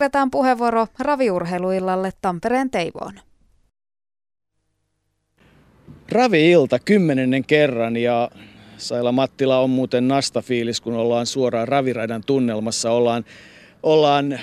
Otetaan 0.00 0.30
puheenvuoro 0.30 0.86
raviurheiluillalle 0.98 2.10
Tampereen 2.22 2.70
Teivoon. 2.70 3.12
Ravi-ilta 6.12 6.78
kymmenennen 6.78 7.44
kerran 7.44 7.96
ja 7.96 8.30
Saila 8.76 9.12
Mattila 9.12 9.58
on 9.58 9.70
muuten 9.70 10.08
nastafiilis, 10.08 10.80
kun 10.80 10.94
ollaan 10.94 11.26
suoraan 11.26 11.68
raviradan 11.68 12.22
tunnelmassa. 12.26 12.90
Ollaan, 12.90 13.24
ollaan 13.82 14.40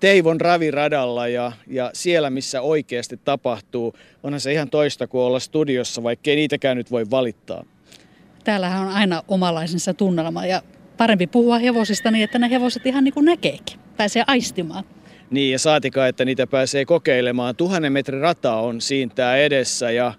Teivon 0.00 0.40
raviradalla 0.40 1.28
ja, 1.28 1.52
ja 1.66 1.90
siellä, 1.94 2.30
missä 2.30 2.60
oikeasti 2.60 3.20
tapahtuu. 3.24 3.94
Onhan 4.22 4.40
se 4.40 4.52
ihan 4.52 4.70
toista 4.70 5.06
kuin 5.06 5.22
olla 5.22 5.40
studiossa, 5.40 6.02
vaikkei 6.02 6.36
niitäkään 6.36 6.76
nyt 6.76 6.90
voi 6.90 7.10
valittaa. 7.10 7.64
Täällähän 8.44 8.82
on 8.82 8.94
aina 8.94 9.22
omalaisensa 9.28 9.94
tunnelma 9.94 10.46
ja 10.46 10.62
parempi 10.96 11.26
puhua 11.26 11.58
hevosista 11.58 12.10
niin, 12.10 12.24
että 12.24 12.38
ne 12.38 12.50
hevoset 12.50 12.86
ihan 12.86 13.04
niin 13.04 13.14
kuin 13.14 13.26
näkeekin, 13.26 13.78
pääsee 13.96 14.24
aistimaan. 14.26 14.84
Niin 15.32 15.52
ja 15.52 15.58
saatikaan, 15.58 16.08
että 16.08 16.24
niitä 16.24 16.46
pääsee 16.46 16.84
kokeilemaan. 16.84 17.56
Tuhannen 17.56 17.92
metrin 17.92 18.20
rata 18.20 18.54
on 18.54 18.80
siintää 18.80 19.36
edessä 19.36 19.90
ja 19.90 20.12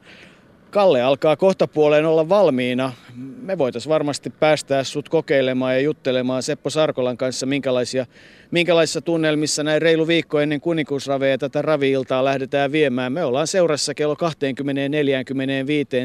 Kalle 0.73 1.01
alkaa 1.01 1.35
kohta 1.35 1.67
puoleen 1.67 2.05
olla 2.05 2.29
valmiina. 2.29 2.93
Me 3.41 3.57
voitaisiin 3.57 3.89
varmasti 3.89 4.29
päästää 4.29 4.83
sut 4.83 5.09
kokeilemaan 5.09 5.73
ja 5.73 5.79
juttelemaan 5.79 6.43
Seppo 6.43 6.69
Sarkolan 6.69 7.17
kanssa, 7.17 7.45
minkälaisia, 7.45 8.05
minkälaisissa 8.51 9.01
tunnelmissa 9.01 9.63
näin 9.63 9.81
reilu 9.81 10.07
viikko 10.07 10.39
ennen 10.39 10.61
kuninkuusraveja 10.61 11.37
tätä 11.37 11.61
raviiltaa 11.61 12.23
lähdetään 12.23 12.71
viemään. 12.71 13.13
Me 13.13 13.23
ollaan 13.23 13.47
seurassa 13.47 13.93
kello 13.93 14.13
20-45 14.13 14.17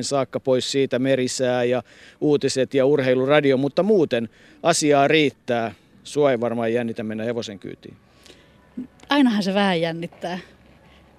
saakka 0.02 0.40
pois 0.40 0.72
siitä 0.72 0.98
merisää 0.98 1.64
ja 1.64 1.82
uutiset 2.20 2.74
ja 2.74 2.86
urheiluradio, 2.86 3.56
mutta 3.56 3.82
muuten 3.82 4.28
asiaa 4.62 5.08
riittää. 5.08 5.74
Sua 6.04 6.30
ei 6.30 6.40
varmaan 6.40 6.72
jännitä 6.72 7.02
mennä 7.02 7.24
hevosen 7.24 7.58
kyytiin. 7.58 8.07
Ainahan 9.08 9.42
se 9.42 9.54
vähän 9.54 9.80
jännittää 9.80 10.38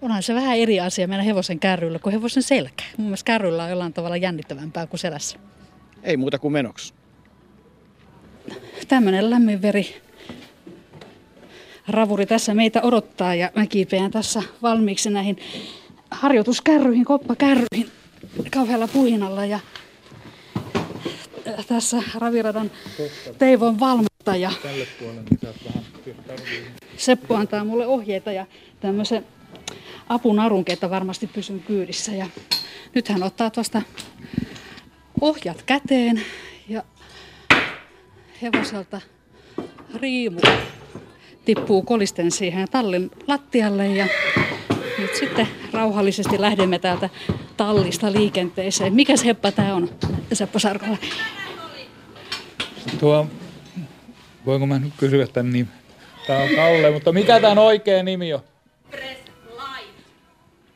onhan 0.02 0.24
se 0.24 0.36
vähän 0.36 0.58
eri 0.58 0.80
asia 0.80 1.08
mennä 1.08 1.24
hevosen 1.24 1.60
kärryllä 1.60 2.00
kuin 2.00 2.14
hevosen 2.14 2.44
selkä. 2.44 2.84
Mun 2.98 3.08
mielestä 3.08 3.26
kärryllä 3.26 3.64
on 3.64 3.70
jollain 3.70 3.94
tavalla 3.94 4.18
jännittävämpää 4.18 4.88
kuin 4.88 5.00
selässä. 5.00 5.40
Ei 6.04 6.18
muuta 6.18 6.40
kuin 6.40 6.52
menoksi. 6.52 6.94
Tämmöinen 8.88 9.30
lämmin 9.30 9.62
veri 9.62 10.02
ravuri 11.88 12.26
tässä 12.26 12.54
meitä 12.54 12.82
odottaa 12.82 13.36
ja 13.36 13.52
mä 13.56 13.66
kiipeän 13.66 14.12
tässä 14.12 14.44
valmiiksi 14.62 15.10
näihin 15.10 15.38
harjoituskärryihin, 16.12 17.06
koppakärryihin 17.06 17.92
kauhealla 18.52 18.88
puhinalla 18.88 19.46
ja 19.46 19.60
tässä 21.68 22.04
raviradan 22.16 22.72
Teivon 23.38 23.80
valmentaja. 23.80 24.52
Tälle 24.64 24.88
puolelle, 25.00 25.22
niin 25.22 25.40
Seppo 26.98 27.36
antaa 27.36 27.64
mulle 27.64 27.88
ohjeita 27.88 28.32
ja 28.32 28.46
tämmöisen 28.80 29.26
apunarunkin, 30.10 30.74
että 30.74 30.90
varmasti 30.90 31.28
pysyn 31.28 31.60
kyydissä. 31.60 32.12
Ja 32.12 32.28
nyt 32.96 33.08
hän 33.08 33.24
ottaa 33.24 33.50
tuosta 33.50 33.82
ohjat 35.22 35.62
käteen 35.62 36.22
ja 36.70 36.84
hevoselta 38.42 39.02
riimu 39.96 40.40
tippuu 41.46 41.82
kolisten 41.82 42.32
siihen 42.32 42.68
tallin 42.72 43.12
lattialle 43.28 43.88
ja 43.88 44.08
nyt 45.00 45.16
sitten 45.16 45.48
rauhallisesti 45.74 46.42
lähdemme 46.42 46.80
täältä 46.80 47.10
tallista 47.58 48.12
liikenteeseen. 48.12 48.94
Mikä 48.94 49.14
heppa 49.26 49.52
tämä 49.52 49.76
on, 49.76 49.90
Seppo 50.34 50.60
Sarkola? 50.60 50.98
Tuo, 53.00 53.28
voinko 54.46 54.66
mä 54.66 54.80
nyt 54.80 54.94
kysyä 54.98 55.28
tämän 55.28 55.54
nimi? 55.54 55.79
Tämä 56.30 56.44
on 56.44 56.50
Kalle, 56.56 56.92
mutta 56.92 57.12
mikä 57.12 57.40
tämän 57.40 57.58
oikea 57.58 58.04
nimi 58.04 58.34
on? 58.34 58.40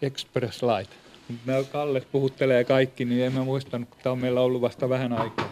Express 0.02 0.64
Light. 0.64 0.94
Nämä 1.45 1.64
Kalle 1.64 2.02
puhuttelee 2.12 2.64
kaikki, 2.64 3.06
niin 3.06 3.26
en 3.26 3.34
mä 3.34 3.44
muistanut, 3.44 3.90
kun 3.90 3.98
tämä 4.04 4.12
on 4.12 4.20
meillä 4.20 4.42
ollut 4.42 4.62
vasta 4.62 4.89
vähän 4.89 5.14
aikaa. 5.14 5.50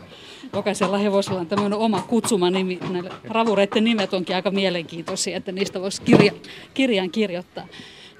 Jokaisella 0.53 0.98
hevosella 0.98 1.40
on 1.40 1.48
tämmöinen 1.48 1.80
oma 1.80 2.02
kutsuma 2.02 2.50
nimi. 2.50 2.80
Näille 2.90 3.09
ravureiden 3.24 3.84
nimet 3.84 4.14
onkin 4.14 4.36
aika 4.36 4.52
mielenkiintoisia, 4.52 5.38
että 5.38 5.52
niistä 5.52 5.81
voisi 5.81 6.02
kirja, 6.02 6.31
kirjan 6.74 7.12
kirjoittaa. 7.12 7.68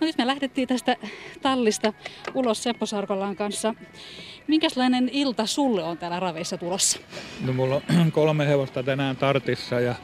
No 0.02 0.08
nyt 0.08 0.18
me 0.18 0.28
lähdettiin 0.28 0.68
tästä 0.68 0.96
tallista 1.42 1.94
ulos 2.34 2.64
Seppo 2.64 2.86
Sarkolan 2.86 3.36
kanssa. 3.36 3.76
Minkälainen 4.48 5.10
ilta 5.14 5.46
sulle 5.46 5.84
on 5.84 5.98
täällä 5.98 6.20
raveissa 6.20 6.58
tulossa? 6.58 7.00
No 7.46 7.54
mulla 7.54 7.76
on 7.76 8.12
kolme 8.12 8.48
hevosta 8.48 8.84
tänään 8.84 9.18
tartissa 9.18 9.80
ja 9.80 9.96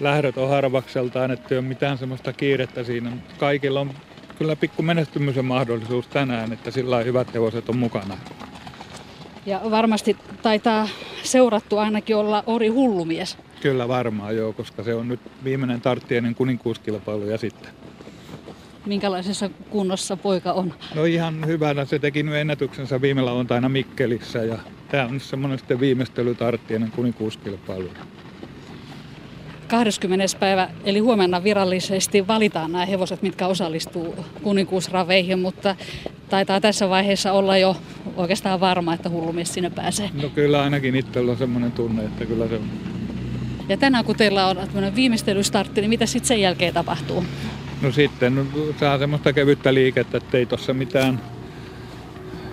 lähdöt 0.00 0.38
on 0.38 0.48
harvakseltaan, 0.48 1.30
että 1.30 1.48
ei 1.50 1.58
ole 1.58 1.66
mitään 1.66 1.98
semmoista 1.98 2.32
kiirettä 2.32 2.84
siinä. 2.84 3.12
Kaikilla 3.38 3.80
on 3.80 3.90
kyllä 4.38 4.56
pikku 4.56 4.82
menestymisen 4.82 5.44
mahdollisuus 5.44 6.06
tänään, 6.06 6.52
että 6.52 6.70
sillä 6.70 6.98
hyvät 6.98 7.34
hevoset 7.34 7.68
on 7.68 7.76
mukana. 7.76 8.18
Ja 9.46 9.60
varmasti 9.70 10.16
taitaa 10.42 10.88
seurattu 11.22 11.78
ainakin 11.78 12.16
olla 12.16 12.44
Ori 12.46 12.68
Hullumies. 12.68 13.38
Kyllä 13.60 13.88
varmaan 13.88 14.36
joo, 14.36 14.52
koska 14.52 14.82
se 14.82 14.94
on 14.94 15.08
nyt 15.08 15.20
viimeinen 15.44 15.80
tarttiennen 15.80 16.34
kuninkuuskilpailu 16.34 17.24
ja 17.24 17.38
sitten. 17.38 17.70
Minkälaisessa 18.86 19.50
kunnossa 19.70 20.16
poika 20.16 20.52
on? 20.52 20.74
No 20.94 21.04
ihan 21.04 21.46
hyvänä. 21.46 21.84
Se 21.84 21.98
teki 21.98 22.22
nyt 22.22 22.34
ennätyksensä 22.34 23.00
viime 23.00 23.22
lauantaina 23.22 23.68
Mikkelissä 23.68 24.38
ja 24.38 24.58
tämä 24.88 25.06
on 25.06 25.20
semmoinen 25.20 25.58
sitten 25.58 25.80
viimeistelytarttiennen 25.80 26.90
kuninkuuskilpailu. 26.90 27.90
20. 29.68 30.24
päivä, 30.40 30.68
eli 30.84 30.98
huomenna 30.98 31.44
virallisesti 31.44 32.26
valitaan 32.26 32.72
nämä 32.72 32.86
hevoset, 32.86 33.22
mitkä 33.22 33.46
osallistuu 33.46 34.24
kuninkuusraveihin, 34.42 35.38
mutta 35.38 35.76
taitaa 36.28 36.60
tässä 36.60 36.88
vaiheessa 36.88 37.32
olla 37.32 37.58
jo 37.58 37.76
oikeastaan 38.16 38.60
varma, 38.60 38.94
että 38.94 39.08
hullumies 39.08 39.54
sinne 39.54 39.70
pääsee. 39.70 40.10
No 40.22 40.28
kyllä 40.28 40.62
ainakin 40.62 40.96
itsellä 40.96 41.32
on 41.32 41.38
semmoinen 41.38 41.72
tunne, 41.72 42.04
että 42.04 42.26
kyllä 42.26 42.48
se 42.48 42.54
on. 42.54 42.70
Ja 43.68 43.76
tänään 43.76 44.04
kun 44.04 44.16
teillä 44.16 44.46
on 44.46 44.56
viimeistelystartti, 44.94 45.80
niin 45.80 45.90
mitä 45.90 46.06
sitten 46.06 46.28
sen 46.28 46.40
jälkeen 46.40 46.74
tapahtuu? 46.74 47.24
No 47.82 47.92
sitten 47.92 48.46
saa 48.80 48.98
semmoista 48.98 49.32
kevyttä 49.32 49.74
liikettä, 49.74 50.18
että 50.18 50.38
ei 50.38 50.46
tuossa 50.46 50.74
mitään 50.74 51.20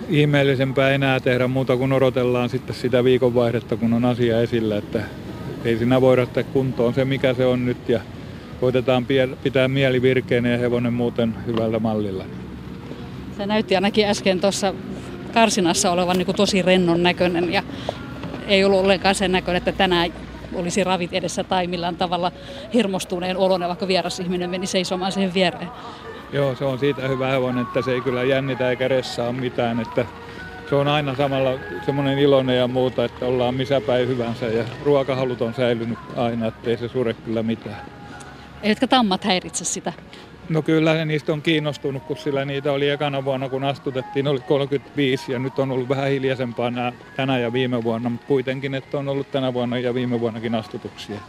ihmeellisempää 0.08 0.90
enää 0.90 1.20
tehdä 1.20 1.48
muuta 1.48 1.76
kuin 1.76 1.92
odotellaan 1.92 2.48
sitten 2.48 2.76
sitä 2.76 3.04
viikonvaihdetta, 3.04 3.76
kun 3.76 3.92
on 3.92 4.04
asia 4.04 4.40
esillä, 4.40 4.76
että 4.76 5.00
ei 5.66 5.78
siinä 5.78 6.00
voida 6.00 6.22
ottaa 6.22 6.42
kuntoon 6.42 6.94
se, 6.94 7.04
mikä 7.04 7.34
se 7.34 7.46
on 7.46 7.66
nyt 7.66 7.88
ja 7.88 8.00
koitetaan 8.60 9.06
pitää 9.42 9.68
mieli 9.68 10.02
virkeänä 10.02 10.48
ja 10.48 10.58
hevonen 10.58 10.92
muuten 10.92 11.34
hyvällä 11.46 11.78
mallilla. 11.78 12.24
Se 13.36 13.46
näytti 13.46 13.74
ainakin 13.74 14.06
äsken 14.06 14.40
tuossa 14.40 14.74
karsinassa 15.34 15.92
olevan 15.92 16.16
niin 16.16 16.26
kuin 16.26 16.36
tosi 16.36 16.62
rennon 16.62 17.02
näköinen 17.02 17.52
ja 17.52 17.62
ei 18.46 18.64
ollut 18.64 18.80
ollenkaan 18.80 19.14
sen 19.14 19.32
näköinen, 19.32 19.58
että 19.58 19.72
tänään 19.72 20.12
olisi 20.54 20.84
ravit 20.84 21.12
edessä 21.12 21.44
tai 21.44 21.66
millään 21.66 21.96
tavalla 21.96 22.32
hermostuneen 22.74 23.36
oloinen, 23.36 23.68
vaikka 23.68 23.88
vieras 23.88 24.20
ihminen 24.20 24.50
meni 24.50 24.66
seisomaan 24.66 25.12
siihen 25.12 25.34
viereen. 25.34 25.68
Joo, 26.32 26.54
se 26.54 26.64
on 26.64 26.78
siitä 26.78 27.08
hyvä 27.08 27.26
hevonen, 27.26 27.62
että 27.62 27.82
se 27.82 27.92
ei 27.92 28.00
kyllä 28.00 28.24
jännitä 28.24 28.70
eikä 28.70 28.88
ressaa 28.88 29.32
mitään, 29.32 29.80
että 29.80 30.04
se 30.68 30.74
on 30.74 30.88
aina 30.88 31.14
samalla 31.14 31.58
semmoinen 31.86 32.18
iloinen 32.18 32.56
ja 32.56 32.68
muuta, 32.68 33.04
että 33.04 33.26
ollaan 33.26 33.54
missä 33.54 33.80
päin 33.80 34.08
hyvänsä 34.08 34.46
ja 34.46 34.64
ruokahalut 34.84 35.42
on 35.42 35.54
säilynyt 35.54 35.98
aina, 36.16 36.46
ettei 36.46 36.76
se 36.76 36.88
sure 36.88 37.14
kyllä 37.14 37.42
mitään. 37.42 37.80
Eivätkä 38.62 38.86
tammat 38.86 39.24
häiritse 39.24 39.64
sitä? 39.64 39.92
No 40.48 40.62
kyllä 40.62 41.04
niistä 41.04 41.32
on 41.32 41.42
kiinnostunut, 41.42 42.02
kun 42.02 42.16
sillä 42.16 42.44
niitä 42.44 42.72
oli 42.72 42.90
ekana 42.90 43.24
vuonna, 43.24 43.48
kun 43.48 43.64
astutettiin, 43.64 44.28
oli 44.28 44.40
35 44.40 45.32
ja 45.32 45.38
nyt 45.38 45.58
on 45.58 45.70
ollut 45.70 45.88
vähän 45.88 46.10
hiljaisempaa 46.10 46.70
nämä 46.70 46.92
tänä 47.16 47.38
ja 47.38 47.52
viime 47.52 47.84
vuonna, 47.84 48.10
mutta 48.10 48.26
kuitenkin, 48.26 48.74
että 48.74 48.98
on 48.98 49.08
ollut 49.08 49.30
tänä 49.30 49.54
vuonna 49.54 49.78
ja 49.78 49.94
viime 49.94 50.20
vuonnakin 50.20 50.54
astutuksia. 50.54 51.20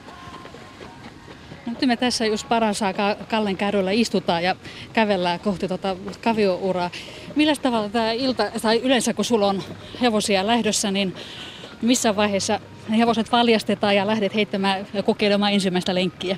Nyt 1.81 1.88
me 1.88 1.97
tässä 1.97 2.25
just 2.25 2.49
paransaa 2.49 2.93
Kallen 3.29 3.57
kärryllä 3.57 3.91
istutaan 3.91 4.43
ja 4.43 4.55
kävellään 4.94 5.39
kohti 5.39 5.68
tuota 5.68 5.95
kaviouraa. 6.24 6.89
Millä 7.35 7.56
tavalla 7.56 7.89
tämä 7.89 8.12
ilta, 8.12 8.51
tai 8.62 8.81
yleensä 8.83 9.13
kun 9.13 9.25
sulla 9.25 9.47
on 9.47 9.63
hevosia 10.01 10.47
lähdössä, 10.47 10.91
niin 10.91 11.15
missä 11.81 12.15
vaiheessa 12.15 12.59
ne 12.89 12.97
hevoset 12.97 13.31
valjastetaan 13.31 13.95
ja 13.95 14.07
lähdet 14.07 14.35
heittämään 14.35 14.88
ja 14.94 15.03
kokeilemaan 15.03 15.53
ensimmäistä 15.53 15.95
lenkkiä? 15.95 16.38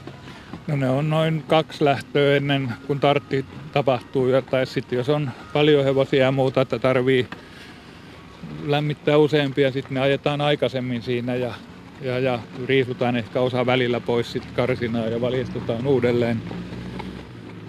No 0.68 0.76
ne 0.76 0.90
on 0.90 1.10
noin 1.10 1.44
kaksi 1.48 1.86
lähtöä 1.86 2.36
ennen 2.36 2.74
kuin 2.88 3.00
tartti 3.00 3.46
tapahtuu. 3.72 4.28
Tai 4.52 4.66
sitten 4.66 4.98
jos 4.98 5.10
on 5.10 5.32
paljon 5.54 5.84
hevosia 5.84 6.24
ja 6.24 6.32
muuta, 6.32 6.62
että 6.62 6.80
tarvii 6.80 7.28
lämmittää 8.66 9.18
useampia, 9.18 9.72
sitten 9.72 9.94
ne 9.94 10.00
ajetaan 10.00 10.42
aikaisemmin 10.42 11.02
siinä 11.02 11.36
ja 11.36 11.54
ja, 12.02 12.20
ja 12.20 12.40
riisutaan 12.68 13.16
ehkä 13.16 13.42
osa 13.42 13.66
välillä 13.66 14.00
pois 14.00 14.32
sitten 14.32 14.54
karsinaa 14.54 15.06
ja 15.06 15.22
valjastetaan 15.22 15.88
uudelleen 15.88 16.42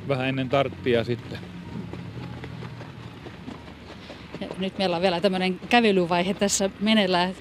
vähän 0.09 0.29
ennen 0.29 0.49
tarttia 0.49 1.05
sitten. 1.05 1.39
Ja 4.41 4.47
nyt 4.59 4.79
meillä 4.79 4.97
on 4.97 5.03
vielä 5.03 5.21
tämmöinen 5.21 5.61
kävelyvaihe 5.69 6.35
tässä 6.35 6.71
meneillään. 6.81 7.35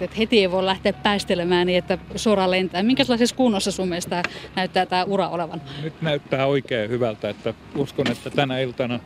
että 0.00 0.16
heti 0.18 0.38
ei 0.38 0.50
voi 0.50 0.64
lähteä 0.64 0.92
päästelemään 0.92 1.66
niin, 1.66 1.78
että 1.78 1.98
suoraan 2.16 2.50
lentää. 2.50 2.82
Minkälaisessa 2.82 3.36
kunnossa 3.36 3.72
sun 3.72 3.88
mielestä 3.88 4.22
näyttää 4.56 4.86
tämä 4.86 5.04
ura 5.04 5.28
olevan? 5.28 5.62
Nyt 5.82 6.02
näyttää 6.02 6.46
oikein 6.46 6.90
hyvältä, 6.90 7.28
että 7.28 7.54
uskon, 7.74 8.10
että 8.10 8.30
tänä 8.30 8.58
iltana 8.58 9.00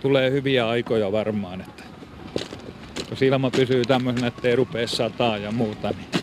tulee 0.00 0.30
hyviä 0.30 0.68
aikoja 0.68 1.12
varmaan. 1.12 1.60
Että 1.60 1.89
jos 3.10 3.22
ilma 3.22 3.50
pysyy 3.50 3.84
tämmöisenä, 3.84 4.26
ettei 4.26 4.56
rupea 4.56 4.86
sataa 4.86 5.38
ja 5.38 5.52
muuta, 5.52 5.90
niin 5.90 6.20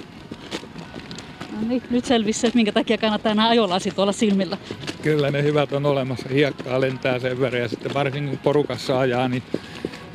No 1.61 1.67
niin, 1.67 1.83
nyt 1.89 2.05
selvisi 2.05 2.47
että 2.47 2.55
minkä 2.57 2.71
takia 2.71 2.97
kannattaa 2.97 3.35
nämä 3.35 3.49
ajolasit 3.49 3.99
olla 3.99 4.11
silmillä. 4.11 4.57
Kyllä 5.01 5.31
ne 5.31 5.43
hyvät 5.43 5.73
on 5.73 5.85
olemassa. 5.85 6.29
Hiekkaa 6.29 6.81
lentää 6.81 7.19
sen 7.19 7.39
verran 7.39 7.61
ja 7.61 7.67
sitten 7.67 7.93
varsinkin 7.93 8.29
kun 8.29 8.39
porukassa 8.39 8.99
ajaa, 8.99 9.27
niin 9.27 9.43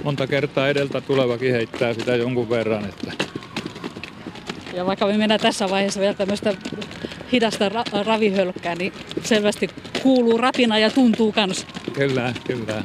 monta 0.05 0.27
kertaa 0.27 0.69
edeltä 0.69 1.01
tulevakin 1.01 1.53
heittää 1.53 1.95
sitä 1.95 2.17
jonkun 2.17 2.51
verran. 2.51 2.85
Että... 2.85 3.13
Ja 4.75 4.87
vaikka 4.87 5.07
me 5.07 5.17
mennään 5.17 5.41
tässä 5.41 5.71
vaiheessa 5.71 6.01
vielä 6.01 6.15
tämmöistä 6.15 6.55
hidasta 7.33 7.69
ra- 7.69 8.07
ravihölkkää, 8.07 8.75
niin 8.75 8.93
selvästi 9.25 9.69
kuuluu 10.03 10.39
rapina 10.39 10.79
ja 10.79 10.91
tuntuu 10.91 11.33
kans. 11.33 11.67
Kyllä, 11.93 12.35
kyllä. 12.47 12.83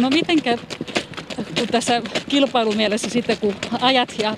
No 0.00 0.10
mitenkä 0.10 0.58
kun 1.58 1.68
tässä 1.68 2.02
kilpailumielessä 2.28 3.10
sitten 3.10 3.38
kun 3.38 3.54
ajat 3.80 4.14
ja 4.18 4.36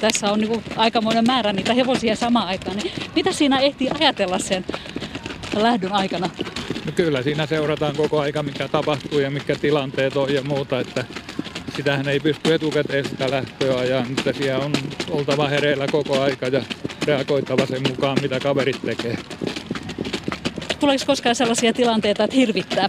tässä 0.00 0.32
on 0.32 0.40
niin 0.40 0.64
aikamoinen 0.76 1.24
määrä 1.26 1.52
niitä 1.52 1.74
hevosia 1.74 2.16
samaan 2.16 2.48
aikaan, 2.48 2.76
niin 2.76 2.92
mitä 3.14 3.32
siinä 3.32 3.58
ehtii 3.58 3.90
ajatella 4.00 4.38
sen 4.38 4.64
lähdön 5.56 5.92
aikana? 5.92 6.30
No 6.86 6.92
kyllä 6.94 7.22
siinä 7.22 7.46
seurataan 7.46 7.96
koko 7.96 8.20
aika, 8.20 8.42
mikä 8.42 8.68
tapahtuu 8.68 9.18
ja 9.18 9.30
mikä 9.30 9.54
tilanteet 9.54 10.16
on 10.16 10.34
ja 10.34 10.42
muuta, 10.42 10.80
että 10.80 11.04
sitähän 11.76 12.08
ei 12.08 12.20
pysty 12.20 12.54
etukäteen 12.54 13.04
sitä 13.04 13.30
lähtöä 13.30 13.78
ajaa, 13.78 14.04
mutta 14.08 14.32
siellä 14.32 14.64
on 14.64 14.72
oltava 15.10 15.48
hereillä 15.48 15.86
koko 15.86 16.20
aika 16.20 16.46
ja 16.46 16.62
reagoitava 17.06 17.66
sen 17.66 17.82
mukaan, 17.88 18.18
mitä 18.22 18.40
kaverit 18.40 18.82
tekee. 18.84 19.18
Tuleeko 20.80 21.04
koskaan 21.06 21.34
sellaisia 21.34 21.72
tilanteita, 21.72 22.24
että 22.24 22.36
hirvittää? 22.36 22.88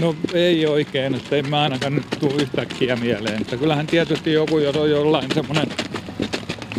No 0.00 0.16
ei 0.34 0.66
oikein, 0.66 1.14
että 1.14 1.36
en 1.36 1.50
mä 1.50 1.62
ainakaan 1.62 1.94
nyt 1.94 2.06
tule 2.20 2.42
yhtäkkiä 2.42 2.96
mieleen. 2.96 3.40
Että 3.40 3.56
kyllähän 3.56 3.86
tietysti 3.86 4.32
joku, 4.32 4.58
jos 4.58 4.76
on 4.76 4.90
jollain 4.90 5.30
semmoinen, 5.34 5.68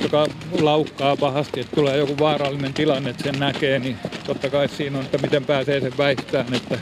joka 0.01 0.27
laukkaa 0.61 1.17
pahasti, 1.17 1.59
että 1.59 1.75
tulee 1.75 1.97
joku 1.97 2.15
vaarallinen 2.19 2.73
tilanne, 2.73 3.09
että 3.09 3.23
sen 3.23 3.39
näkee, 3.39 3.79
niin 3.79 3.97
totta 4.25 4.49
kai 4.49 4.69
siinä 4.69 4.97
on, 4.97 5.05
että 5.05 5.17
miten 5.17 5.45
pääsee 5.45 5.81
sen 5.81 5.97
väistämään. 5.97 6.53
Että 6.53 6.79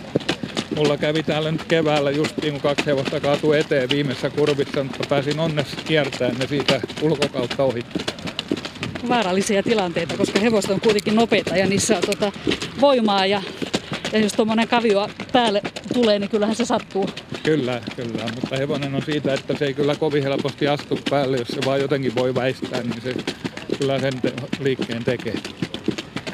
mulla 0.76 0.98
kävi 0.98 1.24
täällä 1.24 1.52
nyt 1.52 1.64
keväällä 1.64 2.12
justiin, 2.12 2.54
kun 2.54 2.62
kaksi 2.62 2.86
hevosta 2.86 3.20
kaatui 3.20 3.60
eteen 3.60 3.90
viimeisessä 3.90 4.30
kurvissa, 4.30 4.84
mutta 4.84 5.04
pääsin 5.10 5.40
onneksi 5.40 5.76
kiertämään 5.76 6.38
ne 6.38 6.48
siitä 6.48 6.82
ulkokautta 7.02 7.64
ohi 7.64 7.82
vaarallisia 9.10 9.64
tilanteita, 9.64 10.18
koska 10.18 10.40
hevoset 10.40 10.72
on 10.72 10.82
kuitenkin 10.82 11.16
nopeita 11.16 11.58
ja 11.58 11.68
niissä 11.68 11.98
on 11.98 12.04
tota 12.06 12.32
voimaa 12.82 13.26
ja 13.26 13.42
ja 14.14 14.20
jos 14.20 14.34
tuommoinen 14.34 14.68
kavio 14.68 15.10
päälle 15.32 15.62
tulee, 15.94 16.20
niin 16.20 16.30
kyllähän 16.30 16.56
se 16.56 16.66
sattuu. 16.66 17.10
Kyllä, 17.44 17.82
kyllä. 17.96 18.24
Mutta 18.36 18.58
hevonen 18.58 18.96
on 18.96 19.02
siitä, 19.02 19.34
että 19.34 19.56
se 19.60 19.66
ei 19.66 19.74
kyllä 19.74 19.96
kovin 19.96 20.24
helposti 20.24 20.68
astu 20.68 21.00
päälle. 21.10 21.38
Jos 21.38 21.48
se 21.48 21.60
vaan 21.66 21.82
jotenkin 21.82 22.16
voi 22.16 22.36
väistää, 22.36 22.82
niin 22.84 23.02
se 23.02 23.16
kyllä 23.80 24.00
sen 24.00 24.22
te- 24.22 24.34
liikkeen 24.60 25.04
tekee. 25.04 25.34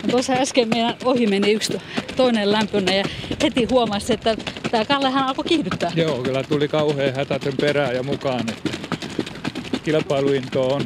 No 0.03 0.09
tuossa 0.11 0.33
äsken 0.33 0.69
meidän 0.69 0.95
ohi 1.03 1.27
meni 1.27 1.51
yksi 1.51 1.73
toinen 2.15 2.51
lämpönä 2.51 2.93
ja 2.93 3.03
heti 3.43 3.67
huomasi, 3.71 4.13
että 4.13 4.35
tämä 4.71 4.85
Kallehan 4.85 5.23
alkoi 5.23 5.45
kiihdyttää. 5.45 5.91
Joo, 5.95 6.17
kyllä 6.17 6.43
tuli 6.43 6.67
kauhean 6.67 7.15
hätä 7.15 7.39
sen 7.43 7.57
perään 7.57 7.95
ja 7.95 8.03
mukaan, 8.03 8.49
että 8.49 8.69
kilpailuinto 9.83 10.67
on. 10.67 10.85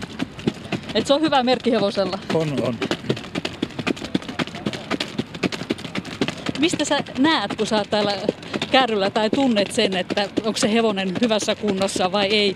Et 0.96 1.08
se 1.08 1.14
on 1.14 1.22
hyvä 1.22 1.44
merkki 1.44 1.72
hevosella. 1.72 2.20
On, 2.34 2.54
on. 2.62 2.76
Mistä 6.60 6.86
sä 6.86 7.00
näet, 7.20 7.56
kun 7.56 7.68
sä 7.68 7.76
oot 7.76 7.90
täällä 7.90 8.14
kärryllä 8.72 9.10
tai 9.10 9.30
tunnet 9.30 9.72
sen, 9.72 9.98
että 9.98 10.30
onko 10.44 10.58
se 10.58 10.74
hevonen 10.74 11.14
hyvässä 11.22 11.56
kunnossa 11.56 12.12
vai 12.12 12.28
ei? 12.28 12.56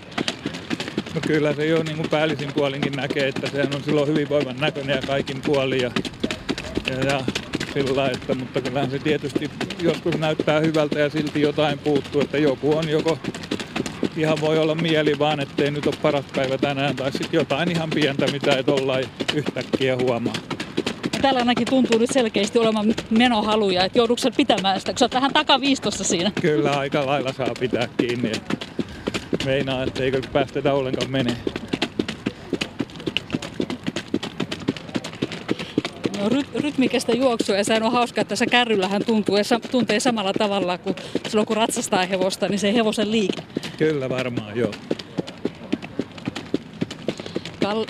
No 1.14 1.20
kyllä 1.26 1.52
se 1.52 1.66
jo 1.66 1.82
niin 1.82 1.96
kuin 1.96 2.10
päällisin 2.10 2.52
puolinkin 2.52 2.92
näkee, 2.92 3.28
että 3.28 3.50
sehän 3.50 3.74
on 3.74 3.84
silloin 3.84 4.08
hyvinvoivan 4.08 4.56
näköinen 4.56 4.96
ja 4.96 5.02
kaikin 5.02 5.42
puolin. 5.46 5.80
Ja, 5.80 5.90
ja, 6.90 7.04
ja 7.04 7.20
sillä 7.74 8.10
että, 8.10 8.34
mutta 8.34 8.60
kyllähän 8.60 8.90
se 8.90 8.98
tietysti 8.98 9.50
joskus 9.82 10.18
näyttää 10.18 10.60
hyvältä 10.60 10.98
ja 10.98 11.10
silti 11.10 11.40
jotain 11.40 11.78
puuttuu, 11.78 12.20
että 12.20 12.38
joku 12.38 12.76
on 12.76 12.88
joko 12.88 13.18
ihan 14.16 14.40
voi 14.40 14.58
olla 14.58 14.74
mieli 14.74 15.18
vaan, 15.18 15.40
ettei 15.40 15.70
nyt 15.70 15.86
ole 15.86 15.94
paras 16.02 16.24
päivä 16.36 16.58
tänään, 16.58 16.96
tai 16.96 17.12
sitten 17.12 17.32
jotain 17.32 17.70
ihan 17.70 17.90
pientä, 17.90 18.26
mitä 18.26 18.56
et 18.56 18.68
olla 18.68 18.98
yhtäkkiä 19.34 19.96
huomaa. 19.96 20.32
Täällä 21.22 21.38
ainakin 21.40 21.66
tuntuu 21.70 21.98
nyt 21.98 22.10
selkeästi 22.12 22.58
olevan 22.58 22.94
menohaluja, 23.10 23.84
että 23.84 23.98
joudutko 23.98 24.30
pitämään 24.36 24.80
sitä, 24.80 24.92
kun 24.92 24.98
sä 24.98 25.04
oot 25.04 25.14
vähän 25.14 25.32
takaviistossa 25.32 26.04
siinä. 26.04 26.32
Kyllä 26.40 26.70
aika 26.70 27.06
lailla 27.06 27.32
saa 27.32 27.54
pitää 27.60 27.88
kiinni, 27.96 28.32
meinaa, 29.44 29.82
että 29.82 30.02
eikö 30.02 30.20
päästetä 30.32 30.72
ollenkaan 30.74 31.10
menee. 31.10 31.36
No, 36.18 36.28
ry- 36.28 36.60
rytmikästä 36.62 37.12
juoksua 37.12 37.56
ja 37.56 37.64
sehän 37.64 37.82
on 37.82 37.92
hauska, 37.92 38.20
että 38.20 38.28
tässä 38.28 38.46
kärryllähän 38.46 39.04
tuntuu 39.04 39.36
ja 39.36 39.44
sa- 39.44 39.60
tuntee 39.70 40.00
samalla 40.00 40.32
tavalla 40.32 40.78
kuin 40.78 40.96
silloin 41.28 41.46
kun 41.46 41.56
ratsastaa 41.56 42.06
hevosta, 42.06 42.48
niin 42.48 42.58
se 42.58 42.74
hevosen 42.74 43.10
liike. 43.10 43.42
Kyllä 43.78 44.08
varmaan, 44.08 44.56
joo. 44.58 44.70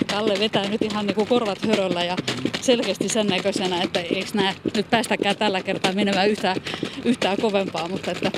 Kalle 0.07 0.39
vetää 0.39 0.69
nyt 0.69 0.81
ihan 0.81 1.07
niin 1.07 1.15
kuin 1.15 1.27
korvat 1.27 1.65
höröllä 1.67 2.03
ja 2.03 2.15
selkeästi 2.61 3.09
sen 3.09 3.27
näköisenä, 3.27 3.81
että 3.81 3.99
eikö 3.99 4.29
nämä 4.33 4.53
nyt 4.75 4.89
päästäkään 4.89 5.35
tällä 5.35 5.61
kertaa 5.61 5.93
menemään 5.93 6.29
yhtään, 6.29 6.57
yhtään 7.05 7.37
kovempaa, 7.41 7.87
mutta 7.87 8.11
että 8.11 8.31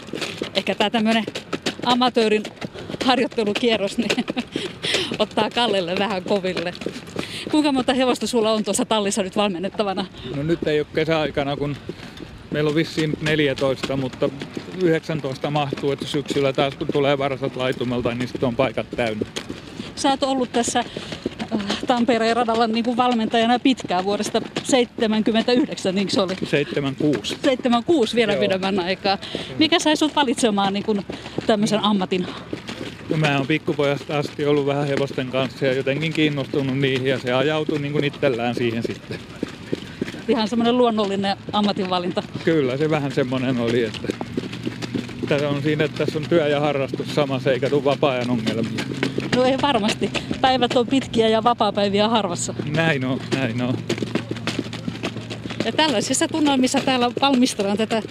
ehkä 0.55 0.75
tämä 0.75 0.89
tämmöinen 0.89 1.23
amatöörin 1.85 2.43
harjoittelukierros 3.05 3.97
niin 3.97 4.25
ottaa 5.19 5.49
Kallelle 5.49 5.95
vähän 5.99 6.23
koville. 6.23 6.73
Kuinka 7.51 7.71
monta 7.71 7.93
hevosta 7.93 8.27
sulla 8.27 8.51
on 8.51 8.63
tuossa 8.63 8.85
tallissa 8.85 9.23
nyt 9.23 9.35
valmennettavana? 9.35 10.05
No 10.35 10.43
nyt 10.43 10.67
ei 10.67 10.79
ole 10.79 10.87
kesäaikana, 10.95 11.57
kun 11.57 11.75
meillä 12.51 12.69
on 12.69 12.75
vissiin 12.75 13.13
14, 13.21 13.97
mutta 13.97 14.29
19 14.83 15.51
mahtuu, 15.51 15.91
että 15.91 16.05
syksyllä 16.05 16.53
taas 16.53 16.75
kun 16.75 16.87
tulee 16.91 17.17
varsat 17.17 17.55
laitumelta, 17.55 18.15
niin 18.15 18.27
sitten 18.27 18.47
on 18.47 18.55
paikat 18.55 18.87
täynnä. 18.95 19.25
Sä 19.95 20.09
oot 20.09 20.23
ollut 20.23 20.51
tässä 20.51 20.83
Tampereen 21.87 22.35
radalla 22.35 22.67
niin 22.67 22.83
kuin 22.83 22.97
valmentajana 22.97 23.59
pitkään 23.59 24.03
vuodesta 24.03 24.41
79, 24.63 25.95
niin 25.95 26.09
se 26.09 26.21
oli? 26.21 26.35
76. 26.45 27.35
76 27.43 28.15
vielä 28.15 28.35
pidemmän 28.35 28.79
aikaa. 28.79 29.17
Mikä 29.59 29.79
sai 29.79 29.97
sut 29.97 30.15
valitsemaan 30.15 30.73
niin 30.73 30.83
kuin 30.83 31.05
tämmöisen 31.47 31.83
ammatin? 31.83 32.27
No 33.09 33.17
mä 33.17 33.37
oon 33.37 33.47
pikkupojasta 33.47 34.17
asti 34.17 34.45
ollut 34.45 34.65
vähän 34.65 34.87
hevosten 34.87 35.27
kanssa 35.27 35.65
ja 35.65 35.73
jotenkin 35.73 36.13
kiinnostunut 36.13 36.77
niihin 36.77 37.07
ja 37.07 37.19
se 37.19 37.33
ajautui 37.33 37.79
niin 37.79 37.91
kuin 37.91 38.03
itsellään 38.03 38.55
siihen 38.55 38.83
sitten. 38.83 39.19
Ihan 40.27 40.47
semmoinen 40.47 40.77
luonnollinen 40.77 41.37
ammatinvalinta. 41.53 42.23
Kyllä 42.43 42.77
se 42.77 42.89
vähän 42.89 43.11
semmoinen 43.11 43.59
oli, 43.59 43.83
että 43.83 44.07
tässä 45.27 45.49
on 45.49 45.61
siinä, 45.63 45.83
että 45.83 46.05
tässä 46.05 46.19
on 46.19 46.25
työ 46.29 46.47
ja 46.47 46.59
harrastus 46.59 47.15
samassa 47.15 47.51
eikä 47.51 47.69
tule 47.69 47.83
vapaa-ajan 47.83 48.29
ongelmia. 48.29 48.83
No 49.35 49.43
ei 49.43 49.57
varmasti. 49.61 50.11
Päivät 50.41 50.75
on 50.75 50.87
pitkiä 50.87 51.27
ja 51.27 51.43
vapaa-päiviä 51.43 52.07
harvassa. 52.09 52.53
Näin 52.65 53.05
on, 53.05 53.19
näin 53.35 53.61
on. 53.61 53.77
Ja 55.65 55.71
tällaisissa 55.71 56.27
tunnelmissa 56.27 56.79
täällä 56.85 57.11
valmistellaan 57.21 57.77
tätä 57.77 58.01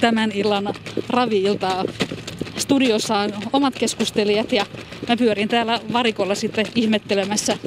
tämän 0.00 0.32
illan 0.32 0.74
ravi-iltaa. 1.08 1.84
Studiossa 2.56 3.18
on 3.18 3.32
omat 3.52 3.74
keskustelijat 3.78 4.52
ja 4.52 4.66
mä 5.08 5.16
pyörin 5.16 5.48
täällä 5.48 5.80
varikolla 5.92 6.34
sitten 6.34 6.66
ihmettelemässä 6.74 7.58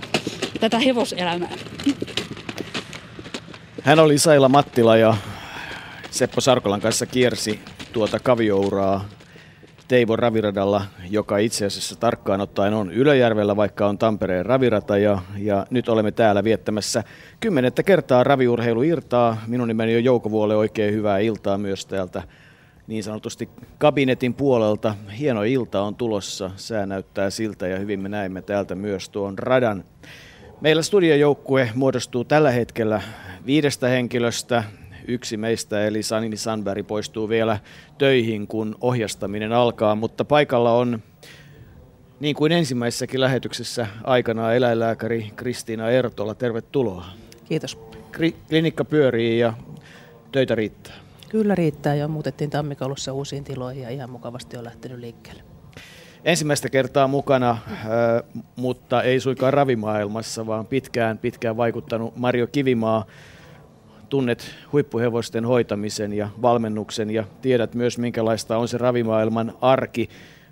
tätä 0.59 0.79
hevoselämää. 0.79 1.51
Hän 3.83 3.99
oli 3.99 4.17
Saila 4.17 4.49
Mattila 4.49 4.97
ja 4.97 5.17
Seppo 6.11 6.41
Sarkolan 6.41 6.81
kanssa 6.81 7.05
kiersi 7.05 7.59
tuota 7.93 8.19
kaviouraa 8.19 9.05
Teivo 9.87 10.15
raviradalla, 10.15 10.85
joka 11.09 11.37
itse 11.37 11.65
asiassa 11.65 11.95
tarkkaan 11.95 12.41
ottaen 12.41 12.73
on 12.73 12.91
Ylöjärvellä, 12.91 13.55
vaikka 13.55 13.87
on 13.87 13.97
Tampereen 13.97 14.45
ravirata. 14.45 14.97
Ja, 14.97 15.19
ja 15.37 15.65
nyt 15.69 15.89
olemme 15.89 16.11
täällä 16.11 16.43
viettämässä 16.43 17.03
kymmenettä 17.39 17.83
kertaa 17.83 18.23
raviurheiluirtaa. 18.23 19.37
Minun 19.47 19.67
nimeni 19.67 19.95
on 19.95 20.03
Jouko 20.03 20.31
Vuole, 20.31 20.55
oikein 20.55 20.93
hyvää 20.93 21.19
iltaa 21.19 21.57
myös 21.57 21.85
täältä 21.85 22.23
niin 22.87 23.03
sanotusti 23.03 23.49
kabinetin 23.77 24.33
puolelta. 24.33 24.95
Hieno 25.19 25.43
ilta 25.43 25.81
on 25.81 25.95
tulossa, 25.95 26.51
sää 26.55 26.85
näyttää 26.85 27.29
siltä 27.29 27.67
ja 27.67 27.79
hyvin 27.79 27.99
me 27.99 28.09
näemme 28.09 28.41
täältä 28.41 28.75
myös 28.75 29.09
tuon 29.09 29.39
radan. 29.39 29.83
Meillä 30.61 30.81
studiojoukkue 30.81 31.71
muodostuu 31.75 32.23
tällä 32.23 32.51
hetkellä 32.51 33.01
viidestä 33.45 33.87
henkilöstä. 33.87 34.63
Yksi 35.09 35.37
meistä, 35.37 35.87
eli 35.87 36.03
Sanini 36.03 36.37
Sandberg, 36.37 36.87
poistuu 36.87 37.29
vielä 37.29 37.59
töihin, 37.97 38.47
kun 38.47 38.75
ohjastaminen 38.81 39.53
alkaa, 39.53 39.95
mutta 39.95 40.25
paikalla 40.25 40.73
on 40.73 41.01
Niin 42.19 42.35
kuin 42.35 42.51
ensimmäisessäkin 42.51 43.21
lähetyksessä 43.21 43.87
aikanaan 44.03 44.55
eläinlääkäri 44.55 45.31
Kristiina 45.35 45.89
Ertola, 45.89 46.35
tervetuloa. 46.35 47.05
Kiitos. 47.45 47.79
Kri- 48.11 48.35
klinikka 48.49 48.85
pyörii 48.85 49.39
ja 49.39 49.53
töitä 50.31 50.55
riittää. 50.55 50.93
Kyllä 51.29 51.55
riittää 51.55 51.95
jo. 51.95 52.07
Muutettiin 52.07 52.49
tammikaulussa 52.49 53.13
uusiin 53.13 53.43
tiloihin 53.43 53.83
ja 53.83 53.89
ihan 53.89 54.09
mukavasti 54.09 54.57
on 54.57 54.63
lähtenyt 54.63 54.99
liikkeelle. 54.99 55.43
Ensimmäistä 56.23 56.69
kertaa 56.69 57.07
mukana, 57.07 57.57
mutta 58.55 59.03
ei 59.03 59.19
suinkaan 59.19 59.53
ravimaailmassa, 59.53 60.47
vaan 60.47 60.67
pitkään, 60.67 61.17
pitkään 61.17 61.57
vaikuttanut 61.57 62.15
Mario 62.15 62.47
Kivimaa. 62.47 63.05
Tunnet 64.09 64.55
huippuhevosten 64.73 65.45
hoitamisen 65.45 66.13
ja 66.13 66.29
valmennuksen 66.41 67.09
ja 67.09 67.23
tiedät 67.41 67.73
myös, 67.73 67.97
minkälaista 67.97 68.57
on 68.57 68.67
se 68.67 68.77
ravimaailman 68.77 69.53
arki. 69.61 70.09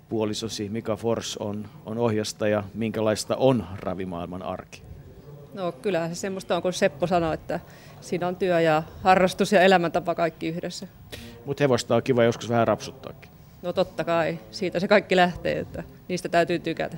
Puolisosi 0.08 0.68
Mika 0.68 0.96
Fors 0.96 1.36
on, 1.36 1.68
on 1.86 1.98
ohjastaja. 1.98 2.64
Minkälaista 2.74 3.36
on 3.36 3.64
ravimaailman 3.80 4.42
arki? 4.42 4.82
No 5.54 5.72
kyllähän 5.72 6.14
se 6.14 6.20
semmoista 6.20 6.56
on, 6.56 6.62
kun 6.62 6.72
Seppo 6.72 7.06
sanoi, 7.06 7.34
että 7.34 7.60
siinä 8.00 8.28
on 8.28 8.36
työ 8.36 8.60
ja 8.60 8.82
harrastus 9.02 9.52
ja 9.52 9.60
elämäntapa 9.60 10.14
kaikki 10.14 10.48
yhdessä. 10.48 10.86
Mutta 11.44 11.64
hevosta 11.64 11.96
on 11.96 12.02
kiva 12.02 12.24
joskus 12.24 12.48
vähän 12.48 12.68
rapsuttaakin. 12.68 13.30
No 13.62 13.72
totta 13.72 14.04
kai, 14.04 14.38
siitä 14.50 14.80
se 14.80 14.88
kaikki 14.88 15.16
lähtee, 15.16 15.58
että 15.58 15.82
niistä 16.08 16.28
täytyy 16.28 16.58
tykätä. 16.58 16.96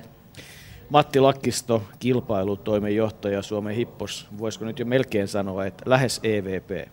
Matti 0.91 1.19
Lakkisto, 1.19 1.83
kilpailutoimenjohtaja 1.99 3.41
Suomen 3.41 3.75
Hippos, 3.75 4.27
voisiko 4.39 4.65
nyt 4.65 4.79
jo 4.79 4.85
melkein 4.85 5.27
sanoa, 5.27 5.65
että 5.65 5.83
lähes 5.85 6.19
EVP? 6.23 6.89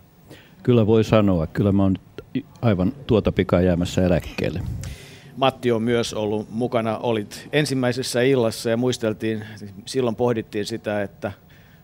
Kyllä 0.63 0.87
voi 0.87 1.05
sanoa, 1.05 1.47
kyllä 1.47 1.73
mä 1.73 1.83
oon 1.83 1.93
nyt 1.93 2.45
aivan 2.63 2.93
tuota 3.07 3.33
pikaa 3.33 3.61
jäämässä 3.61 4.03
eläkkeelle. 4.07 4.61
Matti 5.37 5.73
on 5.73 5.83
myös 5.83 6.15
ollut 6.15 6.51
mukana, 6.51 6.99
olit 6.99 7.49
ensimmäisessä 7.53 8.23
illassa 8.23 8.71
ja 8.71 8.77
muisteltiin, 8.77 9.45
silloin 9.87 10.17
pohdittiin 10.17 10.67
sitä, 10.67 11.03
että 11.03 11.33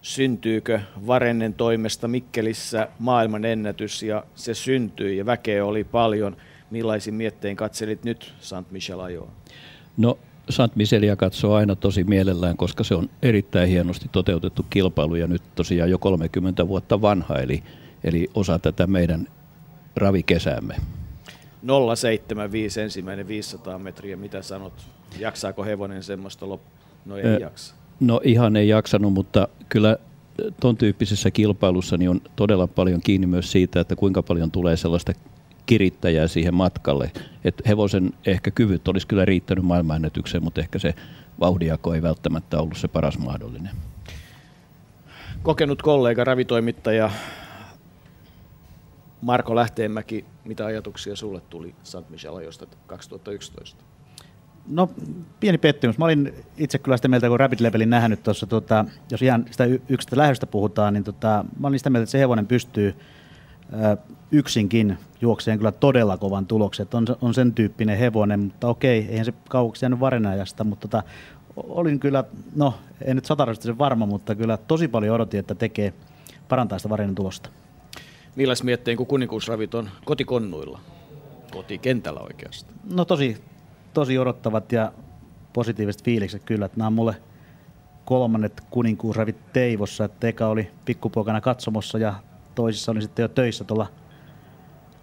syntyykö 0.03 0.81
Varennen 1.07 1.55
toimesta 1.55 2.09
Mikkelissä 2.09 2.89
maailman 2.99 3.45
ennätys 3.45 4.03
ja 4.03 4.25
se 4.35 4.55
syntyi 4.55 5.17
ja 5.17 5.27
väkeä 5.27 5.65
oli 5.65 5.85
paljon. 5.85 6.37
Millaisin 6.71 7.15
miettein 7.15 7.57
katselit 7.57 8.05
nyt 8.05 8.35
Saint 8.41 8.71
Michel 8.71 9.01
ajoa? 9.01 9.31
No 9.97 10.19
Saint 10.51 10.77
Michelia 10.77 11.17
katsoo 11.17 11.55
aina 11.55 11.77
tosi 11.77 12.05
mielellään, 12.05 12.57
koska 12.57 12.85
se 12.85 12.95
on 12.95 13.11
erittäin 13.23 13.69
hienosti 13.69 14.09
toteutettu 14.13 14.67
kilpailu 14.71 15.15
ja 15.15 15.27
nyt 15.27 15.43
tosiaan 15.55 15.91
jo 15.91 15.99
30 15.99 16.69
vuotta 16.69 17.03
vanha, 17.03 17.39
eli, 17.39 17.63
eli 18.05 18.31
osa 18.35 18.59
tätä 18.59 18.87
meidän 18.87 19.29
ravikesäämme. 19.97 20.77
075 21.95 22.81
ensimmäinen 22.81 23.29
500 23.29 23.79
metriä, 23.79 24.17
mitä 24.17 24.43
sanot? 24.43 24.73
Jaksaako 25.19 25.65
hevonen 25.65 26.03
semmoista 26.03 26.49
lop... 26.49 26.61
No 27.05 27.17
ei 27.17 27.41
jaksa. 27.41 27.75
No 28.01 28.21
ihan 28.25 28.57
ei 28.57 28.69
jaksanut, 28.69 29.13
mutta 29.13 29.49
kyllä 29.69 29.97
tuon 30.61 30.77
tyyppisessä 30.77 31.31
kilpailussa 31.31 31.97
niin 31.97 32.11
on 32.11 32.21
todella 32.37 32.67
paljon 32.67 33.01
kiinni 33.01 33.27
myös 33.27 33.53
siitä, 33.53 33.81
että 33.81 33.97
kuinka 33.97 34.23
paljon 34.23 34.51
tulee 34.51 34.77
sellaista 34.77 35.13
kirittäjää 35.67 36.29
siihen 36.29 36.55
matkalle. 36.55 37.11
Et 37.45 37.63
hevosen 37.69 38.13
ehkä 38.27 38.51
kyvyt 38.51 38.89
olisi 38.89 39.07
kyllä 39.07 39.25
riittänyt 39.25 39.65
maailmanennätykseen, 39.65 40.45
mutta 40.45 40.61
ehkä 40.61 40.79
se 40.79 40.95
vauhdijako 41.41 41.95
ei 41.95 42.03
välttämättä 42.03 42.61
ollut 42.61 42.77
se 42.77 42.89
paras 42.89 43.19
mahdollinen. 43.19 43.71
Kokenut 45.43 45.83
kollega, 45.83 46.25
ravitoimittaja 46.25 47.11
Marko 49.21 49.55
Lähteenmäki, 49.55 50.25
mitä 50.45 50.67
ajatuksia 50.67 51.17
sulle 51.17 51.41
tuli 51.41 51.75
St. 51.83 52.11
Michel 52.11 52.37
ajosta 52.37 52.67
2011? 52.87 53.85
No 54.69 54.91
pieni 55.41 55.59
pettymys. 55.59 55.99
Mä 55.99 56.05
olin 56.05 56.35
itse 56.59 56.79
kyllä 56.79 56.97
sitä 56.97 57.09
mieltä, 57.09 57.29
kun 57.29 57.41
Rapid 57.41 57.61
Levelin 57.61 57.91
nähnyt 57.91 58.23
tuossa, 58.23 58.47
tota, 58.47 58.85
jos 59.11 59.23
ihan 59.23 59.45
sitä 59.51 59.65
yksistä 59.65 60.17
lähdöstä 60.17 60.47
puhutaan, 60.47 60.95
niin 60.95 61.05
tota, 61.05 61.45
mä 61.59 61.69
olin 61.69 61.79
sitä 61.79 61.91
mieltä, 61.91 62.03
että 62.03 62.11
se 62.11 62.19
hevonen 62.19 62.47
pystyy 62.47 62.95
yksinkin 64.31 64.99
juokseen 65.21 65.59
kyllä 65.59 65.73
todella 65.73 66.17
kovan 66.17 66.47
tuloksen. 66.47 66.87
On, 66.93 67.07
on 67.21 67.35
sen 67.35 67.53
tyyppinen 67.53 67.99
hevonen, 67.99 68.41
mutta 68.41 68.69
okei, 68.69 69.07
eihän 69.09 69.25
se 69.25 69.35
kauaksi 69.49 69.85
jäänyt 69.85 70.01
varinajasta, 70.01 70.65
mutta 70.65 70.89
tota, 70.89 71.03
olin 71.57 72.01
kyllä, 72.01 72.25
no 72.57 72.75
en 73.05 73.17
nyt 73.17 73.27
sen 73.61 73.79
varma, 73.79 74.07
mutta 74.07 74.35
kyllä 74.35 74.57
tosi 74.57 74.89
paljon 74.89 75.15
odotin, 75.15 75.41
että 75.41 75.55
tekee 75.55 75.93
parantaa 76.49 76.79
sitä 76.79 76.89
varinan 76.89 77.15
tulosta. 77.15 77.51
Milläs 78.37 78.63
mietteen, 78.63 78.97
kun 78.97 79.07
kuninkuusravit 79.07 79.75
on 79.75 79.91
kotikonnuilla? 80.05 80.81
Kotikentällä 81.53 82.21
oikeastaan. 82.21 82.75
No 82.95 83.05
tosi, 83.05 83.45
tosi 83.95 84.19
odottavat 84.19 84.73
ja 84.73 84.93
positiiviset 85.53 86.05
fiilikset 86.05 86.43
kyllä, 86.45 86.67
että 86.67 86.79
nämä 86.79 86.87
on 86.87 86.93
mulle 86.93 87.17
kolmannet 88.05 88.63
kuninkuusravit 88.71 89.53
Teivossa, 89.53 90.05
että 90.05 90.29
eka 90.29 90.47
oli 90.47 90.71
pikkupoikana 90.85 91.41
katsomossa 91.41 91.99
ja 91.99 92.15
toisissa 92.55 92.93
oli 92.93 93.03
sitten 93.03 93.23
jo 93.23 93.29
töissä 93.29 93.65
tuolla 93.65 93.87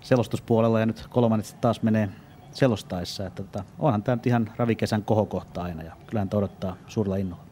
selostuspuolella 0.02 0.80
ja 0.80 0.86
nyt 0.86 1.06
kolmannet 1.10 1.56
taas 1.62 1.82
menee 1.82 2.10
selostaessa. 2.52 3.28
Että 3.28 3.44
tota, 3.44 3.64
onhan 3.80 4.04
tämä 4.04 4.16
nyt 4.16 4.28
ihan 4.28 4.52
ravikesän 4.58 5.04
kohokohta 5.04 5.62
aina 5.62 5.84
ja 5.84 5.92
kyllähän 6.08 6.30
tämä 6.30 6.40
odottaa 6.40 6.78
suurella 6.88 7.16
innolla. 7.16 7.44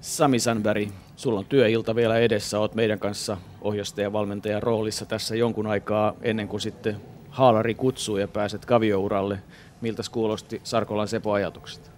Sami 0.00 0.38
Sandberg, 0.38 0.88
sulla 1.16 1.38
on 1.38 1.46
työilta 1.46 1.94
vielä 1.94 2.18
edessä, 2.18 2.58
oot 2.58 2.74
meidän 2.74 2.98
kanssa 2.98 3.36
ohjastajan 3.60 4.12
valmentajan 4.12 4.62
roolissa 4.62 5.06
tässä 5.06 5.36
jonkun 5.36 5.66
aikaa 5.66 6.14
ennen 6.22 6.48
kuin 6.48 6.60
sitten 6.60 6.96
haalari 7.30 7.74
kutsuu 7.74 8.16
ja 8.16 8.28
pääset 8.28 8.64
kaviouralle. 8.64 9.38
Miltä 9.80 10.02
kuulosti 10.10 10.60
Sarkolan 10.64 11.08
Sepo 11.08 11.32
ajatukset? 11.32 11.90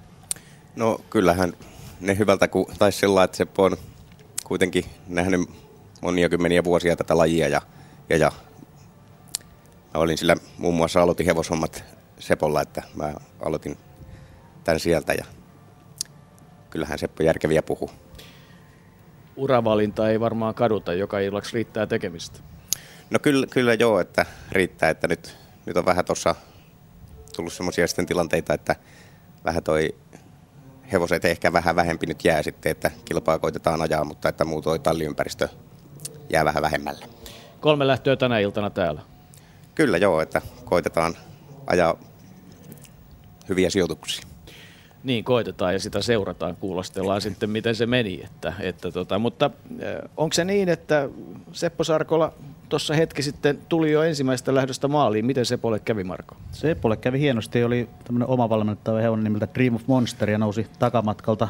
No 0.76 1.00
kyllähän 1.10 1.52
ne 2.00 2.18
hyvältä, 2.18 2.48
ku, 2.48 2.70
tai 2.78 2.92
sillä 2.92 3.24
että 3.24 3.36
Seppo 3.36 3.64
on 3.64 3.76
kuitenkin 4.44 4.84
nähnyt 5.08 5.40
monia 6.06 6.28
kymmeniä 6.28 6.64
vuosia 6.64 6.96
tätä 6.96 7.16
lajia 7.18 7.48
ja, 7.48 7.62
ja, 8.08 8.16
ja 8.16 8.32
mä 9.94 10.00
olin 10.00 10.18
sillä 10.18 10.36
muun 10.58 10.74
muassa 10.74 11.02
aloitin 11.02 11.26
hevoshommat 11.26 11.84
Sepolla, 12.18 12.62
että 12.62 12.82
mä 12.94 13.14
aloitin 13.40 13.76
tämän 14.64 14.80
sieltä 14.80 15.12
ja 15.12 15.24
kyllähän 16.70 16.98
Seppo 16.98 17.22
järkeviä 17.22 17.62
puhuu. 17.62 17.90
Uravalinta 19.36 20.10
ei 20.10 20.20
varmaan 20.20 20.54
kaduta, 20.54 20.94
joka 20.94 21.18
illaksi 21.18 21.54
riittää 21.54 21.86
tekemistä. 21.86 22.38
No 23.10 23.18
kyllä, 23.18 23.46
kyllä 23.46 23.74
joo, 23.74 24.00
että 24.00 24.26
riittää, 24.52 24.90
että 24.90 25.08
nyt, 25.08 25.36
nyt 25.66 25.76
on 25.76 25.84
vähän 25.84 26.04
tuossa 26.04 26.34
tullut 27.36 27.52
semmoisia 27.52 27.86
sitten 27.86 28.06
tilanteita, 28.06 28.54
että 28.54 28.76
vähän 29.44 29.62
toi 29.62 29.94
hevoset 30.92 31.24
ehkä 31.24 31.52
vähän 31.52 31.76
vähempi 31.76 32.06
nyt 32.06 32.24
jää 32.24 32.42
sitten, 32.42 32.72
että 32.72 32.90
kilpaa 33.04 33.38
koitetaan 33.38 33.82
ajaa, 33.82 34.04
mutta 34.04 34.28
että 34.28 34.44
muu 34.44 34.62
toi 34.62 34.78
talliympäristö 34.78 35.48
jää 36.30 36.44
vähän 36.44 36.62
vähemmälle. 36.62 37.06
Kolme 37.60 37.86
lähtöä 37.86 38.16
tänä 38.16 38.38
iltana 38.38 38.70
täällä. 38.70 39.00
Kyllä 39.74 39.96
joo, 39.96 40.20
että 40.20 40.42
koitetaan 40.64 41.14
ajaa 41.66 41.98
hyviä 43.48 43.70
sijoituksia. 43.70 44.26
Niin, 45.04 45.24
koitetaan 45.24 45.72
ja 45.72 45.80
sitä 45.80 46.02
seurataan, 46.02 46.56
kuulostellaan 46.56 47.20
sitten, 47.20 47.50
miten 47.50 47.74
se 47.74 47.86
meni. 47.86 48.20
Että, 48.24 48.52
että 48.60 48.90
tota, 48.90 49.18
mutta 49.18 49.50
onko 50.16 50.32
se 50.32 50.44
niin, 50.44 50.68
että 50.68 51.08
Seppo 51.52 51.84
Sarkola 51.84 52.32
tuossa 52.68 52.94
hetki 52.94 53.22
sitten 53.22 53.58
tuli 53.68 53.92
jo 53.92 54.02
ensimmäistä 54.02 54.54
lähdöstä 54.54 54.88
maaliin. 54.88 55.26
Miten 55.26 55.46
Sepolle 55.46 55.78
kävi, 55.78 56.04
Marko? 56.04 56.36
Sepolle 56.52 56.96
kävi 56.96 57.20
hienosti. 57.20 57.64
Oli 57.64 57.88
tämmöinen 58.04 58.28
oma 58.28 58.48
valmennettava 58.48 58.98
hevonen 58.98 59.24
nimeltä 59.24 59.48
Dream 59.54 59.74
of 59.74 59.82
Monster 59.86 60.30
ja 60.30 60.38
nousi 60.38 60.66
takamatkalta 60.78 61.48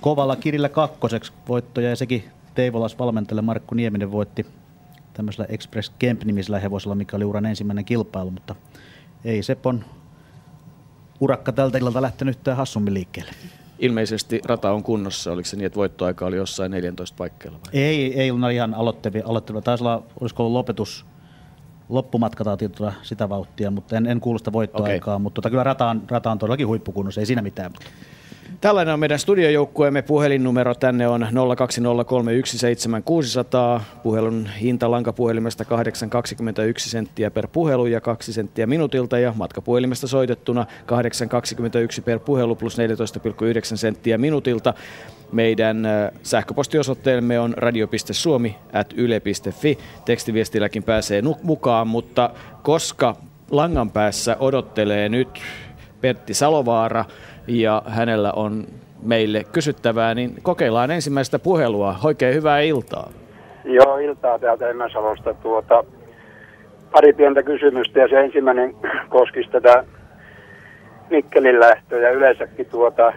kovalla 0.00 0.36
kirillä 0.36 0.68
kakkoseksi 0.68 1.32
voittoja 1.48 1.90
ja 1.90 1.96
sekin 1.96 2.24
Teivolas 2.58 2.98
valmentajalle 2.98 3.42
Markku 3.42 3.74
Nieminen 3.74 4.12
voitti 4.12 4.46
tämmöisellä 5.12 5.46
Express 5.48 5.92
Camp-nimisellä 6.00 6.58
hevosella, 6.58 6.94
mikä 6.94 7.16
oli 7.16 7.24
uran 7.24 7.46
ensimmäinen 7.46 7.84
kilpailu, 7.84 8.30
mutta 8.30 8.54
ei 9.24 9.42
Sepon 9.42 9.84
urakka 11.20 11.52
tältä 11.52 11.78
illalta 11.78 12.02
lähtenyt 12.02 12.38
hassummin 12.54 12.94
liikkeelle. 12.94 13.32
Ilmeisesti 13.78 14.40
rata 14.44 14.72
on 14.72 14.82
kunnossa, 14.82 15.32
oliko 15.32 15.46
se 15.46 15.56
niin, 15.56 15.66
että 15.66 15.76
voittoaika 15.76 16.26
oli 16.26 16.36
jossain 16.36 16.70
14 16.70 17.16
paikkeilla 17.18 17.58
vai? 17.58 17.80
Ei, 17.82 18.20
ei 18.20 18.30
ollut 18.30 18.50
ihan 18.50 18.74
aloittavia. 18.74 19.22
aloittavia. 19.26 19.62
Taisi 19.62 19.84
olla, 19.84 20.02
olisiko 20.20 20.42
ollut 20.42 20.56
lopetus, 20.56 21.06
loppumatka 21.88 22.44
tai 22.44 22.56
sitä 23.02 23.28
vauhtia, 23.28 23.70
mutta 23.70 23.96
en, 23.96 24.06
en 24.06 24.20
kuulu 24.20 24.38
sitä 24.38 24.52
voittoaikaa, 24.52 25.14
okay. 25.14 25.22
mutta 25.22 25.34
tota, 25.34 25.50
kyllä 25.50 25.64
rata 25.64 25.90
on, 25.90 26.02
rata 26.08 26.30
on 26.30 26.38
todellakin 26.38 26.66
huippukunnossa, 26.66 27.20
ei 27.20 27.26
siinä 27.26 27.42
mitään. 27.42 27.72
Tällainen 28.60 28.94
on 28.94 29.00
meidän 29.00 29.18
studiojoukkueemme 29.18 30.02
puhelinnumero. 30.02 30.74
Tänne 30.74 31.08
on 31.08 31.22
020317600. 31.22 31.26
Puhelun 34.02 34.48
hinta 34.60 34.90
lankapuhelimesta 34.90 35.64
8,21 35.64 35.68
senttiä 36.78 37.30
per 37.30 37.48
puhelu 37.52 37.86
ja 37.86 38.00
2 38.00 38.32
senttiä 38.32 38.66
minuutilta. 38.66 39.18
Ja 39.18 39.32
matkapuhelimesta 39.36 40.06
soitettuna 40.06 40.66
8,21 41.96 42.02
per 42.04 42.18
puhelu 42.18 42.56
plus 42.56 42.78
14,9 42.78 42.82
senttiä 43.76 44.18
minuutilta. 44.18 44.74
Meidän 45.32 45.88
sähköpostiosoitteemme 46.22 47.40
on 47.40 47.54
radio.suomi.yle.fi. 47.56 49.78
Tekstiviestilläkin 50.04 50.82
pääsee 50.82 51.22
mukaan, 51.42 51.88
mutta 51.88 52.30
koska 52.62 53.16
langan 53.50 53.90
päässä 53.90 54.36
odottelee 54.40 55.08
nyt 55.08 55.28
Pertti 56.00 56.34
Salovaara 56.34 57.04
ja 57.48 57.82
hänellä 57.86 58.32
on 58.36 58.64
meille 59.02 59.44
kysyttävää, 59.52 60.14
niin 60.14 60.34
kokeillaan 60.42 60.90
ensimmäistä 60.90 61.38
puhelua. 61.38 61.96
Oikein 62.04 62.34
hyvää 62.34 62.60
iltaa. 62.60 63.10
Joo, 63.64 63.98
iltaa 63.98 64.38
täältä 64.38 64.68
Emäsalosta. 64.68 65.34
Tuota, 65.34 65.84
pari 66.92 67.12
pientä 67.12 67.42
kysymystä 67.42 68.00
ja 68.00 68.08
se 68.08 68.20
ensimmäinen 68.20 68.74
koskisi 69.08 69.50
tätä 69.50 69.84
Mikkelin 71.10 71.60
lähtöä 71.60 72.00
ja 72.00 72.10
yleensäkin 72.10 72.66
tuota, 72.66 73.12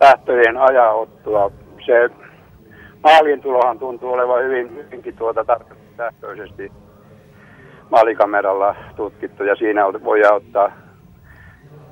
lähtöjen 0.00 0.56
ajaottoa. 0.56 1.50
Se 1.86 2.10
maalin 3.02 3.40
tulohan 3.40 3.78
tuntuu 3.78 4.12
olevan 4.12 4.44
hyvin, 4.44 4.76
hyvinkin 4.76 5.16
tuota 5.16 5.44
sähköisesti 5.96 6.72
maalikameralla 7.90 8.74
tutkittu 8.96 9.44
ja 9.44 9.56
siinä 9.56 9.84
voi 10.04 10.20
ottaa 10.32 10.72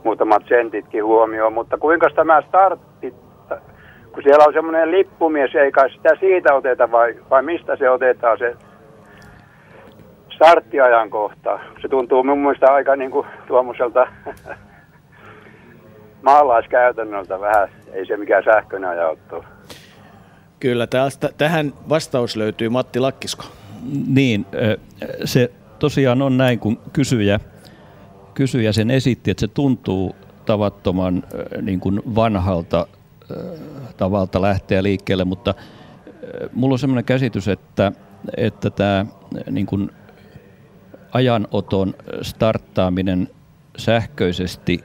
muutamat 0.04 0.42
sentitkin 0.48 1.04
huomioon, 1.04 1.52
mutta 1.52 1.78
kuinka 1.78 2.10
tämä 2.14 2.42
startti, 2.48 3.14
kun 4.12 4.22
siellä 4.22 4.44
on 4.44 4.52
semmoinen 4.52 4.90
lippumies, 4.90 5.54
ei 5.54 5.72
kai 5.72 5.90
sitä 5.90 6.08
siitä 6.20 6.54
oteta 6.54 6.90
vai, 6.90 7.14
vai 7.30 7.42
mistä 7.42 7.76
se 7.76 7.90
otetaan 7.90 8.38
se 8.38 8.56
starttiajankohta? 10.34 11.60
Se 11.82 11.88
tuntuu 11.88 12.24
mun 12.24 12.38
mielestä 12.38 12.72
aika 12.72 12.96
niin 12.96 13.10
kuin 13.10 13.26
tuommoiselta 13.46 14.06
maalaiskäytännöltä 16.28 17.40
vähän, 17.40 17.68
ei 17.92 18.06
se 18.06 18.16
mikään 18.16 18.44
sähköinen 18.44 18.90
ajanotto. 18.90 19.44
Kyllä, 20.60 20.86
tästä, 20.86 21.28
tähän 21.38 21.72
vastaus 21.88 22.36
löytyy 22.36 22.68
Matti 22.68 23.00
Lakkisko. 23.00 23.44
Niin, 24.08 24.46
se 25.24 25.50
tosiaan 25.78 26.22
on 26.22 26.36
näin, 26.36 26.58
kun 26.58 26.78
kysyjä, 26.92 27.40
kysyjä 28.38 28.72
sen 28.72 28.90
esitti, 28.90 29.30
että 29.30 29.40
se 29.40 29.48
tuntuu 29.48 30.16
tavattoman 30.46 31.22
niin 31.62 31.80
kuin 31.80 32.02
vanhalta 32.14 32.86
tavalta 33.96 34.42
lähteä 34.42 34.82
liikkeelle, 34.82 35.24
mutta 35.24 35.54
mulla 36.52 36.72
on 36.72 36.78
sellainen 36.78 37.04
käsitys, 37.04 37.48
että, 37.48 37.92
että 38.36 38.70
tämä 38.70 39.06
niin 39.50 39.66
kuin 39.66 39.90
ajanoton 41.12 41.94
starttaaminen 42.22 43.28
sähköisesti 43.78 44.84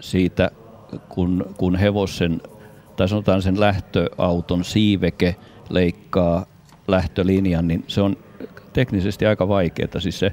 siitä, 0.00 0.50
kun, 1.08 1.54
kun 1.56 1.76
hevosen 1.76 2.42
tai 2.96 3.08
sanotaan 3.08 3.42
sen 3.42 3.60
lähtöauton 3.60 4.64
siiveke 4.64 5.36
leikkaa 5.70 6.46
lähtölinjan, 6.88 7.68
niin 7.68 7.84
se 7.86 8.00
on 8.00 8.16
teknisesti 8.72 9.26
aika 9.26 9.48
vaikeaa. 9.48 10.00
Siis 10.00 10.18
se, 10.18 10.32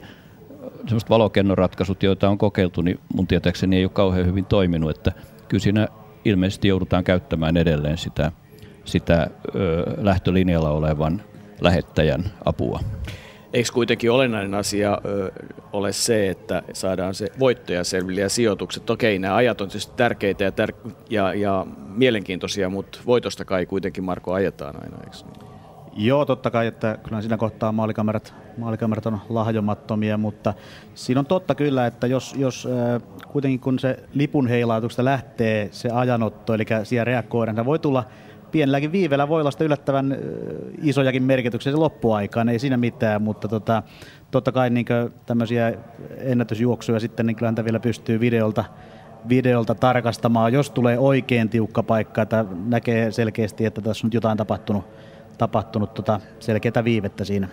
semmoiset 0.86 1.10
valokennoratkaisut, 1.10 2.04
joita 2.04 2.30
on 2.30 2.38
kokeiltu, 2.38 2.82
niin 2.82 3.00
mun 3.16 3.28
tietääkseni 3.28 3.78
ei 3.78 3.86
ole 3.86 3.92
kauhean 3.94 4.26
hyvin 4.26 4.46
toiminut, 4.46 4.98
että 4.98 5.12
kyllä 5.50 5.62
siinä 5.62 5.88
ilmeisesti 6.26 6.68
joudutaan 6.68 7.04
käyttämään 7.04 7.58
edelleen 7.58 7.98
sitä, 7.98 8.32
sitä 8.86 9.28
ö, 9.56 9.84
lähtölinjalla 9.98 10.70
olevan 10.70 11.22
lähettäjän 11.62 12.24
apua. 12.46 12.80
Eikö 13.54 13.70
kuitenkin 13.74 14.12
olennainen 14.12 14.54
asia 14.54 15.02
ö, 15.06 15.32
ole 15.74 15.92
se, 15.92 16.30
että 16.30 16.64
saadaan 16.74 17.14
se 17.14 17.28
voittoja 17.40 17.84
selville 17.84 18.22
ja 18.22 18.30
sijoitukset? 18.30 18.90
Okei, 18.90 19.20
nämä 19.20 19.36
ajat 19.36 19.62
on 19.62 19.68
tietysti 19.68 19.94
tärkeitä 19.96 20.44
ja, 20.44 20.52
tär- 20.52 20.92
ja, 21.10 21.34
ja 21.34 21.66
mielenkiintoisia, 21.96 22.70
mutta 22.70 23.00
voitosta 23.06 23.46
kai 23.46 23.66
kuitenkin 23.66 24.04
Marko 24.04 24.34
ajetaan 24.34 24.76
aina, 24.84 24.98
eikö 25.04 25.18
niin? 25.18 25.53
Joo, 25.96 26.26
totta 26.26 26.52
kai, 26.52 26.68
että 26.68 26.98
kyllä 27.04 27.22
siinä 27.22 27.38
kohtaa 27.38 27.72
maalikamerat, 27.72 28.34
maalikamerat 28.58 29.06
on 29.06 29.20
lahjomattomia, 29.30 30.18
mutta 30.18 30.54
siinä 30.94 31.20
on 31.20 31.26
totta 31.26 31.56
kyllä, 31.56 31.86
että 31.88 32.08
jos, 32.08 32.36
jos 32.38 32.68
kuitenkin 33.28 33.60
kun 33.60 33.80
se 33.80 34.04
lipun 34.14 34.48
heilautuksesta 34.48 35.06
lähtee 35.06 35.70
se 35.72 35.90
ajanotto, 35.90 36.54
eli 36.54 36.66
siellä 36.84 37.04
reagoidaan, 37.04 37.56
niin 37.56 37.66
voi 37.66 37.80
tulla 37.80 38.04
pienelläkin 38.52 38.92
viivellä 38.92 39.28
voi 39.28 39.42
olla 39.42 39.52
sitä 39.52 39.64
yllättävän 39.64 40.18
isojakin 40.82 41.24
merkityksiä 41.24 41.72
se 41.72 41.78
loppuaikaan, 41.78 42.50
ei 42.50 42.60
siinä 42.60 42.78
mitään, 42.78 43.22
mutta 43.22 43.48
tota, 43.48 43.84
totta 44.32 44.52
kai 44.52 44.70
niin 44.70 44.86
tämmöisiä 45.26 45.74
ennätysjuoksuja 46.18 47.00
sitten, 47.00 47.26
niin 47.26 47.36
kyllä 47.36 47.66
vielä 47.66 47.80
pystyy 47.80 48.20
videolta 48.20 48.66
videolta 49.30 49.76
tarkastamaan, 49.76 50.54
jos 50.54 50.70
tulee 50.70 51.00
oikein 51.00 51.50
tiukka 51.50 51.84
paikka, 51.84 52.22
että 52.22 52.46
näkee 52.66 53.12
selkeästi, 53.12 53.66
että 53.66 53.82
tässä 53.82 54.08
on 54.08 54.12
jotain 54.14 54.38
tapahtunut 54.38 54.86
tapahtunut 55.38 55.94
tota 55.94 56.20
selkeää 56.40 56.84
viivettä 56.84 57.24
siinä. 57.24 57.48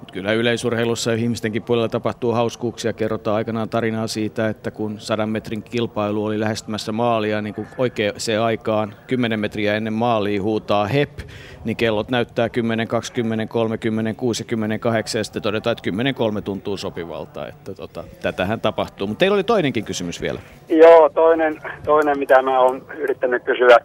Mut 0.00 0.12
kyllä 0.12 0.32
yleisurheilussa 0.32 1.10
ja 1.10 1.16
ihmistenkin 1.16 1.62
puolella 1.62 1.88
tapahtuu 1.88 2.32
hauskuuksia. 2.32 2.92
Kerrotaan 2.92 3.36
aikanaan 3.36 3.68
tarinaa 3.68 4.06
siitä, 4.06 4.48
että 4.48 4.70
kun 4.70 5.00
sadan 5.00 5.28
metrin 5.28 5.62
kilpailu 5.62 6.24
oli 6.24 6.40
lähestymässä 6.40 6.92
maalia, 6.92 7.42
niin 7.42 7.54
kun 7.54 7.66
oikein 7.78 8.12
se 8.16 8.38
aikaan 8.38 8.94
10 9.06 9.40
metriä 9.40 9.76
ennen 9.76 9.92
maalia 9.92 10.42
huutaa 10.42 10.86
HEP, 10.86 11.18
niin 11.64 11.76
kellot 11.76 12.10
näyttää 12.10 12.48
10, 12.48 12.88
20, 12.88 13.46
30, 13.46 14.14
68 14.14 15.18
ja 15.18 15.24
sitten 15.24 15.42
todetaan, 15.42 15.72
että 15.72 15.82
10, 15.82 16.14
3 16.14 16.42
tuntuu 16.42 16.76
sopivalta. 16.76 17.48
Että 17.48 17.74
tota, 17.74 18.04
tätähän 18.22 18.60
tapahtuu. 18.60 19.06
Mutta 19.06 19.18
teillä 19.18 19.34
oli 19.34 19.44
toinenkin 19.44 19.84
kysymys 19.84 20.20
vielä. 20.20 20.40
Joo, 20.68 21.08
toinen, 21.08 21.62
toinen 21.84 22.18
mitä 22.18 22.42
mä 22.42 22.60
oon 22.60 22.86
yrittänyt 22.96 23.44
kysyä 23.44 23.78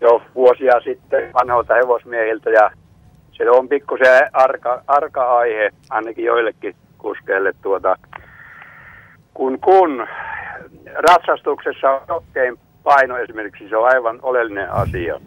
jo 0.00 0.22
vuosia 0.34 0.80
sitten 0.84 1.30
vanhoilta 1.34 1.74
hevosmiehiltä 1.74 2.50
ja 2.50 2.70
se 3.32 3.50
on 3.50 3.68
pikkusen 3.68 4.28
arka, 4.32 4.82
arka 4.86 5.38
aihe 5.38 5.70
ainakin 5.90 6.24
joillekin 6.24 6.74
kuskeille 6.98 7.52
tuota, 7.62 7.96
kun, 9.34 9.60
kun 9.60 10.06
ratsastuksessa 10.94 11.90
on 11.90 12.00
jokkeen 12.08 12.56
paino 12.82 13.18
esimerkiksi, 13.18 13.68
se 13.68 13.76
on 13.76 13.88
aivan 13.94 14.18
oleellinen 14.22 14.72
asia. 14.72 15.20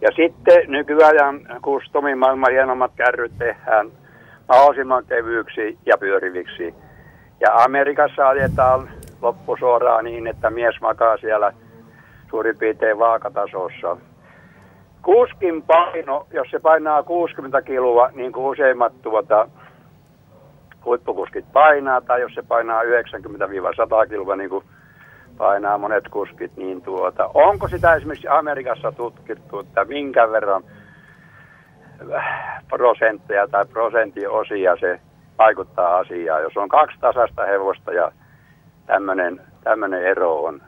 Ja 0.00 0.08
sitten 0.16 0.62
nykyajan 0.66 1.40
kustomin 1.62 2.18
maailman 2.18 2.52
hienommat 2.52 2.92
kärryt 2.96 3.32
tehdään 3.38 3.90
mahdollisimman 4.48 5.04
kevyyksi 5.08 5.78
ja 5.86 5.98
pyöriviksi. 5.98 6.74
Ja 7.40 7.54
Amerikassa 7.54 8.28
ajetaan 8.28 8.88
loppusuoraan 9.22 10.04
niin, 10.04 10.26
että 10.26 10.50
mies 10.50 10.80
makaa 10.80 11.16
siellä– 11.16 11.52
suurin 12.30 12.58
piirtein 12.58 12.98
vaakatasossa. 12.98 13.96
Kuskin 15.02 15.62
paino, 15.62 16.26
jos 16.32 16.50
se 16.50 16.58
painaa 16.58 17.02
60 17.02 17.62
kiloa, 17.62 18.10
niin 18.14 18.32
kuin 18.32 18.46
useimmat 18.46 19.02
tuota, 19.02 19.48
huippukuskit 20.84 21.52
painaa, 21.52 22.00
tai 22.00 22.20
jos 22.20 22.34
se 22.34 22.42
painaa 22.42 22.82
90-100 22.82 24.08
kiloa, 24.08 24.36
niin 24.36 24.50
kuin 24.50 24.64
painaa 25.38 25.78
monet 25.78 26.08
kuskit, 26.08 26.56
niin 26.56 26.82
tuota, 26.82 27.30
onko 27.34 27.68
sitä 27.68 27.94
esimerkiksi 27.94 28.28
Amerikassa 28.28 28.92
tutkittu, 28.92 29.58
että 29.58 29.84
minkä 29.84 30.30
verran 30.30 30.62
prosentteja 32.68 33.48
tai 33.48 33.64
prosenttiosia 33.64 34.76
se 34.80 35.00
vaikuttaa 35.38 35.96
asiaan, 35.96 36.42
jos 36.42 36.56
on 36.56 36.68
kaksi 36.68 36.96
tasasta 37.00 37.44
hevosta 37.44 37.92
ja 37.92 38.12
tämmöinen 39.64 40.02
ero 40.02 40.44
on. 40.44 40.62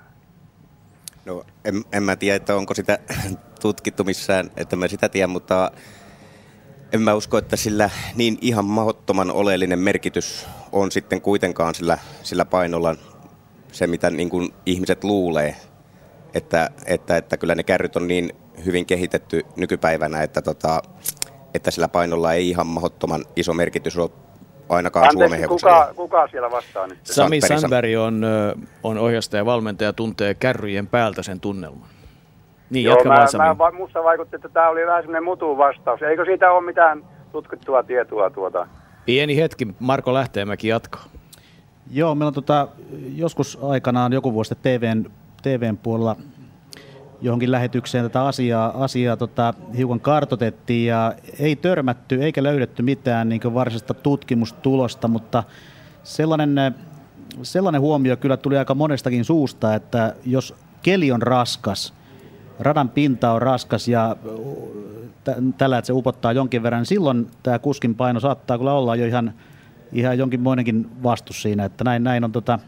No 1.29 1.45
en, 1.65 1.85
en 1.93 2.03
mä 2.03 2.17
tiedä, 2.17 2.37
että 2.37 2.57
onko 2.57 2.75
sitä 2.75 2.99
tutkittu 3.63 4.05
missään, 4.05 4.51
että 4.57 4.77
mä 4.77 4.89
sitä 4.89 5.09
tiedän, 5.09 5.31
mutta 5.31 5.71
en 6.93 7.03
mä 7.03 7.15
usko, 7.15 7.39
että 7.39 7.57
sillä 7.57 7.91
niin 8.15 8.39
ihan 8.41 8.65
mahottoman 8.65 9.31
oleellinen 9.31 9.79
merkitys 9.79 10.47
on 10.73 10.93
sitten 10.93 11.21
kuitenkaan 11.21 11.75
sillä, 11.75 11.99
sillä 12.23 12.45
painolla 12.45 12.97
se, 13.73 13.87
mitä 13.87 14.11
niin 14.11 14.31
kuin 14.31 14.55
ihmiset 14.67 15.05
luulee. 15.05 15.57
Että, 16.35 16.71
että, 16.87 17.17
että 17.17 17.37
kyllä 17.37 17.55
ne 17.55 17.63
kärryt 17.63 17.97
on 17.97 18.09
niin 18.09 18.33
hyvin 18.65 18.87
kehitetty 18.87 19.47
nykypäivänä, 19.57 20.23
että, 20.23 20.43
tota, 20.43 20.83
että 21.55 21.71
sillä 21.71 21.89
painolla 21.89 22.33
ei 22.33 22.49
ihan 22.49 22.67
mahottoman 22.67 23.25
iso 23.37 23.55
merkitys 23.55 23.97
ole 23.97 24.11
ainakaan 24.69 25.09
Anteeksi, 25.09 25.29
Suomen 25.29 25.41
hevosella. 25.41 25.87
Kuka, 25.87 25.95
kuka 25.95 26.29
siellä 26.29 26.51
vastaa 26.51 26.87
nyt? 26.87 26.99
Sami 27.05 27.41
Sandberg 27.41 27.91
on, 28.01 28.27
on 28.83 28.99
ohjastaja 28.99 29.41
ja 29.41 29.47
valmentaja, 29.47 29.93
tuntee 29.93 30.35
kärryjen 30.35 30.87
päältä 30.87 31.23
sen 31.23 31.41
tunnelman. 31.41 31.89
Niin, 32.71 32.85
Joo, 32.85 32.95
jatka 32.95 33.09
mä, 33.09 33.15
vaan 33.15 33.29
Sami. 33.29 33.45
Mä, 33.45 33.71
musta 33.71 34.05
vaikutti, 34.05 34.37
että 34.37 34.49
tämä 34.49 34.69
oli 34.69 34.87
vähän 34.87 35.03
semmoinen 35.03 35.25
mutu 35.25 35.59
vastaus. 35.59 36.03
Eikö 36.03 36.25
siitä 36.25 36.53
ole 36.53 36.65
mitään 36.65 37.05
tutkittua 37.33 37.83
tietoa 37.83 38.31
tuota? 38.31 38.67
Pieni 39.07 39.37
hetki, 39.37 39.69
Marko 39.81 40.15
Lähteenmäki 40.15 40.69
jatkaa. 40.69 41.05
Joo, 41.91 42.15
meillä 42.15 42.29
on 42.29 42.35
tota, 42.35 42.69
joskus 43.15 43.59
aikanaan 43.63 44.13
joku 44.13 44.33
vuosi 44.33 44.55
TVn, 44.55 45.11
TVn 45.43 45.77
puolella 45.77 46.17
johonkin 47.21 47.53
lähetykseen 47.53 48.05
tätä 48.05 48.27
asiaa, 48.27 48.85
asiaa 48.85 49.17
tota, 49.17 49.55
hiukan 49.77 50.01
kartotettiin 50.01 50.87
ja 50.87 51.15
ei 51.39 51.57
törmätty 51.57 52.23
eikä 52.23 52.43
löydetty 52.43 52.83
mitään 52.83 53.29
niin 53.29 53.55
varsinaista 53.55 53.95
tutkimustulosta, 53.95 55.09
mutta 55.09 55.45
sellainen, 56.03 56.75
sellainen 57.43 57.81
huomio 57.81 58.17
kyllä 58.17 58.37
tuli 58.37 58.59
aika 58.59 58.75
monestakin 58.75 59.25
suusta, 59.25 59.75
että 59.75 60.15
jos 60.27 60.55
keli 60.83 61.13
on 61.13 61.23
raskas, 61.23 61.95
radan 62.61 62.89
pinta 62.89 63.33
on 63.33 63.43
raskas 63.43 63.89
ja 63.89 64.17
tällä, 65.59 65.79
että 65.79 65.87
se 65.87 65.93
upottaa 65.93 66.33
jonkin 66.33 66.63
verran, 66.63 66.81
niin 66.81 66.87
silloin 66.87 67.31
tämä 67.43 67.59
kuskin 67.59 67.95
paino 67.95 68.21
saattaa 68.21 68.59
kyllä 68.59 68.73
olla 68.73 68.97
jo 68.97 69.07
ihan, 69.07 69.33
ihan 69.93 70.19
jonkinmoinenkin 70.19 71.03
vastus 71.03 71.43
siinä, 71.43 71.65
että 71.65 71.85
näin, 71.85 72.05
näin 72.05 72.25
on 72.25 72.33
tota, 72.33 72.59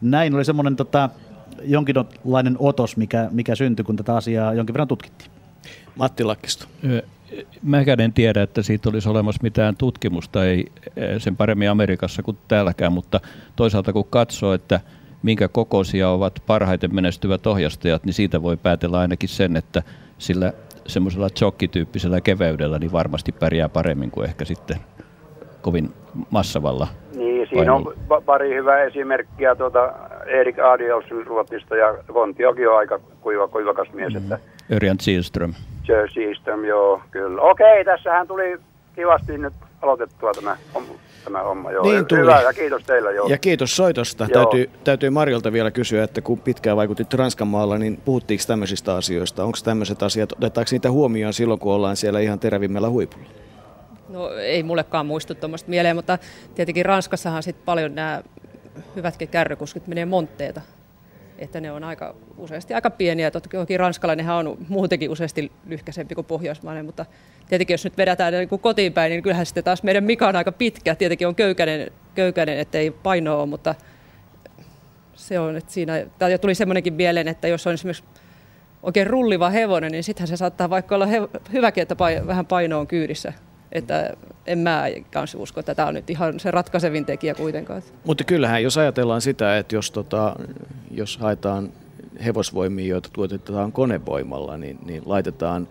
näin 0.00 0.34
oli 0.34 0.44
semmoinen 0.44 0.76
tota, 0.76 1.10
jonkinlainen 1.62 2.56
otos, 2.58 2.96
mikä, 2.96 3.28
mikä 3.30 3.54
syntyi, 3.54 3.84
kun 3.84 3.96
tätä 3.96 4.16
asiaa 4.16 4.54
jonkin 4.54 4.74
verran 4.74 4.88
tutkittiin. 4.88 5.30
Matti 5.96 6.24
Lakkisto. 6.24 6.66
Mäkään 7.62 8.00
en 8.00 8.12
tiedä, 8.12 8.42
että 8.42 8.62
siitä 8.62 8.88
olisi 8.88 9.08
olemassa 9.08 9.42
mitään 9.42 9.76
tutkimusta, 9.76 10.44
ei 10.44 10.66
sen 11.18 11.36
paremmin 11.36 11.70
Amerikassa 11.70 12.22
kuin 12.22 12.38
täälläkään, 12.48 12.92
mutta 12.92 13.20
toisaalta 13.56 13.92
kun 13.92 14.04
katsoo, 14.10 14.52
että 14.52 14.80
minkä 15.22 15.48
kokoisia 15.48 16.10
ovat 16.10 16.42
parhaiten 16.46 16.94
menestyvät 16.94 17.46
ohjastajat, 17.46 18.04
niin 18.04 18.14
siitä 18.14 18.42
voi 18.42 18.56
päätellä 18.56 18.98
ainakin 18.98 19.28
sen, 19.28 19.56
että 19.56 19.82
sillä 20.18 20.52
semmoisella 20.86 21.28
jokkityyppisellä 21.40 22.20
keveydellä 22.20 22.78
niin 22.78 22.92
varmasti 22.92 23.32
pärjää 23.32 23.68
paremmin 23.68 24.10
kuin 24.10 24.28
ehkä 24.28 24.44
sitten 24.44 24.76
kovin 25.62 25.92
massavalla 26.30 26.88
Niin, 27.16 27.48
siinä 27.48 27.74
on 27.74 27.94
pari 28.26 28.54
hyvää 28.54 28.82
esimerkkiä 28.82 29.54
tuota 29.54 29.92
Erik 30.26 30.58
Adielsen 30.58 31.26
Ruotsista 31.26 31.76
ja 31.76 31.94
Kontiokin 32.12 32.68
on 32.68 32.78
aika 32.78 33.00
kuiva, 33.20 33.48
kuivakas 33.48 33.92
mies. 33.92 34.12
Mm. 34.12 34.18
Että 34.18 34.38
Örjan 34.72 34.98
Zielström. 34.98 35.54
Seaström, 36.14 36.64
joo, 36.64 37.00
kyllä. 37.10 37.42
Okei, 37.42 37.84
tässähän 37.84 38.26
tuli 38.26 38.58
kivasti 38.94 39.38
nyt 39.38 39.54
aloitettua 39.82 40.32
tämä, 40.32 40.56
tämä 41.24 41.42
homma. 41.42 41.72
Joo. 41.72 41.84
Niin 41.84 42.06
tuli. 42.06 42.20
Hyvä, 42.20 42.42
ja 42.42 42.52
kiitos 42.52 42.82
teille. 42.82 43.14
Joo. 43.14 43.28
Ja 43.28 43.38
kiitos 43.38 43.76
soitosta. 43.76 44.26
Täytyy, 44.32 44.70
täytyy 44.84 45.10
Marjolta 45.10 45.52
vielä 45.52 45.70
kysyä, 45.70 46.04
että 46.04 46.20
kun 46.20 46.38
pitkään 46.38 46.76
vaikutit 46.76 47.14
Ranskan 47.14 47.48
maalla, 47.48 47.78
niin 47.78 48.00
puhuttiinko 48.04 48.44
tämmöisistä 48.46 48.94
asioista? 48.94 49.44
Onko 49.44 49.58
tämmöiset 49.64 50.02
asiat, 50.02 50.32
otetaanko 50.32 50.68
niitä 50.72 50.90
huomioon 50.90 51.32
silloin, 51.32 51.60
kun 51.60 51.72
ollaan 51.72 51.96
siellä 51.96 52.20
ihan 52.20 52.38
terävimmällä 52.38 52.88
huipulla? 52.88 53.26
No 54.08 54.30
ei 54.30 54.62
mullekaan 54.62 55.06
muistu 55.06 55.34
tuommoista 55.34 55.70
mieleen, 55.70 55.96
mutta 55.96 56.18
tietenkin 56.54 56.86
Ranskassahan 56.86 57.42
sitten 57.42 57.64
paljon 57.64 57.94
nämä 57.94 58.22
hyvätkin 58.96 59.28
kärrykuskit 59.28 59.86
menee 59.86 60.04
montteita. 60.04 60.60
Että 61.38 61.60
ne 61.60 61.72
on 61.72 61.84
aika, 61.84 62.14
useasti 62.36 62.74
aika 62.74 62.90
pieniä. 62.90 63.30
Toki 63.30 63.76
ranskalainenhan 63.76 64.46
on 64.46 64.58
muutenkin 64.68 65.10
useasti 65.10 65.52
lyhkäisempi 65.66 66.14
kuin 66.14 66.24
pohjoismainen, 66.24 66.84
mutta 66.84 67.06
tietenkin 67.48 67.74
jos 67.74 67.84
nyt 67.84 67.96
vedetään 67.96 68.32
niin 68.32 68.48
kuin 68.48 68.60
kotiin 68.60 68.92
päin, 68.92 69.10
niin 69.10 69.22
kyllähän 69.22 69.46
sitten 69.46 69.64
taas 69.64 69.82
meidän 69.82 70.04
Mika 70.04 70.28
on 70.28 70.36
aika 70.36 70.52
pitkä. 70.52 70.94
Tietenkin 70.94 71.28
on 71.28 71.34
köykäinen, 71.34 71.90
köykäinen 72.14 72.58
ettei 72.58 72.90
painoa 72.90 73.36
ole, 73.36 73.46
mutta 73.46 73.74
se 75.14 75.38
on, 75.38 75.56
että 75.56 75.72
siinä, 75.72 76.06
tai 76.18 76.38
tuli 76.38 76.54
semmoinenkin 76.54 76.94
mieleen, 76.94 77.28
että 77.28 77.48
jos 77.48 77.66
on 77.66 77.74
esimerkiksi 77.74 78.04
oikein 78.82 79.06
rulliva 79.06 79.50
hevonen, 79.50 79.92
niin 79.92 80.04
sittenhän 80.04 80.28
se 80.28 80.36
saattaa 80.36 80.70
vaikka 80.70 80.94
olla 80.94 81.06
he, 81.06 81.20
hyväkin, 81.52 81.82
että 81.82 81.96
paino, 81.96 82.26
vähän 82.26 82.46
paino 82.46 82.78
on 82.80 82.86
kyydissä. 82.86 83.32
Että 83.76 84.16
en 84.46 84.58
mä 84.58 84.84
kanssa 85.12 85.38
usko, 85.38 85.60
että 85.60 85.74
tämä 85.74 85.88
on 85.88 85.94
nyt 85.94 86.10
ihan 86.10 86.40
se 86.40 86.50
ratkaisevin 86.50 87.04
tekijä 87.04 87.34
kuitenkaan. 87.34 87.82
Mutta 88.04 88.24
kyllähän, 88.24 88.62
jos 88.62 88.78
ajatellaan 88.78 89.20
sitä, 89.20 89.58
että 89.58 89.74
jos, 89.74 89.90
tota, 89.90 90.36
jos 90.90 91.18
haetaan 91.18 91.72
hevosvoimia, 92.24 92.86
joita 92.86 93.08
tuotetaan 93.12 93.72
konevoimalla, 93.72 94.56
niin, 94.56 94.78
niin 94.84 95.02
laitetaan 95.06 95.68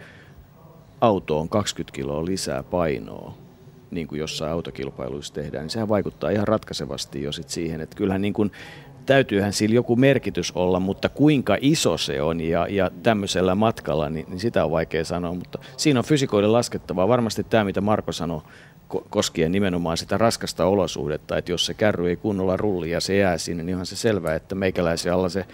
autoon 1.01 1.49
20 1.49 1.95
kiloa 1.95 2.25
lisää 2.25 2.63
painoa, 2.63 3.33
niin 3.91 4.07
kuin 4.07 4.19
jossain 4.19 4.51
autokilpailuissa 4.51 5.33
tehdään, 5.33 5.63
niin 5.63 5.69
sehän 5.69 5.89
vaikuttaa 5.89 6.29
ihan 6.29 6.47
ratkaisevasti 6.47 7.23
jo 7.23 7.31
sit 7.31 7.49
siihen, 7.49 7.81
että 7.81 7.95
kyllähän 7.95 8.21
niin 8.21 8.33
kuin 8.33 8.51
täytyyhän 9.05 9.53
sillä 9.53 9.75
joku 9.75 9.95
merkitys 9.95 10.51
olla, 10.51 10.79
mutta 10.79 11.09
kuinka 11.09 11.57
iso 11.61 11.97
se 11.97 12.21
on 12.21 12.41
ja, 12.41 12.67
ja 12.67 12.91
tämmöisellä 13.03 13.55
matkalla, 13.55 14.09
niin, 14.09 14.25
niin 14.29 14.39
sitä 14.39 14.65
on 14.65 14.71
vaikea 14.71 15.05
sanoa. 15.05 15.33
Mutta 15.33 15.59
siinä 15.77 15.99
on 15.99 16.05
fysikoiden 16.05 16.53
laskettavaa. 16.53 17.07
Varmasti 17.07 17.43
tämä, 17.43 17.63
mitä 17.63 17.81
Marko 17.81 18.11
sanoi, 18.11 18.41
koskien 19.09 19.51
nimenomaan 19.51 19.97
sitä 19.97 20.17
raskasta 20.17 20.65
olosuhdetta, 20.65 21.37
että 21.37 21.51
jos 21.51 21.65
se 21.65 21.73
kärry 21.73 22.09
ei 22.09 22.15
kunnolla 22.15 22.57
rulli 22.57 22.91
ja 22.91 23.01
se 23.01 23.17
jää 23.17 23.37
sinne, 23.37 23.63
niin 23.63 23.75
onhan 23.75 23.85
se 23.85 23.95
selvää, 23.95 24.35
että 24.35 24.55
meikäläisen 24.55 25.13
alla 25.13 25.29
se 25.29 25.45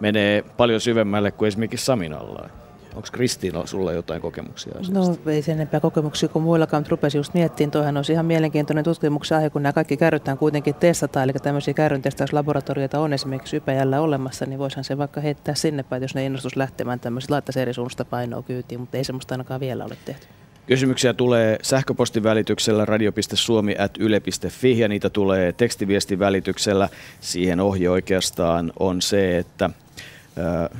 menee 0.00 0.42
paljon 0.56 0.80
syvemmälle 0.80 1.30
kuin 1.30 1.48
esimerkiksi 1.48 1.86
Samin 1.86 2.12
alla. 2.12 2.50
Onko 2.94 3.08
Kristiina 3.12 3.66
sulla 3.66 3.92
jotain 3.92 4.22
kokemuksia 4.22 4.72
asiasta? 4.78 4.98
No 4.98 5.32
ei 5.32 5.42
sen 5.42 5.54
enempää 5.54 5.80
kokemuksia 5.80 6.28
kuin 6.28 6.42
muillakaan, 6.42 6.80
mutta 6.80 6.90
rupesin 6.90 7.18
just 7.18 7.34
miettimään, 7.34 7.70
toihan 7.70 7.96
olisi 7.96 8.12
ihan 8.12 8.26
mielenkiintoinen 8.26 8.84
tutkimuksen 8.84 9.38
aihe, 9.38 9.50
kun 9.50 9.62
nämä 9.62 9.72
kaikki 9.72 9.96
kärrytään 9.96 10.38
kuitenkin 10.38 10.74
testataan, 10.74 11.24
eli 11.24 11.32
tämmöisiä 11.32 11.74
kärryn 11.74 12.02
testauslaboratorioita 12.02 13.00
on 13.00 13.12
esimerkiksi 13.12 13.56
Ypäjällä 13.56 14.00
olemassa, 14.00 14.46
niin 14.46 14.58
voisihan 14.58 14.84
se 14.84 14.98
vaikka 14.98 15.20
heittää 15.20 15.54
sinne 15.54 15.82
päin, 15.82 16.02
jos 16.02 16.14
ne 16.14 16.24
innostus 16.26 16.56
lähtemään 16.56 17.00
tämmöiset 17.00 17.30
laittaisi 17.30 17.60
eri 17.60 17.74
suunnasta 17.74 18.04
painoa 18.04 18.42
kyytiin, 18.42 18.80
mutta 18.80 18.96
ei 18.96 19.04
semmoista 19.04 19.34
ainakaan 19.34 19.60
vielä 19.60 19.84
ole 19.84 19.96
tehty. 20.04 20.26
Kysymyksiä 20.66 21.14
tulee 21.14 21.58
sähköpostin 21.62 22.22
välityksellä 22.22 22.84
radio.suomi.yle.fi 22.84 24.78
ja 24.78 24.88
niitä 24.88 25.10
tulee 25.10 25.52
tekstiviestin 25.52 26.18
välityksellä. 26.18 26.88
Siihen 27.20 27.60
ohje 27.60 27.90
oikeastaan 27.90 28.72
on 28.80 29.02
se, 29.02 29.38
että 29.38 29.70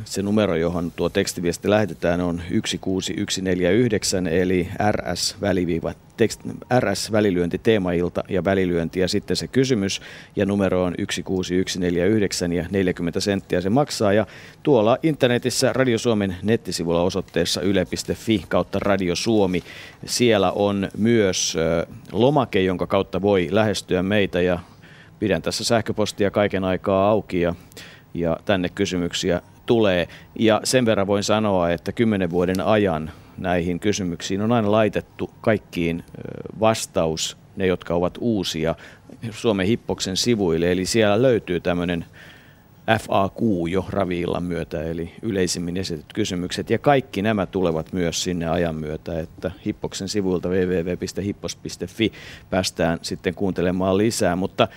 se 0.05 0.23
numero, 0.23 0.57
johon 0.57 0.93
tuo 0.97 1.09
tekstiviesti 1.09 1.71
lähetetään, 1.71 2.21
on 2.21 2.43
16149, 2.51 4.27
eli 4.27 4.69
RS, 4.93 5.37
väliviiva, 5.41 5.93
RS 6.81 7.13
välilyönti 7.13 7.59
teemailta 7.59 8.25
ja 8.29 8.45
välilyönti 8.45 9.01
ja 9.01 9.09
sitten 9.09 9.37
se 9.37 9.49
kysymys. 9.49 10.03
Ja 10.37 10.47
numero 10.47 10.85
on 10.85 10.95
16149 10.99 12.53
ja 12.53 12.65
40 12.71 13.21
senttiä 13.21 13.61
se 13.61 13.71
maksaa. 13.71 14.13
Ja 14.13 14.27
tuolla 14.63 14.99
internetissä 15.03 15.73
Radio 15.73 15.99
Suomen 15.99 16.37
nettisivulla 16.43 17.03
osoitteessa 17.03 17.61
yle.fi 17.61 18.45
kautta 18.49 18.79
Radio 18.79 19.17
Suomi. 19.17 19.63
Siellä 20.07 20.53
on 20.53 20.89
myös 20.99 21.57
lomake, 22.13 22.63
jonka 22.63 22.87
kautta 22.87 23.23
voi 23.23 23.49
lähestyä 23.51 24.03
meitä 24.03 24.41
ja 24.41 24.59
pidän 25.19 25.43
tässä 25.43 25.65
sähköpostia 25.65 26.31
kaiken 26.31 26.65
aikaa 26.65 27.09
auki 27.09 27.41
ja 27.41 27.55
ja 28.15 28.37
tänne 28.45 28.69
kysymyksiä 28.69 29.43
tulee. 29.67 30.09
Ja 30.39 30.61
sen 30.65 30.87
verran 30.87 31.07
voin 31.07 31.25
sanoa, 31.25 31.71
että 31.71 31.93
kymmenen 31.93 32.31
vuoden 32.31 32.61
ajan 32.61 33.11
näihin 33.39 33.81
kysymyksiin 33.81 34.43
on 34.43 34.53
aina 34.53 34.71
laitettu 34.71 35.31
kaikkiin 35.41 36.05
vastaus, 36.61 37.37
ne 37.57 37.67
jotka 37.67 37.95
ovat 37.95 38.19
uusia, 38.21 38.75
Suomen 39.31 39.67
Hippoksen 39.67 40.17
sivuille. 40.17 40.73
Eli 40.73 40.85
siellä 40.85 41.23
löytyy 41.23 41.61
tämmöinen 41.61 42.05
FAQ 42.99 43.41
jo 43.71 43.85
raviillan 43.89 44.43
myötä, 44.43 44.83
eli 44.83 45.13
yleisimmin 45.23 45.77
esitetyt 45.77 46.13
kysymykset. 46.13 46.71
Ja 46.71 46.79
kaikki 46.79 47.23
nämä 47.23 47.47
tulevat 47.47 47.93
myös 47.93 48.23
sinne 48.23 48.49
ajan 48.49 48.75
myötä, 48.75 49.21
että 49.21 49.51
Hippoksen 49.67 50.09
sivuilta 50.09 50.49
www.hippos.fi 50.49 52.13
päästään 52.51 52.99
sitten 53.03 53.35
kuuntelemaan 53.35 53.99
lisää. 53.99 54.37
Mutta 54.37 54.69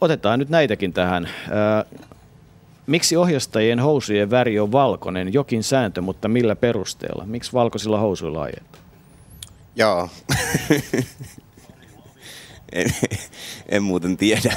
otetaan 0.00 0.38
nyt 0.38 0.48
näitäkin 0.48 0.92
tähän. 0.92 1.28
Miksi 2.86 3.16
ohjastajien 3.16 3.80
housujen 3.80 4.30
väri 4.30 4.60
on 4.60 4.72
valkoinen? 4.72 5.32
Jokin 5.32 5.62
sääntö, 5.62 6.00
mutta 6.00 6.28
millä 6.28 6.56
perusteella? 6.56 7.26
Miksi 7.26 7.52
valkoisilla 7.52 7.98
housuilla 7.98 8.42
ajetaan? 8.42 8.84
Joo. 9.76 10.08
en, 12.72 12.94
en 13.68 13.82
muuten 13.82 14.16
tiedä. 14.16 14.56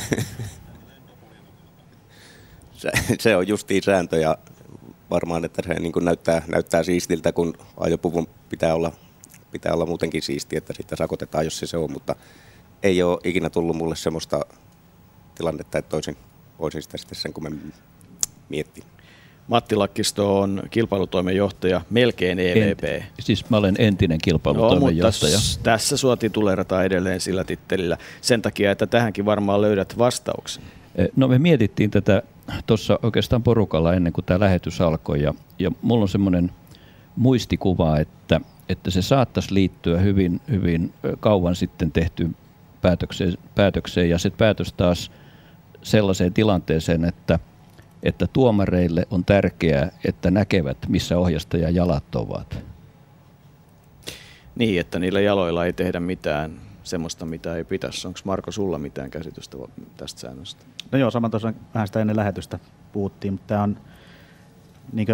se, 2.74 2.92
se 3.20 3.36
on 3.36 3.48
justiin 3.48 3.84
sääntö 3.84 4.18
ja 4.18 4.38
varmaan, 5.10 5.46
että 5.46 5.62
se 5.68 5.80
niin 5.80 5.94
näyttää, 6.02 6.42
näyttää 6.48 6.84
siistiltä, 6.84 7.32
kun 7.32 7.54
ajopuvun 7.78 8.28
pitää 8.50 8.76
olla, 8.76 8.92
pitää 9.52 9.74
olla 9.74 9.86
muutenkin 9.86 10.22
siisti, 10.22 10.58
että 10.58 10.74
sitten 10.74 10.98
sakotetaan, 10.98 11.44
jos 11.44 11.60
se 11.60 11.68
se 11.68 11.78
on, 11.78 11.92
mutta 11.92 12.16
ei 12.84 13.04
ole 13.04 13.20
ikinä 13.24 13.50
tullut 13.50 13.76
mulle 13.76 13.96
semmoista 13.96 14.46
tilannetta, 15.36 15.78
että 15.78 15.90
toisin, 15.90 16.18
voisin 16.60 16.82
sitä 16.82 16.98
sitten 16.98 17.18
sen 17.18 17.34
kummemmin 17.34 17.74
mietti. 18.50 18.84
Matti 19.48 19.76
Lakkisto 19.76 20.40
on 20.40 20.64
kilpailutoimenjohtaja, 20.72 21.82
melkein 21.90 22.40
EVP. 22.40 22.84
Ent, 22.84 23.04
siis 23.20 23.50
mä 23.50 23.58
olen 23.58 23.76
entinen 23.78 24.20
kilpailutoimenjohtaja. 24.24 25.36
No, 25.36 25.42
mutta 25.48 25.64
tässä 25.64 25.98
sua 25.98 26.18
titulerataan 26.18 26.86
edelleen 26.86 27.22
sillä 27.22 27.44
tittelillä 27.44 27.98
sen 28.22 28.42
takia, 28.42 28.72
että 28.72 28.88
tähänkin 28.88 29.26
varmaan 29.26 29.62
löydät 29.62 29.98
vastauksen. 29.98 30.64
E, 30.96 31.06
no 31.16 31.28
me 31.28 31.40
mietittiin 31.40 31.92
tätä 31.92 32.24
tuossa 32.66 33.00
oikeastaan 33.04 33.44
porukalla 33.44 33.94
ennen 33.94 34.14
kuin 34.14 34.26
tämä 34.26 34.40
lähetys 34.40 34.82
alkoi 34.82 35.22
ja, 35.22 35.34
ja 35.60 35.72
mulla 35.82 36.02
on 36.02 36.10
semmoinen 36.10 36.52
muistikuva, 37.16 37.98
että, 37.98 38.42
että 38.70 38.92
se 38.92 39.02
saattaisi 39.02 39.54
liittyä 39.54 40.00
hyvin, 40.00 40.42
hyvin 40.52 40.94
kauan 41.20 41.56
sitten 41.56 41.92
tehtyyn 41.92 42.36
päätökseen, 42.82 43.34
päätökseen 43.56 44.10
ja 44.10 44.18
se 44.18 44.30
päätös 44.30 44.74
taas 44.74 45.12
sellaiseen 45.82 46.34
tilanteeseen, 46.34 47.06
että– 47.06 47.40
että 48.06 48.28
tuomareille 48.28 49.08
on 49.12 49.26
tärkeää, 49.26 49.92
että 50.06 50.32
näkevät, 50.32 50.78
missä 50.88 51.18
ohjastaja 51.18 51.70
jalat 51.70 52.16
ovat. 52.16 52.64
Niin, 54.56 54.80
että 54.80 55.00
niillä 55.00 55.22
jaloilla 55.22 55.66
ei 55.66 55.74
tehdä 55.74 56.00
mitään 56.00 56.52
semmoista, 56.84 57.26
mitä 57.26 57.56
ei 57.56 57.64
pitäisi. 57.64 58.08
Onko 58.08 58.20
Marko 58.24 58.52
sulla 58.52 58.80
mitään 58.80 59.12
käsitystä 59.12 59.58
tästä 59.98 60.22
säännöstä? 60.22 60.66
No 60.92 60.98
joo, 60.98 61.12
sama 61.12 61.30
tuossa 61.30 61.54
vähän 61.74 61.88
sitä 61.88 62.02
ennen 62.02 62.16
lähetystä 62.16 62.60
puhuttiin, 62.92 63.34
mutta 63.34 63.48
tämä 63.48 63.64
on 63.64 63.78
niin 64.94 65.08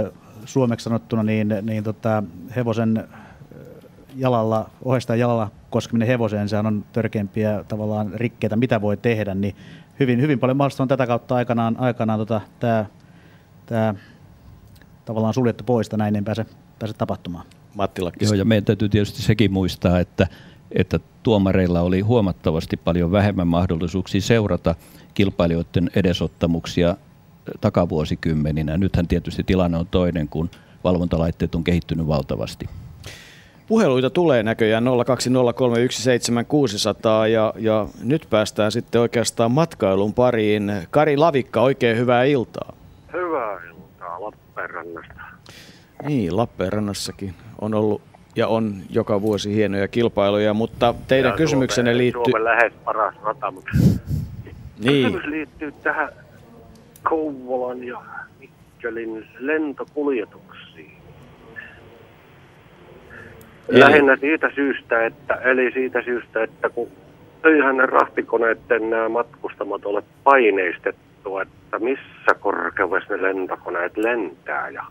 suomeksi 0.46 0.84
sanottuna 0.84 1.24
niin, 1.24 1.54
niin 1.62 1.84
tota, 1.84 2.24
hevosen 2.56 3.08
jalalla, 4.16 4.70
ohjastaan 4.86 5.20
jalalla 5.20 5.52
koskeminen 5.70 6.08
hevoseen, 6.08 6.50
sehän 6.50 6.66
on 6.66 6.86
törkeimpiä 6.94 7.64
tavallaan 7.68 8.12
rikkeitä, 8.14 8.56
mitä 8.56 8.82
voi 8.82 8.98
tehdä, 8.98 9.36
niin 9.36 9.56
hyvin, 10.02 10.22
hyvin 10.22 10.40
paljon 10.40 10.58
mahdollista 10.58 10.84
on 10.84 10.88
tätä 10.88 11.08
kautta 11.08 11.36
aikanaan, 11.36 11.76
aikanaan 11.80 12.20
tota, 12.20 12.42
tämä, 12.60 12.86
tämä 13.66 13.94
tavallaan 15.06 15.34
suljettu 15.34 15.64
pois, 15.64 15.88
että 15.88 15.98
näin 15.98 16.16
ei 16.16 16.22
pääse, 16.22 16.46
pääse 16.80 16.96
tapahtumaan. 16.98 17.46
Matti 17.76 18.02
Joo, 18.22 18.34
ja 18.34 18.46
meidän 18.46 18.66
täytyy 18.66 18.90
tietysti 18.90 19.22
sekin 19.22 19.54
muistaa, 19.54 20.00
että, 20.00 20.28
että 20.72 21.00
tuomareilla 21.24 21.82
oli 21.82 22.02
huomattavasti 22.02 22.78
paljon 22.78 23.12
vähemmän 23.12 23.48
mahdollisuuksia 23.48 24.22
seurata 24.22 24.76
kilpailijoiden 25.14 25.90
edesottamuksia 25.96 26.96
takavuosikymmeninä. 27.62 28.78
Nythän 28.78 29.08
tietysti 29.08 29.44
tilanne 29.44 29.78
on 29.78 29.88
toinen, 29.88 30.28
kun 30.28 30.50
valvontalaitteet 30.84 31.56
on 31.56 31.64
kehittynyt 31.64 32.08
valtavasti. 32.08 32.70
Puheluita 33.72 34.10
tulee 34.10 34.44
näköjään 34.44 34.84
020317600 34.84 34.90
ja, 37.28 37.54
ja 37.58 37.88
nyt 38.04 38.28
päästään 38.30 38.72
sitten 38.72 39.02
oikeastaan 39.02 39.52
matkailun 39.52 40.14
pariin. 40.14 40.72
Kari 40.90 41.18
Lavikka, 41.18 41.62
oikein 41.62 41.98
hyvää 41.98 42.24
iltaa. 42.24 42.74
Hyvää 43.14 43.60
iltaa 43.66 44.22
Lappeenrannasta. 44.22 45.22
Niin, 46.04 46.38
Lappeenrannassakin 46.38 47.34
on 47.62 47.74
ollut 47.74 48.02
ja 48.36 48.48
on 48.48 48.76
joka 48.90 49.22
vuosi 49.22 49.56
hienoja 49.56 49.88
kilpailuja, 49.88 50.54
mutta 50.54 50.96
teidän 51.08 51.32
ja 51.32 51.38
kysymyksenne 51.38 51.92
Suomen, 51.92 51.98
liittyy... 51.98 52.24
Suomen 52.24 52.44
lähes 52.44 52.74
paras 52.86 53.16
rata, 53.24 53.52
mutta 53.52 53.72
niin. 54.80 55.06
kysymys 55.06 55.26
liittyy 55.26 55.72
tähän 55.72 56.10
Kouvolan 57.04 57.84
ja 57.84 58.02
Mikkelin 58.40 59.28
lentokuljetuksiin. 59.40 60.62
Eli... 60.72 61.02
Lähinnä 63.67 64.15
siitä 64.15 64.52
syystä, 64.56 65.06
että, 65.06 65.34
eli 65.34 65.71
siitä 65.71 66.02
syystä, 66.02 66.43
että 66.43 66.69
kun 66.69 66.88
eihän 67.43 67.78
ne 67.78 67.86
rahtikoneiden 67.86 68.89
nämä 68.89 69.10
matkustamat 69.10 69.86
ole 69.86 70.04
paineistettu, 70.24 71.38
että 71.38 71.80
missä 71.80 72.34
korkeudessa 72.39 73.13
ne 73.13 73.21
lentokoneet 73.21 73.97
lentää 73.97 74.69
ja 74.69 74.84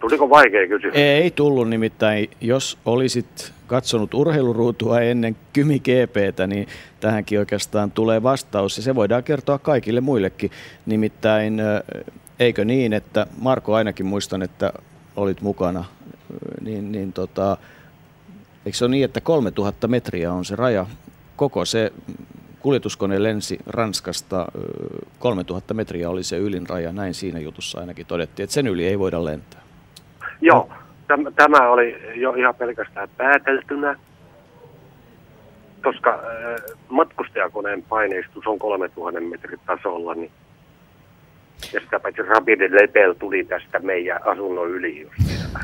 Tuliko 0.00 0.30
vaikea 0.30 0.68
kysymys? 0.68 0.96
Ei 0.96 1.30
tullut 1.30 1.68
nimittäin. 1.68 2.30
Jos 2.40 2.78
olisit 2.84 3.52
katsonut 3.66 4.14
urheiluruutua 4.14 5.00
ennen 5.00 5.36
Kymi 5.52 5.78
GPtä, 5.78 6.46
niin 6.46 6.66
tähänkin 7.00 7.38
oikeastaan 7.38 7.90
tulee 7.90 8.22
vastaus. 8.22 8.76
Ja 8.76 8.82
se 8.82 8.94
voidaan 8.94 9.24
kertoa 9.24 9.58
kaikille 9.58 10.00
muillekin. 10.00 10.50
Nimittäin 10.86 11.62
eikö 12.38 12.64
niin, 12.64 12.92
että 12.92 13.26
Marko 13.40 13.74
ainakin 13.74 14.06
muistan, 14.06 14.42
että 14.42 14.72
olit 15.16 15.40
mukana, 15.40 15.84
niin, 16.60 16.92
niin 16.92 17.12
tota, 17.12 17.56
eikö 18.66 18.78
se 18.78 18.84
ole 18.84 18.90
niin, 18.90 19.04
että 19.04 19.20
3000 19.20 19.88
metriä 19.88 20.32
on 20.32 20.44
se 20.44 20.56
raja? 20.56 20.86
Koko 21.36 21.64
se 21.64 21.92
kuljetuskone 22.60 23.22
lensi 23.22 23.58
Ranskasta, 23.66 24.46
3000 25.18 25.74
metriä 25.74 26.10
oli 26.10 26.22
se 26.22 26.36
ylin 26.38 26.68
raja, 26.68 26.92
näin 26.92 27.14
siinä 27.14 27.40
jutussa 27.40 27.80
ainakin 27.80 28.06
todettiin, 28.06 28.44
että 28.44 28.54
sen 28.54 28.66
yli 28.66 28.86
ei 28.86 28.98
voida 28.98 29.24
lentää. 29.24 29.60
Joo, 30.40 30.68
tämä, 31.36 31.70
oli 31.70 31.96
jo 32.14 32.32
ihan 32.32 32.54
pelkästään 32.54 33.08
pääteltynä, 33.16 33.96
koska 35.82 36.20
matkustajakoneen 36.88 37.82
paineistus 37.82 38.46
on 38.46 38.58
3000 38.58 39.20
metrin 39.20 39.60
tasolla, 39.66 40.14
niin 40.14 40.30
ja 41.72 41.80
sitä 41.80 42.00
paitsi 42.00 42.22
Rapid 42.22 42.60
Lepel 42.60 43.12
tuli 43.12 43.44
tästä 43.44 43.78
meidän 43.78 44.20
asunnon 44.26 44.70
yli 44.70 45.00
just 45.00 45.14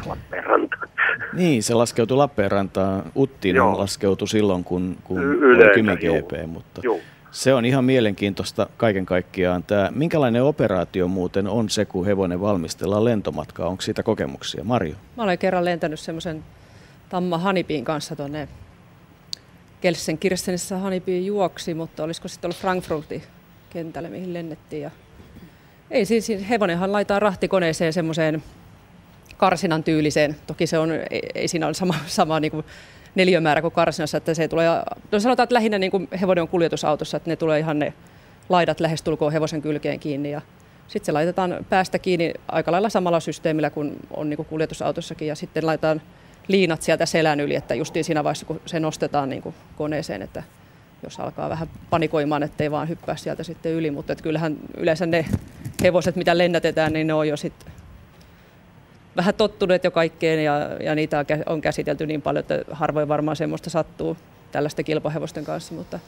Lappeenrantaan. 0.07 0.89
Niin, 1.33 1.63
se 1.63 1.75
laskeutui 1.75 2.17
Lappeenrantaan. 2.17 3.03
Uttiin 3.17 3.61
on 3.61 3.79
laskeutui 3.79 4.29
silloin, 4.29 4.65
kun, 4.65 4.97
kun 5.05 5.21
oli 5.21 5.75
Kymi 5.75 5.97
GP, 5.97 6.47
mutta 6.47 6.81
Joo. 6.85 6.99
se 7.31 7.55
on 7.55 7.65
ihan 7.65 7.85
mielenkiintoista 7.85 8.67
kaiken 8.77 9.07
kaikkiaan. 9.07 9.63
Tämä, 9.63 9.89
minkälainen 9.95 10.43
operaatio 10.43 11.09
muuten 11.09 11.47
on 11.47 11.71
se, 11.71 11.85
kun 11.85 12.07
hevonen 12.07 12.41
valmistellaan 12.41 13.05
lentomatkaa? 13.05 13.69
Onko 13.69 13.81
siitä 13.81 14.03
kokemuksia? 14.03 14.65
Marjo? 14.65 14.95
Mä 15.17 15.23
olen 15.23 15.39
kerran 15.39 15.65
lentänyt 15.65 16.01
semmoisen 16.01 16.45
Tamma 17.09 17.39
Hanipin 17.39 17.85
kanssa 17.85 18.17
tuonne 18.17 18.49
Kelsen 19.81 20.19
Kirstenissä 20.19 20.79
Hanipiin 20.79 21.27
juoksi, 21.27 21.75
mutta 21.75 22.05
olisiko 22.05 22.29
sitten 22.29 22.49
ollut 22.49 22.61
Frankfurtin 22.61 23.23
kentälle, 23.71 24.09
mihin 24.09 24.35
lennettiin. 24.35 24.83
Ja 24.83 24.91
ei 25.91 26.05
siis, 26.05 26.29
hevonenhan 26.49 26.93
laittaa 26.93 27.19
rahtikoneeseen 27.19 27.93
semmoiseen 27.93 28.43
karsinan 29.37 29.85
tyyliseen. 29.85 30.37
Toki 30.47 30.67
se 30.67 30.79
on, 30.79 30.91
ei, 31.11 31.23
ei 31.35 31.49
siinä 31.49 31.67
ole 31.67 31.75
sama, 31.75 31.95
sama 32.07 32.41
niin 32.41 32.51
kuin 32.51 32.65
neliömäärä 33.15 33.63
kuin 33.63 33.73
karsinassa, 33.73 34.19
että 34.19 34.35
se 34.35 34.49
tulee, 34.49 34.69
no 35.13 35.21
sanotaan, 35.21 35.45
että 35.45 35.55
lähinnä 35.55 35.79
niin 35.79 35.91
kuin 35.91 36.09
hevonen 36.21 36.43
on 36.43 36.49
kuljetusautossa, 36.49 37.17
että 37.17 37.31
ne 37.31 37.37
tulee 37.37 37.59
ihan 37.59 37.79
ne 37.79 37.93
laidat 38.49 38.81
lähestulkoon 38.81 39.33
hevosen 39.33 39.63
kylkeen 39.63 40.01
kiinni 40.01 40.31
ja 40.31 40.41
sitten 40.89 41.07
se 41.07 41.13
laitetaan 41.13 41.67
päästä 41.69 41.99
kiinni 41.99 42.35
aika 42.49 42.73
lailla 42.73 42.89
samalla 42.89 43.21
systeemillä 43.21 43.71
kuin 43.71 43.97
on 44.11 44.31
niin 44.31 44.37
kuin 44.37 44.47
kuljetusautossakin 44.47 45.29
ja 45.29 45.35
sitten 45.35 45.67
laitetaan 45.67 46.03
liinat 46.49 46.83
sieltä 46.83 47.07
selän 47.07 47.41
yli, 47.41 47.55
että 47.55 47.75
justiin 47.75 48.05
siinä 48.05 48.25
vaiheessa 48.25 48.47
kun 48.47 48.61
se 48.67 48.81
nostetaan 48.81 49.29
niin 49.29 49.43
kuin 49.43 49.55
koneeseen, 49.77 50.23
että 50.23 50.43
jos 51.03 51.21
alkaa 51.21 51.51
vähän 51.51 51.69
panikoimaan, 51.91 52.43
ettei 52.43 52.71
vaan 52.71 52.89
hyppää 52.89 53.17
sieltä 53.17 53.43
sitten 53.43 53.73
yli, 53.73 53.91
mutta 53.91 54.17
kyllähän 54.17 54.57
yleensä 54.77 55.07
ne 55.07 55.27
hevoset, 55.83 56.17
mitä 56.17 56.39
lennätetään, 56.39 56.93
niin 56.93 57.07
ne 57.07 57.15
on 57.15 57.29
jo 57.29 57.37
sitten 57.37 57.73
vähän 59.17 59.35
tottuneet 59.35 59.85
jo 59.85 59.91
kaikkeen 59.91 60.45
ja, 60.45 60.55
ja 60.83 60.95
niitä 60.95 61.25
on 61.47 61.61
käsitelty 61.61 62.07
niin 62.07 62.23
paljon, 62.23 62.41
että 62.41 62.65
harvoin 62.71 63.09
varmaan 63.09 63.37
semmoista 63.37 63.71
sattuu 63.71 64.17
tällaisten 64.53 64.85
kilpahevosten 64.85 65.45
kanssa, 65.45 65.75
mutta 65.75 65.99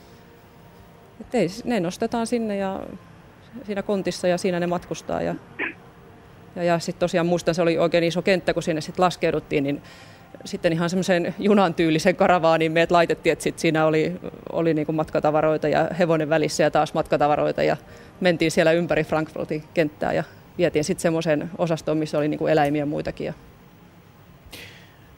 ei, 1.32 1.48
ne 1.64 1.80
nostetaan 1.80 2.26
sinne 2.26 2.56
ja 2.56 2.80
siinä 3.66 3.82
kontissa 3.82 4.28
ja 4.28 4.38
siinä 4.38 4.60
ne 4.60 4.66
matkustaa 4.66 5.22
ja, 5.22 5.34
ja, 6.56 6.64
ja 6.64 6.78
sitten 6.78 7.00
tosiaan 7.00 7.26
muistan, 7.26 7.54
se 7.54 7.62
oli 7.62 7.78
oikein 7.78 8.04
iso 8.04 8.22
kenttä, 8.22 8.54
kun 8.54 8.62
sinne 8.62 8.80
sitten 8.80 9.04
laskeuduttiin, 9.04 9.64
niin 9.64 9.82
sitten 10.44 10.72
ihan 10.72 10.90
semmoisen 10.90 11.34
junan 11.38 11.74
tyylisen 11.74 12.16
karavaaniin 12.16 12.72
meidät 12.72 12.90
laitettiin, 12.90 13.32
että 13.32 13.42
sit 13.42 13.58
siinä 13.58 13.86
oli, 13.86 14.12
oli 14.52 14.74
niin 14.74 14.86
kuin 14.86 14.96
matkatavaroita 14.96 15.68
ja 15.68 15.88
hevonen 15.98 16.28
välissä 16.28 16.62
ja 16.62 16.70
taas 16.70 16.94
matkatavaroita 16.94 17.62
ja 17.62 17.76
mentiin 18.20 18.50
siellä 18.50 18.72
ympäri 18.72 19.04
Frankfurtin 19.04 19.64
kenttää 19.74 20.12
ja 20.12 20.24
vietiin 20.58 20.84
sitten 20.84 21.02
semmoisen 21.02 21.50
osastoon, 21.58 21.98
missä 21.98 22.18
oli 22.18 22.28
niin 22.28 22.38
kuin 22.38 22.52
eläimiä 22.52 22.86
muitakin. 22.86 23.26
Ja 23.26 23.34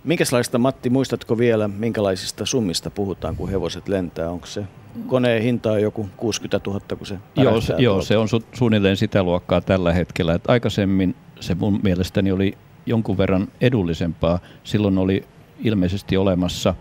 Minkälaista, 0.04 0.58
Matti, 0.58 0.90
muistatko 0.90 1.38
vielä, 1.38 1.68
minkälaisista 1.68 2.46
summista 2.46 2.90
puhutaan, 2.90 3.36
kun 3.36 3.50
hevoset 3.50 3.88
lentää? 3.88 4.30
Onko 4.30 4.46
se 4.46 4.64
koneen 5.06 5.42
hinta 5.42 5.72
on 5.72 5.82
joku 5.82 6.08
60 6.16 6.60
000, 6.66 6.80
kun 6.98 7.06
se 7.06 7.18
Joo, 7.36 7.60
se, 7.60 7.74
joo, 7.78 8.02
se 8.02 8.16
on 8.16 8.28
su- 8.28 8.44
suunnilleen 8.52 8.96
sitä 8.96 9.22
luokkaa 9.22 9.60
tällä 9.60 9.92
hetkellä. 9.92 10.34
Et 10.34 10.50
aikaisemmin 10.50 11.14
se 11.40 11.54
mun 11.54 11.80
mielestäni 11.82 12.32
oli 12.32 12.58
jonkun 12.86 13.18
verran 13.18 13.48
edullisempaa. 13.60 14.38
Silloin 14.64 14.98
oli 14.98 15.24
ilmeisesti 15.58 16.16
olemassa 16.16 16.74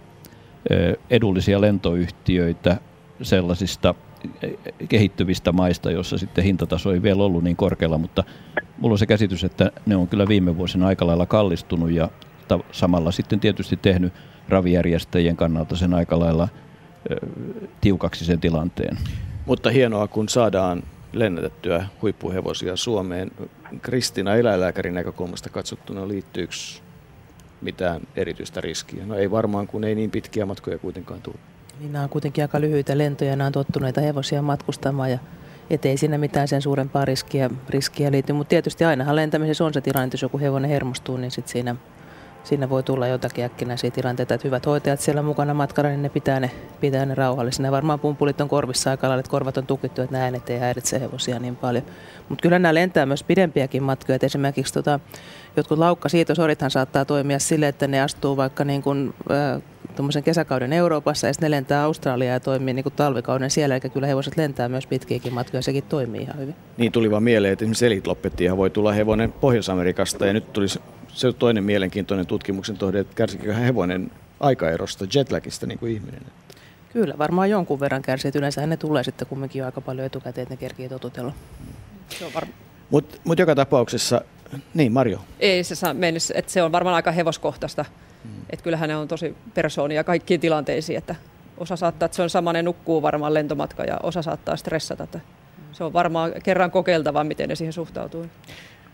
edullisia 1.10 1.62
lentoyhtiöitä 1.62 2.78
sellaisista 3.22 3.96
kehittyvistä 4.90 5.52
maista, 5.52 5.92
jossa 5.92 6.18
sitten 6.18 6.44
hintataso 6.44 6.94
ei 6.94 7.02
vielä 7.02 7.24
ollut 7.24 7.44
niin 7.44 7.56
korkealla, 7.56 7.98
mutta 7.98 8.24
mulla 8.80 8.94
on 8.94 9.00
se 9.00 9.06
käsitys, 9.06 9.44
että 9.44 9.72
ne 9.86 9.96
on 9.96 10.08
kyllä 10.08 10.28
viime 10.28 10.58
vuosina 10.58 10.88
aika 10.88 11.08
lailla 11.08 11.26
kallistunut 11.26 11.92
ja 11.92 12.10
samalla 12.72 13.12
sitten 13.12 13.40
tietysti 13.40 13.78
tehnyt 13.78 14.14
ravijärjestäjien 14.50 15.38
kannalta 15.38 15.76
sen 15.76 15.94
aika 15.94 16.20
lailla 16.20 16.48
tiukaksi 17.82 18.26
sen 18.26 18.40
tilanteen. 18.40 18.98
Mutta 19.46 19.70
hienoa, 19.70 20.08
kun 20.08 20.30
saadaan 20.30 20.84
lennätettyä 21.14 21.88
huippuhevosia 22.02 22.76
Suomeen. 22.76 23.32
Kristina 23.82 24.36
eläinlääkärin 24.36 24.94
näkökulmasta 24.94 25.50
katsottuna 25.50 26.08
liittyykö 26.08 26.56
mitään 27.62 28.02
erityistä 28.16 28.62
riskiä? 28.62 29.06
No 29.06 29.16
ei 29.16 29.32
varmaan, 29.32 29.68
kun 29.68 29.84
ei 29.84 29.96
niin 29.96 30.12
pitkiä 30.12 30.46
matkoja 30.46 30.78
kuitenkaan 30.78 31.22
tule. 31.22 31.36
Niin 31.80 31.92
nämä 31.92 32.04
on 32.04 32.10
kuitenkin 32.10 32.44
aika 32.44 32.62
lyhyitä 32.62 32.98
lentoja, 32.98 33.36
nämä 33.36 33.46
on 33.48 33.54
tottuneita 33.54 34.02
hevosia 34.02 34.42
matkustamaan 34.42 35.12
ja 35.12 35.20
ettei 35.70 35.98
siinä 35.98 36.18
mitään 36.18 36.48
sen 36.48 36.62
suurempaa 36.62 37.06
riskiä, 37.06 37.50
riskiä 37.70 38.12
liity. 38.12 38.34
Mutta 38.34 38.50
tietysti 38.50 38.86
ainahan 38.86 39.16
lentämisessä 39.16 39.66
on 39.66 39.74
se 39.74 39.82
tilanne, 39.82 40.04
että 40.06 40.16
jos 40.16 40.22
joku 40.22 40.40
hevonen 40.40 40.70
hermostuu, 40.70 41.18
niin 41.18 41.32
sit 41.32 41.48
siinä 41.48 41.76
siinä 42.44 42.70
voi 42.70 42.84
tulla 42.84 43.08
jotakin 43.08 43.46
äkkinäisiä 43.46 43.92
tilanteita, 43.92 44.34
että 44.34 44.48
hyvät 44.48 44.66
hoitajat 44.66 45.00
siellä 45.00 45.22
mukana 45.22 45.54
matkalla, 45.54 45.90
niin 45.90 46.02
ne 46.02 46.10
pitää 46.10 46.40
ne, 46.40 46.52
pitää 46.82 47.06
ne 47.06 47.16
rauhallisena. 47.16 47.72
Varmaan 47.72 48.00
pumpulit 48.00 48.42
on 48.42 48.50
korvissa 48.50 48.90
aika 48.90 49.08
lailla, 49.08 49.20
että 49.20 49.32
korvat 49.32 49.58
on 49.58 49.68
tukittu, 49.68 50.02
että 50.02 50.14
nämä 50.14 50.24
äänet 50.24 50.50
ei 50.50 50.60
häiritse 50.60 51.00
hevosia 51.00 51.40
niin 51.40 51.56
paljon. 51.56 51.84
Mutta 52.30 52.42
kyllä 52.42 52.60
nämä 52.60 52.74
lentää 52.74 53.06
myös 53.06 53.24
pidempiäkin 53.24 53.84
matkoja. 53.84 54.16
Et 54.16 54.24
esimerkiksi 54.24 54.74
tota, 54.74 55.00
jotkut 55.58 55.80
laukka-siitosorithan 55.80 56.72
saattaa 56.72 57.06
toimia 57.06 57.40
sille, 57.40 57.68
että 57.68 57.88
ne 57.88 58.02
astuu 58.02 58.38
vaikka 58.38 58.64
niin 58.64 58.82
kuin, 58.82 59.14
äh, 59.32 60.24
kesäkauden 60.24 60.74
Euroopassa 60.74 61.28
ja 61.28 61.34
sitten 61.34 61.52
ne 61.52 61.56
lentää 61.56 61.84
Australiaan 61.84 62.34
ja 62.34 62.40
toimii 62.40 62.74
niin 62.74 62.84
kuin 62.84 62.94
talvikauden 62.96 63.50
siellä. 63.50 63.76
Eli 63.76 63.90
kyllä 63.90 64.08
hevoset 64.08 64.38
lentää 64.38 64.70
myös 64.70 64.88
pitkiäkin 64.88 65.34
matkoja, 65.34 65.62
sekin 65.62 65.84
toimii 65.84 66.22
ihan 66.22 66.40
hyvin. 66.40 66.56
Niin 66.78 66.92
tuli 66.92 67.12
vaan 67.12 67.24
mieleen, 67.24 67.54
että 67.54 67.66
esimerkiksi 67.66 68.08
Loppettiinhan 68.08 68.58
voi 68.58 68.70
tulla 68.70 68.92
hevonen 68.92 69.32
Pohjois-Amerikasta 69.32 70.26
ja 70.26 70.34
nyt 70.34 70.54
tulisi 70.54 70.80
se 71.14 71.28
on 71.28 71.36
toinen 71.36 71.64
mielenkiintoinen 71.64 72.28
tutkimuksen 72.28 72.78
tohde, 72.78 73.00
että 73.00 73.16
kärsikö 73.16 73.54
hevonen 73.54 74.12
aikaerosta, 74.40 75.06
jetlagista 75.16 75.68
niin 75.68 75.80
kuin 75.80 75.94
ihminen. 75.94 76.22
Kyllä, 76.94 77.18
varmaan 77.18 77.50
jonkun 77.50 77.80
verran 77.80 78.02
kärsii. 78.02 78.32
Yleensä 78.36 78.68
ne 78.68 78.78
tulee 78.78 79.04
sitten 79.04 79.28
kumminkin 79.28 79.66
aika 79.66 79.82
paljon 79.82 80.06
etukäteen, 80.06 80.44
että 80.44 80.54
ne 80.54 80.58
kerkii 80.58 80.90
totutella. 80.90 81.34
Se 82.10 82.26
on 82.26 82.34
varma. 82.34 82.54
Mutta 82.90 83.18
mut 83.24 83.40
joka 83.40 83.56
tapauksessa, 83.56 84.22
niin 84.74 84.92
Marjo. 84.92 85.20
Ei 85.40 85.64
se 85.64 85.76
saa 85.76 85.94
mennessä, 85.94 86.34
että 86.38 86.52
se 86.52 86.64
on 86.64 86.72
varmaan 86.72 86.96
aika 86.96 87.12
hevoskohtaista. 87.12 87.86
Hmm. 88.24 88.32
Että 88.50 88.64
kyllähän 88.64 88.90
ne 88.90 88.96
on 88.96 89.08
tosi 89.08 89.36
persoonia 89.54 90.04
kaikkiin 90.04 90.40
tilanteisiin, 90.40 90.98
että 90.98 91.16
osa 91.58 91.76
saattaa, 91.76 92.06
että 92.06 92.16
se 92.16 92.22
on 92.22 92.30
sama, 92.30 92.54
ne 92.54 92.62
nukkuu 92.62 93.02
varmaan 93.02 93.34
lentomatka 93.34 93.84
ja 93.84 94.00
osa 94.04 94.22
saattaa 94.22 94.56
stressata. 94.56 95.04
Että 95.04 95.20
se 95.72 95.84
on 95.84 95.94
varmaan 95.94 96.32
kerran 96.44 96.72
kokeiltava, 96.72 97.24
miten 97.24 97.50
ne 97.50 97.56
siihen 97.56 97.74
suhtautuu. 97.74 98.26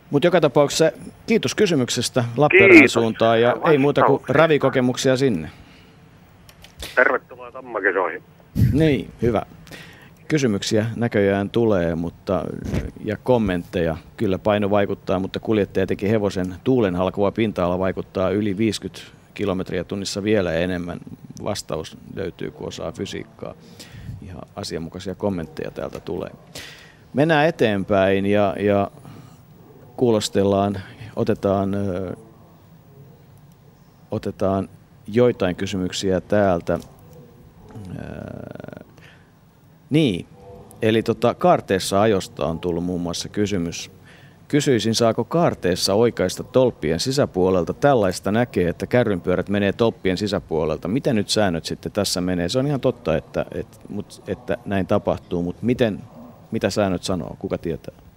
Mutta 0.10 0.28
joka 0.28 0.42
tapauksessa 0.42 0.92
kiitos 1.28 1.56
kysymyksestä 1.56 2.24
Lappeenrannan 2.38 2.90
suuntaan 2.90 3.42
ja 3.42 3.56
ei 3.72 3.78
muuta 3.78 4.02
kuin 4.04 4.24
ravikokemuksia 4.28 5.18
sinne. 5.18 5.50
Tervetuloa 6.96 7.52
Tammakesoihin. 7.52 8.24
Niin, 8.74 9.10
hyvä. 9.22 9.42
Kysymyksiä 10.28 10.86
näköjään 10.96 11.50
tulee 11.50 11.96
mutta, 11.96 12.46
ja 13.06 13.18
kommentteja. 13.24 13.98
Kyllä 14.18 14.38
paino 14.38 14.70
vaikuttaa, 14.70 15.20
mutta 15.20 15.40
kuljettaja 15.40 15.88
teki 15.88 16.10
hevosen 16.10 16.56
tuulen 16.64 16.96
halkuva 16.96 17.32
pinta-ala 17.32 17.80
vaikuttaa 17.80 18.30
yli 18.30 18.58
50 18.58 19.02
kilometriä 19.34 19.84
tunnissa 19.84 20.24
vielä 20.24 20.54
enemmän. 20.54 21.00
Vastaus 21.44 21.98
löytyy, 22.16 22.52
kun 22.52 22.68
osaa 22.68 22.92
fysiikkaa. 22.92 23.54
Ihan 24.22 24.42
asianmukaisia 24.56 25.16
kommentteja 25.16 25.72
täältä 25.72 26.00
tulee. 26.00 26.30
Mennään 27.14 27.48
eteenpäin 27.48 28.26
ja, 28.26 28.56
ja 28.60 28.92
kuulostellaan, 30.00 30.82
otetaan, 31.16 31.76
otetaan 34.12 34.70
joitain 35.08 35.56
kysymyksiä 35.56 36.22
täältä. 36.22 36.80
Niin, 39.90 40.26
eli 40.82 41.04
tota, 41.04 41.34
kaarteessa 41.34 42.02
ajosta 42.02 42.46
on 42.46 42.60
tullut 42.60 42.84
muun 42.84 43.02
muassa 43.02 43.30
kysymys. 43.30 43.92
Kysyisin, 44.48 44.96
saako 44.96 45.24
kaarteessa 45.24 45.94
oikeista 45.94 46.44
tolppien 46.44 47.00
sisäpuolelta? 47.00 47.74
Tällaista 47.74 48.32
näkee, 48.32 48.70
että 48.70 48.88
kärrynpyörät 48.88 49.50
menee 49.50 49.74
tolppien 49.74 50.18
sisäpuolelta. 50.18 50.88
Miten 50.88 51.16
nyt 51.16 51.30
säännöt 51.30 51.66
sitten 51.66 51.92
tässä 51.92 52.22
menee? 52.22 52.50
Se 52.50 52.60
on 52.60 52.68
ihan 52.68 52.82
totta, 52.82 53.18
että, 53.18 53.46
että, 53.52 53.78
että 54.28 54.58
näin 54.66 54.88
tapahtuu, 54.88 55.44
mutta 55.44 55.66
miten, 55.66 56.00
mitä 56.52 56.70
säännöt 56.70 57.04
sanoo? 57.04 57.36
Kuka 57.40 57.58
tietää? 57.58 58.09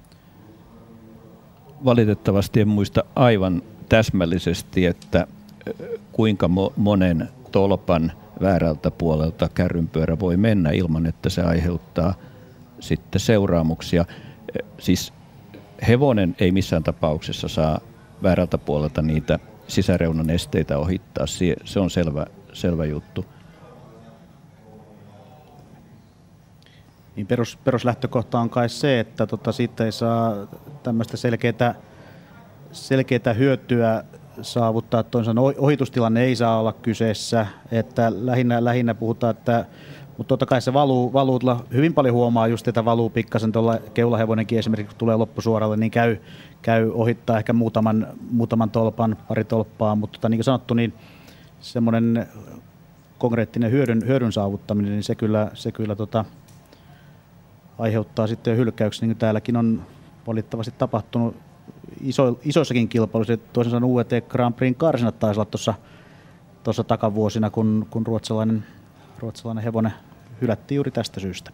Valitettavasti 1.85 2.61
en 2.61 2.69
muista 2.69 3.05
aivan 3.17 3.63
täsmällisesti, 3.89 4.87
että 4.87 5.27
kuinka 6.13 6.51
monen 6.77 7.29
tolpan 7.53 8.13
väärältä 8.41 8.91
puolelta 8.91 9.49
kärrynpyörä 9.55 10.21
voi 10.21 10.37
mennä 10.37 10.71
ilman, 10.71 11.07
että 11.07 11.29
se 11.29 11.43
aiheuttaa 11.43 12.15
sitten 12.81 13.21
seuraamuksia. 13.21 14.05
Siis 14.79 15.13
hevonen 15.89 16.37
ei 16.39 16.53
missään 16.53 16.83
tapauksessa 16.83 17.49
saa 17.49 17.81
väärältä 18.23 18.59
puolelta 18.59 19.03
niitä 19.03 19.39
sisäreunan 19.69 20.31
esteitä 20.31 20.79
ohittaa. 20.79 21.27
Se 21.65 21.81
on 21.81 21.91
selvä, 21.91 22.27
selvä 22.53 22.85
juttu. 22.85 23.25
Niin 27.17 27.27
perus, 27.27 27.59
peruslähtökohta 27.65 28.41
on 28.41 28.51
kai 28.51 28.69
se, 28.69 29.01
että 29.01 29.27
tota, 29.27 29.53
siitä 29.53 29.85
ei 29.85 29.93
saa 29.93 30.35
tämmöistä 30.83 31.17
selkeää, 31.17 31.75
selkeää 32.73 33.33
hyötyä 33.39 34.05
saavuttaa. 34.43 35.03
Toisaalta 35.03 35.41
ohitustilanne 35.41 36.23
ei 36.23 36.37
saa 36.37 36.61
olla 36.61 36.73
kyseessä, 36.73 37.47
että 37.71 38.13
lähinnä, 38.15 38.65
lähinnä 38.65 38.95
puhutaan, 38.95 39.31
että 39.31 39.67
mutta 40.19 40.29
totta 40.29 40.47
kai 40.47 40.63
se 40.63 40.73
valuu, 40.73 41.13
valuu 41.13 41.41
hyvin 41.73 41.95
paljon 41.95 42.15
huomaa 42.15 42.49
just, 42.49 42.69
että 42.69 42.85
valuu 42.85 43.11
pikkasen 43.11 43.53
tuolla 43.53 43.79
keulahevonenkin 43.95 44.59
esimerkiksi, 44.59 44.95
kun 44.95 44.99
tulee 44.99 45.17
loppusuoralle, 45.17 45.77
niin 45.77 45.91
käy, 45.91 46.17
käy 46.63 46.91
ohittaa 46.95 47.39
ehkä 47.39 47.53
muutaman, 47.53 48.07
muutaman 48.31 48.71
tolpan, 48.71 49.17
pari 49.29 49.45
tolppaa, 49.45 49.97
mutta 49.97 50.19
tota, 50.19 50.29
niin 50.29 50.39
kuin 50.39 50.45
sanottu, 50.45 50.75
niin 50.75 50.95
semmoinen 51.61 52.27
konkreettinen 53.19 53.71
hyödyn, 53.71 54.03
hyödyn 54.07 54.33
saavuttaminen, 54.33 54.93
niin 54.93 55.03
se 55.03 55.15
kyllä, 55.15 55.51
se 55.55 55.73
kyllä 55.73 55.97
tota, 55.97 56.25
aiheuttaa 57.83 58.27
sitten 58.27 58.57
hylkäyksiä, 58.57 59.03
niin 59.03 59.15
kuin 59.15 59.21
täälläkin 59.21 59.57
on 59.57 59.87
valitettavasti 60.27 60.75
tapahtunut 60.79 61.37
iso, 62.01 62.41
isoissakin 62.45 62.89
kilpailuissa. 62.89 63.37
Toisin 63.37 63.71
sanoen 63.71 63.93
UET 63.93 64.11
Grand 64.29 64.55
Prix 64.55 64.77
karsinat 64.77 65.19
taisi 65.19 65.41
olla 65.41 65.51
tuossa, 65.51 65.75
tuossa 66.65 66.85
takavuosina, 66.85 67.51
kun, 67.51 67.87
kun 67.91 68.07
ruotsalainen, 68.07 68.65
ruotsalainen 69.19 69.65
hevonen 69.65 69.93
hylättiin 70.41 70.77
juuri 70.77 70.91
tästä 70.91 71.21
syystä. 71.21 71.51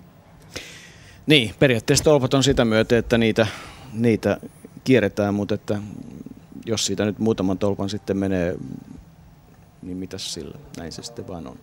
Niin, 1.27 1.55
periaatteessa 1.59 2.05
tolpat 2.05 2.35
on 2.35 2.43
sitä 2.43 2.65
myötä, 2.65 2.99
että 2.99 3.19
niitä, 3.19 3.47
niitä 3.93 4.41
kierretään, 4.85 5.35
mutta 5.35 5.55
että 5.55 5.79
jos 6.67 6.87
siitä 6.87 7.05
nyt 7.05 7.19
muutaman 7.19 7.59
tolpan 7.59 7.89
sitten 7.89 8.17
menee, 8.17 8.57
niin 9.83 9.97
mitäs 9.97 10.35
sillä? 10.35 10.59
Näin 10.77 10.93
se 10.93 11.03
sitten 11.03 11.29
vaan 11.29 11.47
on 11.47 11.57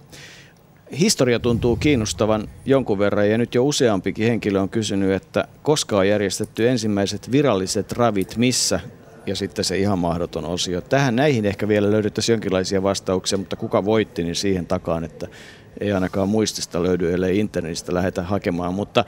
historia 1.00 1.40
tuntuu 1.40 1.76
kiinnostavan 1.76 2.48
jonkun 2.66 3.00
verran 3.00 3.30
ja 3.30 3.38
nyt 3.38 3.56
jo 3.56 3.66
useampikin 3.66 4.28
henkilö 4.28 4.62
on 4.62 4.70
kysynyt, 4.70 5.12
että 5.12 5.48
koska 5.64 5.98
on 5.98 6.08
järjestetty 6.08 6.70
ensimmäiset 6.70 7.32
viralliset 7.32 7.92
ravit 7.92 8.38
missä 8.38 8.80
ja 9.26 9.36
sitten 9.36 9.66
se 9.66 9.78
ihan 9.78 10.00
mahdoton 10.00 10.46
osio. 10.46 10.82
Tähän 10.82 11.16
näihin 11.16 11.46
ehkä 11.46 11.68
vielä 11.68 11.92
löydettäisiin 11.92 12.34
jonkinlaisia 12.34 12.84
vastauksia, 12.84 13.38
mutta 13.38 13.56
kuka 13.56 13.86
voitti, 13.86 14.24
niin 14.24 14.36
siihen 14.36 14.66
takaan, 14.66 15.04
että 15.04 15.28
ei 15.80 15.94
ainakaan 15.94 16.30
muistista 16.30 16.84
löydy, 16.84 17.14
ellei 17.14 17.40
internetistä 17.40 17.94
lähdetä 17.94 18.24
hakemaan. 18.24 18.74
Mutta 18.74 19.06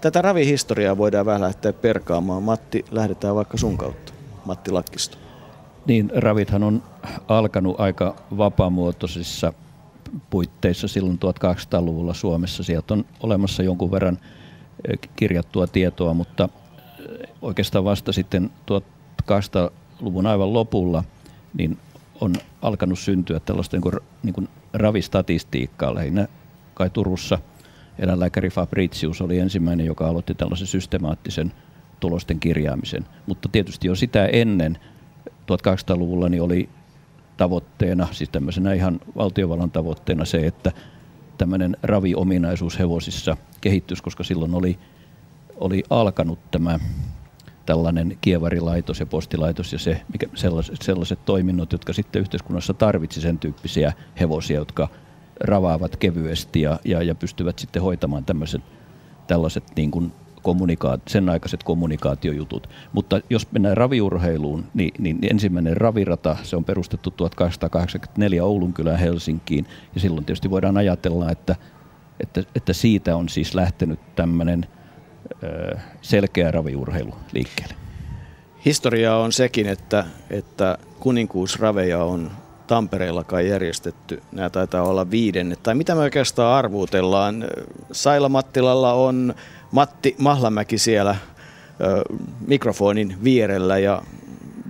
tätä 0.00 0.22
ravihistoriaa 0.22 0.98
voidaan 0.98 1.26
vähän 1.26 1.40
lähteä 1.40 1.72
perkaamaan. 1.72 2.42
Matti, 2.42 2.84
lähdetään 2.90 3.34
vaikka 3.34 3.58
sun 3.58 3.78
kautta. 3.78 4.12
Matti 4.44 4.70
Lakkisto. 4.70 5.18
Niin, 5.86 6.10
ravithan 6.14 6.62
on 6.62 6.82
alkanut 7.28 7.80
aika 7.80 8.16
vapaamuotoisissa 8.36 9.52
puitteissa 10.30 10.88
silloin 10.88 11.18
1200-luvulla 11.18 12.14
Suomessa. 12.14 12.62
Sieltä 12.62 12.94
on 12.94 13.04
olemassa 13.20 13.62
jonkun 13.62 13.90
verran 13.90 14.18
eh, 14.88 14.98
kirjattua 15.16 15.66
tietoa, 15.66 16.14
mutta 16.14 16.48
eh, 16.98 17.28
oikeastaan 17.42 17.84
vasta 17.84 18.12
sitten 18.12 18.50
1200-luvun 18.70 20.26
aivan 20.26 20.52
lopulla 20.52 21.04
niin 21.58 21.78
on 22.20 22.34
alkanut 22.62 22.98
syntyä 22.98 23.40
tällaista 23.40 23.76
niin 23.76 23.82
kuin, 23.82 23.94
niin 24.22 24.34
kuin 24.34 24.48
ravistatistiikkaa 24.72 25.94
lähinnä 25.94 26.28
kai 26.74 26.90
Turussa 26.90 27.38
eläinlääkäri 27.98 28.50
Fabricius 28.50 29.20
oli 29.20 29.38
ensimmäinen, 29.38 29.86
joka 29.86 30.08
aloitti 30.08 30.34
tällaisen 30.34 30.66
systemaattisen 30.66 31.52
tulosten 32.00 32.40
kirjaamisen. 32.40 33.06
Mutta 33.26 33.48
tietysti 33.48 33.88
jo 33.88 33.94
sitä 33.94 34.26
ennen 34.26 34.78
1800-luvulla 35.28 36.28
niin 36.28 36.42
oli 36.42 36.68
tavoitteena, 37.42 38.08
siis 38.12 38.30
tämmöisenä 38.30 38.72
ihan 38.72 39.00
valtiovallan 39.16 39.70
tavoitteena 39.70 40.24
se, 40.24 40.46
että 40.46 40.72
tämmöinen 41.38 41.76
raviominaisuus 41.82 42.78
hevosissa 42.78 43.36
kehittyisi, 43.60 44.02
koska 44.02 44.24
silloin 44.24 44.54
oli, 44.54 44.78
oli 45.56 45.82
alkanut 45.90 46.38
tämä 46.50 46.78
tällainen 47.66 48.18
kievarilaitos 48.20 49.00
ja 49.00 49.06
postilaitos 49.06 49.72
ja 49.72 49.78
se, 49.78 50.00
mikä, 50.12 50.26
sellaiset, 50.34 50.82
sellaiset 50.82 51.24
toiminnot, 51.24 51.72
jotka 51.72 51.92
sitten 51.92 52.20
yhteiskunnassa 52.20 52.74
tarvitsi 52.74 53.20
sen 53.20 53.38
tyyppisiä 53.38 53.92
hevosia, 54.20 54.56
jotka 54.56 54.88
ravaavat 55.40 55.96
kevyesti 55.96 56.60
ja, 56.60 56.78
ja, 56.84 57.02
ja 57.02 57.14
pystyvät 57.14 57.58
sitten 57.58 57.82
hoitamaan 57.82 58.24
tämmöiset, 58.24 58.62
tällaiset 59.26 59.64
niin 59.76 59.90
kuin 59.90 60.12
kommunikaat, 60.42 61.00
sen 61.08 61.28
aikaiset 61.28 61.62
kommunikaatiojutut. 61.62 62.68
Mutta 62.92 63.20
jos 63.30 63.52
mennään 63.52 63.76
raviurheiluun, 63.76 64.64
niin, 64.74 64.94
niin 64.98 65.18
ensimmäinen 65.30 65.76
ravirata, 65.76 66.36
se 66.42 66.56
on 66.56 66.64
perustettu 66.64 67.10
1884 67.10 68.44
Oulunkylään 68.44 68.98
Helsinkiin. 68.98 69.66
Ja 69.94 70.00
silloin 70.00 70.24
tietysti 70.24 70.50
voidaan 70.50 70.76
ajatella, 70.76 71.30
että, 71.30 71.56
että, 72.20 72.42
että 72.54 72.72
siitä 72.72 73.16
on 73.16 73.28
siis 73.28 73.54
lähtenyt 73.54 74.00
tämmöinen 74.16 74.66
selkeä 76.02 76.50
raviurheilu 76.50 77.14
liikkeelle. 77.32 77.74
Historia 78.64 79.16
on 79.16 79.32
sekin, 79.32 79.66
että, 79.66 80.04
että 80.30 80.78
kuninkuusraveja 81.00 82.04
on 82.04 82.30
Tampereella 82.66 83.24
kai 83.24 83.48
järjestetty. 83.48 84.22
Nämä 84.32 84.50
taitaa 84.50 84.82
olla 84.82 85.10
viidennet. 85.10 85.62
Tai 85.62 85.74
mitä 85.74 85.94
me 85.94 86.00
oikeastaan 86.00 86.58
arvuutellaan? 86.58 87.44
Saila 87.92 88.28
Mattilalla 88.28 88.92
on 88.92 89.34
Matti 89.72 90.14
Mahlamäki 90.18 90.78
siellä 90.78 91.16
mikrofonin 92.46 93.16
vierellä 93.24 93.78
ja 93.78 94.02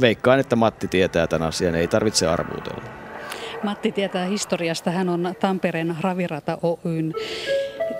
veikkaan, 0.00 0.40
että 0.40 0.57
Matti 0.57 0.88
tietää 0.88 1.26
tämän 1.26 1.48
asian, 1.48 1.74
ei 1.74 1.88
tarvitse 1.88 2.26
arvuutella. 2.26 2.82
Matti 3.62 3.92
tietää 3.92 4.26
historiasta, 4.26 4.90
hän 4.90 5.09
on 5.09 5.34
Tampereen 5.40 5.96
Ravirata 6.00 6.59
Oyn 6.62 7.14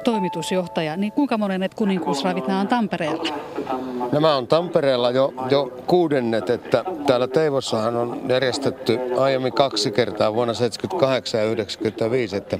toimitusjohtaja, 0.05 0.96
niin 0.96 1.12
kuinka 1.12 1.38
monet 1.38 1.74
kuninkuusravit 1.74 2.46
nämä 2.46 2.61
on 2.61 2.68
Tampereella? 2.68 3.34
Nämä 4.12 4.36
on 4.36 4.46
Tampereella 4.46 5.11
jo, 5.11 5.34
jo 5.50 5.82
kuudennet, 5.86 6.50
että 6.50 6.84
täällä 7.07 7.28
Teivossahan 7.28 7.96
on 7.96 8.20
järjestetty 8.28 8.98
aiemmin 9.18 9.53
kaksi 9.53 9.90
kertaa 9.90 10.34
vuonna 10.34 10.55
78 10.55 11.40
ja 11.40 11.46
95, 11.46 12.36
että 12.36 12.59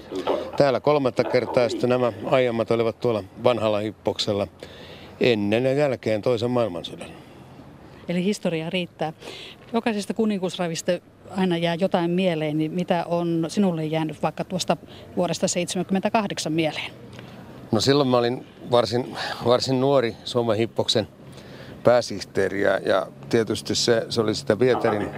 täällä 0.63 0.81
kolmatta 0.81 1.25
kertaa 1.25 1.69
sitten 1.69 1.91
nämä 1.91 2.13
aiemmat 2.25 2.71
olivat 2.71 3.01
tuolla 3.01 3.25
vanhalla 3.45 3.79
hippoksella 3.79 4.47
ennen 5.21 5.65
ja 5.65 5.73
jälkeen 5.73 6.23
toisen 6.23 6.51
maailmansodan. 6.51 7.09
Eli 8.09 8.25
historia 8.25 8.71
riittää. 8.71 9.13
Jokaisesta 9.73 10.15
kuninkuusravista 10.15 10.93
aina 11.37 11.57
jää 11.57 11.75
jotain 11.75 12.11
mieleen, 12.11 12.59
niin 12.59 12.73
mitä 12.73 13.05
on 13.09 13.45
sinulle 13.49 13.85
jäänyt 13.85 14.23
vaikka 14.23 14.45
tuosta 14.45 14.77
vuodesta 15.17 15.49
78 15.49 16.53
mieleen? 16.53 16.93
No 17.73 17.81
silloin 17.81 18.09
mä 18.09 18.19
olin 18.19 18.47
varsin, 18.71 19.17
varsin 19.47 19.81
nuori 19.81 20.17
Suomen 20.25 20.57
hippoksen 20.57 21.09
pääsihteeri 21.85 22.63
ja, 22.63 22.79
ja 22.79 23.07
tietysti 23.29 23.75
se, 23.75 24.07
se 24.09 24.21
oli 24.21 24.35
sitä 24.35 24.59
Vieterin 24.59 25.11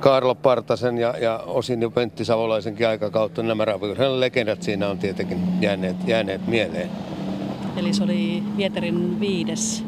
Karlo 0.00 0.34
Partasen 0.34 0.98
ja, 0.98 1.14
ja 1.20 1.38
osin 1.38 1.82
jo 1.82 1.90
Pentti 1.90 2.24
Savolaisenkin 2.24 2.88
aikakautta. 2.88 3.42
Nämä 3.42 3.64
raviurheilun 3.64 4.20
legendat 4.20 4.62
siinä 4.62 4.88
on 4.88 4.98
tietenkin 4.98 5.38
jääneet, 5.60 5.96
jääneet 6.06 6.46
mieleen. 6.46 6.90
Eli 7.76 7.92
se 7.92 8.04
oli 8.04 8.42
Vieterin 8.56 9.20
viides 9.20 9.84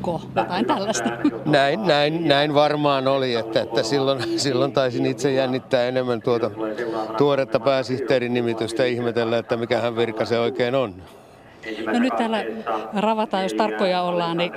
ko, 0.00 0.20
jotain 0.36 0.66
tällaista. 0.66 1.10
Näin, 1.46 1.86
näin, 1.86 2.28
näin 2.28 2.54
varmaan 2.54 3.08
oli, 3.08 3.34
että, 3.34 3.60
että 3.60 3.82
silloin, 3.82 4.38
silloin 4.38 4.72
taisin 4.72 5.06
itse 5.06 5.32
jännittää 5.32 5.88
enemmän 5.88 6.22
tuota 6.22 6.50
tuoretta 7.18 7.60
pääsihteerin 7.60 8.34
nimitystä 8.34 8.84
ihmetellä, 8.84 9.38
että 9.38 9.56
mikä 9.56 9.80
hän 9.80 9.96
virka 9.96 10.24
se 10.24 10.38
oikein 10.38 10.74
on. 10.74 10.94
No 11.92 11.98
nyt 11.98 12.16
täällä 12.16 12.44
ravataan, 12.94 13.42
jos 13.42 13.54
tarkkoja 13.54 14.02
ollaan, 14.02 14.36
niin 14.36 14.52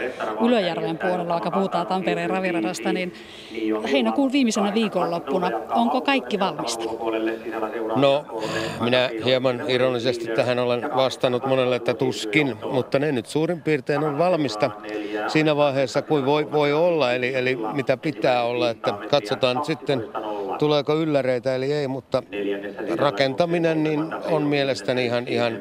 Ylöjärven 0.46 0.98
puolella, 0.98 1.34
vaikka 1.34 1.52
puhutaan 1.52 1.88
Tampereen 1.88 2.30
raviradasta, 2.30 2.94
niin 2.94 3.14
heinäkuun 3.92 4.32
viimeisenä 4.32 4.74
viikonloppuna, 4.74 5.52
onko 5.70 6.02
kaikki 6.02 6.40
valmista? 6.40 6.84
No, 7.96 8.26
minä 8.82 9.10
hieman 9.26 9.64
ironisesti 9.68 10.28
tähän 10.28 10.60
olen 10.60 10.96
vastannut 10.96 11.46
monelle, 11.46 11.76
että 11.76 11.94
tuskin, 11.94 12.56
mutta 12.72 13.00
ne 13.00 13.12
nyt 13.12 13.26
suurin 13.26 13.62
piirtein 13.62 14.04
on 14.04 14.18
valmista 14.18 14.72
siinä 15.28 15.56
vaiheessa 15.56 16.02
kuin 16.02 16.26
voi, 16.26 16.52
voi 16.52 16.74
olla, 16.74 17.14
eli, 17.14 17.36
eli 17.36 17.58
mitä 17.74 17.98
pitää 17.98 18.44
olla, 18.44 18.70
että 18.70 18.94
katsotaan 19.10 19.56
nyt 19.56 19.66
sitten 19.66 20.04
tuleeko 20.60 20.96
ylläreitä 20.96 21.56
eli 21.56 21.74
ei, 21.74 21.88
mutta 21.88 22.24
rakentaminen 22.98 23.84
niin 23.84 24.14
on 24.32 24.44
mielestäni 24.44 25.06
ihan, 25.06 25.28
ihan 25.28 25.60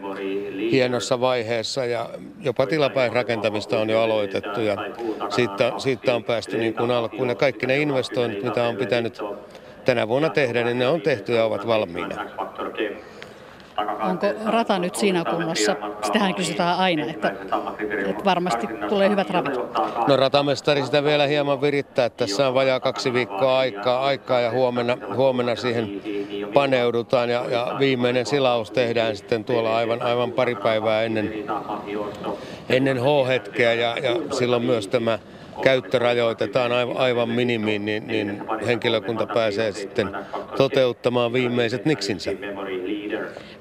hienossa 0.71 1.21
vaiheessa 1.21 1.85
ja 1.85 2.11
jopa 2.41 2.67
tilapäisrakentamista 2.67 3.79
on 3.79 3.91
jo 3.91 4.01
aloitettu 4.03 4.61
ja 4.61 4.77
siitä, 5.29 5.73
siitä 5.79 6.15
on 6.15 6.25
päästy 6.25 6.59
niin 6.59 6.75
kuin 6.75 6.91
alkuun. 6.91 7.29
Ja 7.29 7.35
kaikki 7.35 7.67
ne 7.67 7.79
investoinnit, 7.79 8.43
mitä 8.43 8.65
on 8.65 8.77
pitänyt 8.77 9.21
tänä 9.85 10.09
vuonna 10.09 10.29
tehdä, 10.29 10.65
niin 10.65 10.79
ne 10.79 10.89
on 10.89 11.01
tehty 11.01 11.33
ja 11.33 11.45
ovat 11.45 11.67
valmiina. 11.67 12.25
Onko 13.79 14.27
rata 14.47 14.79
nyt 14.79 14.95
siinä 14.95 15.25
kunnossa? 15.25 15.77
Sitähän 16.03 16.35
kysytään 16.35 16.79
aina, 16.79 17.05
että, 17.07 17.35
että 18.09 18.25
varmasti 18.25 18.67
tulee 18.89 19.09
hyvät 19.09 19.31
ravit. 19.31 19.55
No 20.09 20.17
ratamestari 20.17 20.83
sitä 20.83 21.05
vielä 21.05 21.27
hieman 21.27 21.61
virittää. 21.61 22.11
Tässä 22.11 22.49
on 22.49 22.55
vajaa 22.55 22.81
kaksi 22.81 23.13
viikkoa 23.13 23.59
aikaa, 23.59 24.05
aikaa 24.05 24.41
ja 24.41 24.51
huomenna, 24.51 24.99
huomenna 25.15 25.57
siihen 25.57 26.01
paneudutaan 26.55 27.31
ja, 27.31 27.45
ja 27.51 27.77
viimeinen 27.79 28.27
silaus 28.27 28.71
tehdään 28.71 29.17
sitten 29.17 29.45
tuolla 29.45 29.77
aivan, 29.77 30.03
aivan 30.03 30.33
pari 30.33 30.55
päivää 30.55 31.03
ennen, 31.03 31.35
ennen 32.69 32.97
H-hetkeä 33.01 33.73
ja, 33.73 33.97
ja 34.03 34.35
silloin 34.39 34.63
myös 34.63 34.89
tämä 34.89 35.19
käyttö 35.63 35.99
rajoitetaan 35.99 36.73
aivan 36.97 37.29
minimiin, 37.29 37.85
niin, 37.85 38.07
niin 38.07 38.43
henkilökunta 38.67 39.27
pääsee 39.27 39.73
sitten 39.73 40.11
toteuttamaan 40.57 41.33
viimeiset 41.33 41.85
niksinsä. 41.85 42.31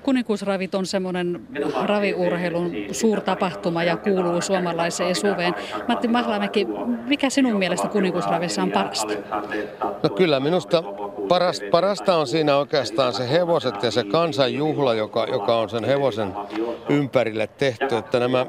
Kuninkuusravit 0.07 0.75
on 0.75 0.85
semmoinen 0.85 1.41
raviurheilun 1.85 2.71
suurtapahtuma 2.91 3.83
ja 3.83 3.97
kuuluu 3.97 4.41
suomalaiseen 4.41 5.15
suveen. 5.15 5.53
Matti 5.87 6.07
Mahlamäki, 6.07 6.67
mikä 7.07 7.29
sinun 7.29 7.59
mielestä 7.59 7.87
kuninkuusravissa 7.87 8.61
on 8.61 8.71
parasta? 8.71 9.13
No 10.03 10.09
kyllä 10.09 10.39
minusta 10.39 10.83
parasta, 11.27 11.65
parasta 11.71 12.15
on 12.15 12.27
siinä 12.27 12.57
oikeastaan 12.57 13.13
se 13.13 13.29
hevoset 13.29 13.83
ja 13.83 13.91
se 13.91 14.03
kansanjuhla, 14.03 14.93
joka, 14.93 15.27
joka 15.31 15.55
on 15.55 15.69
sen 15.69 15.83
hevosen 15.83 16.33
ympärille 16.89 17.49
tehty. 17.57 17.97
Että 17.97 18.19
nämä 18.19 18.45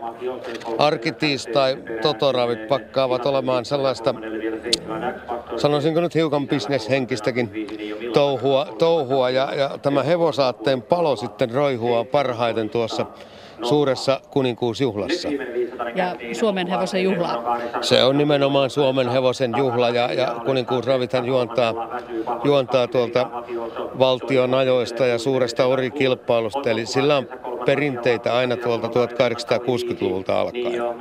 arkitiistai 0.78 1.78
totoravit 2.02 2.68
pakkaavat 2.68 3.26
olemaan 3.26 3.64
sellaista, 3.64 4.14
sanoisinko 5.56 6.00
nyt 6.00 6.14
hiukan 6.14 6.48
bisneshenkistäkin 6.48 7.50
touhua, 8.12 8.66
touhua 8.78 9.30
ja, 9.30 9.54
ja 9.54 9.78
tämä 9.82 10.02
hevosaatteen 10.02 10.82
palo 10.82 11.16
sitten 11.16 11.47
roihua 11.55 12.05
parhaiten 12.05 12.70
tuossa 12.70 13.07
suuressa 13.62 14.20
kuninkuusjuhlassa. 14.30 15.28
Ja 15.94 16.16
Suomen 16.32 16.66
hevosen 16.66 17.02
juhla? 17.02 17.59
Se 17.80 18.04
on 18.04 18.18
nimenomaan 18.18 18.70
Suomen 18.70 19.09
hevosen 19.09 19.52
juhla 19.59 19.88
ja, 19.88 20.12
ja 20.12 20.36
kuninkuusravithan 20.44 21.26
juontaa, 21.26 21.74
juontaa 22.44 22.86
tuolta 22.86 23.30
valtion 23.98 24.54
ajoista 24.54 25.06
ja 25.06 25.18
suuresta 25.18 25.66
orikilpailusta. 25.66 26.70
Eli 26.70 26.86
sillä 26.86 27.16
on 27.16 27.28
perinteitä 27.66 28.36
aina 28.36 28.56
tuolta 28.56 28.88
1860-luvulta 28.88 30.40
alkaen. 30.40 30.98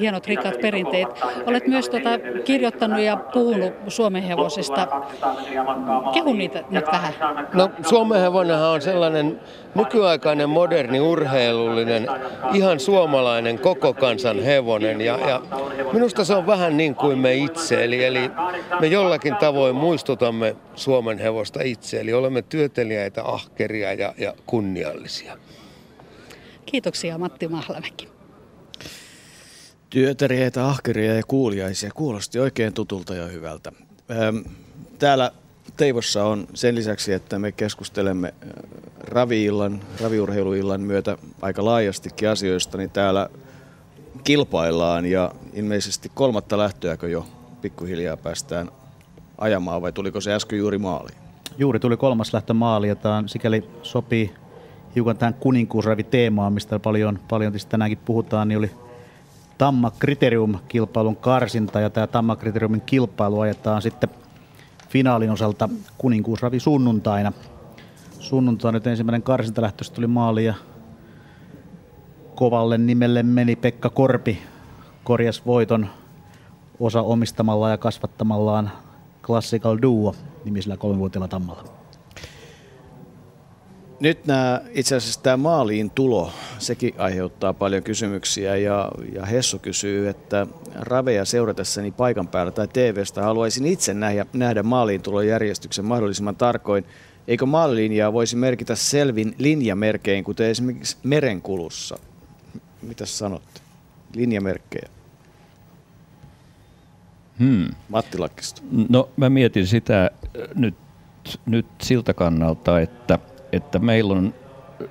Hienot 0.00 0.26
rikkaat 0.26 0.60
perinteet. 0.60 1.08
Olet 1.46 1.66
myös 1.66 1.88
tuota 1.88 2.10
kirjoittanut 2.44 3.00
ja 3.00 3.16
puhunut 3.16 3.72
Suomen 3.88 4.22
hevosista. 4.22 4.88
Kehu 6.14 6.32
niitä 6.32 6.64
nyt 6.70 6.84
vähän. 6.92 7.14
No 7.54 7.70
Suomen 7.82 8.20
hevonenhan 8.20 8.70
on 8.70 8.82
sellainen 8.82 9.40
nykyaikainen, 9.74 10.48
moderni, 10.48 10.91
urheilullinen, 11.00 12.06
ihan 12.54 12.80
suomalainen 12.80 13.58
koko 13.58 13.94
kansan 13.94 14.42
hevonen. 14.42 15.00
Ja, 15.00 15.18
ja 15.28 15.42
minusta 15.92 16.24
se 16.24 16.34
on 16.34 16.46
vähän 16.46 16.76
niin 16.76 16.94
kuin 16.94 17.18
me 17.18 17.34
itse, 17.34 17.84
eli, 17.84 18.04
eli 18.04 18.30
me 18.80 18.86
jollakin 18.86 19.36
tavoin 19.36 19.76
muistutamme 19.76 20.56
Suomen 20.74 21.18
hevosta 21.18 21.62
itse, 21.62 22.00
eli 22.00 22.12
olemme 22.12 22.42
työtelijäitä, 22.42 23.24
ahkeria 23.24 23.92
ja, 23.92 24.14
ja 24.18 24.34
kunniallisia. 24.46 25.38
Kiitoksia 26.66 27.18
Matti 27.18 27.48
Mahlamäki. 27.48 28.08
Työtelijäitä, 29.90 30.66
ahkeria 30.66 31.14
ja 31.14 31.22
kuuliaisia. 31.28 31.90
Kuulosti 31.94 32.38
oikein 32.38 32.74
tutulta 32.74 33.14
ja 33.14 33.26
hyvältä. 33.26 33.72
Täällä 34.98 35.32
Teivossa 35.76 36.24
on 36.24 36.46
sen 36.54 36.74
lisäksi, 36.74 37.12
että 37.12 37.38
me 37.38 37.52
keskustelemme 37.52 38.34
raviillan, 39.00 39.80
raviurheiluillan 40.00 40.80
myötä 40.80 41.18
aika 41.42 41.64
laajastikin 41.64 42.28
asioista, 42.28 42.78
niin 42.78 42.90
täällä 42.90 43.28
kilpaillaan 44.24 45.06
ja 45.06 45.32
ilmeisesti 45.52 46.10
kolmatta 46.14 46.58
lähtöäkö 46.58 47.08
jo 47.08 47.26
pikkuhiljaa 47.62 48.16
päästään 48.16 48.70
ajamaan 49.38 49.82
vai 49.82 49.92
tuliko 49.92 50.20
se 50.20 50.34
äsken 50.34 50.58
juuri 50.58 50.78
maaliin? 50.78 51.16
Juuri 51.58 51.80
tuli 51.80 51.96
kolmas 51.96 52.32
lähtö 52.34 52.54
maali 52.54 52.88
ja 52.88 52.96
tämä 52.96 53.22
sikäli 53.26 53.68
sopii 53.82 54.34
hiukan 54.94 55.16
tähän 55.16 55.34
kuninkuusravi-teemaan, 55.34 56.52
mistä 56.52 56.78
paljon, 56.78 57.18
paljon 57.28 57.52
tänäänkin 57.68 57.98
puhutaan, 58.04 58.48
niin 58.48 58.58
oli 58.58 58.70
Tamma 59.58 59.92
Kriterium-kilpailun 59.98 61.16
karsinta 61.16 61.80
ja 61.80 61.90
tämä 61.90 62.06
Tamma 62.06 62.36
Kriteriumin 62.36 62.80
kilpailu 62.80 63.40
ajetaan 63.40 63.82
sitten 63.82 64.10
finaalin 64.92 65.30
osalta 65.30 65.68
kuninkuusravi 65.98 66.60
sunnuntaina. 66.60 67.32
Sunnuntaina 68.18 68.76
nyt 68.76 68.86
ensimmäinen 68.86 69.22
karsintalähtös 69.22 69.90
tuli 69.90 70.06
maali 70.06 70.44
ja 70.44 70.54
kovalle 72.34 72.78
nimelle 72.78 73.22
meni 73.22 73.56
Pekka 73.56 73.90
Korpi 73.90 74.38
korjas 75.04 75.46
voiton 75.46 75.86
osa 76.80 77.02
omistamalla 77.02 77.70
ja 77.70 77.78
kasvattamallaan 77.78 78.70
Classical 79.22 79.78
Duo 79.82 80.14
nimisellä 80.44 80.76
kolmivuotiaalla 80.76 81.28
tammalla. 81.28 81.81
Nyt 84.02 84.26
nämä, 84.26 84.60
itse 84.70 84.96
asiassa 84.96 85.22
tämä 85.22 85.36
maaliin 85.36 85.90
tulo, 85.90 86.32
sekin 86.58 86.94
aiheuttaa 86.98 87.52
paljon 87.52 87.82
kysymyksiä 87.82 88.56
ja, 88.56 88.90
ja 89.12 89.26
Hessu 89.26 89.58
kysyy, 89.58 90.08
että 90.08 90.46
raveja 90.74 91.24
seuratessani 91.24 91.90
paikan 91.90 92.28
päällä 92.28 92.52
tai 92.52 92.68
TVstä 92.68 93.22
haluaisin 93.22 93.66
itse 93.66 93.94
nähdä, 93.94 94.26
nähdä 94.32 94.62
maaliin 94.62 95.02
tulon 95.02 95.26
järjestyksen 95.26 95.84
mahdollisimman 95.84 96.36
tarkoin. 96.36 96.84
Eikö 97.28 97.46
maalilinjaa 97.46 98.12
voisi 98.12 98.36
merkitä 98.36 98.74
selvin 98.74 99.34
linjamerkein, 99.38 100.24
kuten 100.24 100.46
esimerkiksi 100.50 100.96
merenkulussa? 101.02 101.98
Mitä 102.82 103.06
sanotte? 103.06 103.60
Linjamerkkejä. 104.14 104.88
Hmm. 107.38 107.68
Matti 107.88 108.18
Lakkista. 108.18 108.62
No 108.88 109.08
mä 109.16 109.30
mietin 109.30 109.66
sitä 109.66 110.10
nyt, 110.54 110.74
nyt 111.46 111.66
siltä 111.82 112.14
kannalta, 112.14 112.80
että, 112.80 113.18
että 113.52 113.78
meillä 113.78 114.14
on 114.14 114.34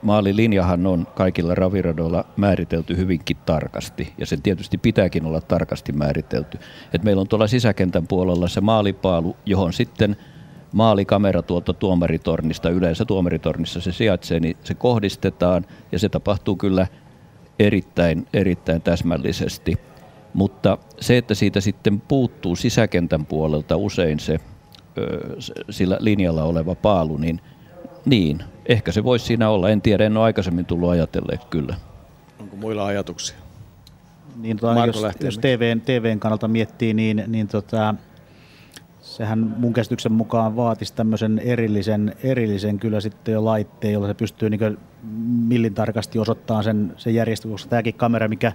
maalilinjahan 0.01 0.87
on 0.87 1.07
kaikilla 1.15 1.55
raviradoilla 1.55 2.25
määritelty 2.37 2.97
hyvinkin 2.97 3.37
tarkasti, 3.45 4.13
ja 4.17 4.25
sen 4.25 4.41
tietysti 4.41 4.77
pitääkin 4.77 5.25
olla 5.25 5.41
tarkasti 5.41 5.91
määritelty. 5.91 6.59
Et 6.93 7.03
meillä 7.03 7.21
on 7.21 7.27
tuolla 7.27 7.47
sisäkentän 7.47 8.07
puolella 8.07 8.47
se 8.47 8.61
maalipaalu, 8.61 9.35
johon 9.45 9.73
sitten 9.73 10.17
maalikamera 10.73 11.41
tuolta 11.41 11.73
tuomaritornista, 11.73 12.69
yleensä 12.69 13.05
tuomaritornissa 13.05 13.81
se 13.81 13.91
sijaitsee, 13.91 14.39
niin 14.39 14.57
se 14.63 14.73
kohdistetaan, 14.73 15.65
ja 15.91 15.99
se 15.99 16.09
tapahtuu 16.09 16.55
kyllä 16.55 16.87
erittäin, 17.59 18.27
erittäin 18.33 18.81
täsmällisesti. 18.81 19.77
Mutta 20.33 20.77
se, 20.99 21.17
että 21.17 21.35
siitä 21.35 21.61
sitten 21.61 22.01
puuttuu 22.01 22.55
sisäkentän 22.55 23.25
puolelta 23.25 23.77
usein 23.77 24.19
se 24.19 24.39
sillä 25.69 25.97
linjalla 25.99 26.43
oleva 26.43 26.75
paalu, 26.75 27.17
niin 27.17 27.41
niin, 28.05 28.43
ehkä 28.65 28.91
se 28.91 29.03
voisi 29.03 29.25
siinä 29.25 29.49
olla. 29.49 29.69
En 29.69 29.81
tiedä, 29.81 30.05
en 30.05 30.17
ole 30.17 30.25
aikaisemmin 30.25 30.65
tullut 30.65 30.89
ajatelleeksi 30.89 31.47
kyllä. 31.47 31.75
Onko 32.39 32.55
muilla 32.55 32.85
ajatuksia? 32.85 33.37
Niin, 34.35 34.57
tota, 34.57 34.85
jos, 34.85 35.03
jos 35.19 35.37
TVn, 35.37 35.81
TVn 35.81 36.19
kannalta 36.19 36.47
miettii, 36.47 36.93
niin, 36.93 37.23
niin 37.27 37.47
tota, 37.47 37.95
sehän 39.01 39.39
mun 39.39 39.73
käsityksen 39.73 40.11
mukaan 40.11 40.55
vaatisi 40.55 40.93
tämmöisen 40.93 41.39
erillisen, 41.39 42.15
erillisen 42.23 42.79
kyllä 42.79 42.99
sitten 42.99 43.31
jo 43.31 43.45
laitteen, 43.45 43.93
jolla 43.93 44.07
se 44.07 44.13
pystyy 44.13 44.49
niin 44.49 44.77
millin 45.47 45.73
tarkasti 45.73 46.19
osoittamaan 46.19 46.63
sen, 46.63 46.93
sen 46.97 47.15
järjestyksen, 47.15 47.51
koska 47.51 47.69
tämäkin 47.69 47.93
kamera, 47.93 48.27
mikä 48.27 48.53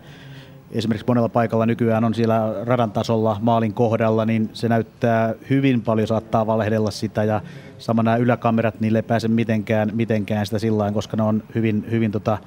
esimerkiksi 0.71 1.07
monella 1.09 1.29
paikalla 1.29 1.67
nykyään 1.67 2.05
on 2.05 2.15
siellä 2.15 2.55
radan 2.65 2.93
tasolla 2.93 3.37
maalin 3.41 3.75
kohdalla, 3.75 4.25
niin 4.25 4.51
se 4.53 4.69
näyttää 4.69 5.35
hyvin 5.51 5.83
paljon, 5.83 6.09
saattaa 6.09 6.47
valehdella 6.47 6.91
sitä 6.91 7.25
ja 7.25 7.41
sama 7.79 8.03
nämä 8.03 8.17
yläkamerat, 8.17 8.81
niille 8.81 8.99
ei 8.99 9.03
pääse 9.03 9.29
mitenkään, 9.29 9.91
mitenkään 9.95 10.47
sitä 10.47 10.59
sillä 10.59 10.93
koska 10.93 11.17
ne 11.17 11.23
on 11.23 11.43
hyvin, 11.55 11.87
hyvin 11.91 12.13
tota, 12.13 12.39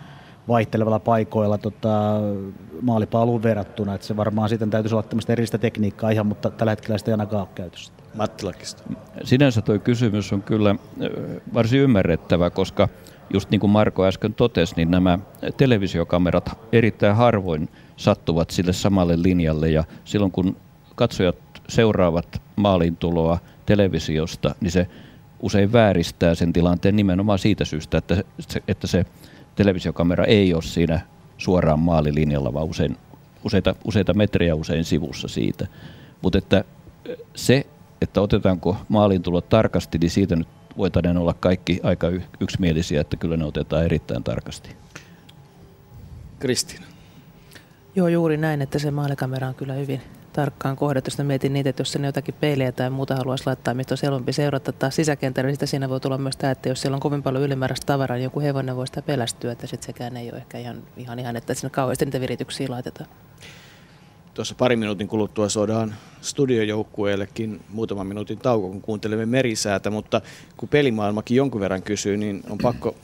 vaihtelevalla 0.47 0.99
paikoilla 0.99 1.57
tota, 1.57 2.19
maalipaaluun 2.81 3.43
verrattuna. 3.43 3.93
Että 3.93 4.07
se 4.07 4.17
varmaan 4.17 4.49
sitten 4.49 4.69
täytyisi 4.69 4.95
olla 4.95 5.03
tämmöistä 5.03 5.33
erillistä 5.33 5.57
tekniikkaa 5.57 6.09
ihan, 6.09 6.25
mutta 6.25 6.49
tällä 6.49 6.71
hetkellä 6.71 6.97
sitä 6.97 7.11
ei 7.11 7.13
ainakaan 7.13 7.41
ole 7.41 7.49
käytössä. 7.55 7.93
Mattilakista. 8.15 8.83
Sinänsä 9.23 9.61
tuo 9.61 9.79
kysymys 9.79 10.33
on 10.33 10.41
kyllä 10.41 10.75
varsin 11.53 11.79
ymmärrettävä, 11.79 12.49
koska 12.49 12.89
just 13.33 13.49
niin 13.49 13.59
kuin 13.59 13.71
Marko 13.71 14.05
äsken 14.05 14.33
totesi, 14.33 14.73
niin 14.75 14.91
nämä 14.91 15.19
televisiokamerat 15.57 16.59
erittäin 16.71 17.15
harvoin 17.15 17.69
sattuvat 17.99 18.49
sille 18.49 18.73
samalle 18.73 19.23
linjalle 19.23 19.69
ja 19.69 19.83
silloin 20.05 20.31
kun 20.31 20.57
katsojat 20.95 21.35
seuraavat 21.69 22.41
maalintuloa 22.55 23.39
televisiosta, 23.65 24.55
niin 24.61 24.71
se 24.71 24.87
usein 25.39 25.71
vääristää 25.71 26.35
sen 26.35 26.53
tilanteen 26.53 26.95
nimenomaan 26.95 27.39
siitä 27.39 27.65
syystä, 27.65 27.97
että 27.97 28.23
se, 28.39 28.63
että 28.67 28.87
se 28.87 29.05
televisiokamera 29.55 30.25
ei 30.25 30.53
ole 30.53 30.61
siinä 30.61 31.01
suoraan 31.37 31.79
maalilinjalla, 31.79 32.53
vaan 32.53 32.67
usein, 32.67 32.97
useita, 33.43 33.75
useita 33.85 34.13
metriä 34.13 34.55
usein 34.55 34.85
sivussa 34.85 35.27
siitä. 35.27 35.67
Mutta 36.21 36.37
että 36.37 36.63
se, 37.35 37.65
että 38.01 38.21
otetaanko 38.21 38.77
maalintulot 38.89 39.49
tarkasti, 39.49 39.97
niin 39.97 40.11
siitä 40.11 40.35
nyt 40.35 40.47
voitaneen 40.77 41.17
olla 41.17 41.33
kaikki 41.33 41.79
aika 41.83 42.07
yksimielisiä, 42.39 43.01
että 43.01 43.17
kyllä 43.17 43.37
ne 43.37 43.45
otetaan 43.45 43.85
erittäin 43.85 44.23
tarkasti. 44.23 44.69
Kristiina. 46.39 46.88
Joo, 47.99 48.07
juuri 48.07 48.37
näin, 48.37 48.61
että 48.61 48.79
se 48.79 48.91
maalikamera 48.91 49.47
on 49.47 49.55
kyllä 49.55 49.73
hyvin 49.73 50.01
tarkkaan 50.33 50.75
kohdattu. 50.75 51.11
Sitten 51.11 51.25
mietin 51.25 51.53
niitä, 51.53 51.69
että 51.69 51.81
jos 51.81 51.91
sinne 51.91 52.07
jotakin 52.07 52.33
peiliä 52.33 52.71
tai 52.71 52.89
muuta 52.89 53.15
haluaisi 53.15 53.43
laittaa, 53.45 53.73
mistä 53.73 53.93
on 53.93 53.97
helpompi 54.03 54.33
seurata 54.33 54.71
taas 54.71 54.95
sisäkentällä, 54.95 55.47
niin 55.47 55.55
sitä 55.55 55.65
siinä 55.65 55.89
voi 55.89 55.99
tulla 55.99 56.17
myös 56.17 56.37
tämä, 56.37 56.51
että 56.51 56.69
jos 56.69 56.81
siellä 56.81 56.95
on 56.95 57.01
kovin 57.01 57.23
paljon 57.23 57.43
ylimääräistä 57.43 57.85
tavaraa, 57.85 58.17
niin 58.17 58.23
joku 58.23 58.39
hevonen 58.39 58.75
voi 58.75 58.87
sitä 58.87 59.01
pelästyä, 59.01 59.51
että 59.51 59.67
sitten 59.67 59.85
sekään 59.85 60.17
ei 60.17 60.31
ole 60.31 60.37
ehkä 60.37 60.57
ihan, 60.57 60.83
ihan, 60.97 61.19
ihan 61.19 61.35
että 61.35 61.53
sinne 61.53 61.69
kauheasti 61.69 62.05
niitä 62.05 62.21
virityksiä 62.21 62.67
laitetaan. 62.69 63.09
Tuossa 64.33 64.55
pari 64.57 64.75
minuutin 64.75 65.07
kuluttua 65.07 65.49
soidaan 65.49 65.95
studiojoukkueellekin 66.21 67.61
muutaman 67.69 68.07
minuutin 68.07 68.37
tauko, 68.37 68.69
kun 68.69 68.81
kuuntelemme 68.81 69.25
merisäätä, 69.25 69.89
mutta 69.89 70.21
kun 70.57 70.69
pelimaailmakin 70.69 71.37
jonkun 71.37 71.61
verran 71.61 71.83
kysyy, 71.83 72.17
niin 72.17 72.43
on 72.49 72.57
pakko 72.57 72.95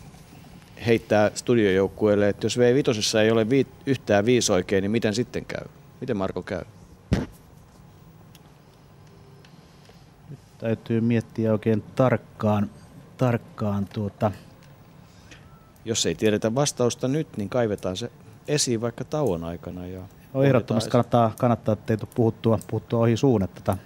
heittää 0.86 1.32
studiojoukkueelle, 1.36 2.30
että 2.30 2.45
jos 2.45 2.57
V5 2.57 3.19
ei 3.19 3.32
ole 3.32 3.49
vi- 3.49 3.67
yhtään 3.86 4.26
viisi 4.26 4.51
oikein, 4.51 4.82
niin 4.82 4.91
miten 4.91 5.13
sitten 5.13 5.45
käy? 5.45 5.65
Miten 6.01 6.17
Marko 6.17 6.41
käy? 6.41 6.61
Nyt 10.30 10.39
täytyy 10.57 11.01
miettiä 11.01 11.51
oikein 11.51 11.84
tarkkaan, 11.95 12.69
tarkkaan 13.17 13.88
tuota. 13.93 14.32
Jos 15.86 16.05
ei 16.05 16.15
tiedetä 16.15 16.55
vastausta 16.55 17.07
nyt, 17.07 17.28
niin 17.38 17.49
kaivetaan 17.49 17.97
se 17.97 18.11
esiin 18.47 18.82
vaikka 18.82 19.03
tauon 19.03 19.43
aikana. 19.43 19.88
Ja 19.88 20.01
no, 20.34 20.43
ehdottomasti 20.43 20.89
kannattaa, 20.89 21.34
kannattaa, 21.39 21.76
tule 21.76 21.97
puhuttua, 22.15 22.59
puhuttua 22.67 22.99
ohi 22.99 23.17
suun. 23.17 23.43
Että 23.43 23.61
tota, 23.61 23.78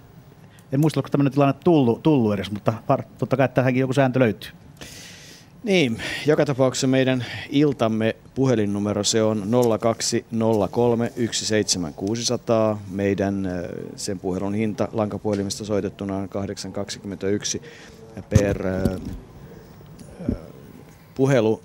en 0.72 0.80
muista, 0.80 1.00
onko 1.00 1.08
tämmöinen 1.08 1.32
tilanne 1.32 1.54
tullut, 1.64 2.02
tullut 2.02 2.34
edes, 2.34 2.50
mutta 2.50 2.74
totta 3.18 3.36
kai 3.36 3.48
tähänkin 3.48 3.80
joku 3.80 3.92
sääntö 3.92 4.18
löytyy. 4.18 4.59
Niin, 5.64 6.02
joka 6.26 6.46
tapauksessa 6.46 6.86
meidän 6.86 7.24
iltamme 7.50 8.16
puhelinnumero 8.34 9.04
se 9.04 9.22
on 9.22 9.48
0203 9.80 11.12
17600. 11.16 12.80
Meidän 12.90 13.48
sen 13.96 14.18
puhelun 14.18 14.54
hinta 14.54 14.88
lankapuhelimesta 14.92 15.64
soitettuna 15.64 16.16
on 16.16 16.28
821 16.28 17.62
per 18.30 18.64
puhelu 21.14 21.62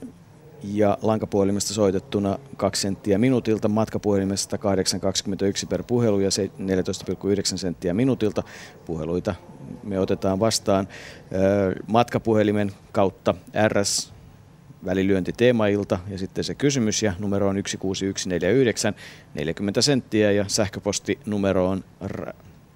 ja 0.74 0.97
lankapuhelimesta 1.01 1.74
soitettuna 1.74 2.39
2 2.57 2.82
senttiä 2.82 3.18
minuutilta, 3.18 3.68
matkapuhelimesta 3.68 4.57
8,21 4.57 5.68
per 5.70 5.84
puhelu 5.84 6.20
ja 6.20 6.30
14,9 6.30 7.57
senttiä 7.57 7.93
minuutilta. 7.93 8.43
Puheluita 8.86 9.36
me 9.84 9.99
otetaan 9.99 10.39
vastaan 10.39 10.88
matkapuhelimen 11.88 12.72
kautta 12.91 13.36
RS 13.68 14.13
välilyönti 14.86 15.34
teemailta 15.34 15.99
ja 16.07 16.18
sitten 16.18 16.43
se 16.43 16.55
kysymys 16.55 17.03
ja 17.03 17.13
numero 17.20 17.47
on 17.47 17.55
16149 17.55 18.95
40 19.34 19.82
senttiä 19.82 20.32
ja 20.32 20.45
sähköposti 20.47 21.20
numero 21.26 21.70
on 21.70 21.84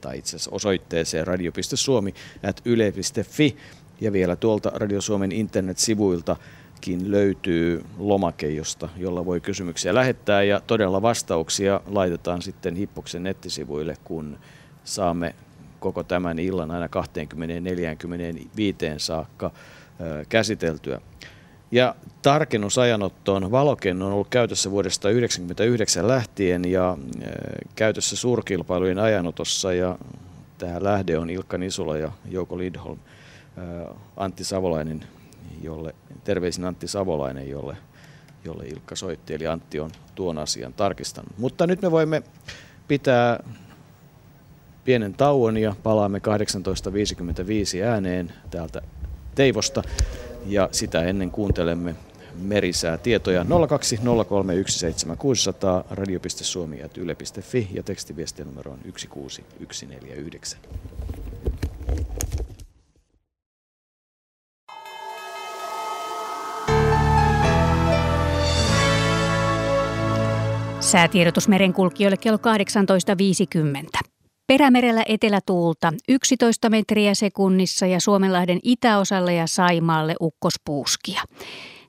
tai 0.02 0.18
itse 0.18 0.30
asiassa 0.30 0.52
osoitteeseen 0.54 1.28
radio.suomi 1.28 2.14
at 2.44 2.62
yle.fi 2.66 3.58
ja 4.02 4.12
vielä 4.14 4.36
tuolta 4.36 4.72
Radio 4.76 5.02
Suomen 5.02 5.32
internetsivuilta 5.32 6.36
löytyy 7.06 7.86
lomake, 7.98 8.50
josta, 8.50 8.90
jolla 8.98 9.26
voi 9.26 9.40
kysymyksiä 9.40 9.94
lähettää 9.94 10.44
ja 10.44 10.62
todella 10.68 11.02
vastauksia 11.02 11.82
laitetaan 11.86 12.42
sitten 12.42 12.76
Hippoksen 12.76 13.24
nettisivuille, 13.24 13.96
kun 14.04 14.38
saamme 14.84 15.36
koko 15.80 16.04
tämän 16.04 16.40
illan 16.40 16.72
aina 16.72 16.88
20-45 16.88 16.90
saakka 18.98 19.52
käsiteltyä. 20.30 21.02
Ja 21.72 21.96
tarkennusajanottoon 22.22 23.52
valokenno 23.52 24.08
on 24.08 24.14
ollut 24.14 24.30
käytössä 24.30 24.72
vuodesta 24.72 25.02
1999 25.02 26.08
lähtien 26.08 26.66
ja 26.66 26.98
käytössä 27.76 28.16
suurkilpailujen 28.16 29.00
ajanotossa 29.00 29.74
ja 29.74 29.98
tämä 30.58 30.84
lähde 30.84 31.18
on 31.18 31.30
Ilkka 31.30 31.58
Nisula 31.58 31.98
ja 31.98 32.12
Jouko 32.30 32.58
Lidholm. 32.58 33.00
Antti 34.18 34.44
Savolainen, 34.44 35.04
jolle, 35.64 35.96
terveisin 36.24 36.66
Antti 36.66 36.88
Savolainen, 36.88 37.50
jolle, 37.50 37.78
jolle 38.46 38.68
Ilkka 38.68 38.96
soitti, 38.96 39.34
eli 39.34 39.48
Antti 39.48 39.80
on 39.80 39.92
tuon 40.16 40.38
asian 40.38 40.74
tarkistanut. 40.74 41.38
Mutta 41.38 41.68
nyt 41.68 41.82
me 41.82 41.92
voimme 41.92 42.24
pitää 42.88 43.44
pienen 44.84 45.14
tauon 45.14 45.58
ja 45.58 45.76
palaamme 45.84 46.22
18.55 47.80 47.84
ääneen 47.84 48.34
täältä 48.52 48.82
Teivosta 49.36 49.84
ja 50.46 50.70
sitä 50.72 51.04
ennen 51.04 51.32
kuuntelemme 51.32 51.96
merisää 52.42 52.98
tietoja 52.98 53.44
020317600 53.44 53.48
radio.suomi.yle.fi 55.90 57.68
ja 57.74 57.84
tekstiviestien 57.84 58.48
numero 58.48 58.72
on 58.72 58.80
16149. 58.84 60.60
Säätiedotus 70.90 71.48
merenkulkijoille 71.48 72.18
kello 72.18 72.38
18.50. 72.38 74.10
Perämerellä 74.48 75.04
etelätuulta 75.08 75.94
11 76.08 76.70
metriä 76.70 77.16
sekunnissa 77.16 77.86
ja 77.86 78.00
Suomenlahden 78.00 78.60
itäosalle 78.64 79.34
ja 79.34 79.48
Saimaalle 79.48 80.16
ukkospuuskia. 80.22 81.22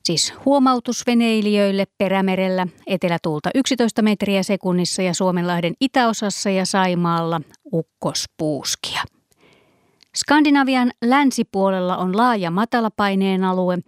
Siis 0.05 0.35
huomautus 0.45 1.07
veneilijöille 1.07 1.87
perämerellä 1.99 2.67
etelätuulta 2.87 3.51
11 3.55 4.03
metriä 4.03 4.43
sekunnissa 4.43 5.03
ja 5.03 5.15
Suomenlahden 5.15 5.75
itäosassa 5.81 6.51
ja 6.51 6.67
Saimaalla 6.67 7.41
ukkospuuskia. 7.73 9.03
Skandinavian 10.17 10.91
länsipuolella 11.05 11.97
on 11.97 12.17
laaja 12.17 12.51
matalapaineen 12.51 13.45
alue. 13.45 13.79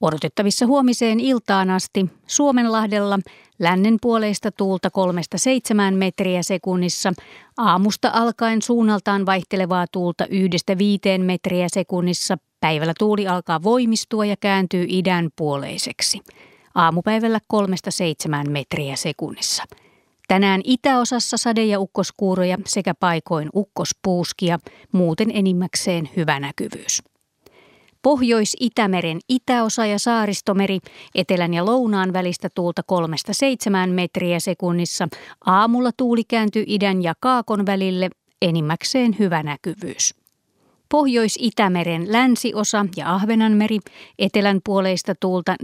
Odotettavissa 0.00 0.66
huomiseen 0.66 1.20
iltaan 1.20 1.70
asti 1.70 2.06
Suomenlahdella 2.26 3.18
lännen 3.58 3.96
puoleista 4.02 4.52
tuulta 4.52 4.88
3-7 5.92 5.94
metriä 5.94 6.42
sekunnissa, 6.42 7.12
aamusta 7.56 8.10
alkaen 8.14 8.62
suunnaltaan 8.62 9.26
vaihtelevaa 9.26 9.86
tuulta 9.92 10.24
1-5 10.24 10.28
metriä 11.22 11.66
sekunnissa, 11.72 12.36
päivällä 12.60 12.94
tuuli 12.98 13.28
alkaa 13.28 13.62
voimistua 13.62 14.24
ja 14.24 14.36
kääntyy 14.40 14.86
idän 14.88 15.28
puoleiseksi. 15.36 16.20
Aamupäivällä 16.74 17.38
3-7 18.46 18.50
metriä 18.50 18.96
sekunnissa. 18.96 19.64
Tänään 20.28 20.60
itäosassa 20.64 21.36
sade- 21.36 21.64
ja 21.64 21.80
ukkoskuuroja 21.80 22.58
sekä 22.66 22.94
paikoin 22.94 23.48
ukkospuuskia, 23.54 24.58
muuten 24.92 25.30
enimmäkseen 25.34 26.10
hyvä 26.16 26.40
näkyvyys. 26.40 27.02
Pohjois-Itämeren 28.06 29.18
itäosa 29.28 29.86
ja 29.86 29.98
saaristomeri, 29.98 30.78
etelän 31.14 31.54
ja 31.54 31.66
lounaan 31.66 32.12
välistä 32.12 32.48
tuulta 32.54 32.82
3-7 33.88 33.90
metriä 33.90 34.40
sekunnissa. 34.40 35.08
Aamulla 35.46 35.90
tuuli 35.96 36.24
kääntyy 36.24 36.64
idän 36.66 37.02
ja 37.02 37.14
kaakon 37.20 37.66
välille, 37.66 38.10
enimmäkseen 38.42 39.16
hyvä 39.18 39.42
näkyvyys. 39.42 40.14
Pohjois-Itämeren 40.88 42.12
länsiosa 42.12 42.86
ja 42.96 43.14
Ahvenanmeri, 43.14 43.78
etelän 44.18 44.60
puoleista 44.64 45.14
tuulta 45.20 45.54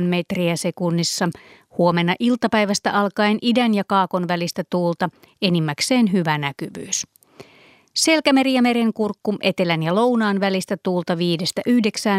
4-8 0.00 0.04
metriä 0.04 0.56
sekunnissa. 0.56 1.28
Huomenna 1.78 2.14
iltapäivästä 2.20 2.92
alkaen 2.92 3.38
idän 3.42 3.74
ja 3.74 3.84
kaakon 3.86 4.28
välistä 4.28 4.64
tuulta, 4.70 5.08
enimmäkseen 5.42 6.12
hyvä 6.12 6.38
näkyvyys. 6.38 7.04
Selkämeri 7.94 8.54
ja 8.54 8.62
merenkurkku 8.62 9.36
etelän 9.40 9.82
ja 9.82 9.94
lounaan 9.94 10.40
välistä 10.40 10.76
tuulta 10.82 11.14
5-9 11.14 11.18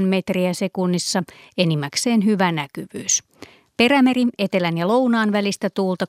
metriä 0.05 0.53
sekunnissa, 0.53 1.23
enimmäkseen 1.57 2.25
hyvä 2.25 2.51
näkyvyys. 2.51 3.23
Perämeri 3.77 4.25
etelän 4.39 4.77
ja 4.77 4.87
lounaan 4.87 5.31
välistä 5.31 5.69
tuulta 5.69 6.05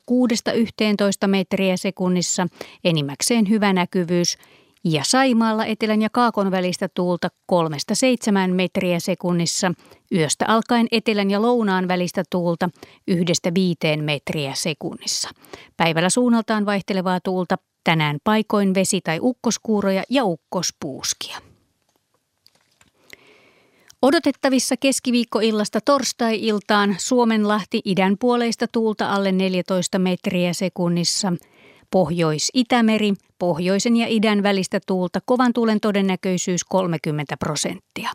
6-11 1.25 1.27
metriä 1.27 1.77
sekunnissa, 1.77 2.47
enimmäkseen 2.85 3.49
hyvä 3.49 3.73
näkyvyys. 3.73 4.39
Ja 4.85 5.03
Saimaalla 5.05 5.65
etelän 5.65 6.03
ja 6.03 6.11
kaakon 6.11 6.51
välistä 6.51 6.89
tuulta 6.89 7.29
3-7 7.53 8.55
metriä 8.55 9.01
sekunnissa, 9.01 9.73
yöstä 10.13 10.45
alkaen 10.49 10.87
etelän 10.93 11.31
ja 11.31 11.43
lounaan 11.43 11.89
välistä 11.89 12.23
tuulta 12.31 12.71
1-5 13.11 14.03
metriä 14.03 14.53
sekunnissa. 14.55 15.31
Päivällä 15.77 16.11
suunnaltaan 16.11 16.67
vaihtelevaa 16.67 17.21
tuulta 17.21 17.57
Tänään 17.85 18.17
paikoin 18.25 18.75
vesi- 18.75 19.01
tai 19.01 19.19
ukkoskuuroja 19.23 20.03
ja 20.11 20.25
ukkospuuskia. 20.25 21.39
Odotettavissa 24.03 24.77
keskiviikkoillasta 24.77 25.81
torstai-iltaan 25.81 26.97
Suomenlahti 26.99 27.81
idän 27.85 28.17
puoleista 28.21 28.67
tuulta 28.73 29.13
alle 29.13 29.33
14 29.33 29.99
metriä 29.99 30.53
sekunnissa. 30.53 31.33
Pohjois-Itämeri, 31.91 33.15
pohjoisen 33.39 33.97
ja 33.97 34.07
idän 34.09 34.43
välistä 34.43 34.81
tuulta 34.87 35.21
kovan 35.25 35.53
tuulen 35.53 35.81
todennäköisyys 35.81 36.65
30 36.65 37.37
prosenttia. 37.37 38.11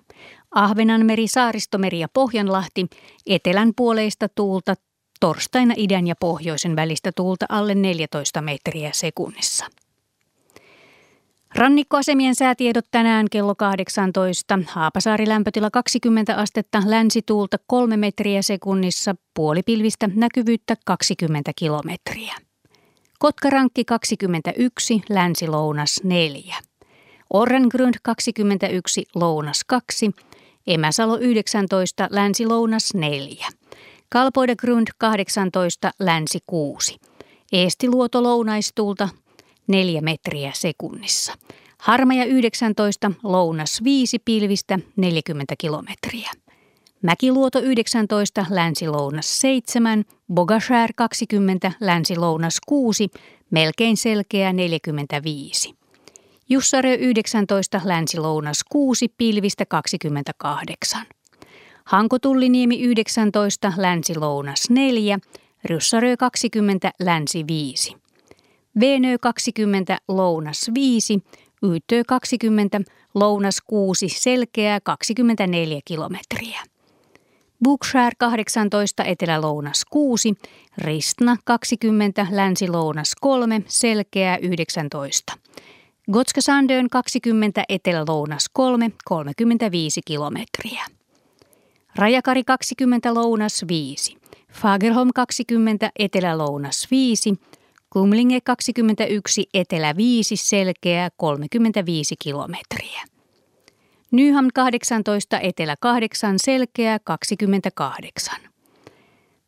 Ahvenanmeri, 0.51 1.27
Saaristomeri 1.27 1.99
ja 1.99 2.07
Pohjanlahti, 2.13 2.87
etelän 3.27 3.71
puoleista 3.75 4.27
tuulta 4.35 4.73
torstaina 5.19 5.73
idän 5.77 6.07
ja 6.07 6.15
pohjoisen 6.15 6.75
välistä 6.75 7.11
tuulta 7.15 7.45
alle 7.49 7.75
14 7.75 8.41
metriä 8.41 8.89
sekunnissa. 8.93 9.65
Rannikkoasemien 11.55 12.35
säätiedot 12.35 12.85
tänään 12.91 13.27
kello 13.31 13.55
18. 13.55 14.59
Haapasaari 14.67 15.27
lämpötila 15.27 15.71
20 15.71 16.35
astetta, 16.35 16.81
länsituulta 16.85 17.57
3 17.67 17.97
metriä 17.97 18.41
sekunnissa, 18.41 19.15
puolipilvistä 19.33 20.09
näkyvyyttä 20.15 20.75
20 20.85 21.51
kilometriä. 21.55 22.35
Kotkarankki 23.19 23.85
21, 23.85 25.01
länsi-lounas 25.09 26.01
4. 26.03 26.55
Orrengrund 27.33 27.93
21, 28.03 29.05
lounas 29.15 29.63
2. 29.67 30.11
Emäsalo 30.67 31.17
19, 31.17 32.07
länsi-lounas 32.11 32.93
4. 32.93 33.47
Kalpoide 34.11 34.55
Grund 34.55 34.87
18, 34.97 35.91
länsi 35.99 36.39
6. 36.47 36.97
Eestiluoto 37.51 38.23
lounaistulta 38.23 39.09
4 39.67 40.01
metriä 40.01 40.51
sekunnissa. 40.53 41.33
Harmaja 41.79 42.25
19, 42.25 43.11
lounas 43.23 43.83
5 43.83 44.19
pilvistä 44.19 44.79
40 44.95 45.55
kilometriä. 45.57 46.31
Mäkiluoto 47.01 47.59
19, 47.59 48.45
länsi-lounas 48.49 49.39
7, 49.39 50.05
Bogashär 50.33 50.89
20, 50.95 51.71
länsi-lounas 51.79 52.57
6, 52.67 53.09
melkein 53.51 53.97
selkeä 53.97 54.53
45. 54.53 55.73
Jussarö 56.49 56.93
19, 56.93 57.81
länsi-lounas 57.83 58.59
6, 58.69 59.07
pilvistä 59.17 59.65
28. 59.65 61.05
Hankotulliniemi 61.89 62.79
19, 62.79 63.73
länsi-lounas 63.77 64.69
4, 64.69 65.19
Ryssarö 65.65 66.17
20, 66.17 66.91
länsi 66.99 67.43
5. 67.47 67.95
Venö 68.79 69.17
20, 69.21 69.97
lounas 70.07 70.71
5, 70.73 71.19
Ytö 71.63 72.03
20, 72.07 72.81
lounas 73.15 73.61
6, 73.67 74.09
selkeää 74.09 74.79
24 74.83 75.79
kilometriä. 75.85 76.59
Bookshare 77.63 78.15
18, 78.17 79.03
etelä-lounas 79.03 79.85
6, 79.89 80.33
Ristna 80.77 81.37
20, 81.45 82.27
länsi-lounas 82.31 83.11
3, 83.21 83.61
selkeää 83.67 84.37
19. 84.37 85.33
Gotska 86.11 86.41
Sandön 86.41 86.89
20, 86.89 87.63
etelä-lounas 87.69 88.45
3, 88.53 88.91
35 89.05 90.01
kilometriä. 90.05 90.98
Rajakari 91.99 92.43
20 92.43 93.13
lounas 93.13 93.65
5, 93.67 94.17
Fagerholm 94.51 95.09
20 95.15 95.89
etelä-lounas 95.99 96.87
5, 96.91 97.33
Kumlinge 97.89 98.41
21 98.41 99.49
etelä 99.53 99.95
5 99.97 100.35
selkeä 100.35 101.09
35 101.17 102.15
kilometriä. 102.23 103.03
Nyham 104.11 104.47
18 104.53 105.39
etelä 105.39 105.75
8 105.79 106.35
selkeä 106.39 106.99
28. 107.03 108.39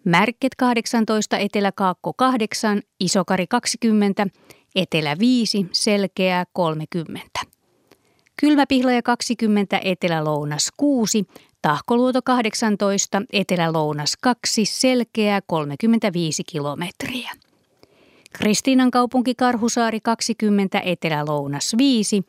Märket 0.06 0.56
18 0.58 1.38
etelä 1.38 1.72
kaakko 1.72 2.14
8, 2.14 2.82
Isokari 3.00 3.48
20, 3.48 4.28
etelä 4.76 5.20
5 5.20 5.66
selkeää 5.72 6.46
30. 6.54 7.40
Kylmäpihlaja 8.42 9.02
20 9.02 9.80
etelä-lounas 9.84 10.72
6, 10.78 11.26
Tahkoluoto 11.62 12.22
18, 12.22 13.22
Etelä-Lounas 13.34 14.18
2, 14.22 14.66
selkeää 14.66 15.42
35 15.48 16.44
kilometriä. 16.44 17.32
Kristiinan 18.34 18.92
kaupunki 18.92 19.36
Karhusaari 19.36 20.00
20, 20.00 20.80
Etelä-Lounas 20.80 21.76
5, 21.78 22.22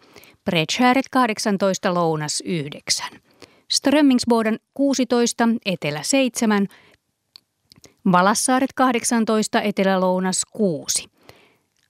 Bredshäret 0.44 1.08
18, 1.10 1.94
Lounas 1.94 2.42
9. 2.44 3.06
Strömmingsboden 3.70 4.58
16, 4.74 5.48
Etelä 5.66 6.02
7, 6.02 6.66
Valassaaret 8.12 8.72
18, 8.72 9.60
Etelä-Lounas 9.60 10.42
6. 10.50 11.04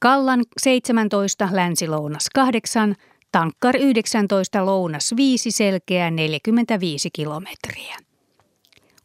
Kallan 0.00 0.42
17, 0.60 1.48
Länsi-Lounas 1.52 2.30
8, 2.34 2.96
Tankkar 3.32 3.76
19 3.76 4.66
lounas 4.66 5.14
5 5.16 5.50
selkeä 5.50 6.10
45 6.10 7.10
kilometriä. 7.12 7.96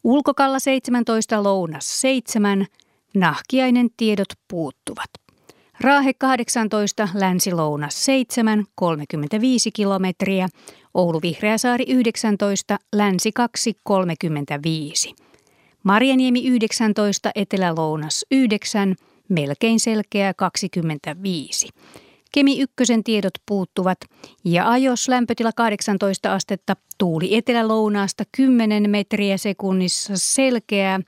Ulkokalla 0.04 0.58
17 0.58 1.42
lounas 1.42 2.00
7, 2.00 2.66
nahkiainen 3.14 3.88
tiedot 3.96 4.28
puuttuvat. 4.48 5.10
Raahe 5.80 6.12
18, 6.18 7.08
länsi-lounas 7.14 8.04
7, 8.04 8.64
35 8.74 9.70
kilometriä. 9.72 10.48
Oulu 10.94 11.22
Vihreäsaari 11.22 11.84
19, 11.88 12.78
länsi 12.92 13.32
2, 13.32 13.74
35. 13.82 15.14
Marjaniemi 15.82 16.46
19, 16.46 17.30
etelä-lounas 17.34 18.26
9, 18.30 18.94
melkein 19.28 19.80
selkeä 19.80 20.34
25. 20.34 21.68
Kemi 22.32 22.60
ykkösen 22.60 23.04
tiedot 23.04 23.34
puuttuvat 23.46 23.98
ja 24.44 24.70
ajos 24.70 25.08
lämpötila 25.08 25.52
18 25.52 26.34
astetta, 26.34 26.76
tuuli 26.98 27.36
etelä-lounaasta 27.36 28.24
10 28.36 28.90
metriä 28.90 29.36
sekunnissa 29.36 30.12
selkeää, 30.16 31.00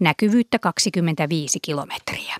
näkyvyyttä 0.00 0.58
25 0.58 1.58
kilometriä. 1.62 2.36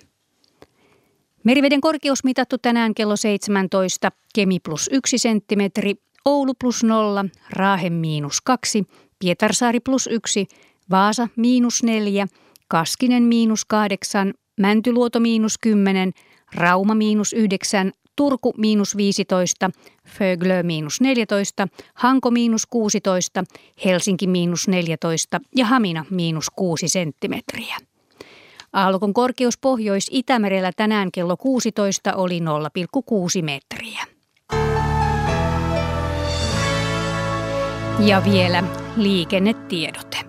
Meriveden 1.44 1.80
korkeus 1.80 2.24
mitattu 2.24 2.58
tänään 2.58 2.94
kello 2.94 3.16
17, 3.16 4.12
Kemi 4.34 4.60
plus 4.60 4.88
1 4.92 5.18
senttimetri, 5.18 5.94
Oulu 6.24 6.54
plus 6.60 6.84
0, 6.84 7.24
Raahe 7.50 7.90
miinus 7.90 8.40
2, 8.40 8.84
Pietarsaari 9.18 9.80
plus 9.80 10.08
1, 10.12 10.46
Vaasa 10.90 11.28
miinus 11.36 11.82
4, 11.82 12.26
Kaskinen 12.68 13.22
miinus 13.22 13.64
8, 13.64 14.34
Mäntyluoto 14.60 15.20
miinus 15.20 15.58
10, 15.58 16.12
Rauma 16.54 16.94
miinus 16.94 17.32
9, 17.32 17.92
Turku 18.18 18.54
miinus 18.56 18.96
15, 18.96 19.70
Föglö 20.06 20.62
miinus 20.62 21.00
14, 21.00 21.68
Hanko 21.94 22.30
miinus 22.30 22.66
16, 22.66 23.44
Helsinki 23.84 24.26
miinus 24.26 24.68
14 24.68 25.40
ja 25.56 25.66
Hamina 25.66 26.04
miinus 26.10 26.50
6 26.56 26.88
senttimetriä. 26.88 27.76
Aallokon 28.72 29.14
korkeus 29.14 29.58
Pohjois-Itämerellä 29.58 30.72
tänään 30.76 31.12
kello 31.12 31.36
16 31.36 32.14
oli 32.14 32.40
0,6 32.40 32.44
metriä. 33.42 34.04
Ja 38.06 38.22
vielä 38.24 38.64
liikennetiedote. 38.96 40.27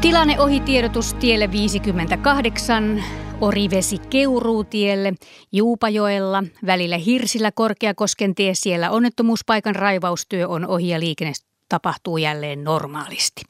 Tilanne 0.00 0.40
ohi 0.40 0.60
tiedotus 0.60 1.14
tielle 1.14 1.52
58 1.52 3.04
Orivesi 3.40 3.98
Keuruutielle, 3.98 5.14
Juupajoella, 5.52 6.44
välillä 6.66 6.96
Hirsillä 6.96 7.52
Korkeakosken 7.52 8.34
tie 8.34 8.54
siellä 8.54 8.90
onnettomuuspaikan 8.90 9.74
raivaustyö 9.74 10.48
on 10.48 10.66
ohi 10.66 10.88
ja 10.88 11.00
liikenne 11.00 11.32
tapahtuu 11.68 12.16
jälleen 12.16 12.64
normaalisti. 12.64 13.42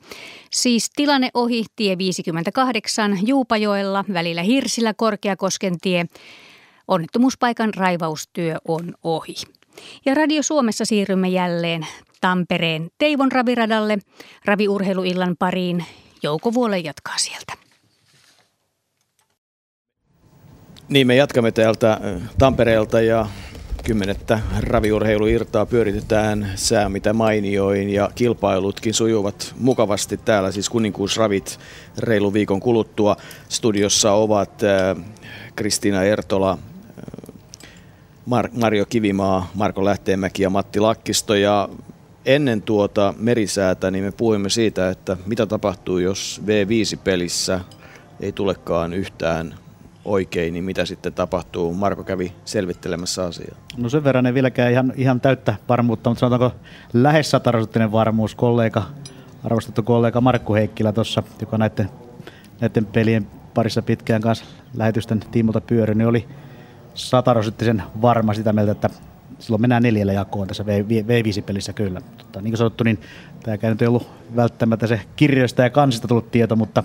Siis 0.53 0.91
tilanne 0.97 1.31
ohi 1.35 1.65
tie 1.77 1.99
58 1.99 3.19
Juupajoella, 3.27 4.05
välillä 4.13 4.43
Hirsillä 4.43 4.95
Korkeakosken 4.95 5.81
tie. 5.81 6.07
Onnettomuuspaikan 6.89 7.75
raivaustyö 7.75 8.57
on 8.69 8.95
ohi. 9.05 9.35
Ja 10.07 10.15
Radio 10.15 10.43
Suomessa 10.43 10.85
siirrymme 10.85 11.29
jälleen 11.29 11.87
Tampereen 12.21 12.89
Teivon 12.99 13.33
raviradalle 13.33 13.99
raviurheiluillan 14.45 15.37
pariin. 15.39 15.85
Jouko 16.23 16.55
Vuole 16.55 16.79
jatkaa 16.79 17.19
sieltä. 17.19 17.53
Niin, 20.89 21.07
me 21.07 21.17
jatkamme 21.17 21.53
täältä 21.53 22.01
Tampereelta 22.39 23.01
ja 23.01 23.27
kymmenettä 23.85 24.41
raviurheiluirtaa 24.59 25.67
pyöritetään 25.67 26.53
sää 26.55 26.89
mitä 26.89 27.13
mainioin 27.13 27.91
ja 27.91 28.11
kilpailutkin 28.15 28.95
sujuvat 28.95 29.55
mukavasti 29.59 30.17
täällä, 30.17 30.53
siis 30.53 30.69
kuninkuusravit 30.69 31.59
reilu 31.99 32.33
viikon 32.33 32.61
kuluttua. 32.61 33.17
Studiossa 33.49 34.13
ovat 34.13 34.63
Kristiina 35.57 36.03
Ertola, 36.03 36.59
Mar- 38.27 38.51
Mario 38.61 38.87
Kivimaa, 38.87 39.51
Marko 39.55 39.85
Lähteenmäki 39.85 40.43
ja 40.43 40.51
Matti 40.51 40.81
Lakkisto 40.81 41.35
ja 41.35 41.69
ennen 42.27 42.63
tuota 42.63 43.15
merisäätä 43.19 43.91
niin 43.91 44.05
me 44.05 44.13
puhuimme 44.13 44.49
siitä, 44.49 44.91
että 44.91 45.17
mitä 45.27 45.47
tapahtuu, 45.47 45.99
jos 45.99 46.43
V5-pelissä 46.47 47.61
ei 48.21 48.33
tulekaan 48.33 48.93
yhtään 48.93 49.55
oikein, 50.05 50.53
niin 50.53 50.65
mitä 50.65 50.85
sitten 50.85 51.13
tapahtuu? 51.13 51.75
Marko 51.75 52.05
kävi 52.05 52.33
selvittelemässä 52.45 53.25
asiaa. 53.25 53.57
No 53.77 53.89
sen 53.89 54.05
verran 54.05 54.27
ei 54.27 54.35
vieläkään 54.35 54.73
ihan, 54.73 54.93
ihan 54.97 55.21
täyttä 55.21 55.55
varmuutta, 55.69 56.11
mutta 56.11 56.21
sanotaanko 56.21 56.57
lähes 56.93 57.31
satarasoittinen 57.31 57.93
varmuus. 57.93 58.35
Kollega, 58.35 58.83
arvostettu 59.45 59.83
kollega 59.83 60.21
Markku 60.21 60.55
Heikkilä 60.55 60.93
tuossa, 60.93 61.23
joka 61.41 61.59
näiden, 61.59 61.91
näiden 62.61 62.87
pelien 62.87 63.27
parissa 63.55 63.83
pitkään 63.83 64.23
kanssa 64.23 64.45
lähetysten 64.75 65.21
tiimolta 65.21 65.61
pyöri, 65.61 65.95
niin 65.95 66.09
oli 66.09 66.29
satarasoittisen 66.95 67.83
varma 68.03 68.35
sitä 68.35 68.53
mieltä, 68.53 68.73
että 68.73 68.91
silloin 69.41 69.61
mennään 69.61 69.83
neljällä 69.83 70.13
jakoon 70.13 70.49
tässä 70.49 70.65
V5-pelissä 70.65 71.73
kyllä. 71.73 72.01
Tota, 72.19 72.41
niin 72.41 72.51
kuin 72.51 72.59
sanottu, 72.59 72.85
niin 72.85 73.01
tämä 73.43 73.59
ei 73.81 73.87
ollut 73.87 74.11
välttämättä 74.37 74.87
se 74.87 75.01
kirjoista 75.17 75.63
ja 75.63 75.71
kansista 75.71 76.09
tullut 76.09 76.31
tieto, 76.31 76.57
mutta 76.57 76.83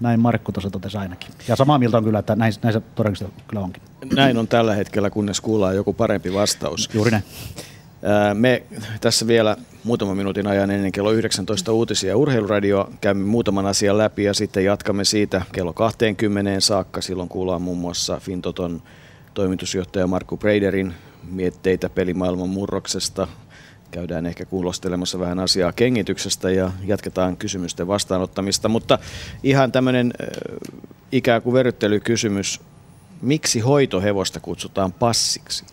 näin 0.00 0.20
Markku 0.20 0.52
tuossa 0.52 0.70
totesi 0.70 0.98
ainakin. 0.98 1.30
Ja 1.48 1.56
samaa 1.56 1.78
mieltä 1.78 1.96
on 1.96 2.04
kyllä, 2.04 2.18
että 2.18 2.36
näin, 2.36 2.52
näin 2.62 2.72
se 2.72 2.80
todennäköisesti 2.80 3.42
kyllä 3.48 3.62
onkin. 3.62 3.82
Näin 4.16 4.38
on 4.38 4.48
tällä 4.48 4.74
hetkellä, 4.74 5.10
kunnes 5.10 5.40
kuullaan 5.40 5.76
joku 5.76 5.92
parempi 5.92 6.32
vastaus. 6.32 6.90
Juuri 6.94 7.10
näin. 7.10 7.24
Me 8.34 8.62
tässä 9.00 9.26
vielä 9.26 9.56
muutaman 9.84 10.16
minuutin 10.16 10.46
ajan 10.46 10.70
ennen 10.70 10.92
kello 10.92 11.12
19 11.12 11.72
uutisia 11.72 12.10
ja 12.10 12.16
urheiluradio 12.16 12.90
käymme 13.00 13.24
muutaman 13.24 13.66
asian 13.66 13.98
läpi 13.98 14.24
ja 14.24 14.34
sitten 14.34 14.64
jatkamme 14.64 15.04
siitä 15.04 15.42
kello 15.52 15.72
20 15.72 16.60
saakka. 16.60 17.00
Silloin 17.00 17.28
kuullaan 17.28 17.62
muun 17.62 17.78
muassa 17.78 18.20
Fintoton 18.20 18.82
toimitusjohtaja 19.34 20.06
Markku 20.06 20.36
Breiderin 20.36 20.94
mietteitä 21.30 21.88
pelimaailman 21.88 22.48
murroksesta, 22.48 23.28
käydään 23.90 24.26
ehkä 24.26 24.44
kuulostelemassa 24.44 25.18
vähän 25.18 25.38
asiaa 25.38 25.72
kengityksestä 25.72 26.50
ja 26.50 26.72
jatketaan 26.84 27.36
kysymysten 27.36 27.86
vastaanottamista. 27.86 28.68
Mutta 28.68 28.98
ihan 29.42 29.72
tämmöinen 29.72 30.12
ikään 31.12 31.42
kuin 31.42 31.54
verryttelykysymys. 31.54 32.60
Miksi 33.22 33.60
hoitohevosta 33.60 34.40
kutsutaan 34.40 34.92
passiksi? 34.92 35.64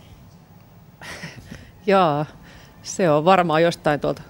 Jaa, 1.86 2.26
se 2.82 3.10
on 3.10 3.24
varmaan 3.24 3.62
jostain 3.62 4.00
tuolta 4.00 4.22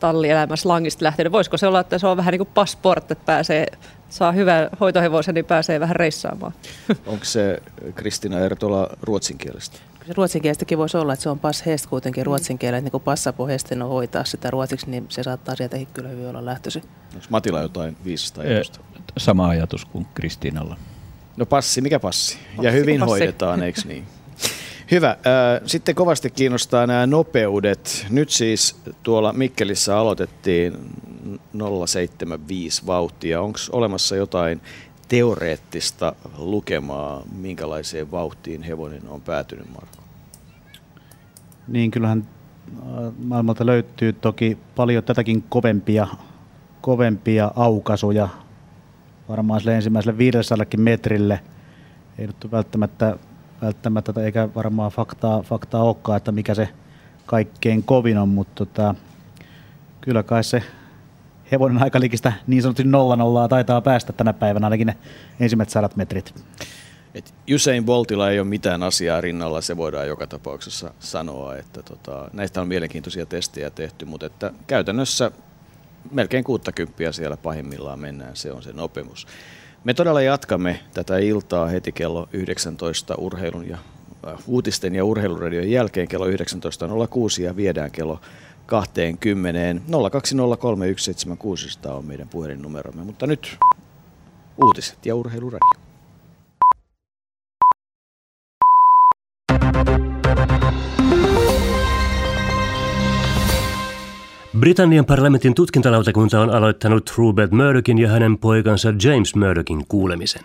tallielämässä 0.00 0.68
langista 0.68 1.04
lähtenyt. 1.04 1.32
Voisiko 1.32 1.56
se 1.56 1.66
olla, 1.66 1.80
että 1.80 1.98
se 1.98 2.06
on 2.06 2.16
vähän 2.16 2.32
niin 2.32 2.38
kuin 2.38 2.50
passport, 2.54 3.10
että 3.10 3.24
pääsee, 3.24 3.66
saa 4.08 4.32
hyvän 4.32 4.68
hoitohevosen, 4.80 5.34
niin 5.34 5.44
pääsee 5.44 5.80
vähän 5.80 5.96
reissaamaan. 5.96 6.52
Onko 7.06 7.24
se 7.24 7.62
Kristina 7.94 8.40
Ertola 8.40 8.88
ruotsin 9.02 9.38
kielestä? 9.38 9.78
se 10.08 10.14
ruotsinkielistäkin 10.16 10.78
voisi 10.78 10.96
olla, 10.96 11.12
että 11.12 11.22
se 11.22 11.28
on 11.28 11.38
pass 11.38 11.66
hest 11.66 11.86
kuitenkin 11.86 12.26
ruotsin 12.26 12.58
kielellä, 12.58 12.78
että 12.78 12.90
niin 12.96 13.02
passapo 13.02 13.46
hesten 13.46 13.82
on 13.82 13.88
hoitaa 13.88 14.24
sitä 14.24 14.50
ruotsiksi, 14.50 14.90
niin 14.90 15.06
se 15.08 15.22
saattaa 15.22 15.54
sieltäkin 15.54 15.88
kyllä 15.94 16.08
hyvin 16.08 16.26
olla 16.26 16.44
lähtöisin. 16.44 16.82
Onko 17.14 17.26
Matilla 17.28 17.62
jotain 17.62 17.96
viisasta 18.04 18.40
ajatusta? 18.40 18.80
Sama 19.16 19.48
ajatus 19.48 19.84
kuin 19.84 20.06
Kristiinalla. 20.14 20.76
No 21.36 21.46
passi, 21.46 21.80
mikä 21.80 22.00
passi? 22.00 22.38
passi 22.56 22.66
ja 22.66 22.70
hyvin 22.70 23.00
passi. 23.00 23.10
hoidetaan, 23.10 23.62
eikö 23.62 23.80
niin? 23.84 24.06
Hyvä. 24.90 25.16
Sitten 25.66 25.94
kovasti 25.94 26.30
kiinnostaa 26.30 26.86
nämä 26.86 27.06
nopeudet. 27.06 28.06
Nyt 28.10 28.30
siis 28.30 28.76
tuolla 29.02 29.32
Mikkelissä 29.32 29.98
aloitettiin 29.98 30.72
075 31.86 32.86
vauhtia. 32.86 33.40
Onko 33.40 33.58
olemassa 33.72 34.16
jotain 34.16 34.60
teoreettista 35.08 36.12
lukemaa, 36.38 37.22
minkälaiseen 37.36 38.10
vauhtiin 38.10 38.62
hevonen 38.62 39.08
on 39.08 39.20
päätynyt, 39.20 39.66
Marko? 39.74 39.98
Niin, 41.68 41.90
kyllähän 41.90 42.28
äh, 42.76 43.12
maailmalta 43.18 43.66
löytyy 43.66 44.12
toki 44.12 44.58
paljon 44.76 45.04
tätäkin 45.04 45.44
kovempia, 45.48 46.06
kovempia 46.80 47.50
aukasuja. 47.56 48.28
Varmaan 49.28 49.60
sille 49.60 49.76
ensimmäiselle 49.76 50.18
500 50.18 50.66
metrille. 50.76 51.40
Ei 52.18 52.26
nyt 52.26 52.50
välttämättä, 52.50 53.16
välttämättä 53.62 54.12
eikä 54.24 54.48
varmaan 54.54 54.90
faktaa, 54.90 55.42
faktaa 55.42 55.82
olekaan, 55.82 56.16
että 56.16 56.32
mikä 56.32 56.54
se 56.54 56.68
kaikkein 57.26 57.82
kovin 57.82 58.18
on, 58.18 58.28
mutta 58.28 58.54
tota, 58.54 58.94
kyllä 60.00 60.22
kai 60.22 60.44
se 60.44 60.62
hevonen 61.52 61.82
aikaliikistä 61.82 62.32
niin 62.46 62.62
sanotusti 62.62 62.88
nolla 62.88 63.16
nollaa 63.16 63.48
taitaa 63.48 63.80
päästä 63.80 64.12
tänä 64.12 64.32
päivänä 64.32 64.66
ainakin 64.66 64.86
ne 64.86 64.96
ensimmäiset 65.40 65.72
sadat 65.72 65.96
metrit. 65.96 66.34
Et 67.14 67.34
Usain 67.54 67.84
Boltilla 67.84 68.30
ei 68.30 68.40
ole 68.40 68.48
mitään 68.48 68.82
asiaa 68.82 69.20
rinnalla, 69.20 69.60
se 69.60 69.76
voidaan 69.76 70.08
joka 70.08 70.26
tapauksessa 70.26 70.94
sanoa. 71.00 71.56
Että 71.56 71.82
tota, 71.82 72.30
näistä 72.32 72.60
on 72.60 72.68
mielenkiintoisia 72.68 73.26
testejä 73.26 73.70
tehty, 73.70 74.04
mutta 74.04 74.26
että 74.26 74.52
käytännössä 74.66 75.30
melkein 76.10 76.44
60 76.44 77.12
siellä 77.12 77.36
pahimmillaan 77.36 77.98
mennään, 77.98 78.36
se 78.36 78.52
on 78.52 78.62
se 78.62 78.72
nopeus. 78.72 79.26
Me 79.88 79.94
todella 79.94 80.22
jatkamme 80.22 80.80
tätä 80.94 81.18
iltaa 81.18 81.66
heti 81.66 81.92
kello 81.92 82.28
19 82.32 83.14
urheilun 83.18 83.68
ja 83.68 83.78
äh, 84.26 84.38
uutisten 84.46 84.94
ja 84.94 85.04
urheiluradion 85.04 85.70
jälkeen. 85.70 86.08
Kello 86.08 86.26
19.06 86.26 86.32
ja 87.42 87.56
viedään 87.56 87.90
kello 87.90 88.20
20 88.66 89.82
020317600 91.86 91.90
on 91.90 92.04
meidän 92.04 92.28
puhelinnumeromme, 92.28 93.04
mutta 93.04 93.26
nyt 93.26 93.58
uutiset 94.62 95.06
ja 95.06 95.14
urheiluradio. 95.14 95.88
Britannian 104.60 105.06
parlamentin 105.06 105.54
tutkintalautakunta 105.54 106.40
on 106.40 106.50
aloittanut 106.50 107.12
Rupert 107.16 107.50
Murdochin 107.50 107.98
ja 107.98 108.08
hänen 108.08 108.38
poikansa 108.38 108.88
James 109.02 109.34
Murdochin 109.34 109.84
kuulemisen. 109.88 110.42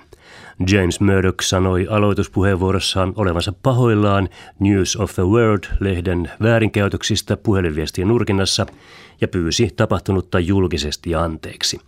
James 0.72 1.00
Murdoch 1.00 1.42
sanoi 1.42 1.88
aloituspuheenvuorossaan 1.90 3.14
olevansa 3.16 3.54
pahoillaan 3.64 4.30
News 4.60 4.96
of 4.96 5.14
the 5.14 5.24
World-lehden 5.24 6.32
väärinkäytöksistä 6.42 7.38
puhelinviestien 7.38 8.08
nurkinnassa 8.08 8.66
ja 9.22 9.28
pyysi 9.28 9.70
tapahtunutta 9.76 10.40
julkisesti 10.40 11.16
anteeksi. 11.16 11.80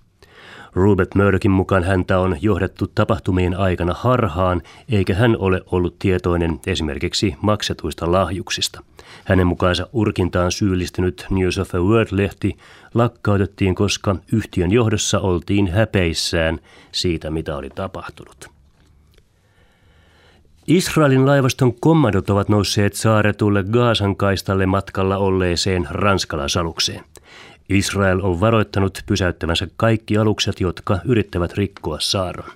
Rupert 0.76 1.16
Murdokin 1.16 1.52
mukaan 1.52 1.84
häntä 1.84 2.20
on 2.20 2.38
johdettu 2.42 2.88
tapahtumien 2.96 3.58
aikana 3.58 3.94
harhaan, 3.94 4.62
eikä 4.90 5.16
hän 5.16 5.38
ole 5.40 5.62
ollut 5.72 6.00
tietoinen 6.00 6.60
esimerkiksi 6.68 7.36
maksetuista 7.42 8.12
lahjuksista. 8.12 8.84
Hänen 9.26 9.48
mukaansa 9.48 9.88
urkintaan 9.94 10.52
syyllistynyt 10.52 11.26
News 11.30 11.58
of 11.58 11.76
a 11.76 11.78
World-lehti 11.78 12.58
lakkautettiin, 12.94 13.76
koska 13.76 14.16
yhtiön 14.32 14.72
johdossa 14.72 15.20
oltiin 15.20 15.68
häpeissään 15.68 16.60
siitä, 16.92 17.32
mitä 17.32 17.56
oli 17.56 17.70
tapahtunut. 17.70 18.50
Israelin 20.68 21.26
laivaston 21.26 21.74
kommandot 21.80 22.30
ovat 22.30 22.50
nousseet 22.50 22.94
saaretulle 22.94 23.64
Gaasan 23.64 24.16
kaistalle 24.16 24.66
matkalla 24.66 25.18
olleeseen 25.18 25.88
ranskalaisalukseen. 25.90 27.04
Israel 27.70 28.20
on 28.24 28.40
varoittanut 28.40 29.04
pysäyttävänsä 29.06 29.68
kaikki 29.78 30.18
alukset, 30.18 30.62
jotka 30.62 31.00
yrittävät 31.06 31.54
rikkoa 31.54 31.98
saaron. 32.00 32.50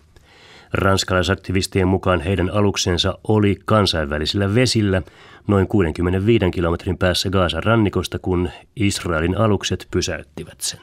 Ranskalaisaktivistien 0.74 1.88
mukaan 1.88 2.22
heidän 2.22 2.49
aluksensa 2.49 3.18
oli 3.28 3.60
kansainvälisillä 3.66 4.55
vesillä 4.55 5.01
noin 5.47 5.68
65 5.68 6.51
kilometrin 6.51 6.97
päässä 6.97 7.30
Gaasan 7.30 7.64
rannikosta, 7.64 8.20
kun 8.20 8.49
Israelin 8.76 9.38
alukset 9.38 9.88
pysäyttivät 9.91 10.62
sen. 10.62 10.80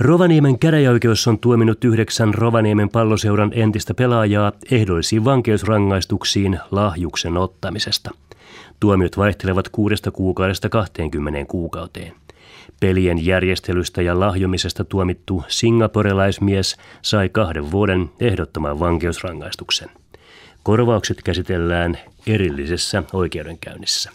Rovaniemen 0.00 0.58
käräjäoikeus 0.58 1.28
on 1.28 1.38
tuominut 1.38 1.84
yhdeksän 1.84 2.34
Rovaniemen 2.34 2.88
palloseuran 2.88 3.52
entistä 3.54 3.94
pelaajaa 3.94 4.52
ehdollisiin 4.70 5.24
vankeusrangaistuksiin 5.24 6.58
lahjuksen 6.70 7.36
ottamisesta. 7.36 8.10
Tuomiot 8.80 9.16
vaihtelevat 9.16 9.68
kuudesta 9.68 10.10
kuukaudesta 10.10 10.68
20 10.68 11.44
kuukauteen. 11.44 12.12
Pelien 12.80 13.26
järjestelystä 13.26 14.02
ja 14.02 14.20
lahjomisesta 14.20 14.84
tuomittu 14.84 15.44
singaporelaismies 15.48 16.76
sai 17.02 17.28
kahden 17.28 17.70
vuoden 17.70 18.10
ehdottoman 18.20 18.80
vankeusrangaistuksen. 18.80 19.90
Korvaukset 20.62 21.22
käsitellään 21.22 21.98
erillisessä 22.26 23.02
oikeudenkäynnissä. 23.12 24.10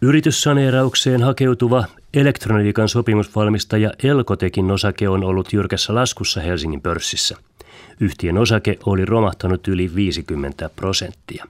Yrityssaneeraukseen 0.00 1.22
hakeutuva 1.22 1.84
elektroniikan 2.14 2.88
sopimusvalmistaja 2.88 3.92
Elkotekin 4.02 4.70
osake 4.70 5.08
on 5.08 5.24
ollut 5.24 5.52
jyrkässä 5.52 5.94
laskussa 5.94 6.40
Helsingin 6.40 6.80
pörssissä. 6.80 7.36
Yhtiön 8.00 8.38
osake 8.38 8.78
oli 8.86 9.04
romahtanut 9.04 9.68
yli 9.68 9.94
50 9.94 10.70
prosenttia. 10.76 11.46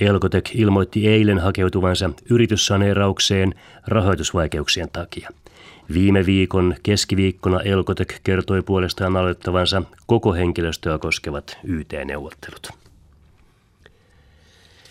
Elkotek 0.00 0.50
ilmoitti 0.54 1.08
eilen 1.08 1.38
hakeutuvansa 1.38 2.10
yrityssaneeraukseen 2.30 3.54
rahoitusvaikeuksien 3.86 4.88
takia. 4.92 5.30
Viime 5.92 6.26
viikon 6.26 6.74
keskiviikkona 6.82 7.60
Elkotek 7.60 8.20
kertoi 8.24 8.62
puolestaan 8.62 9.16
aloittavansa 9.16 9.82
koko 10.06 10.32
henkilöstöä 10.32 10.98
koskevat 10.98 11.58
YT-neuvottelut. 11.64 12.68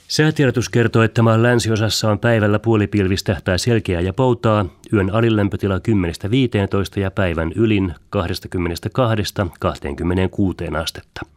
Säätiedotus 0.07 0.69
kertoo, 0.69 1.01
että 1.01 1.21
maan 1.21 1.43
länsiosassa 1.43 2.11
on 2.11 2.19
päivällä 2.19 2.59
puolipilvistä 2.59 3.37
tai 3.43 3.59
selkeää 3.59 4.01
ja 4.01 4.13
poutaa, 4.13 4.65
yön 4.93 5.09
alilämpötila 5.09 5.77
10-15 5.77 5.79
ja 6.99 7.11
päivän 7.11 7.51
ylin 7.55 7.93
22-26 8.15 8.19
astetta. 10.81 11.34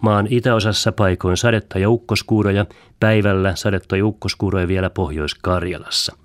Maan 0.00 0.26
itäosassa 0.30 0.92
paikoin 0.92 1.36
sadetta 1.36 1.78
ja 1.78 1.90
ukkoskuuroja, 1.90 2.66
päivällä 3.00 3.54
sadetta 3.54 3.96
ja 3.96 4.06
ukkoskuuroja 4.06 4.68
vielä 4.68 4.90
Pohjois-Karjalassa. 4.90 6.16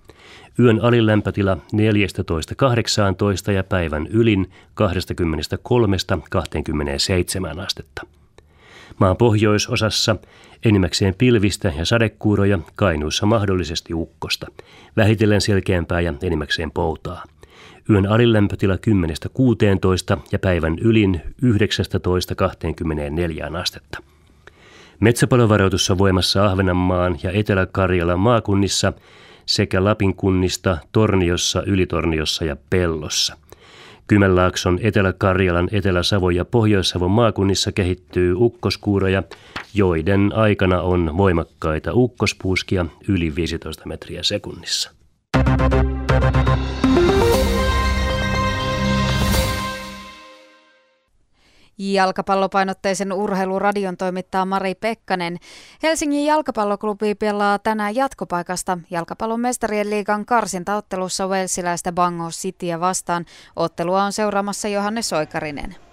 Yön 0.60 0.80
alilämpötila 0.82 1.58
14-18 3.50 3.52
ja 3.52 3.64
päivän 3.64 4.08
ylin 4.08 4.52
23-27 7.56 7.62
astetta. 7.62 8.02
Maan 9.00 9.18
pohjoisosassa 9.18 10.16
enimmäkseen 10.66 11.16
pilvistä 11.18 11.74
ja 11.78 11.86
sadekuuroja, 11.86 12.60
Kainuussa 12.76 13.26
mahdollisesti 13.26 13.94
ukkosta, 13.94 14.48
vähitellen 14.98 15.42
selkeämpää 15.42 16.02
ja 16.02 16.14
enimmäkseen 16.24 16.72
poutaa. 16.72 17.24
Yön 17.90 18.12
alilämpötila 18.12 18.76
10-16 18.76 18.78
ja 20.32 20.40
päivän 20.40 20.80
ylin 20.80 21.22
19-24 21.46 23.58
astetta. 23.58 24.00
Metsäpalovaroitus 25.00 25.92
on 25.92 25.98
voimassa 25.98 26.46
Ahvenanmaan 26.46 27.20
ja 27.24 27.32
Etelä-Karjalan 27.32 28.20
maakunnissa 28.20 28.94
sekä 29.46 29.84
Lapin 29.84 30.16
kunnista 30.16 30.78
Torniossa, 30.92 31.64
Ylitorniossa 31.66 32.46
ja 32.46 32.58
Pellossa– 32.70 33.38
Kymenlaakson, 34.10 34.80
Etelä-Karjalan, 34.82 35.70
Etelä-Savon 35.72 36.36
ja 36.36 36.46
Pohjois-Savon 36.46 37.12
maakunnissa 37.12 37.72
kehittyy 37.72 38.34
ukkoskuuroja, 38.38 39.24
joiden 39.74 40.32
aikana 40.36 40.82
on 40.82 41.18
voimakkaita 41.18 41.94
ukkospuuskia 41.94 42.86
yli 43.08 43.36
15 43.36 43.88
metriä 43.88 44.24
sekunnissa. 44.24 44.92
Jalkapallopainotteisen 51.80 53.14
urheiluradion 53.14 53.98
toimittaa 53.98 54.46
Mari 54.46 54.76
Pekkanen. 54.76 55.38
Helsingin 55.84 56.26
jalkapalloklubi 56.26 57.16
pelaa 57.16 57.60
tänään 57.60 57.96
jatkopaikasta 57.96 58.78
jalkapallon 58.92 59.40
mestarien 59.40 59.90
liigan 59.90 60.26
karsintaottelussa 60.26 61.28
Walesiläistä 61.28 61.92
Bangor 61.92 62.32
Cityä 62.32 62.80
vastaan. 62.80 63.26
Ottelua 63.56 64.04
on 64.04 64.14
seuraamassa 64.14 64.68
Johannes 64.68 65.10
Soikarinen. 65.10 65.89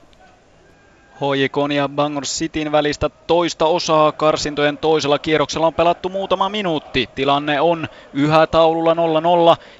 HJK 1.16 1.74
ja 1.74 1.88
Bangor 1.88 2.24
Cityn 2.24 2.72
välistä 2.72 3.10
toista 3.26 3.66
osaa 3.66 4.12
karsintojen 4.12 4.78
toisella 4.78 5.18
kierroksella 5.18 5.66
on 5.66 5.74
pelattu 5.74 6.08
muutama 6.08 6.48
minuutti. 6.48 7.08
Tilanne 7.14 7.60
on 7.60 7.88
yhä 8.12 8.46
taululla 8.46 8.94
0-0 8.94 8.96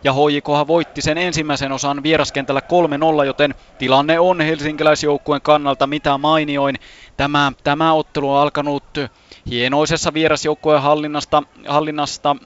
ja 0.05 0.13
HJK 0.13 0.49
voitti 0.67 1.03
sen 1.03 1.19
ensimmäisen 1.19 1.73
osan 1.73 2.03
vieraskentällä 2.03 2.61
3-0, 3.23 3.25
joten 3.25 3.55
tilanne 3.79 4.21
on 4.21 4.41
helsinkiläisjoukkueen 4.41 5.43
kannalta 5.43 5.87
mitä 5.87 6.19
mainioin. 6.19 6.77
Tämä, 7.17 7.53
tämä 7.65 7.93
ottelu 7.93 8.33
on 8.33 8.41
alkanut 8.41 8.85
hienoisessa 9.51 10.15
vierasjoukkueen 10.15 10.83
hallinnasta, 10.83 11.43
hallinnasta. 11.69 12.37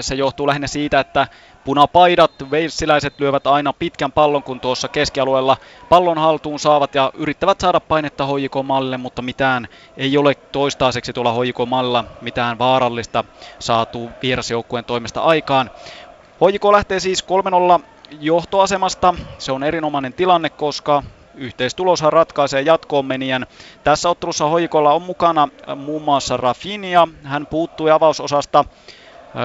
Se 0.00 0.14
johtuu 0.14 0.46
lähinnä 0.46 0.66
siitä, 0.66 1.00
että 1.00 1.26
Punapaidat, 1.70 2.50
veilsiläiset 2.50 3.20
lyövät 3.20 3.46
aina 3.46 3.72
pitkän 3.72 4.12
pallon, 4.12 4.42
kun 4.42 4.60
tuossa 4.60 4.88
keskialueella 4.88 5.56
pallon 5.88 6.18
haltuun 6.18 6.58
saavat 6.58 6.94
ja 6.94 7.12
yrittävät 7.14 7.60
saada 7.60 7.80
painetta 7.80 8.26
HJK-mallille, 8.26 8.96
mutta 8.96 9.22
mitään 9.22 9.68
ei 9.96 10.16
ole 10.16 10.34
toistaiseksi 10.34 11.12
tuolla 11.12 11.32
HJK-mallilla 11.32 12.04
mitään 12.20 12.58
vaarallista 12.58 13.24
saatu 13.58 14.10
vierasjoukkueen 14.22 14.84
toimesta 14.84 15.20
aikaan. 15.20 15.70
HJK 16.46 16.64
lähtee 16.64 17.00
siis 17.00 17.24
3-0 17.80 17.84
johtoasemasta. 18.20 19.14
Se 19.38 19.52
on 19.52 19.64
erinomainen 19.64 20.12
tilanne, 20.12 20.50
koska 20.50 21.02
yhteistuloshan 21.34 22.12
ratkaisee 22.12 22.60
jatkoon 22.60 23.06
menijän. 23.06 23.46
Tässä 23.84 24.08
ottelussa 24.08 24.46
hoikolla 24.46 24.92
on 24.92 25.02
mukana 25.02 25.48
muun 25.76 26.02
muassa 26.02 26.36
Rafinha. 26.36 27.08
Hän 27.24 27.46
puuttui 27.46 27.90
avausosasta 27.90 28.64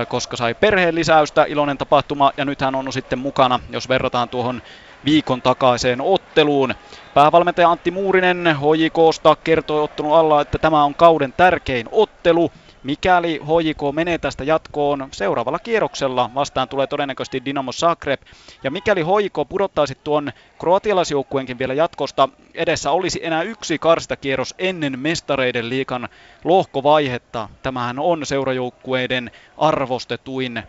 koska 0.08 0.38
sai 0.38 0.56
perheen 0.56 0.96
lisäystä, 0.96 1.44
iloinen 1.48 1.78
tapahtuma 1.78 2.32
ja 2.38 2.46
nyt 2.46 2.62
hän 2.62 2.76
on 2.76 2.94
sitten 2.94 3.20
mukana, 3.20 3.60
jos 3.70 3.90
verrataan 3.90 4.30
tuohon 4.30 4.62
viikon 5.06 5.42
takaiseen 5.42 6.02
otteluun. 6.02 6.76
Päävalmentaja 7.14 7.72
Antti 7.72 7.92
Muurinen 7.92 8.56
HJKsta 8.60 9.38
kertoi 9.44 9.82
ottelun 9.82 10.18
alla, 10.18 10.42
että 10.42 10.58
tämä 10.60 10.84
on 10.84 10.96
kauden 10.96 11.34
tärkein 11.38 11.88
ottelu. 11.92 12.52
Mikäli 12.86 13.40
HJK 13.44 13.96
menee 13.96 14.18
tästä 14.18 14.44
jatkoon 14.44 15.08
seuraavalla 15.12 15.60
kierroksella, 15.60 16.32
vastaan 16.36 16.70
tulee 16.70 16.88
todennäköisesti 16.88 17.46
Dinamo 17.46 17.72
Zagreb. 17.72 18.22
Ja 18.64 18.72
mikäli 18.72 19.02
HJK 19.02 19.50
pudottaisi 19.50 19.98
tuon 20.04 20.32
kroatialaisjoukkueenkin 20.60 21.60
vielä 21.60 21.74
jatkosta, 21.74 22.30
edessä 22.54 22.92
olisi 22.92 23.20
enää 23.24 23.42
yksi 23.42 23.80
karstakierros 23.80 24.56
ennen 24.58 25.00
mestareiden 25.00 25.70
liikan 25.70 26.10
lohkovaihetta. 26.44 27.50
Tämähän 27.64 28.00
on 28.00 28.26
seurajoukkueiden 28.26 29.32
arvostetuin 29.58 30.58
äh, 30.58 30.66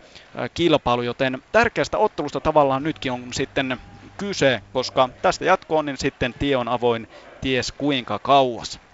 kilpailu, 0.53 1.01
joten 1.01 1.43
tärkeästä 1.51 1.97
ottelusta 1.97 2.39
tavallaan 2.39 2.83
nytkin 2.83 3.11
on 3.11 3.23
sitten 3.31 3.77
kyse, 4.17 4.61
koska 4.73 5.09
tästä 5.21 5.45
jatkoon 5.45 5.85
niin 5.85 5.97
sitten 5.97 6.33
tie 6.39 6.55
on 6.55 6.67
avoin 6.67 7.07
ties 7.41 7.71
kuinka 7.71 8.19
kauas. 8.19 8.86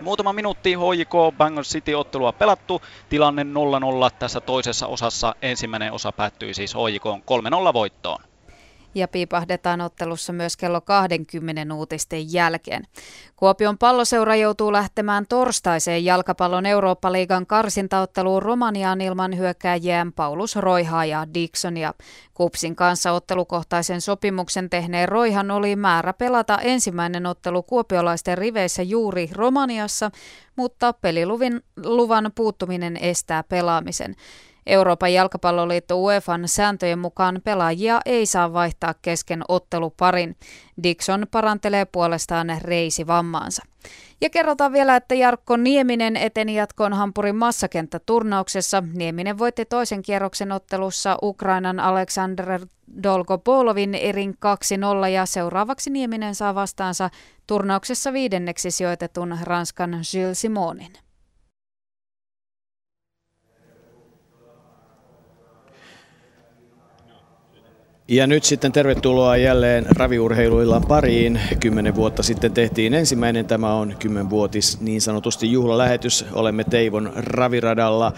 Muutama 0.00 0.32
minuutti 0.32 0.74
HJK 0.74 1.36
Bangor 1.36 1.64
City-ottelua 1.64 2.32
pelattu. 2.32 2.82
Tilanne 3.08 3.42
0-0 3.42 3.46
tässä 4.18 4.40
toisessa 4.40 4.86
osassa. 4.86 5.34
Ensimmäinen 5.42 5.92
osa 5.92 6.12
päättyi 6.12 6.54
siis 6.54 6.74
HJK 6.74 7.04
3-0 7.70 7.72
voittoon. 7.72 8.33
Ja 8.94 9.08
piipahdetaan 9.08 9.80
ottelussa 9.80 10.32
myös 10.32 10.56
kello 10.56 10.80
20 10.80 11.74
uutisten 11.74 12.32
jälkeen. 12.32 12.86
Kuopion 13.36 13.78
palloseura 13.78 14.36
joutuu 14.36 14.72
lähtemään 14.72 15.26
torstaiseen 15.28 16.04
jalkapallon 16.04 16.66
Eurooppa-liigan 16.66 17.46
karsintaotteluun 17.46 18.42
Romaniaan 18.42 19.00
ilman 19.00 19.38
hyökkääjiään 19.38 20.12
Paulus 20.12 20.56
Roihaa 20.56 21.04
ja 21.04 21.26
Dixonia. 21.34 21.94
Kupsin 22.34 22.76
kanssa 22.76 23.12
ottelukohtaisen 23.12 24.00
sopimuksen 24.00 24.70
tehneen 24.70 25.08
Roihan 25.08 25.50
oli 25.50 25.76
määrä 25.76 26.12
pelata 26.12 26.58
ensimmäinen 26.58 27.26
ottelu 27.26 27.62
kuopiolaisten 27.62 28.38
riveissä 28.38 28.82
juuri 28.82 29.30
Romaniassa, 29.32 30.10
mutta 30.56 30.92
peliluvin 30.92 31.60
luvan 31.84 32.32
puuttuminen 32.34 32.96
estää 32.96 33.42
pelaamisen. 33.42 34.16
Euroopan 34.66 35.12
jalkapalloliitto 35.12 35.96
UEFan 35.96 36.48
sääntöjen 36.48 36.98
mukaan 36.98 37.40
pelaajia 37.44 38.00
ei 38.06 38.26
saa 38.26 38.52
vaihtaa 38.52 38.94
kesken 39.02 39.42
otteluparin. 39.48 40.36
Dixon 40.82 41.26
parantelee 41.30 41.84
puolestaan 41.84 42.58
reisivammaansa. 42.62 43.62
Ja 44.20 44.30
kerrotaan 44.30 44.72
vielä, 44.72 44.96
että 44.96 45.14
Jarkko 45.14 45.56
Nieminen 45.56 46.16
eteni 46.16 46.54
jatkoon 46.54 46.92
Hampurin 46.92 47.36
massakenttäturnauksessa. 47.36 48.82
Nieminen 48.94 49.38
voitti 49.38 49.64
toisen 49.64 50.02
kierroksen 50.02 50.52
ottelussa 50.52 51.18
Ukrainan 51.22 51.80
Aleksander 51.80 52.60
Dolgopolovin 53.02 53.94
erin 53.94 54.34
2-0 55.04 55.08
ja 55.08 55.26
seuraavaksi 55.26 55.90
Nieminen 55.90 56.34
saa 56.34 56.54
vastaansa 56.54 57.10
turnauksessa 57.46 58.12
viidenneksi 58.12 58.70
sijoitetun 58.70 59.38
Ranskan 59.42 60.00
Gilles 60.10 60.40
Simonin. 60.40 61.03
Ja 68.08 68.26
nyt 68.26 68.44
sitten 68.44 68.72
tervetuloa 68.72 69.36
jälleen 69.36 69.86
raviurheiluillan 69.96 70.84
pariin. 70.88 71.40
Kymmenen 71.60 71.94
vuotta 71.94 72.22
sitten 72.22 72.52
tehtiin 72.52 72.94
ensimmäinen. 72.94 73.46
Tämä 73.46 73.74
on 73.74 73.96
kymmenvuotis 73.98 74.80
niin 74.80 75.00
sanotusti 75.00 75.52
juhlalähetys. 75.52 76.24
Olemme 76.32 76.64
Teivon 76.64 77.12
raviradalla 77.16 78.12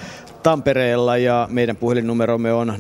Tampereella 0.47 1.17
ja 1.17 1.49
meidän 1.51 1.77
puhelinnumeromme 1.77 2.53
on 2.53 2.69
020317600. 2.69 2.73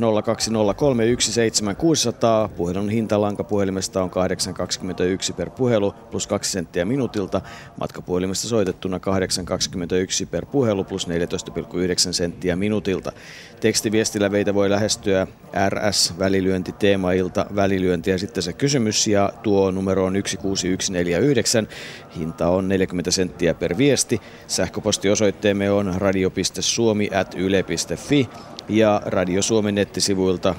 Puhelun 2.56 2.90
hintalanka 2.90 3.44
puhelimesta 3.44 4.02
on 4.02 4.10
8,21 4.10 5.34
per 5.36 5.50
puhelu 5.50 5.92
plus 6.10 6.26
2 6.26 6.52
senttiä 6.52 6.84
minuutilta. 6.84 7.40
Matkapuhelimesta 7.80 8.48
soitettuna 8.48 8.98
8,21 8.98 10.26
per 10.30 10.46
puhelu 10.46 10.84
plus 10.84 11.08
14,9 11.08 11.12
senttiä 12.10 12.56
minuutilta. 12.56 13.12
Tekstiviestillä 13.60 14.30
veitä 14.30 14.54
voi 14.54 14.70
lähestyä 14.70 15.26
RS 15.68 16.14
välilyönti 16.18 16.72
teemailta 16.72 17.46
välilyönti 17.54 18.10
ja 18.10 18.18
sitten 18.18 18.42
se 18.42 18.52
kysymys 18.52 19.06
ja 19.06 19.32
tuo 19.42 19.70
numero 19.70 20.04
on 20.04 20.12
16149. 20.12 21.68
Hinta 22.16 22.48
on 22.48 22.68
40 22.68 23.10
senttiä 23.10 23.54
per 23.54 23.78
viesti. 23.78 24.20
Sähköpostiosoitteemme 24.46 25.70
on 25.70 25.94
radio.suomi 25.96 27.10
at 27.14 27.34
yle.fi 27.56 28.28
ja 28.68 29.02
Radio 29.04 29.42
Suomen 29.42 29.74
nettisivuilta 29.74 30.54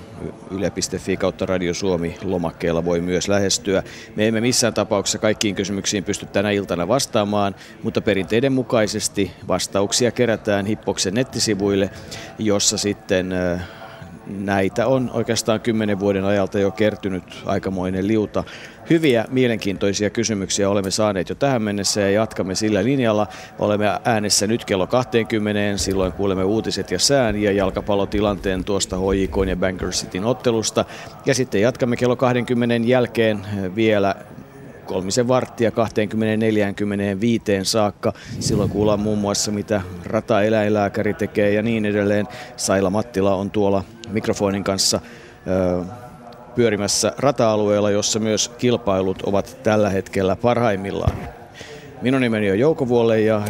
yle.fi 0.52 1.18
kautta 1.18 1.46
Radio 1.46 1.74
Suomi 1.74 2.18
lomakkeella 2.24 2.86
voi 2.86 3.02
myös 3.02 3.28
lähestyä. 3.28 3.84
Me 4.16 4.28
emme 4.28 4.42
missään 4.42 4.74
tapauksessa 4.74 5.18
kaikkiin 5.18 5.56
kysymyksiin 5.56 6.04
pysty 6.04 6.26
tänä 6.26 6.52
iltana 6.52 6.88
vastaamaan, 6.88 7.56
mutta 7.84 8.02
perinteiden 8.02 8.54
mukaisesti 8.54 9.32
vastauksia 9.48 10.12
kerätään 10.12 10.66
Hippoksen 10.66 11.14
nettisivuille, 11.14 11.90
jossa 12.40 12.78
sitten 12.78 13.34
näitä 14.30 14.88
on 14.88 15.12
oikeastaan 15.14 15.60
kymmenen 15.60 16.00
vuoden 16.00 16.26
ajalta 16.26 16.60
jo 16.60 16.72
kertynyt 16.72 17.24
aikamoinen 17.46 18.08
liuta. 18.08 18.44
Hyviä, 18.90 19.26
mielenkiintoisia 19.30 20.10
kysymyksiä 20.10 20.70
olemme 20.70 20.92
saaneet 20.92 21.30
jo 21.30 21.36
tähän 21.36 21.62
mennessä 21.62 22.02
ja 22.02 22.12
jatkamme 22.12 22.56
sillä 22.56 22.84
linjalla. 22.84 23.28
Olemme 23.60 24.00
äänessä 24.06 24.48
nyt 24.48 24.66
kello 24.66 24.88
20, 24.88 25.78
silloin 25.78 26.12
kuulemme 26.12 26.44
uutiset 26.44 26.92
ja 26.92 27.00
sään 27.00 27.42
ja 27.42 27.52
jalkapallotilanteen 27.52 28.64
tuosta 28.64 28.98
HJK 28.98 29.36
ja 29.48 29.56
Banker 29.56 29.90
Cityn 29.90 30.26
ottelusta. 30.26 30.86
Ja 31.26 31.34
sitten 31.34 31.62
jatkamme 31.62 31.96
kello 31.96 32.16
20 32.16 32.76
jälkeen 32.90 33.40
vielä 33.76 34.16
kolmisen 34.88 35.28
varttia 35.28 35.70
20-45 35.70 35.74
saakka. 37.64 38.14
Silloin 38.40 38.70
kuullaan 38.70 39.00
muun 39.00 39.18
muassa, 39.18 39.52
mitä 39.52 39.82
rataeläinlääkäri 40.06 41.14
tekee 41.14 41.54
ja 41.54 41.62
niin 41.62 41.86
edelleen. 41.86 42.28
Saila 42.58 42.90
Mattila 42.90 43.36
on 43.36 43.52
tuolla 43.52 43.84
mikrofonin 44.10 44.64
kanssa 44.64 45.02
pyörimässä 46.56 47.14
rata-alueella, 47.18 47.92
jossa 47.92 48.20
myös 48.20 48.50
kilpailut 48.58 49.22
ovat 49.22 49.58
tällä 49.64 49.90
hetkellä 49.90 50.36
parhaimmillaan. 50.36 51.18
Minun 52.02 52.22
nimeni 52.22 52.52
on 52.52 52.60
Jouko 52.60 52.88
Vuole 52.88 53.22
ja, 53.22 53.42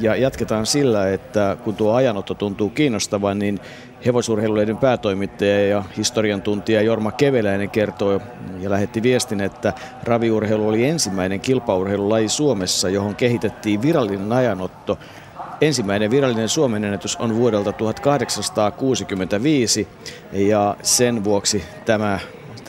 ja 0.00 0.16
jatketaan 0.16 0.66
sillä, 0.66 1.12
että 1.12 1.56
kun 1.64 1.76
tuo 1.76 1.94
ajanotto 1.94 2.34
tuntuu 2.34 2.70
kiinnostavan, 2.70 3.38
niin 3.38 3.60
hevosurheilulehden 4.06 4.76
päätoimittaja 4.76 5.68
ja 5.68 5.84
historian 5.96 6.42
tuntija 6.42 6.82
Jorma 6.82 7.12
Keveläinen 7.12 7.70
kertoo 7.70 8.20
ja 8.60 8.70
lähetti 8.70 9.02
viestin, 9.02 9.40
että 9.40 9.72
raviurheilu 10.02 10.68
oli 10.68 10.84
ensimmäinen 10.84 11.40
kilpaurheilulaji 11.40 12.28
Suomessa, 12.28 12.88
johon 12.88 13.16
kehitettiin 13.16 13.82
virallinen 13.82 14.32
ajanotto. 14.32 14.98
Ensimmäinen 15.60 16.10
virallinen 16.10 16.48
Suomen 16.48 16.84
ennätys 16.84 17.16
on 17.16 17.36
vuodelta 17.36 17.72
1865 17.72 19.88
ja 20.32 20.76
sen 20.82 21.24
vuoksi 21.24 21.64
tämä 21.84 22.18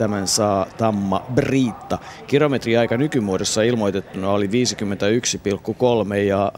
Tämän 0.00 0.28
saa 0.28 0.66
Tamma 0.78 1.26
Briitta. 1.34 1.98
Kilometriaika 2.26 2.96
nykymuodossa 2.96 3.62
ilmoitettuna 3.62 4.30
oli 4.30 4.46
51,3 4.46 6.14
ja 6.14 6.52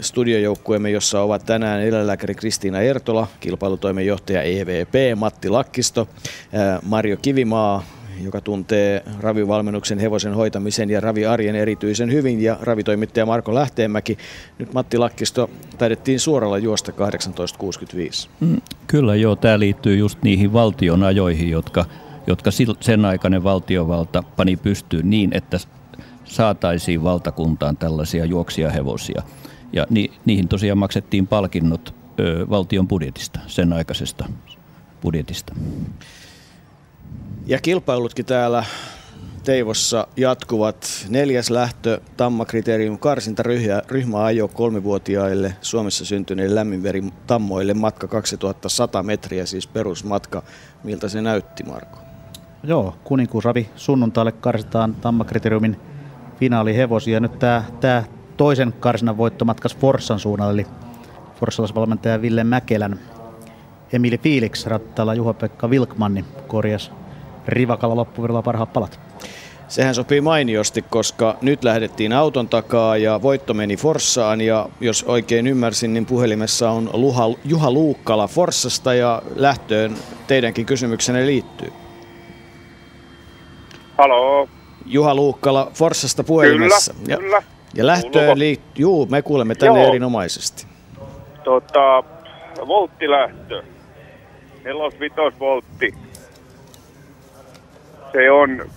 studiojoukkueemme, 0.00 0.90
jossa 0.90 1.20
ovat 1.20 1.46
tänään 1.46 1.82
eläinlääkäri 1.82 2.34
Kristiina 2.34 2.80
Ertola, 2.80 3.26
kilpailutoimenjohtaja 3.40 4.42
EVP, 4.42 4.94
Matti 5.16 5.48
Lakkisto, 5.48 6.08
Mario 6.82 7.16
Kivimaa, 7.16 7.82
joka 8.22 8.40
tuntee 8.40 9.02
ravivalmennuksen 9.20 9.98
hevosen 9.98 10.34
hoitamisen 10.34 10.90
ja 10.90 11.00
raviarjen 11.00 11.56
erityisen 11.56 12.12
hyvin, 12.12 12.42
ja 12.42 12.58
ravitoimittaja 12.62 13.26
Marko 13.26 13.54
Lähteenmäki. 13.54 14.18
Nyt 14.58 14.72
Matti 14.72 14.98
Lakkisto 14.98 15.50
taidettiin 15.78 16.20
suoralla 16.20 16.58
juosta 16.58 16.92
1865. 16.92 18.28
Mm, 18.40 18.60
kyllä 18.86 19.14
joo, 19.14 19.36
tämä 19.36 19.58
liittyy 19.58 19.96
just 19.96 20.22
niihin 20.22 20.52
valtion 20.52 21.02
ajoihin, 21.02 21.50
jotka 21.50 21.84
jotka 22.28 22.50
sen 22.80 23.04
aikainen 23.04 23.44
valtiovalta 23.44 24.22
pani 24.36 24.56
pystyyn 24.56 25.10
niin, 25.10 25.30
että 25.36 25.58
saataisiin 26.24 27.02
valtakuntaan 27.02 27.76
tällaisia 27.76 28.24
juoksijahevosia. 28.24 29.22
Ja 29.72 29.86
ni, 29.90 30.12
niihin 30.24 30.48
tosiaan 30.48 30.78
maksettiin 30.78 31.26
palkinnot 31.26 31.94
ö, 32.20 32.46
valtion 32.50 32.88
budjetista, 32.88 33.40
sen 33.46 33.72
aikaisesta 33.72 34.28
budjetista. 35.02 35.54
Ja 37.46 37.58
kilpailutkin 37.58 38.24
täällä 38.24 38.64
Teivossa 39.44 40.06
jatkuvat. 40.16 41.06
Neljäs 41.08 41.50
lähtö 41.50 42.00
Tamma-kriteerium 42.16 42.98
karsintaryhmä 42.98 43.82
ryhmä 43.88 44.24
ajo 44.24 44.48
kolmivuotiaille 44.48 45.56
Suomessa 45.60 46.04
syntyneille 46.04 46.54
lämminveri 46.54 47.04
tammoille 47.26 47.74
matka 47.74 48.08
2100 48.08 49.02
metriä, 49.02 49.46
siis 49.46 49.66
perusmatka. 49.66 50.42
Miltä 50.84 51.08
se 51.08 51.22
näytti, 51.22 51.62
Marko? 51.62 52.07
Joo, 52.62 52.94
kuninkuusravi 53.04 53.68
sunnuntaille 53.76 54.32
karsitaan 54.32 54.94
Tammakriteeriumin 54.94 55.76
finaalihevosia. 56.36 57.20
Nyt 57.20 57.38
tämä, 57.38 58.04
toisen 58.36 58.74
karsinan 58.80 59.16
voitto 59.16 59.44
matkas 59.44 59.76
Forssan 59.76 60.18
suunnalle, 60.18 60.52
eli 60.52 60.66
forssalaisvalmentaja 61.40 62.22
Ville 62.22 62.44
Mäkelän 62.44 62.98
Emili 63.92 64.18
Fiilix 64.18 64.66
rattaalla 64.66 65.14
Juha-Pekka 65.14 65.70
Vilkmanni 65.70 66.24
korjas 66.46 66.92
rivakalla 67.46 67.96
loppuvirralla 67.96 68.42
parhaat 68.42 68.72
palat. 68.72 69.00
Sehän 69.68 69.94
sopii 69.94 70.20
mainiosti, 70.20 70.82
koska 70.82 71.36
nyt 71.42 71.64
lähdettiin 71.64 72.12
auton 72.12 72.48
takaa 72.48 72.96
ja 72.96 73.22
voitto 73.22 73.54
meni 73.54 73.76
Forssaan 73.76 74.40
ja 74.40 74.68
jos 74.80 75.04
oikein 75.04 75.46
ymmärsin, 75.46 75.94
niin 75.94 76.06
puhelimessa 76.06 76.70
on 76.70 76.90
Luha, 76.92 77.24
Juha 77.44 77.70
Luukkala 77.70 78.28
Forssasta 78.28 78.94
ja 78.94 79.22
lähtöön 79.36 79.94
teidänkin 80.26 80.66
kysymyksenne 80.66 81.26
liittyy. 81.26 81.72
Halo. 83.98 84.48
Juha 84.86 85.14
Luukkala 85.14 85.70
Forssasta 85.74 86.24
puhelimessa. 86.24 86.94
Kyllä, 86.94 87.12
ja, 87.12 87.16
kyllä. 87.16 87.42
Ja 87.74 87.86
lähtöön 87.86 88.38
liittyy, 88.38 88.82
juu, 88.82 89.06
me 89.06 89.22
kuulemme 89.22 89.54
tänne 89.54 89.80
Joo. 89.80 89.88
erinomaisesti. 89.88 90.66
Tota, 91.44 92.04
volttilähtö. 92.68 93.62
Nelos 94.64 95.00
vitos 95.00 95.40
voltti. 95.40 95.94
Se 98.12 98.30
on, 98.30 98.70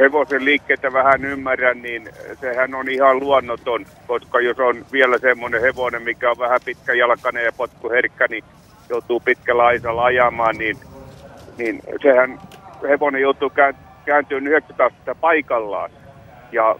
hevosen 0.00 0.44
liikkeitä 0.44 0.92
vähän 0.92 1.24
ymmärrän, 1.24 1.82
niin 1.82 2.10
sehän 2.40 2.74
on 2.74 2.88
ihan 2.88 3.20
luonnoton, 3.20 3.86
koska 4.06 4.40
jos 4.40 4.58
on 4.58 4.86
vielä 4.92 5.18
semmoinen 5.18 5.60
hevonen, 5.60 6.02
mikä 6.02 6.30
on 6.30 6.38
vähän 6.38 6.60
pitkäjalkainen 6.64 7.44
ja 7.44 7.52
potkuherkkä, 7.52 8.26
niin 8.30 8.44
joutuu 8.88 9.20
pitkällä 9.20 9.64
aisalla 9.64 10.04
ajamaan, 10.04 10.58
niin, 10.58 10.76
niin 11.58 11.82
sehän 12.02 12.40
hevonen 12.88 13.22
joutuu 13.22 13.50
kääntyä 14.04 14.38
90 14.38 14.84
astetta 14.84 15.14
paikallaan. 15.14 15.90
Ja 16.52 16.76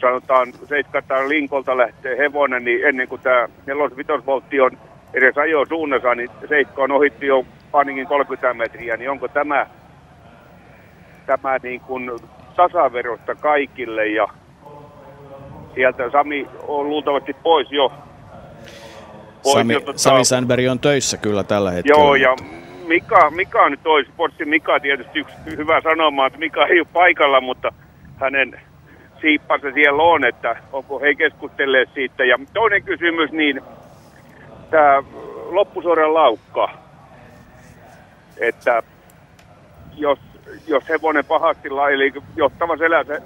sanotaan 0.00 0.52
700 0.52 1.28
linkolta 1.28 1.76
lähtee 1.76 2.18
hevonen, 2.18 2.64
niin 2.64 2.86
ennen 2.86 3.08
kuin 3.08 3.20
tämä 3.20 3.48
4 3.66 3.84
on 4.64 4.78
edes 5.14 5.38
ajo 5.38 5.66
suunnassa, 5.66 6.14
niin 6.14 6.30
seikko 6.48 6.82
on 6.82 6.92
ohitti 6.92 7.26
jo 7.26 7.44
ainakin 7.72 8.06
30 8.06 8.54
metriä, 8.54 8.96
niin 8.96 9.10
onko 9.10 9.28
tämä, 9.28 9.66
tämä 11.26 11.58
niin 11.62 11.80
kuin 11.80 12.10
tasaverosta 12.56 13.34
kaikille 13.34 14.06
ja 14.06 14.28
sieltä 15.74 16.10
Sami 16.10 16.48
on 16.68 16.88
luultavasti 16.88 17.36
pois 17.42 17.72
jo. 17.72 17.92
Pois 19.42 19.58
Sami, 19.58 19.72
jo 19.72 19.80
tota... 19.80 19.98
Sami 19.98 20.24
Sandberg 20.24 20.64
on 20.70 20.78
töissä 20.78 21.16
kyllä 21.16 21.44
tällä 21.44 21.70
hetkellä. 21.70 22.02
Joo, 22.02 22.14
ja 22.14 22.36
Mika, 22.86 23.30
Mika 23.30 23.62
on 23.62 23.70
nyt 23.70 23.86
olisi, 23.86 24.10
Sportsi 24.10 24.44
Mika 24.44 24.80
tietysti 24.80 25.18
yksi 25.18 25.34
hyvä 25.46 25.80
sanoma, 25.80 26.26
että 26.26 26.38
Mika 26.38 26.66
ei 26.66 26.80
ole 26.80 26.88
paikalla, 26.92 27.40
mutta 27.40 27.72
hänen 28.20 28.60
siippansa 29.20 29.72
siellä 29.72 30.02
on, 30.02 30.24
että 30.24 30.56
onko 30.72 31.00
he 31.00 31.14
keskustelleet 31.14 31.88
siitä. 31.94 32.24
Ja 32.24 32.38
toinen 32.52 32.82
kysymys, 32.82 33.32
niin 33.32 33.60
tämä 34.70 35.02
loppusuoran 35.50 36.14
laukka, 36.14 36.70
että 38.38 38.82
jos, 39.96 40.18
jos 40.66 40.88
hevonen 40.88 41.24
pahasti, 41.24 41.68
eli 41.92 42.12
johtava 42.36 42.76
selässä 42.76 43.22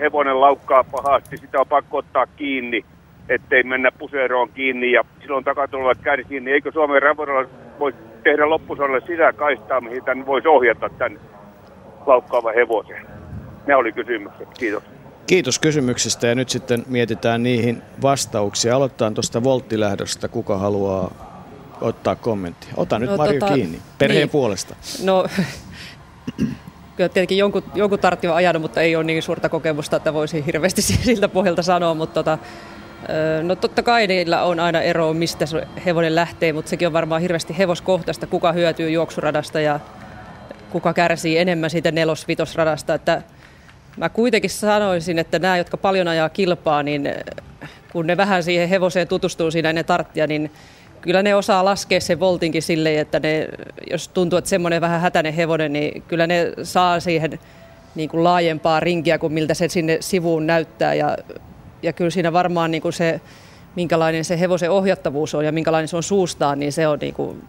hevonen 0.00 0.40
laukkaa 0.40 0.84
pahasti, 0.84 1.36
sitä 1.36 1.60
on 1.60 1.66
pakko 1.66 1.98
ottaa 1.98 2.26
kiinni, 2.26 2.84
ettei 3.28 3.62
mennä 3.62 3.90
puseroon 3.98 4.48
kiinni 4.48 4.92
ja 4.92 5.04
silloin 5.20 5.44
takatulevat 5.44 5.98
kärsii, 5.98 6.40
niin 6.40 6.54
eikö 6.54 6.72
Suomen 6.72 7.02
raporilla 7.02 7.48
voi 7.78 7.94
tehdä 8.30 8.50
loppusuoralle 8.50 9.02
sitä 9.06 9.32
kaistaa, 9.32 9.80
mihin 9.80 10.04
tämän 10.04 10.26
voisi 10.26 10.48
ohjata 10.48 10.90
tämän 10.98 11.20
laukkaavan 12.06 12.54
hevosen? 12.54 13.06
Ne 13.66 13.76
oli 13.76 13.92
kysymykset. 13.92 14.48
Kiitos. 14.58 14.82
Kiitos 15.26 15.58
kysymyksistä 15.58 16.26
ja 16.26 16.34
nyt 16.34 16.48
sitten 16.48 16.84
mietitään 16.88 17.42
niihin 17.42 17.82
vastauksia. 18.02 18.76
Aloitetaan 18.76 19.14
tuosta 19.14 19.44
volttilähdöstä. 19.44 20.28
Kuka 20.28 20.58
haluaa 20.58 21.10
ottaa 21.80 22.16
kommentti? 22.16 22.68
Ota 22.76 22.98
nyt 22.98 23.10
no, 23.10 23.16
Marjo 23.16 23.40
tota, 23.40 23.54
kiinni, 23.54 23.78
perheen 23.98 24.20
niin. 24.20 24.30
puolesta. 24.30 24.76
No, 25.04 25.24
kyllä 26.96 27.08
tietenkin 27.08 27.38
jonkun, 27.38 27.62
jonkun 27.74 27.98
tartti 27.98 28.28
on 28.28 28.34
ajanut, 28.34 28.62
mutta 28.62 28.80
ei 28.80 28.96
ole 28.96 29.04
niin 29.04 29.22
suurta 29.22 29.48
kokemusta, 29.48 29.96
että 29.96 30.14
voisi 30.14 30.46
hirveästi 30.46 30.82
siltä 31.08 31.28
pohjalta 31.28 31.62
sanoa, 31.62 31.94
mutta 31.94 32.14
tota, 32.14 32.38
No 33.42 33.56
totta 33.56 33.82
kai 33.82 34.06
niillä 34.06 34.42
on 34.42 34.60
aina 34.60 34.82
ero, 34.82 35.14
mistä 35.14 35.46
se 35.46 35.66
hevonen 35.86 36.14
lähtee, 36.14 36.52
mutta 36.52 36.68
sekin 36.68 36.86
on 36.86 36.92
varmaan 36.92 37.20
hirveästi 37.20 37.58
hevoskohtaista, 37.58 38.26
kuka 38.26 38.52
hyötyy 38.52 38.90
juoksuradasta 38.90 39.60
ja 39.60 39.80
kuka 40.70 40.92
kärsii 40.92 41.38
enemmän 41.38 41.70
siitä 41.70 41.92
nelos-vitosradasta. 41.92 42.94
Että 42.94 43.22
Mä 43.98 44.08
kuitenkin 44.08 44.50
sanoisin, 44.50 45.18
että 45.18 45.38
nämä, 45.38 45.56
jotka 45.58 45.76
paljon 45.76 46.08
ajaa 46.08 46.28
kilpaa, 46.28 46.82
niin 46.82 47.14
kun 47.92 48.06
ne 48.06 48.16
vähän 48.16 48.42
siihen 48.42 48.68
hevoseen 48.68 49.08
tutustuu 49.08 49.50
siinä 49.50 49.68
ennen 49.68 49.84
tarttia, 49.84 50.26
niin 50.26 50.50
kyllä 51.00 51.22
ne 51.22 51.34
osaa 51.34 51.64
laskea 51.64 52.00
sen 52.00 52.20
voltinkin 52.20 52.62
silleen, 52.62 53.00
että 53.00 53.20
ne, 53.20 53.48
jos 53.90 54.08
tuntuu, 54.08 54.36
että 54.36 54.50
semmoinen 54.50 54.80
vähän 54.80 55.00
hätäinen 55.00 55.34
hevonen, 55.34 55.72
niin 55.72 56.02
kyllä 56.02 56.26
ne 56.26 56.52
saa 56.62 57.00
siihen 57.00 57.38
niin 57.94 58.08
kuin 58.08 58.24
laajempaa 58.24 58.80
rinkiä 58.80 59.18
kuin 59.18 59.32
miltä 59.32 59.54
se 59.54 59.68
sinne 59.68 59.96
sivuun 60.00 60.46
näyttää. 60.46 60.94
Ja, 60.94 61.16
ja 61.82 61.92
kyllä 61.92 62.10
siinä 62.10 62.32
varmaan 62.32 62.70
niin 62.70 62.82
kuin 62.82 62.92
se, 62.92 63.20
minkälainen 63.76 64.24
se 64.24 64.40
hevosen 64.40 64.70
ohjattavuus 64.70 65.34
on 65.34 65.44
ja 65.44 65.52
minkälainen 65.52 65.88
se 65.88 65.96
on 65.96 66.02
suustaan, 66.02 66.58
niin 66.58 66.72
se 66.72 66.88
on 66.88 66.98
niin 66.98 67.14
kuin, 67.14 67.44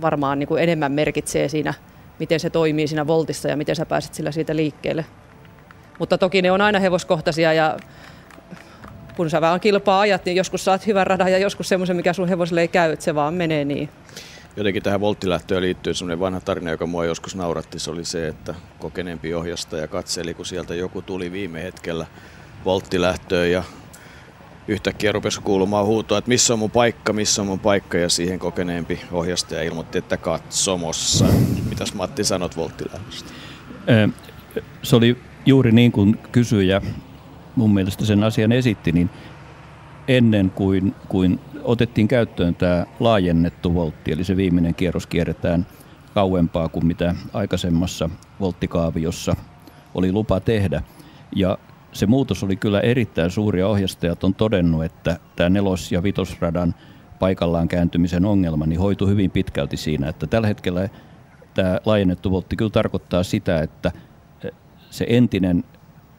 varmaan 0.00 0.38
niin 0.38 0.48
kuin 0.48 0.62
enemmän 0.62 0.92
merkitsee 0.92 1.48
siinä, 1.48 1.74
miten 2.18 2.40
se 2.40 2.50
toimii 2.50 2.88
siinä 2.88 3.06
voltissa 3.06 3.48
ja 3.48 3.56
miten 3.56 3.76
sä 3.76 3.86
pääset 3.86 4.14
sillä 4.14 4.32
siitä 4.32 4.56
liikkeelle. 4.56 5.04
Mutta 5.98 6.18
toki 6.18 6.42
ne 6.42 6.52
on 6.52 6.60
aina 6.60 6.78
hevoskohtaisia 6.78 7.52
ja 7.52 7.76
kun 9.16 9.30
sä 9.30 9.40
vaan 9.40 9.60
kilpaa 9.60 10.00
ajat, 10.00 10.24
niin 10.24 10.36
joskus 10.36 10.64
saat 10.64 10.86
hyvän 10.86 11.06
radan 11.06 11.32
ja 11.32 11.38
joskus 11.38 11.68
semmoisen, 11.68 11.96
mikä 11.96 12.12
sun 12.12 12.28
hevoselle 12.28 12.60
ei 12.60 12.68
käy, 12.68 12.92
että 12.92 13.04
se 13.04 13.14
vaan 13.14 13.34
menee 13.34 13.64
niin. 13.64 13.88
Jotenkin 14.56 14.82
tähän 14.82 15.00
volttilähtöön 15.00 15.62
liittyy 15.62 15.94
semmoinen 15.94 16.20
vanha 16.20 16.40
tarina, 16.40 16.70
joka 16.70 16.86
mua 16.86 17.04
joskus 17.04 17.36
nauratti. 17.36 17.78
Se 17.78 17.90
oli 17.90 18.04
se, 18.04 18.28
että 18.28 18.54
kokeneempi 18.78 19.34
ohjastaja 19.34 19.88
katseli, 19.88 20.34
kun 20.34 20.46
sieltä 20.46 20.74
joku 20.74 21.02
tuli 21.02 21.32
viime 21.32 21.62
hetkellä 21.62 22.06
volttilähtöön 22.64 23.50
ja 23.50 23.62
yhtäkkiä 24.68 25.12
rupesi 25.12 25.40
kuulumaan 25.40 25.86
huutoa, 25.86 26.18
että 26.18 26.28
missä 26.28 26.52
on 26.52 26.58
mun 26.58 26.70
paikka, 26.70 27.12
missä 27.12 27.42
on 27.42 27.48
mun 27.48 27.60
paikka, 27.60 27.98
ja 27.98 28.08
siihen 28.08 28.38
kokeneempi 28.38 29.00
ohjastaja 29.12 29.62
ilmoitti, 29.62 29.98
että 29.98 30.16
katsomossa. 30.16 31.24
Mitäs 31.68 31.94
Matti 31.94 32.24
sanot 32.24 32.56
volttilähdöstä? 32.56 33.30
Se 34.82 34.96
oli 34.96 35.16
juuri 35.46 35.72
niin 35.72 35.92
kuin 35.92 36.18
kysyjä 36.32 36.80
mun 37.56 37.74
mielestä 37.74 38.04
sen 38.04 38.24
asian 38.24 38.52
esitti, 38.52 38.92
niin 38.92 39.10
ennen 40.08 40.50
kuin, 40.50 40.94
kuin 41.08 41.40
otettiin 41.62 42.08
käyttöön 42.08 42.54
tämä 42.54 42.86
laajennettu 43.00 43.74
voltti, 43.74 44.12
eli 44.12 44.24
se 44.24 44.36
viimeinen 44.36 44.74
kierros 44.74 45.06
kierretään 45.06 45.66
kauempaa 46.14 46.68
kuin 46.68 46.86
mitä 46.86 47.14
aikaisemmassa 47.32 48.10
volttikaaviossa 48.40 49.36
oli 49.94 50.12
lupa 50.12 50.40
tehdä. 50.40 50.82
Ja 51.36 51.58
se 51.94 52.06
muutos 52.06 52.44
oli 52.44 52.56
kyllä 52.56 52.80
erittäin 52.80 53.30
suuri 53.30 53.60
ja 53.60 53.68
ohjastajat 53.68 54.24
on 54.24 54.34
todennut, 54.34 54.84
että 54.84 55.18
tämä 55.36 55.50
nelos- 55.50 55.92
ja 55.92 56.02
vitosradan 56.02 56.74
paikallaan 57.18 57.68
kääntymisen 57.68 58.24
ongelma 58.24 58.66
niin 58.66 58.80
hoitui 58.80 59.08
hyvin 59.08 59.30
pitkälti 59.30 59.76
siinä, 59.76 60.08
että 60.08 60.26
tällä 60.26 60.48
hetkellä 60.48 60.88
tämä 61.54 61.78
laajennettu 61.84 62.30
voltti 62.30 62.56
kyllä 62.56 62.70
tarkoittaa 62.70 63.22
sitä, 63.22 63.62
että 63.62 63.92
se 64.90 65.06
entinen 65.08 65.64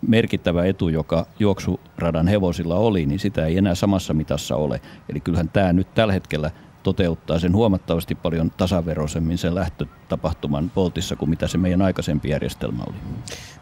merkittävä 0.08 0.66
etu, 0.66 0.90
joka 0.90 1.26
juoksuradan 1.40 2.28
hevosilla 2.28 2.76
oli, 2.76 3.06
niin 3.06 3.20
sitä 3.20 3.46
ei 3.46 3.58
enää 3.58 3.76
samassa 3.76 4.14
mitassa 4.14 4.56
ole. 4.56 4.82
Eli 5.10 5.20
kyllähän 5.20 5.50
tämä 5.50 5.74
nyt 5.74 5.94
tällä 5.94 6.14
hetkellä 6.14 6.52
toteuttaa 6.86 7.40
sen 7.40 7.56
huomattavasti 7.56 8.16
paljon 8.16 8.52
tasaveroisemmin 8.52 9.38
sen 9.38 9.56
lähtötapahtuman 9.56 10.72
poltissa 10.76 11.16
kuin 11.16 11.30
mitä 11.30 11.48
se 11.48 11.58
meidän 11.58 11.82
aikaisempi 11.82 12.30
järjestelmä 12.30 12.84
oli. 12.88 12.96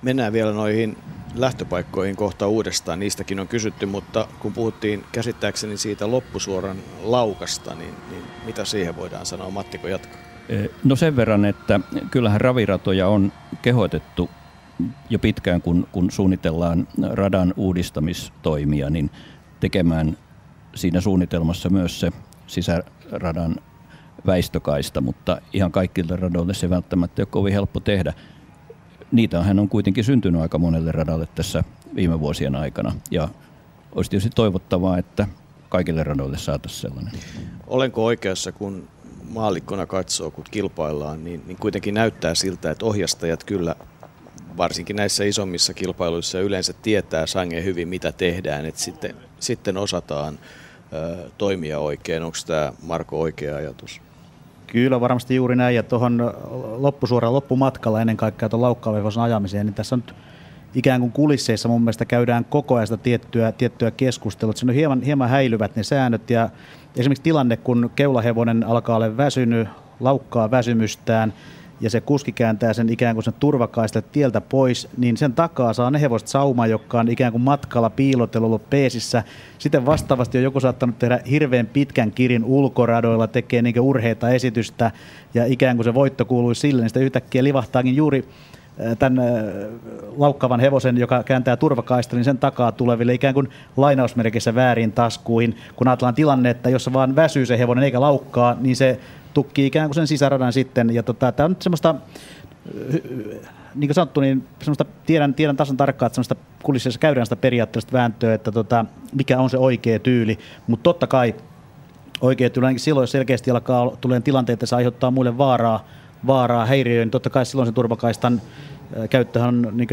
Mennään 0.02 0.34
vielä 0.34 0.52
noihin 0.52 0.98
lähtöpaikkoihin 1.36 2.16
kohta 2.16 2.48
uudestaan, 2.48 3.00
niistäkin 3.00 3.40
on 3.40 3.48
kysytty, 3.48 3.86
mutta 3.86 4.28
kun 4.40 4.54
puhuttiin 4.54 5.04
käsittääkseni 5.12 5.78
siitä 5.78 6.12
loppusuoran 6.12 6.78
laukasta, 7.04 7.76
niin, 7.76 7.94
niin 8.10 8.24
mitä 8.46 8.66
siihen 8.66 8.96
voidaan 8.96 9.26
sanoa? 9.26 9.50
Mattiko 9.50 9.88
jatkaa? 9.88 10.22
No 10.84 10.96
sen 10.96 11.16
verran, 11.16 11.46
että 11.46 11.80
kyllähän 12.12 12.42
raviratoja 12.42 13.08
on 13.08 13.32
kehotettu 13.62 14.30
jo 15.10 15.20
pitkään, 15.20 15.62
kun, 15.62 15.88
kun 15.92 16.12
suunnitellaan 16.12 16.88
radan 17.12 17.54
uudistamistoimia, 17.58 18.90
niin 18.90 19.10
tekemään 19.60 20.18
siinä 20.76 21.02
suunnitelmassa 21.02 21.70
myös 21.70 22.00
se 22.00 22.12
sisäradan 22.48 23.56
väistökaista, 24.26 25.02
mutta 25.02 25.42
ihan 25.54 25.72
kaikille 25.72 26.16
radoille 26.16 26.54
se 26.54 26.70
välttämättä 26.70 27.22
ei 27.22 27.24
ole 27.24 27.28
kovin 27.32 27.54
helppo 27.54 27.80
tehdä. 27.80 28.14
Niitähän 29.12 29.60
on 29.60 29.70
kuitenkin 29.70 30.04
syntynyt 30.04 30.42
aika 30.42 30.58
monelle 30.58 30.92
radalle 30.92 31.28
tässä 31.36 31.64
viime 31.96 32.20
vuosien 32.20 32.56
aikana 32.56 32.96
ja 33.12 33.30
olisi 33.96 34.10
tietysti 34.10 34.30
toivottavaa, 34.36 34.98
että 34.98 35.28
kaikille 35.70 36.04
radoille 36.04 36.38
saataisiin 36.38 36.82
sellainen. 36.82 37.14
Olenko 37.68 38.06
oikeassa, 38.06 38.52
kun 38.52 38.88
maallikkona 39.30 39.86
katsoo, 39.86 40.32
kun 40.32 40.44
kilpaillaan, 40.52 41.24
niin, 41.24 41.44
niin 41.48 41.58
kuitenkin 41.58 41.94
näyttää 41.94 42.36
siltä, 42.36 42.72
että 42.72 42.86
ohjastajat 42.86 43.44
kyllä 43.44 43.76
varsinkin 44.58 44.96
näissä 44.96 45.24
isommissa 45.24 45.74
kilpailuissa 45.74 46.40
yleensä 46.40 46.74
tietää 46.74 47.26
sangen 47.26 47.64
hyvin, 47.64 47.88
mitä 47.88 48.12
tehdään, 48.12 48.66
että 48.66 48.82
sitten, 48.82 49.16
sitten 49.40 49.78
osataan 49.78 50.40
toimia 51.38 51.80
oikein. 51.80 52.24
Onko 52.24 52.38
tämä 52.48 52.74
Marko 52.84 53.20
oikea 53.22 53.56
ajatus? 53.56 54.02
Kyllä 54.68 55.02
varmasti 55.02 55.36
juuri 55.36 55.56
näin, 55.56 55.76
ja 55.76 55.84
tuohon 55.84 56.34
loppusuoraan 56.78 57.34
loppumatkalla 57.34 58.02
ennen 58.02 58.18
kaikkea 58.18 58.50
tuon 58.50 58.62
laukkaavehosen 58.62 59.24
ajamiseen, 59.24 59.66
niin 59.66 59.74
tässä 59.74 59.96
on 59.96 60.04
nyt 60.06 60.16
ikään 60.76 61.02
kuin 61.02 61.12
kulisseissa 61.12 61.70
mun 61.70 61.82
mielestä 61.82 62.06
käydään 62.06 62.46
koko 62.46 62.76
ajan 62.76 62.88
sitä 62.88 62.98
tiettyä, 62.98 63.52
tiettyä 63.52 63.92
keskustelua. 63.92 64.54
Se 64.56 64.66
on 64.66 64.74
hieman, 64.74 65.02
hieman 65.02 65.30
häilyvät 65.30 65.76
ne 65.76 65.84
säännöt, 65.84 66.30
ja 66.30 66.50
esimerkiksi 66.98 67.24
tilanne, 67.24 67.58
kun 67.58 67.92
keulahevonen 67.96 68.64
alkaa 68.64 68.96
olla 68.96 69.18
väsynyt, 69.18 69.68
laukkaa 70.00 70.52
väsymystään, 70.52 71.34
ja 71.82 71.90
se 71.90 72.02
kuski 72.02 72.32
kääntää 72.32 72.74
sen 72.74 72.90
ikään 72.90 73.16
kuin 73.16 73.24
sen 73.24 73.34
turvakaista 73.40 74.02
tieltä 74.02 74.42
pois, 74.42 74.90
niin 74.98 75.18
sen 75.18 75.34
takaa 75.34 75.74
saa 75.74 75.92
ne 75.92 76.02
hevoset 76.02 76.28
sauma, 76.28 76.68
joka 76.68 77.00
on 77.00 77.10
ikään 77.10 77.32
kuin 77.32 77.42
matkalla 77.42 77.90
piilotellut 77.90 78.70
peesissä. 78.70 79.24
Sitten 79.58 79.86
vastaavasti 79.86 80.38
on 80.38 80.44
joku 80.44 80.60
saattanut 80.60 81.00
tehdä 81.00 81.20
hirveän 81.30 81.68
pitkän 81.68 82.12
kirin 82.12 82.44
ulkoradoilla, 82.44 83.28
tekee 83.28 83.62
niin 83.62 83.80
urheita 83.80 84.30
esitystä 84.30 84.92
ja 85.34 85.46
ikään 85.46 85.76
kuin 85.76 85.84
se 85.84 85.94
voitto 85.94 86.26
kuului 86.26 86.56
sille, 86.56 86.82
niin 86.82 86.90
sitten 86.90 87.04
yhtäkkiä 87.04 87.44
livahtaakin 87.44 87.96
juuri 87.96 88.26
tämän 89.00 89.22
laukkavan 90.18 90.60
hevosen, 90.60 90.98
joka 90.98 91.24
kääntää 91.24 91.58
turvakaista, 91.58 92.16
niin 92.16 92.24
sen 92.24 92.38
takaa 92.38 92.72
tuleville 92.72 93.14
ikään 93.14 93.34
kuin 93.34 93.50
lainausmerkissä 93.78 94.56
väärin 94.56 94.92
taskuihin. 94.92 95.58
Kun 95.76 95.88
ajatellaan 95.88 96.16
tilanne, 96.16 96.50
että 96.50 96.70
jos 96.70 96.94
vaan 96.94 97.16
väsyy 97.16 97.46
se 97.46 97.60
hevonen 97.60 97.84
eikä 97.84 98.02
laukkaa, 98.02 98.56
niin 98.60 98.76
se 98.76 99.00
tukkii 99.34 99.66
ikään 99.66 99.90
kuin 99.90 99.96
sen 99.96 100.08
sisäradan 100.08 100.54
sitten. 100.54 100.90
Ja 100.94 101.04
tota, 101.04 101.32
tämä 101.32 101.46
on 101.46 101.52
nyt 101.52 101.62
semmoista 101.62 101.96
niin 103.76 103.88
kuin 103.88 103.94
sanottu, 103.94 104.22
niin 104.22 104.48
tiedän, 105.06 105.34
tiedän 105.34 105.58
tasan 105.58 105.78
tarkkaan, 105.78 106.08
että 106.08 106.16
semmoista 106.16 106.36
kulisseissa 106.64 107.00
käydään 107.00 107.26
sitä 107.26 107.36
periaatteellista 107.36 107.94
vääntöä, 107.94 108.34
että 108.34 108.52
tota, 108.52 108.86
mikä 109.14 109.40
on 109.40 109.50
se 109.50 109.58
oikea 109.58 110.00
tyyli, 110.00 110.40
mutta 110.68 110.84
totta 110.84 111.08
kai 111.08 111.36
oikea 112.22 112.50
tyyli, 112.50 112.66
ainakin 112.66 112.80
silloin 112.80 113.04
jos 113.04 113.12
selkeästi 113.12 113.52
alkaa 113.52 113.92
tulee 114.02 114.22
tilanteita, 114.22 114.66
se 114.66 114.76
aiheuttaa 114.76 115.12
muille 115.12 115.38
vaaraa, 115.38 115.88
vaaraa 116.28 116.66
häiriöön, 116.66 117.06
niin 117.06 117.12
totta 117.12 117.30
kai 117.30 117.46
silloin 117.46 117.68
se 117.68 117.72
turvakaistan 117.72 118.42
käyttö 119.10 119.44
on 119.44 119.68
niin 119.72 119.90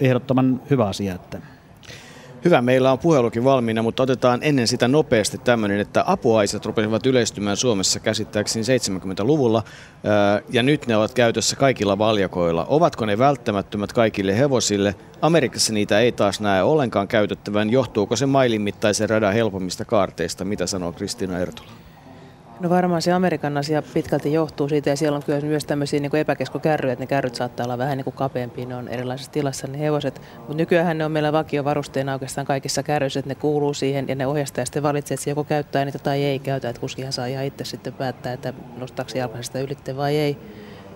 ehdottoman 0.00 0.60
hyvä 0.70 0.86
asia. 0.86 1.14
Että. 1.14 1.38
Hyvä, 2.44 2.62
meillä 2.62 2.92
on 2.92 2.98
puhelukin 2.98 3.44
valmiina, 3.44 3.82
mutta 3.82 4.02
otetaan 4.02 4.38
ennen 4.42 4.68
sitä 4.68 4.88
nopeasti 4.88 5.38
tämmöinen, 5.38 5.80
että 5.80 6.04
apuaiset 6.06 6.66
rupesivat 6.66 7.06
yleistymään 7.06 7.56
Suomessa 7.56 8.00
käsittääkseni 8.00 8.64
70-luvulla 8.64 9.62
ja 10.50 10.62
nyt 10.62 10.86
ne 10.86 10.96
ovat 10.96 11.14
käytössä 11.14 11.56
kaikilla 11.56 11.98
valjakoilla. 11.98 12.66
Ovatko 12.68 13.06
ne 13.06 13.18
välttämättömät 13.18 13.92
kaikille 13.92 14.38
hevosille? 14.38 14.94
Amerikassa 15.22 15.72
niitä 15.72 16.00
ei 16.00 16.12
taas 16.12 16.40
näe 16.40 16.62
ollenkaan 16.62 17.08
käytettävän. 17.08 17.70
Johtuuko 17.70 18.16
se 18.16 18.26
mailin 18.26 18.62
mittaisen 18.62 19.10
radan 19.10 19.34
helpommista 19.34 19.84
kaarteista? 19.84 20.44
Mitä 20.44 20.66
sanoo 20.66 20.92
Kristiina 20.92 21.38
Ertula? 21.38 21.83
No 22.60 22.70
varmaan 22.70 23.02
se 23.02 23.12
Amerikan 23.12 23.56
asia 23.56 23.82
pitkälti 23.82 24.32
johtuu 24.32 24.68
siitä 24.68 24.90
ja 24.90 24.96
siellä 24.96 25.16
on 25.16 25.22
kyllä 25.22 25.40
myös 25.40 25.64
tämmöisiä 25.64 26.00
niin 26.00 26.16
epäkeskokärryjä, 26.16 26.92
että 26.92 27.02
ne 27.02 27.06
kärryt 27.06 27.34
saattaa 27.34 27.64
olla 27.64 27.78
vähän 27.78 27.96
niin 27.96 28.04
kuin 28.04 28.14
kapeampia, 28.14 28.66
ne 28.66 28.76
on 28.76 28.88
erilaisessa 28.88 29.32
tilassa 29.32 29.66
ne 29.66 29.78
hevoset. 29.78 30.20
Mutta 30.38 30.54
nykyään 30.54 30.98
ne 30.98 31.04
on 31.04 31.12
meillä 31.12 31.32
vakiovarusteena 31.32 32.12
oikeastaan 32.12 32.46
kaikissa 32.46 32.82
kärryissä, 32.82 33.20
että 33.20 33.28
ne 33.28 33.34
kuuluu 33.34 33.74
siihen 33.74 34.08
ja 34.08 34.14
ne 34.14 34.26
ohjastaja 34.26 34.64
sitten 34.64 34.82
valitsee, 34.82 35.14
että 35.14 35.24
se 35.24 35.30
joko 35.30 35.44
käyttää 35.44 35.84
niitä 35.84 35.98
tai 35.98 36.24
ei 36.24 36.38
käytä, 36.38 36.68
että 36.68 36.80
kuskihan 36.80 37.12
saa 37.12 37.26
ihan 37.26 37.44
itse 37.44 37.64
sitten 37.64 37.92
päättää, 37.92 38.32
että 38.32 38.52
nostaako 38.76 39.10
jalkaisesta 39.14 39.58
ylitte 39.58 39.96
vai 39.96 40.16
ei. 40.16 40.38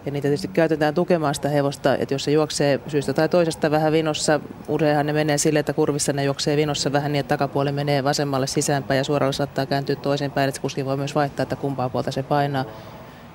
Ja 0.06 0.12
niitä 0.12 0.28
tietysti 0.28 0.48
käytetään 0.48 0.94
tukemaan 0.94 1.34
sitä 1.34 1.48
hevosta, 1.48 1.96
että 1.96 2.14
jos 2.14 2.24
se 2.24 2.30
juoksee 2.30 2.80
syystä 2.86 3.12
tai 3.12 3.28
toisesta 3.28 3.70
vähän 3.70 3.92
vinossa, 3.92 4.40
useinhan 4.68 5.06
ne 5.06 5.12
menee 5.12 5.38
sille, 5.38 5.58
että 5.58 5.72
kurvissa 5.72 6.12
ne 6.12 6.24
juoksee 6.24 6.56
vinossa 6.56 6.92
vähän 6.92 7.12
niin, 7.12 7.20
että 7.20 7.36
takapuoli 7.36 7.72
menee 7.72 8.04
vasemmalle 8.04 8.46
sisäänpäin 8.46 8.98
ja 8.98 9.04
suoralla 9.04 9.32
saattaa 9.32 9.66
kääntyä 9.66 9.96
toisinpäin, 9.96 10.48
että 10.48 10.60
kuski 10.60 10.84
voi 10.84 10.96
myös 10.96 11.14
vaihtaa, 11.14 11.42
että 11.42 11.56
kumpaa 11.56 11.88
puolta 11.88 12.12
se 12.12 12.22
painaa. 12.22 12.64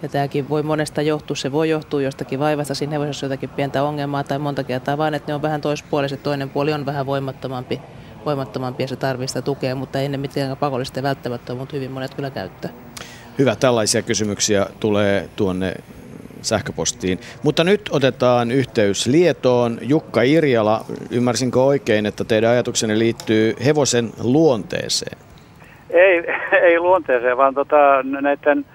Ja 0.02 0.10
tämäkin 0.10 0.50
voi 0.50 0.64
monesta 0.64 1.02
johtua, 1.02 1.36
se 1.36 1.52
voi 1.52 1.70
johtua 1.70 2.02
jostakin 2.02 2.40
vaivasta, 2.40 2.76
siinä 2.76 2.92
hevosessa 2.92 3.26
jotakin 3.26 3.50
pientä 3.50 3.84
ongelmaa 3.84 4.24
tai 4.24 4.40
monta 4.40 4.64
kertaa 4.64 4.98
vaan, 4.98 5.14
että 5.14 5.32
ne 5.32 5.36
on 5.36 5.42
vähän 5.42 5.62
toispuoliset, 5.62 6.24
toinen 6.24 6.50
puoli 6.50 6.74
on 6.74 6.86
vähän 6.86 7.06
voimattomampi, 7.06 7.82
voimattomampi 8.26 8.84
ja 8.84 8.88
se 8.88 8.96
tarvitsee 8.96 9.28
sitä 9.28 9.42
tukea, 9.42 9.76
mutta 9.76 10.00
ei 10.00 10.10
ne 10.10 10.18
mitenkään 10.18 10.58
pakollista 10.58 11.00
ja 11.00 11.04
välttämättä, 11.04 11.54
mutta 11.56 11.76
hyvin 11.76 11.92
monet 11.92 12.14
kyllä 12.14 12.30
käyttää. 12.30 12.72
Hyvä, 13.40 13.56
tällaisia 13.56 14.02
kysymyksiä 14.02 14.68
tulee 14.80 15.30
tuonne 15.36 15.76
sähköpostiin. 16.44 17.20
Mutta 17.44 17.64
nyt 17.64 17.82
otetaan 17.92 18.52
yhteys 18.52 19.08
Lietoon. 19.08 19.78
Jukka 19.82 20.22
Irjala, 20.22 20.86
ymmärsinkö 21.12 21.64
oikein, 21.64 22.06
että 22.06 22.24
teidän 22.24 22.52
ajatuksenne 22.52 23.00
liittyy 23.00 23.54
hevosen 23.66 24.10
luonteeseen? 24.24 25.18
Ei, 25.90 26.24
ei 26.70 26.80
luonteeseen, 26.80 27.38
vaan 27.38 27.54
tota, 27.54 28.04
näiden 28.22 28.66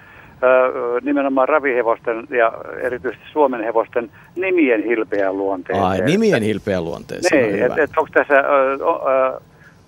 nimenomaan 1.01 1.49
ravihevosten 1.49 2.27
ja 2.29 2.53
erityisesti 2.81 3.25
Suomen 3.31 3.63
hevosten 3.63 4.11
nimien 4.35 4.83
hilpeään 4.83 5.37
luonteeseen. 5.37 5.87
Ai, 5.87 6.01
nimien 6.01 6.43
hilpeään 6.43 6.83
luonteeseen. 6.83 7.53
Niin, 7.53 7.65
että 7.65 7.83
et, 7.83 7.91
onko 7.97 8.09
tässä, 8.13 8.33
ö, 8.33 8.73
ö, 8.73 9.41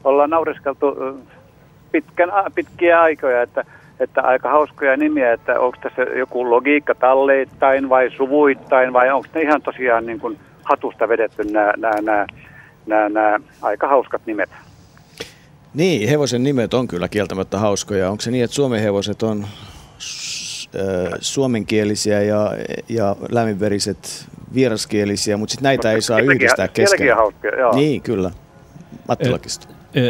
ollaan 0.03 0.29
nauriskeltu 0.29 0.95
pitkän, 1.91 2.29
pitkiä 2.55 3.01
aikoja, 3.01 3.41
että 3.41 3.65
että 4.01 4.21
aika 4.21 4.49
hauskoja 4.49 4.97
nimiä, 4.97 5.33
että 5.33 5.59
onko 5.59 5.77
tässä 5.81 6.01
joku 6.01 6.49
logiikka 6.49 6.95
talleittain 6.95 7.89
vai 7.89 8.11
suvuittain 8.17 8.93
vai 8.93 9.09
onko 9.09 9.27
ne 9.33 9.41
ihan 9.41 9.61
tosiaan 9.61 10.05
niin 10.05 10.19
kuin 10.19 10.37
hatusta 10.63 11.09
vedetty 11.09 11.43
nämä, 11.43 11.73
nämä, 11.77 12.01
nämä, 12.01 12.25
nämä, 12.85 13.09
nämä 13.09 13.39
aika 13.61 13.87
hauskat 13.87 14.21
nimet. 14.25 14.49
Niin, 15.73 16.09
hevosen 16.09 16.43
nimet 16.43 16.73
on 16.73 16.87
kyllä 16.87 17.07
kieltämättä 17.07 17.57
hauskoja. 17.57 18.09
Onko 18.09 18.21
se 18.21 18.31
niin, 18.31 18.43
että 18.43 18.55
suomen 18.55 18.81
hevoset 18.81 19.23
on 19.23 19.45
suomenkielisiä 21.19 22.21
ja, 22.21 22.51
ja 22.89 23.15
lämminveriset 23.31 24.25
vieraskielisiä, 24.53 25.37
mutta 25.37 25.51
sitten 25.51 25.63
näitä 25.63 25.87
no, 25.87 25.95
ei 25.95 26.01
saa 26.01 26.19
yhdistää 26.19 26.67
keskenään. 26.67 27.17
joo. 27.57 27.75
Niin, 27.75 28.01
kyllä. 28.01 28.31
Matti 29.07 29.29
Lakisto. 29.29 29.67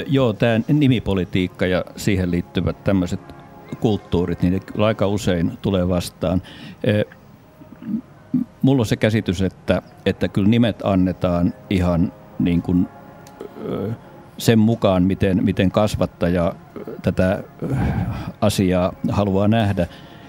Joo, 0.08 0.34
tämä 0.34 0.60
nimipolitiikka 0.68 1.66
ja 1.66 1.86
siihen 1.96 2.32
liittyvät 2.32 2.84
tämmöiset 2.84 3.20
kulttuurit, 3.80 4.42
niin 4.42 4.62
aika 4.78 5.08
usein 5.08 5.58
tulee 5.62 5.90
vastaan. 5.90 6.42
E, 6.84 7.04
mulla 8.62 8.82
on 8.82 8.86
se 8.86 8.96
käsitys, 8.96 9.42
että, 9.42 9.82
että 10.06 10.28
kyllä 10.28 10.48
nimet 10.48 10.82
annetaan 10.84 11.54
ihan 11.70 12.14
niin 12.40 12.62
kuin 12.62 12.88
sen 14.38 14.60
mukaan, 14.60 15.04
miten, 15.04 15.44
miten 15.44 15.72
kasvattaja 15.72 16.56
tätä 17.02 17.44
asiaa 18.42 18.94
haluaa 19.10 19.48
nähdä. 19.48 19.88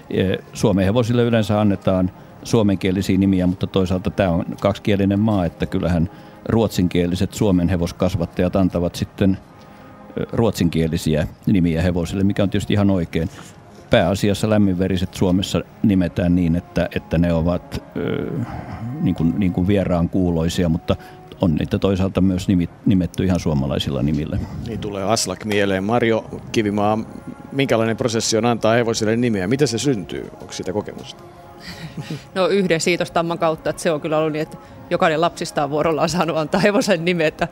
E, 0.09 0.35
Suomen 0.53 0.85
hevosille 0.85 1.23
yleensä 1.23 1.61
annetaan 1.61 2.11
suomenkielisiä 2.43 3.17
nimiä, 3.17 3.47
mutta 3.47 3.67
toisaalta 3.67 4.09
tämä 4.09 4.29
on 4.29 4.45
kaksikielinen 4.61 5.19
maa, 5.19 5.45
että 5.45 5.65
kyllähän 5.65 6.09
ruotsinkieliset 6.49 7.33
suomen 7.33 7.69
hevoskasvattajat 7.69 8.55
antavat 8.55 8.95
sitten– 8.95 9.37
ruotsinkielisiä 10.31 11.27
nimiä 11.45 11.81
hevosille, 11.81 12.23
mikä 12.23 12.43
on 12.43 12.49
tietysti 12.49 12.73
ihan 12.73 12.89
oikein. 12.89 13.29
Pääasiassa 13.89 14.49
lämminveriset 14.49 15.13
Suomessa 15.13 15.61
nimetään 15.83 16.35
niin, 16.35 16.55
että, 16.55 16.89
että 16.95 17.17
ne 17.17 17.33
ovat 17.33 17.83
ö, 17.97 18.31
niin 19.01 19.15
kuin, 19.15 19.33
niin 19.37 19.53
kuin 19.53 19.67
vieraan 19.67 20.09
kuuloisia, 20.09 20.69
mutta 20.69 20.95
on 21.41 21.55
niitä 21.55 21.79
toisaalta 21.79 22.21
myös 22.21 22.47
nimetty 22.85 23.23
ihan 23.23 23.39
suomalaisilla 23.39 24.03
nimillä. 24.03 24.39
Niin 24.67 24.79
tulee 24.79 25.03
Aslak 25.03 25.45
mieleen. 25.45 25.83
Mario 25.83 26.25
Kivimaa, 26.51 26.99
minkälainen 27.51 27.97
prosessi 27.97 28.37
on 28.37 28.45
antaa 28.45 28.73
hevosille 28.73 29.15
nimiä? 29.15 29.47
Mitä 29.47 29.65
se 29.65 29.77
syntyy? 29.77 30.29
Onko 30.41 30.53
siitä 30.53 30.73
kokemusta? 30.73 31.23
No 32.35 32.47
yhden 32.47 32.81
siitostamman 32.81 33.39
kautta, 33.39 33.69
että 33.69 33.81
se 33.81 33.91
on 33.91 34.01
kyllä 34.01 34.17
ollut 34.17 34.33
niin, 34.33 34.41
että 34.41 34.57
jokainen 34.89 35.21
lapsista 35.21 35.63
on 35.63 35.69
vuorollaan 35.69 36.09
saanut 36.09 36.37
antaa 36.37 36.61
hevosen 36.61 37.05
nimen, 37.05 37.27
että, 37.27 37.47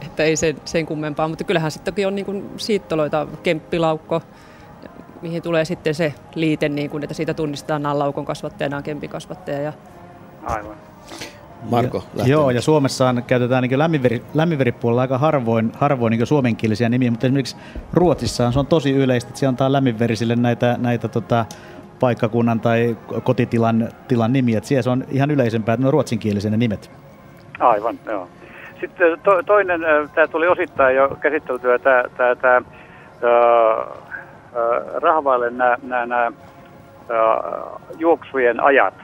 että 0.00 0.22
ei 0.22 0.36
sen, 0.36 0.56
sen 0.64 0.86
kummempaa. 0.86 1.28
Mutta 1.28 1.44
kyllähän 1.44 1.70
sitten 1.70 2.06
on 2.06 2.14
niin 2.14 2.26
kuin 2.26 2.50
siittoloita, 2.56 3.26
kemppilaukko, 3.42 4.22
mihin 5.22 5.42
tulee 5.42 5.64
sitten 5.64 5.94
se 5.94 6.14
liite, 6.34 6.68
niin 6.68 6.90
kuin, 6.90 7.02
että 7.02 7.14
siitä 7.14 7.34
tunnistetaan 7.34 7.82
nämä 7.82 7.98
laukon 7.98 8.24
kasvattajana, 8.24 8.82
kempikasvattaja. 8.82 9.60
Ja... 9.60 9.72
Aivan. 10.42 10.76
Marko 11.70 12.04
ja, 12.14 12.26
Joo, 12.26 12.50
ja 12.50 12.62
Suomessa 12.62 13.14
käytetään 13.26 13.62
niin 13.62 13.78
lämminveri, 13.78 14.22
lämminveripuolella 14.34 15.02
aika 15.02 15.18
harvoin, 15.18 15.72
harvoin 15.74 16.10
niin 16.10 16.26
suomenkielisiä 16.26 16.88
nimiä, 16.88 17.10
mutta 17.10 17.26
esimerkiksi 17.26 17.56
Ruotsissa 17.92 18.52
se 18.52 18.58
on 18.58 18.66
tosi 18.66 18.90
yleistä, 18.90 19.28
että 19.28 19.40
se 19.40 19.46
antaa 19.46 19.72
lämminverisille 19.72 20.36
näitä, 20.36 20.76
näitä 20.80 21.08
tota, 21.08 21.46
paikkakunnan 22.00 22.60
tai 22.60 22.96
kotitilan 23.22 23.88
tilan 24.08 24.32
nimi, 24.32 24.56
että 24.56 24.68
siellä 24.68 24.82
se 24.82 24.90
on 24.90 25.04
ihan 25.10 25.30
yleisempää, 25.30 25.72
että 25.72 25.82
ne 25.82 25.86
on 25.86 25.92
ruotsinkielisiä 25.92 26.50
ne 26.50 26.56
nimet. 26.56 26.90
Aivan, 27.60 27.98
joo. 28.06 28.28
Sitten 28.80 29.20
to, 29.22 29.42
toinen, 29.42 29.80
tämä 30.14 30.26
tuli 30.26 30.48
osittain 30.48 30.96
jo 30.96 31.16
käsiteltyä, 31.20 31.78
tämä, 31.78 32.02
tämä, 32.16 32.34
tämä 32.34 32.60
rahvaille 34.94 35.50
nämä, 35.50 35.76
nämä, 35.82 36.06
nämä 36.06 36.30
juoksujen 37.98 38.60
ajat, 38.60 38.94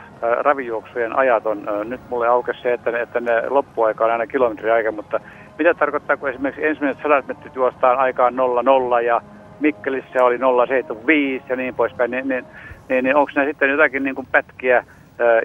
ravijuoksujen 0.41 1.17
ajat 1.17 1.47
on, 1.47 1.67
nyt 1.85 2.01
mulle 2.11 2.29
aukesi 2.29 2.63
se, 2.63 2.73
että 2.73 2.91
ne, 2.91 3.01
että 3.01 3.21
ne 3.21 3.49
loppuaika 3.49 4.05
on 4.05 4.11
aina 4.11 4.27
kilometriaika, 4.27 4.93
mutta 4.93 5.21
mitä 5.59 5.75
tarkoittaa, 5.75 6.17
kun 6.17 6.29
esimerkiksi 6.29 6.67
ensimmäiset 6.67 7.03
sadat 7.03 7.27
metrit 7.27 7.55
juostaan 7.57 7.99
aikaan 7.99 8.37
00 8.37 9.01
ja 9.01 9.21
Mikkelissä 9.61 10.25
oli 10.25 10.39
075 10.39 11.45
ja 11.49 11.57
niin 11.57 11.75
poispäin, 11.75 12.11
niin, 12.11 12.29
niin 12.29 12.47
niin, 12.93 13.05
niin 13.05 13.17
onko 13.17 13.33
nämä 13.35 13.49
sitten 13.49 13.71
jotakin 13.71 14.03
niin 14.03 14.15
kuin 14.15 14.29
pätkiä 14.33 14.85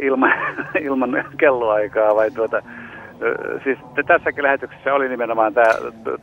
ilman, 0.02 0.34
ilman 0.88 1.26
kelloaikaa 1.38 2.16
vai 2.16 2.32
tuota, 2.32 2.62
siis 3.64 3.78
tässäkin 4.08 4.44
lähetyksessä 4.44 4.94
oli 4.94 5.10
nimenomaan 5.10 5.54
tämä, 5.54 5.74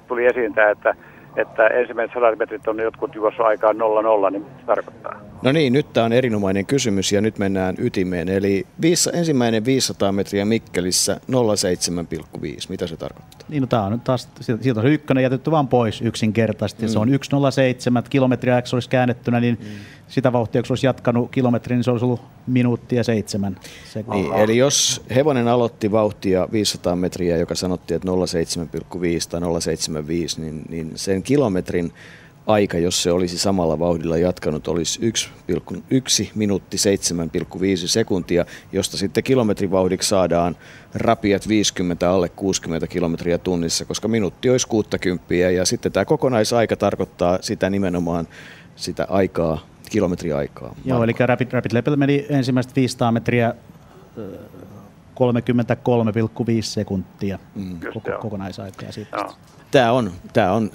tuli 0.09 0.27
esiin 0.27 0.55
tämä, 0.55 0.71
että 0.71 0.95
että 1.37 1.67
ensimmäiset 1.67 2.15
sadat 2.15 2.39
metrit 2.39 2.69
on 2.69 2.79
jotkut 2.79 3.15
juossa 3.15 3.43
aikaan 3.43 3.77
0-0, 3.77 4.31
niin 4.31 4.43
mitä 4.43 4.61
se 4.61 4.67
tarkoittaa? 4.67 5.34
No 5.45 5.53
niin, 5.53 5.73
nyt 5.73 5.93
tämä 5.93 6.07
on 6.07 6.13
erinomainen 6.13 6.67
kysymys 6.67 7.13
ja 7.13 7.21
nyt 7.21 7.39
mennään 7.39 7.75
ytimeen. 7.79 8.29
Eli 8.29 8.67
viis, 8.81 9.11
ensimmäinen 9.13 9.65
500 9.65 10.13
metriä 10.13 10.45
Mikkelissä 10.45 11.21
0,7,5. 11.31 12.49
Mitä 12.69 12.87
se 12.87 12.97
tarkoittaa? 12.97 13.49
Niin, 13.49 13.61
no 13.61 13.67
tämä 13.67 13.83
on 13.83 14.01
taas, 14.01 14.29
sieltä 14.61 14.81
on 14.81 14.87
ykkönen 14.87 15.23
jätetty 15.23 15.51
vaan 15.51 15.69
pois 15.69 16.03
yksinkertaisesti. 16.03 16.87
Mm. 16.87 16.89
Se 16.89 16.99
on 16.99 17.09
1,07 17.09 17.15
kilometriä, 18.11 18.63
se 18.65 18.77
olisi 18.77 18.89
käännettynä, 18.89 19.41
niin 19.41 19.59
mm. 19.61 19.67
sitä 20.09 20.33
vauhtia, 20.33 20.63
kun 20.63 20.67
se 20.67 20.73
olisi 20.73 20.87
jatkanut 20.87 21.31
kilometrin, 21.31 21.77
niin 21.77 21.85
se 21.85 21.91
olisi 21.91 22.05
ollut 22.05 22.21
minuuttia 22.47 23.05
seitsemän 23.05 23.57
Niin, 24.13 24.33
eli 24.33 24.57
jos 24.57 25.03
hevonen 25.15 25.49
aloitti 25.49 25.93
vauhtia 25.93 26.49
500 26.53 26.97
metriä, 26.97 27.37
joka 27.37 27.55
sanottiin, 27.55 27.97
että 27.97 28.09
0,7,5 28.09 28.99
tai 29.31 29.41
0,75, 29.41 30.41
niin, 30.41 30.63
niin 30.69 30.93
sen 30.95 31.23
kilometrin 31.23 31.93
aika, 32.47 32.79
jos 32.79 33.03
se 33.03 33.13
olisi 33.13 33.39
samalla 33.39 33.79
vauhdilla 33.79 34.17
jatkanut, 34.17 34.69
olisi 34.69 35.01
1,1 35.71 36.31
minuutti 36.35 36.77
7,5 36.77 37.89
sekuntia, 37.89 38.45
josta 38.73 38.97
sitten 38.97 39.25
kilometrivauhdiksi 39.25 40.09
saadaan 40.09 40.57
rapiat 40.95 41.49
50 41.49 42.11
alle 42.11 42.29
60 42.29 42.87
kilometriä 42.87 43.39
tunnissa, 43.39 43.85
koska 43.85 44.09
minuutti 44.09 44.51
olisi 44.51 44.69
60 44.69 45.35
ja 45.35 45.65
sitten 45.65 45.93
tämä 45.93 46.05
kokonaisaika 46.05 46.77
tarkoittaa 46.77 47.39
sitä 47.41 47.71
nimenomaan 47.71 48.29
sitä 48.77 49.07
aikaa, 49.11 49.67
kilometriaikaa. 49.91 50.75
Joo, 50.85 51.05
eli 51.05 51.15
Rapid, 51.19 51.49
Rapid 51.53 51.73
Level 51.73 51.97
meni 51.97 52.27
ensimmäistä 52.29 52.73
500 52.77 53.13
metriä 53.13 53.55
33,5 54.17 54.23
sekuntia 56.61 57.39
mm. 57.55 57.81
koko, 57.95 58.11
kokonaisaikaa 58.21 58.93
siitä. 58.93 59.17
Joo 59.17 59.35
tämä 59.75 59.93
on, 59.93 60.11
tämä 60.33 60.53
on, 60.53 60.71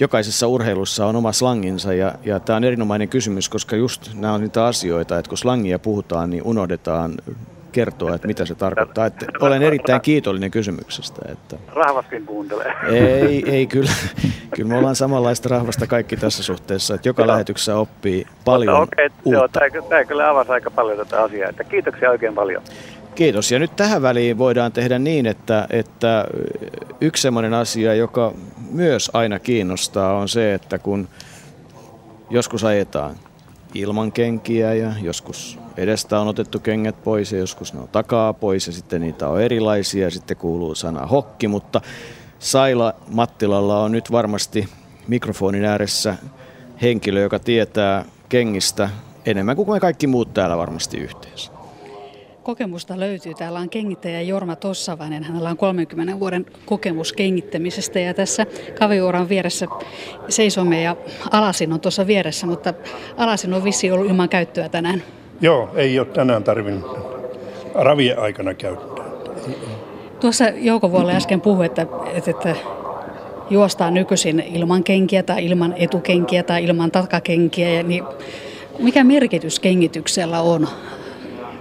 jokaisessa 0.00 0.46
urheilussa 0.46 1.06
on 1.06 1.16
oma 1.16 1.32
slanginsa 1.32 1.92
ja, 1.92 2.14
ja 2.24 2.40
tämä 2.40 2.56
on 2.56 2.64
erinomainen 2.64 3.08
kysymys, 3.08 3.48
koska 3.48 3.76
just 3.76 4.10
nämä 4.14 4.34
on 4.34 4.40
niitä 4.40 4.66
asioita, 4.66 5.18
että 5.18 5.28
kun 5.28 5.38
slangia 5.38 5.78
puhutaan, 5.78 6.30
niin 6.30 6.42
unohdetaan 6.44 7.14
kertoa, 7.72 8.14
että 8.14 8.26
mitä 8.26 8.46
se 8.46 8.54
tarkoittaa. 8.54 9.06
Että 9.06 9.26
olen 9.40 9.62
erittäin 9.62 10.00
kiitollinen 10.00 10.50
kysymyksestä. 10.50 11.22
Että 11.32 11.56
Rahvaskin 11.74 12.26
kuuntelee. 12.26 12.74
Ei, 12.88 13.50
ei 13.50 13.66
kyllä. 13.66 13.90
Kyllä 14.56 14.68
me 14.68 14.78
ollaan 14.78 14.96
samanlaista 14.96 15.48
rahvasta 15.48 15.86
kaikki 15.86 16.16
tässä 16.16 16.42
suhteessa, 16.42 16.94
että 16.94 17.08
joka 17.08 17.26
lähetyksessä 17.26 17.76
oppii 17.76 18.26
paljon 18.44 18.78
Mutta 18.78 18.94
okei, 18.94 19.10
uutta. 19.24 19.38
Joo, 19.38 19.48
tämä, 19.48 19.88
tämä 19.88 20.04
kyllä 20.04 20.30
avasi 20.30 20.52
aika 20.52 20.70
paljon 20.70 20.98
tätä 20.98 21.22
asiaa. 21.22 21.50
Että 21.50 21.64
kiitoksia 21.64 22.10
oikein 22.10 22.34
paljon. 22.34 22.62
Kiitos. 23.14 23.52
Ja 23.52 23.58
nyt 23.58 23.76
tähän 23.76 24.02
väliin 24.02 24.38
voidaan 24.38 24.72
tehdä 24.72 24.98
niin, 24.98 25.26
että, 25.26 25.66
että 25.70 26.24
yksi 27.00 27.22
sellainen 27.22 27.54
asia, 27.54 27.94
joka 27.94 28.34
myös 28.70 29.10
aina 29.12 29.38
kiinnostaa, 29.38 30.14
on 30.14 30.28
se, 30.28 30.54
että 30.54 30.78
kun 30.78 31.08
joskus 32.30 32.64
ajetaan 32.64 33.16
ilman 33.74 34.12
kenkiä 34.12 34.74
ja 34.74 34.92
joskus 35.02 35.58
edestä 35.76 36.20
on 36.20 36.28
otettu 36.28 36.58
kengät 36.58 37.04
pois 37.04 37.32
ja 37.32 37.38
joskus 37.38 37.74
ne 37.74 37.80
on 37.80 37.88
takaa 37.88 38.32
pois 38.32 38.66
ja 38.66 38.72
sitten 38.72 39.00
niitä 39.00 39.28
on 39.28 39.42
erilaisia 39.42 40.04
ja 40.04 40.10
sitten 40.10 40.36
kuuluu 40.36 40.74
sana 40.74 41.06
hokki, 41.06 41.48
mutta 41.48 41.80
Saila 42.38 42.94
Mattilalla 43.08 43.82
on 43.82 43.92
nyt 43.92 44.12
varmasti 44.12 44.68
mikrofonin 45.08 45.64
ääressä 45.64 46.16
henkilö, 46.82 47.20
joka 47.20 47.38
tietää 47.38 48.04
kengistä 48.28 48.90
enemmän 49.26 49.56
kuin 49.56 49.70
me 49.70 49.80
kaikki 49.80 50.06
muut 50.06 50.34
täällä 50.34 50.56
varmasti 50.56 50.98
yhteensä 50.98 51.59
kokemusta 52.50 53.00
löytyy. 53.00 53.34
Täällä 53.34 53.58
on 53.58 53.70
kengittäjä 53.70 54.20
Jorma 54.20 54.56
Tossavainen. 54.56 55.24
Hänellä 55.24 55.50
on 55.50 55.56
30 55.56 56.20
vuoden 56.20 56.46
kokemus 56.66 57.12
kengittämisestä 57.12 58.00
ja 58.00 58.14
tässä 58.14 58.46
kaviuoran 58.78 59.28
vieressä 59.28 59.66
seisomme 60.28 60.82
ja 60.82 60.96
Alasin 61.30 61.72
on 61.72 61.80
tuossa 61.80 62.06
vieressä, 62.06 62.46
mutta 62.46 62.74
Alasin 63.16 63.54
on 63.54 63.64
vissi 63.64 63.90
ollut 63.90 64.06
ilman 64.06 64.28
käyttöä 64.28 64.68
tänään. 64.68 65.02
Joo, 65.40 65.70
ei 65.74 65.98
ole 65.98 66.06
tänään 66.06 66.44
tarvinnut 66.44 66.98
ravien 67.74 68.18
aikana 68.18 68.54
käyttää. 68.54 69.04
Tuossa 70.20 70.44
Jouko 70.48 70.90
Vuolle 70.90 71.16
äsken 71.16 71.40
puhui, 71.40 71.66
että, 71.66 71.86
että, 72.14 72.30
että 72.30 72.56
juostaan 73.50 73.94
nykyisin 73.94 74.40
ilman 74.40 74.84
kenkiä 74.84 75.22
tai 75.22 75.46
ilman 75.46 75.74
etukenkiä 75.76 76.42
tai 76.42 76.64
ilman 76.64 76.90
takakenkiä. 76.90 77.82
Niin 77.82 78.04
mikä 78.78 79.04
merkitys 79.04 79.60
kengityksellä 79.60 80.40
on 80.40 80.68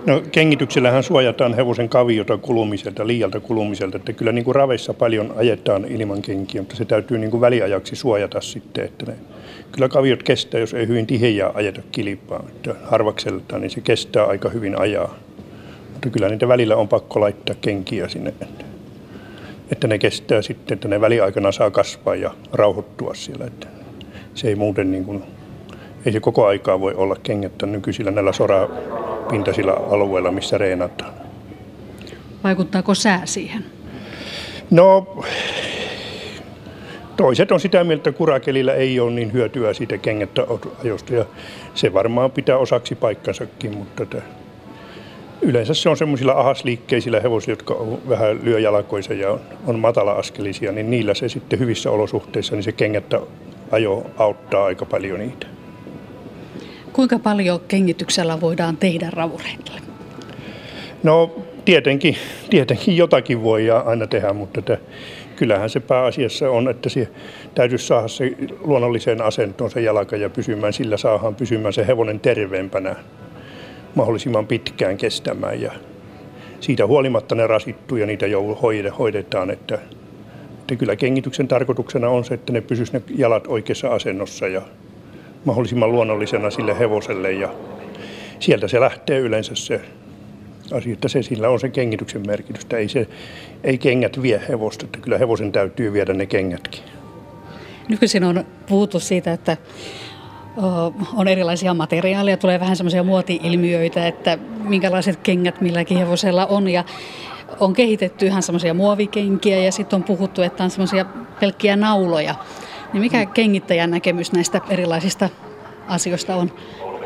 No 0.05 0.21
kengityksellähän 0.31 1.03
suojataan 1.03 1.53
hevosen 1.53 1.89
kaviota 1.89 2.37
kulumiselta, 2.37 3.07
liialta 3.07 3.39
kulumiselta, 3.39 3.97
että 3.97 4.13
kyllä 4.13 4.31
niin 4.31 4.45
kuin 4.45 4.55
raveissa 4.55 4.93
paljon 4.93 5.33
ajetaan 5.37 5.85
ilman 5.85 6.21
kenkiä, 6.21 6.61
mutta 6.61 6.75
se 6.75 6.85
täytyy 6.85 7.17
niin 7.17 7.31
kuin 7.31 7.41
väliajaksi 7.41 7.95
suojata 7.95 8.41
sitten, 8.41 8.85
että 8.85 9.05
ne, 9.05 9.13
kyllä 9.71 9.89
kaviot 9.89 10.23
kestää, 10.23 10.59
jos 10.59 10.73
ei 10.73 10.87
hyvin 10.87 11.07
tiheää 11.07 11.51
ajeta 11.53 11.81
kilpaa, 11.91 12.43
että 12.49 12.75
harvakselta, 12.83 13.59
niin 13.59 13.71
se 13.71 13.81
kestää 13.81 14.25
aika 14.25 14.49
hyvin 14.49 14.79
ajaa. 14.79 15.15
Mutta 15.93 16.09
kyllä 16.09 16.29
niitä 16.29 16.47
välillä 16.47 16.75
on 16.75 16.87
pakko 16.87 17.21
laittaa 17.21 17.55
kenkiä 17.61 18.07
sinne, 18.07 18.29
että, 18.29 18.65
että 19.71 19.87
ne 19.87 19.97
kestää 19.97 20.41
sitten, 20.41 20.75
että 20.75 20.87
ne 20.87 21.01
väliaikana 21.01 21.51
saa 21.51 21.71
kasvaa 21.71 22.15
ja 22.15 22.33
rauhoittua 22.51 23.13
siellä, 23.13 23.45
että 23.45 23.67
se 24.35 24.47
ei 24.47 24.55
muuten 24.55 24.91
niin 24.91 25.05
kuin, 25.05 25.23
ei 26.05 26.11
se 26.11 26.19
koko 26.19 26.45
aikaa 26.45 26.79
voi 26.79 26.93
olla 26.93 27.15
kengettä 27.23 27.65
nykyisillä 27.65 28.11
näillä 28.11 28.33
sora 28.33 28.69
pintaisilla 29.31 29.71
alueilla, 29.71 30.31
missä 30.31 30.57
reenataan. 30.57 31.13
Vaikuttaako 32.43 32.95
sää 32.95 33.21
siihen? 33.25 33.65
No, 34.71 35.17
toiset 37.17 37.51
on 37.51 37.59
sitä 37.59 37.83
mieltä, 37.83 38.09
että 38.09 38.17
kurakelillä 38.17 38.73
ei 38.73 38.99
ole 38.99 39.11
niin 39.11 39.33
hyötyä 39.33 39.73
siitä 39.73 39.97
kengättä 39.97 40.47
ajosta 40.83 41.13
ja 41.13 41.25
se 41.75 41.93
varmaan 41.93 42.31
pitää 42.31 42.57
osaksi 42.57 42.95
paikkansakin, 42.95 43.77
mutta 43.77 44.03
että 44.03 44.21
yleensä 45.41 45.73
se 45.73 45.89
on 45.89 45.97
semmoisilla 45.97 46.31
ahasliikkeisillä 46.31 47.19
hevosilla, 47.19 47.51
jotka 47.51 47.73
on 47.73 47.99
vähän 48.09 48.39
lyöjalakoisia 48.43 49.15
ja 49.15 49.31
on, 49.31 49.39
on 49.67 49.79
matala-askelisia, 49.79 50.71
niin 50.71 50.89
niillä 50.89 51.13
se 51.13 51.29
sitten 51.29 51.59
hyvissä 51.59 51.91
olosuhteissa, 51.91 52.55
niin 52.55 52.63
se 52.63 52.71
kengättä 52.71 53.19
ajo 53.71 54.05
auttaa 54.17 54.65
aika 54.65 54.85
paljon 54.85 55.19
niitä. 55.19 55.47
Kuinka 56.93 57.19
paljon 57.19 57.59
kengityksellä 57.67 58.41
voidaan 58.41 58.77
tehdä 58.77 59.09
ravureille? 59.13 59.81
No 61.03 61.35
tietenkin, 61.65 62.15
tietenkin 62.49 62.97
jotakin 62.97 63.43
voi 63.43 63.71
aina 63.71 64.07
tehdä, 64.07 64.33
mutta 64.33 64.59
että 64.59 64.77
kyllähän 65.35 65.69
se 65.69 65.79
pääasiassa 65.79 66.49
on, 66.49 66.69
että 66.69 66.89
se 66.89 67.07
täytyisi 67.55 67.87
saada 67.87 68.07
se 68.07 68.31
luonnolliseen 68.61 69.21
asentoon 69.21 69.71
se 69.71 69.81
jalka 69.81 70.15
ja 70.15 70.29
pysymään, 70.29 70.73
sillä 70.73 70.97
saadaan 70.97 71.35
pysymään 71.35 71.73
se 71.73 71.87
hevonen 71.87 72.19
terveempänä 72.19 72.95
mahdollisimman 73.95 74.47
pitkään 74.47 74.97
kestämään 74.97 75.61
ja 75.61 75.71
siitä 76.59 76.87
huolimatta 76.87 77.35
ne 77.35 77.47
rasittuu 77.47 77.97
ja 77.97 78.05
niitä 78.05 78.27
jo 78.27 78.57
hoidetaan, 78.99 79.49
että, 79.51 79.79
että 80.59 80.75
kyllä 80.75 80.95
kengityksen 80.95 81.47
tarkoituksena 81.47 82.09
on 82.09 82.25
se, 82.25 82.33
että 82.33 82.53
ne 82.53 82.61
pysyisivät 82.61 83.09
ne 83.09 83.15
jalat 83.17 83.47
oikeassa 83.47 83.87
asennossa 83.87 84.47
ja 84.47 84.61
mahdollisimman 85.49 85.91
luonnollisena 85.91 86.49
sille 86.49 86.79
hevoselle 86.79 87.31
ja 87.31 87.49
sieltä 88.39 88.67
se 88.67 88.79
lähtee 88.79 89.19
yleensä 89.19 89.55
se 89.55 89.81
asia, 90.71 90.93
että 90.93 91.07
se 91.07 91.23
sillä 91.23 91.49
on 91.49 91.59
se 91.59 91.69
kengityksen 91.69 92.27
merkitystä. 92.27 92.77
Ei, 92.77 92.89
se, 92.89 93.07
ei 93.63 93.77
kengät 93.77 94.21
vie 94.21 94.41
hevosta, 94.49 94.85
että 94.85 94.99
kyllä 94.99 95.17
hevosen 95.17 95.51
täytyy 95.51 95.93
viedä 95.93 96.13
ne 96.13 96.25
kengätkin. 96.25 96.81
Nykyisin 97.87 98.23
on 98.23 98.45
puhuttu 98.67 98.99
siitä, 98.99 99.33
että 99.33 99.57
on 101.15 101.27
erilaisia 101.27 101.73
materiaaleja, 101.73 102.37
tulee 102.37 102.59
vähän 102.59 102.75
semmoisia 102.75 103.03
muoti-ilmiöitä, 103.03 104.07
että 104.07 104.37
minkälaiset 104.63 105.19
kengät 105.23 105.61
milläkin 105.61 105.97
hevosella 105.97 106.45
on 106.45 106.69
ja 106.69 106.83
on 107.59 107.73
kehitetty 107.73 108.25
ihan 108.25 108.43
semmoisia 108.43 108.73
muovikenkiä 108.73 109.57
ja 109.57 109.71
sitten 109.71 109.97
on 109.97 110.03
puhuttu, 110.03 110.41
että 110.41 110.63
on 110.63 110.69
semmoisia 110.69 111.05
pelkkiä 111.39 111.75
nauloja. 111.75 112.35
Niin 112.93 113.01
mikä 113.01 113.25
kengittäjän 113.25 113.91
näkemys 113.91 114.31
näistä 114.31 114.61
erilaisista 114.69 115.29
asioista 115.87 116.35
on? 116.35 116.51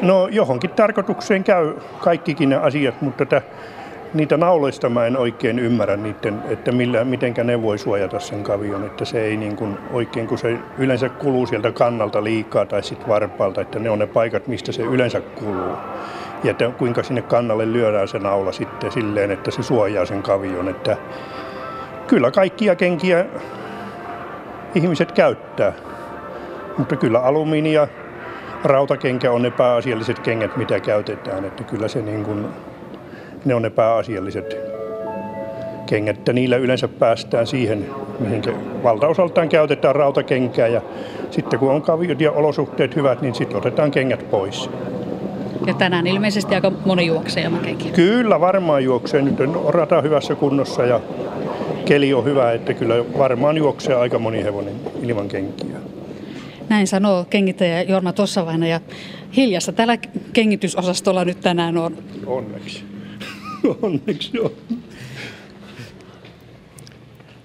No 0.01 0.27
johonkin 0.27 0.69
tarkoitukseen 0.69 1.43
käy 1.43 1.73
kaikkikin 1.99 2.49
ne 2.49 2.55
asiat, 2.55 3.01
mutta 3.01 3.25
tätä, 3.25 3.41
niitä 4.13 4.37
nauloista 4.37 4.89
mä 4.89 5.05
en 5.05 5.17
oikein 5.17 5.59
ymmärrä 5.59 5.97
niiden, 5.97 6.41
että 6.49 6.71
millä, 6.71 7.03
mitenkä 7.03 7.43
ne 7.43 7.61
voi 7.61 7.77
suojata 7.77 8.19
sen 8.19 8.43
kavion, 8.43 8.85
että 8.85 9.05
se 9.05 9.21
ei 9.21 9.37
niin 9.37 9.55
kuin 9.55 9.77
oikein, 9.91 10.27
kun 10.27 10.37
se 10.37 10.57
yleensä 10.77 11.09
kuluu 11.09 11.45
sieltä 11.45 11.71
kannalta 11.71 12.23
liikaa 12.23 12.65
tai 12.65 12.83
sitten 12.83 13.07
varpaalta, 13.07 13.61
että 13.61 13.79
ne 13.79 13.89
on 13.89 13.99
ne 13.99 14.07
paikat, 14.07 14.47
mistä 14.47 14.71
se 14.71 14.83
yleensä 14.83 15.21
kuluu. 15.21 15.77
Ja 16.43 16.51
että 16.51 16.71
kuinka 16.77 17.03
sinne 17.03 17.21
kannalle 17.21 17.73
lyödään 17.73 18.07
se 18.07 18.19
naula 18.19 18.51
sitten 18.51 18.91
silleen, 18.91 19.31
että 19.31 19.51
se 19.51 19.63
suojaa 19.63 20.05
sen 20.05 20.23
kavion, 20.23 20.69
että 20.69 20.97
kyllä 22.07 22.31
kaikkia 22.31 22.75
kenkiä 22.75 23.25
ihmiset 24.75 25.11
käyttää. 25.11 25.73
Mutta 26.77 26.95
kyllä 26.95 27.19
alumiini 27.19 27.73
ja 27.73 27.87
rautakenkä 28.63 29.31
on 29.31 29.41
ne 29.41 29.51
pääasialliset 29.51 30.19
kengät, 30.19 30.57
mitä 30.57 30.79
käytetään. 30.79 31.45
Että 31.45 31.63
kyllä 31.63 31.87
se 31.87 32.01
niin 32.01 32.23
kuin, 32.23 32.45
ne 33.45 33.55
on 33.55 33.61
ne 33.61 33.69
pääasialliset 33.69 34.57
kengät. 35.85 36.17
Että 36.17 36.33
niillä 36.33 36.57
yleensä 36.57 36.87
päästään 36.87 37.47
siihen, 37.47 37.85
mihin 38.19 38.43
valtaosaltaan 38.83 39.49
käytetään 39.49 39.95
rautakenkää. 39.95 40.67
Ja 40.67 40.81
sitten 41.31 41.59
kun 41.59 41.71
on 41.71 41.81
kaviot 41.81 42.21
ja 42.21 42.31
olosuhteet 42.31 42.95
hyvät, 42.95 43.21
niin 43.21 43.35
sitten 43.35 43.57
otetaan 43.57 43.91
kengät 43.91 44.29
pois. 44.31 44.69
Ja 45.67 45.73
tänään 45.73 46.07
ilmeisesti 46.07 46.55
aika 46.55 46.71
moni 46.85 47.05
juoksee 47.05 47.43
ilman 47.43 47.59
kenkiä. 47.59 47.91
Kyllä 47.91 48.39
varmaan 48.39 48.83
juoksee. 48.83 49.21
Nyt 49.21 49.39
on 49.39 49.61
rata 49.69 50.01
hyvässä 50.01 50.35
kunnossa 50.35 50.85
ja 50.85 50.99
keli 51.85 52.13
on 52.13 52.25
hyvä, 52.25 52.51
että 52.51 52.73
kyllä 52.73 52.95
varmaan 53.17 53.57
juoksee 53.57 53.95
aika 53.95 54.19
moni 54.19 54.43
hevonen 54.43 54.75
ilman 55.01 55.27
kenkiä. 55.27 55.77
Näin 56.69 56.87
sanoo 56.87 57.25
kengittäjä 57.29 57.81
Jorma 57.81 58.13
Tossavainen 58.13 58.69
ja 58.69 58.79
hiljasta 59.35 59.71
tällä 59.71 59.97
kengitysosastolla 60.33 61.25
nyt 61.25 61.41
tänään 61.41 61.77
on. 61.77 61.97
Onneksi. 62.25 62.83
Onneksi 63.81 64.39
on. 64.39 64.51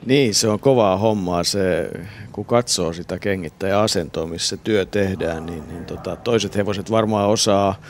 Niin, 0.07 0.35
se 0.35 0.49
on 0.49 0.61
kovaa 0.61 0.97
hommaa 0.97 1.45
se, 1.45 1.91
kun 2.33 2.45
katsoo 2.45 2.93
sitä 2.93 3.19
kengittäjäasentoa, 3.19 4.27
missä 4.27 4.57
työ 4.57 4.85
tehdään, 4.87 5.47
niin, 5.47 5.69
niin 5.69 5.85
tota, 5.85 6.17
toiset 6.17 6.57
hevoset 6.57 6.91
varmaan 6.91 7.29
osaa 7.29 7.81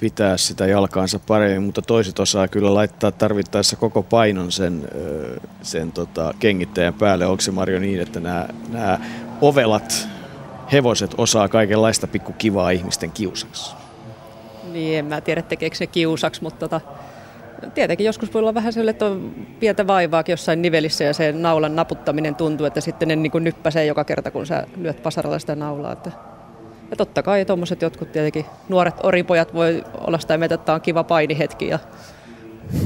pitää 0.00 0.36
sitä 0.36 0.66
jalkaansa 0.66 1.18
paremmin, 1.18 1.62
mutta 1.62 1.82
toiset 1.82 2.18
osaa 2.18 2.48
kyllä 2.48 2.74
laittaa 2.74 3.12
tarvittaessa 3.12 3.76
koko 3.76 4.02
painon 4.02 4.52
sen, 4.52 4.88
sen 5.62 5.92
tota, 5.92 6.34
kengittäjän 6.38 6.94
päälle. 6.94 7.26
Onko 7.26 7.40
se 7.40 7.50
Marjo 7.50 7.78
niin, 7.78 8.00
että 8.00 8.20
nämä, 8.20 8.48
nämä 8.68 8.98
ovelat 9.40 10.08
hevoset 10.72 11.14
osaa 11.18 11.48
kaikenlaista 11.48 12.06
pikkukivaa 12.06 12.70
ihmisten 12.70 13.10
kiusaksi? 13.10 13.74
Niin, 14.72 14.98
en 14.98 15.04
mä 15.04 15.20
tiedä 15.20 15.42
tekeekö 15.42 15.76
se 15.76 15.86
kiusaksi, 15.86 16.42
mutta 16.42 16.68
tota, 16.68 16.80
tietenkin 17.74 18.06
joskus 18.06 18.34
voi 18.34 18.40
olla 18.40 18.54
vähän 18.54 18.72
sellainen, 18.72 18.90
että 18.90 19.06
on 19.06 19.34
pientä 19.60 19.86
vaivaa 19.86 20.24
jossain 20.28 20.62
nivelissä 20.62 21.04
ja 21.04 21.14
se 21.14 21.32
naulan 21.32 21.76
naputtaminen 21.76 22.34
tuntuu, 22.34 22.66
että 22.66 22.80
sitten 22.80 23.08
ne 23.08 23.16
niin 23.16 23.32
nyppäsee 23.40 23.86
joka 23.86 24.04
kerta, 24.04 24.30
kun 24.30 24.46
sä 24.46 24.66
lyöt 24.76 25.02
pasaralla 25.02 25.38
sitä 25.38 25.54
naulaa. 25.54 25.92
Että 25.92 26.10
ja 26.92 26.96
totta 26.96 27.22
kai 27.22 27.44
tuommoiset 27.44 27.82
jotkut 27.82 28.12
tietenkin 28.12 28.44
nuoret 28.68 28.94
oripojat 29.02 29.54
voi 29.54 29.84
olla 30.00 30.18
sitä 30.18 30.38
mieltä, 30.38 30.54
että 30.54 30.64
tämä 30.64 30.74
on 30.74 30.80
kiva 30.80 31.04
painihetki. 31.04 31.68
Ja, 31.68 31.78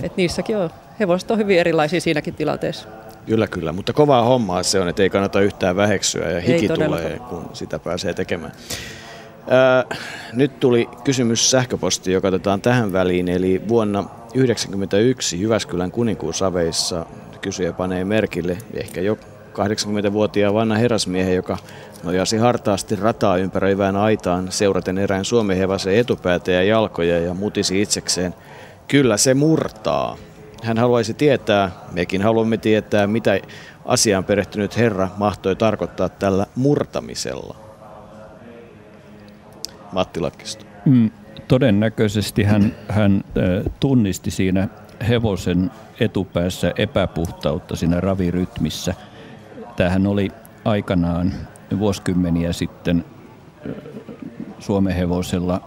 että 0.02 0.16
niissäkin 0.16 0.56
on, 0.56 0.70
hevoset 1.00 1.30
on 1.30 1.38
hyvin 1.38 1.58
erilaisia 1.58 2.00
siinäkin 2.00 2.34
tilanteessa. 2.34 2.88
Kyllä, 3.26 3.46
kyllä, 3.46 3.72
mutta 3.72 3.92
kovaa 3.92 4.22
hommaa 4.22 4.62
se 4.62 4.80
on, 4.80 4.88
että 4.88 5.02
ei 5.02 5.10
kannata 5.10 5.40
yhtään 5.40 5.76
väheksyä 5.76 6.30
ja 6.30 6.40
hiki 6.40 6.68
tulee, 6.68 7.20
kun 7.28 7.50
sitä 7.52 7.78
pääsee 7.78 8.14
tekemään. 8.14 8.52
Ää, 9.48 9.84
nyt 10.32 10.60
tuli 10.60 10.88
kysymys 11.04 11.50
sähköposti, 11.50 12.12
joka 12.12 12.28
otetaan 12.28 12.60
tähän 12.60 12.92
väliin, 12.92 13.28
eli 13.28 13.62
vuonna 13.68 14.02
1991 14.02 15.40
Jyväskylän 15.40 15.90
kuninkuusaveissa 15.90 17.06
kysyjä 17.40 17.72
panee 17.72 18.04
merkille, 18.04 18.58
ehkä 18.74 19.00
jo 19.00 19.18
80-vuotiaan 19.56 20.54
vanha 20.54 20.76
herrasmiehen, 20.76 21.34
joka 21.34 21.56
nojasi 22.04 22.36
hartaasti 22.36 22.96
rataa 22.96 23.36
ympäröivään 23.36 23.96
aitaan 23.96 24.52
seuraten 24.52 24.98
erään 24.98 25.24
Suomen 25.24 25.56
hevasen 25.56 25.94
etupäätä 25.94 26.50
ja 26.50 26.62
jalkoja 26.62 27.18
ja 27.18 27.34
mutisi 27.34 27.82
itsekseen. 27.82 28.34
Kyllä 28.88 29.16
se 29.16 29.34
murtaa. 29.34 30.16
Hän 30.62 30.78
haluaisi 30.78 31.14
tietää, 31.14 31.70
mekin 31.92 32.22
haluamme 32.22 32.56
tietää, 32.56 33.06
mitä 33.06 33.40
asiaan 33.84 34.24
perehtynyt 34.24 34.76
herra 34.76 35.08
mahtoi 35.16 35.56
tarkoittaa 35.56 36.08
tällä 36.08 36.46
murtamisella. 36.54 37.56
Matti 39.92 40.20
Latkisto. 40.20 40.64
Mm, 40.84 41.10
todennäköisesti 41.48 42.42
hän, 42.42 42.74
hän 42.88 43.24
tunnisti 43.80 44.30
siinä 44.30 44.68
hevosen 45.08 45.70
etupäässä 46.00 46.72
epäpuhtautta 46.76 47.76
siinä 47.76 48.00
ravirytmissä. 48.00 48.94
Tämähän 49.76 50.06
oli 50.06 50.30
aikanaan 50.64 51.32
vuosikymmeniä 51.78 52.52
sitten 52.52 53.04
Suomen 54.58 54.94
hevosella, 54.94 55.60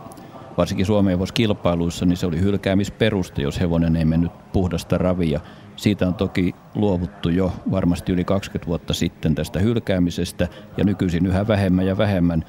varsinkin 0.57 0.85
Suomen 0.85 1.11
hevoskilpailuissa, 1.11 2.05
niin 2.05 2.17
se 2.17 2.25
oli 2.25 2.41
hylkäämisperuste, 2.41 3.41
jos 3.41 3.59
hevonen 3.59 3.95
ei 3.95 4.05
mennyt 4.05 4.31
puhdasta 4.53 4.97
ravia. 4.97 5.39
Siitä 5.75 6.07
on 6.07 6.13
toki 6.13 6.55
luovuttu 6.75 7.29
jo 7.29 7.51
varmasti 7.71 8.11
yli 8.11 8.23
20 8.25 8.67
vuotta 8.67 8.93
sitten 8.93 9.35
tästä 9.35 9.59
hylkäämisestä 9.59 10.47
ja 10.77 10.83
nykyisin 10.83 11.25
yhä 11.25 11.47
vähemmän 11.47 11.85
ja 11.85 11.97
vähemmän 11.97 12.45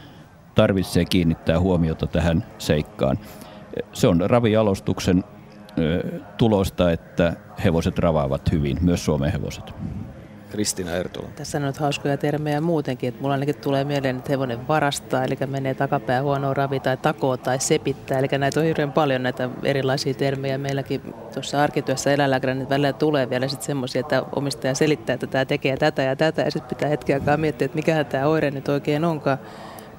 tarvitsee 0.55 1.05
kiinnittää 1.05 1.61
huomiota 1.61 2.07
tähän 2.07 2.45
seikkaan. 2.59 3.19
Se 3.93 4.09
on 4.09 4.31
ravialostuksen 4.31 5.25
tulosta, 6.39 6.91
että 6.93 7.37
hevoset 7.65 7.99
ravaavat 7.99 8.53
hyvin, 8.53 8.79
myös 8.81 9.05
Suomen 9.05 9.33
hevoset. 9.33 9.75
Kristina 10.51 10.93
Ertola. 10.93 11.29
Tässä 11.37 11.59
on 11.59 11.65
nyt 11.65 11.77
hauskoja 11.77 12.17
termejä 12.17 12.61
muutenkin, 12.61 13.09
että 13.09 13.23
mulla 13.23 13.35
ainakin 13.35 13.57
tulee 13.57 13.85
mieleen, 13.85 14.17
että 14.17 14.33
hevonen 14.33 14.69
varastaa, 14.69 15.25
eli 15.25 15.39
menee 15.47 15.75
takapää 15.75 16.23
huonoa 16.23 16.55
ravi 16.55 16.81
tai 16.81 16.97
takoo 16.97 17.37
tai 17.37 17.61
sepittää, 17.61 18.19
eli 18.19 18.27
näitä 18.39 18.61
on 18.61 18.67
hirveän 18.67 18.93
paljon 18.93 19.23
näitä 19.23 19.51
erilaisia 19.63 20.15
termejä. 20.15 20.59
Meilläkin 20.59 21.15
tuossa 21.35 21.63
arkityössä 21.63 22.13
eläinlääkärin 22.13 22.59
niin 22.59 22.69
välillä 22.69 22.93
tulee 22.93 23.31
vielä 23.31 23.49
sitten 23.49 23.67
semmoisia, 23.67 24.01
että 24.01 24.23
omistaja 24.37 24.75
selittää, 24.75 25.15
että 25.15 25.27
tämä 25.27 25.45
tekee 25.45 25.77
tätä 25.77 26.03
ja 26.03 26.17
tätä, 26.17 26.43
ja 26.43 26.51
sitten 26.51 26.77
pitää 26.77 26.89
hetki 26.89 27.15
aikaa 27.15 27.37
miettiä, 27.37 27.65
että 27.65 27.77
mikähän 27.77 28.07
tämä 28.07 28.27
oire 28.27 28.51
nyt 28.51 28.69
oikein 28.69 29.05
onkaan. 29.05 29.39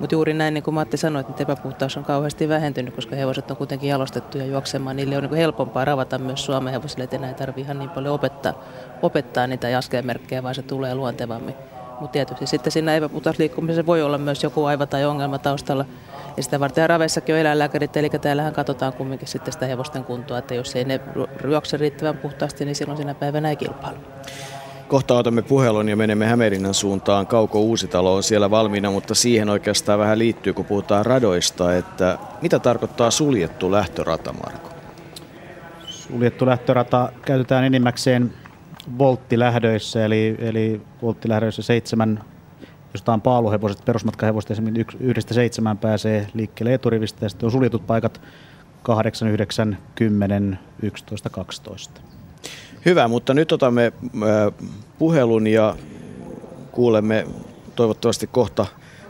Mutta 0.02 0.16
juuri 0.16 0.34
näin, 0.34 0.54
niin 0.54 0.64
kuin 0.64 0.74
Matti 0.74 0.98
sanoi, 0.98 1.20
että 1.20 1.44
epäpuhtaus 1.44 1.98
on 1.98 2.04
kauheasti 2.04 2.50
vähentynyt, 2.50 2.96
koska 2.96 3.16
hevoset 3.16 3.52
on 3.52 3.58
kuitenkin 3.58 3.90
jalostettuja 3.90 4.46
juoksemaan. 4.46 4.96
Niille 4.96 5.18
on 5.18 5.24
niin 5.24 5.34
helpompaa 5.34 5.86
ravata 5.86 6.18
myös 6.18 6.46
Suomen 6.46 6.74
hevosille, 6.74 7.04
että 7.04 7.16
enää 7.16 7.30
ei 7.30 7.36
tarvitse 7.36 7.62
ihan 7.62 7.80
niin 7.80 7.90
paljon 7.90 8.14
opettaa, 8.14 8.54
opettaa 9.02 9.48
niitä 9.48 9.78
askelmerkkejä, 9.78 10.44
vaan 10.44 10.56
se 10.56 10.62
tulee 10.62 10.96
luontevammin. 10.96 11.56
Mutta 12.00 12.12
tietysti 12.12 12.48
sitten 12.48 12.72
siinä 12.72 12.96
epäpuhtausliikkumisessa 12.96 13.86
voi 13.86 14.02
olla 14.02 14.18
myös 14.18 14.44
joku 14.44 14.66
aiva 14.66 14.86
tai 14.86 15.06
ongelma 15.06 15.40
taustalla. 15.40 15.86
Ja 16.38 16.44
sitä 16.44 16.60
varten 16.60 16.90
raveissakin 16.90 17.36
on 17.36 17.42
eläinlääkärit, 17.42 17.98
eli 17.98 18.10
täällähän 18.10 18.54
katsotaan 18.54 18.94
kumminkin 18.94 19.28
sitten 19.28 19.54
sitä 19.54 19.66
hevosten 19.66 20.04
kuntoa, 20.04 20.38
että 20.38 20.56
jos 20.56 20.76
ei 20.76 20.86
ne 20.86 21.00
ryökse 21.36 21.78
riittävän 21.78 22.18
puhtaasti, 22.18 22.66
niin 22.66 22.76
silloin 22.76 22.98
siinä 22.98 23.14
päivänä 23.14 23.50
ei 23.50 23.56
kilpailu. 23.56 23.98
Kohta 24.92 25.18
otamme 25.18 25.42
puhelun 25.42 25.90
ja 25.90 25.96
menemme 25.96 26.26
Hämeenlinnan 26.26 26.74
suuntaan. 26.74 27.28
Kauko 27.28 27.60
Uusitalo 27.60 28.16
on 28.16 28.24
siellä 28.24 28.52
valmiina, 28.52 28.92
mutta 28.92 29.16
siihen 29.16 29.50
oikeastaan 29.50 30.00
vähän 30.00 30.20
liittyy, 30.20 30.54
kun 30.54 30.66
puhutaan 30.66 31.06
radoista, 31.06 31.76
että 31.76 32.18
mitä 32.42 32.60
tarkoittaa 32.60 33.12
suljettu 33.12 33.72
lähtörata, 33.72 34.34
Marko? 34.34 34.70
Suljettu 35.88 36.46
lähtörata 36.46 37.12
käytetään 37.26 37.64
enimmäkseen 37.64 38.34
volttilähdöissä, 38.98 40.06
eli, 40.06 40.36
eli 40.40 40.82
volttilähdöissä 41.02 41.62
seitsemän, 41.62 42.24
jos 42.94 43.04
on 43.08 43.22
paaluhevoset, 43.22 43.86
perusmatkahevoset 43.86 44.52
esimerkiksi 44.52 44.98
yhdestä 45.00 45.34
seitsemään 45.34 45.78
pääsee 45.78 46.28
liikkeelle 46.34 46.74
eturivistä, 46.74 47.26
ja 47.26 47.30
sitten 47.30 47.48
on 47.48 47.52
suljetut 47.52 47.88
paikat 47.88 48.22
8, 48.84 49.28
9, 49.28 49.78
10, 49.96 50.60
11, 50.82 51.30
12. 51.30 52.11
Hyvä, 52.86 53.08
mutta 53.08 53.34
nyt 53.34 53.52
otamme 53.52 53.92
puhelun 55.00 55.48
ja 55.48 55.76
kuulemme 56.72 57.26
toivottavasti 57.76 58.28
kohta 58.32 58.66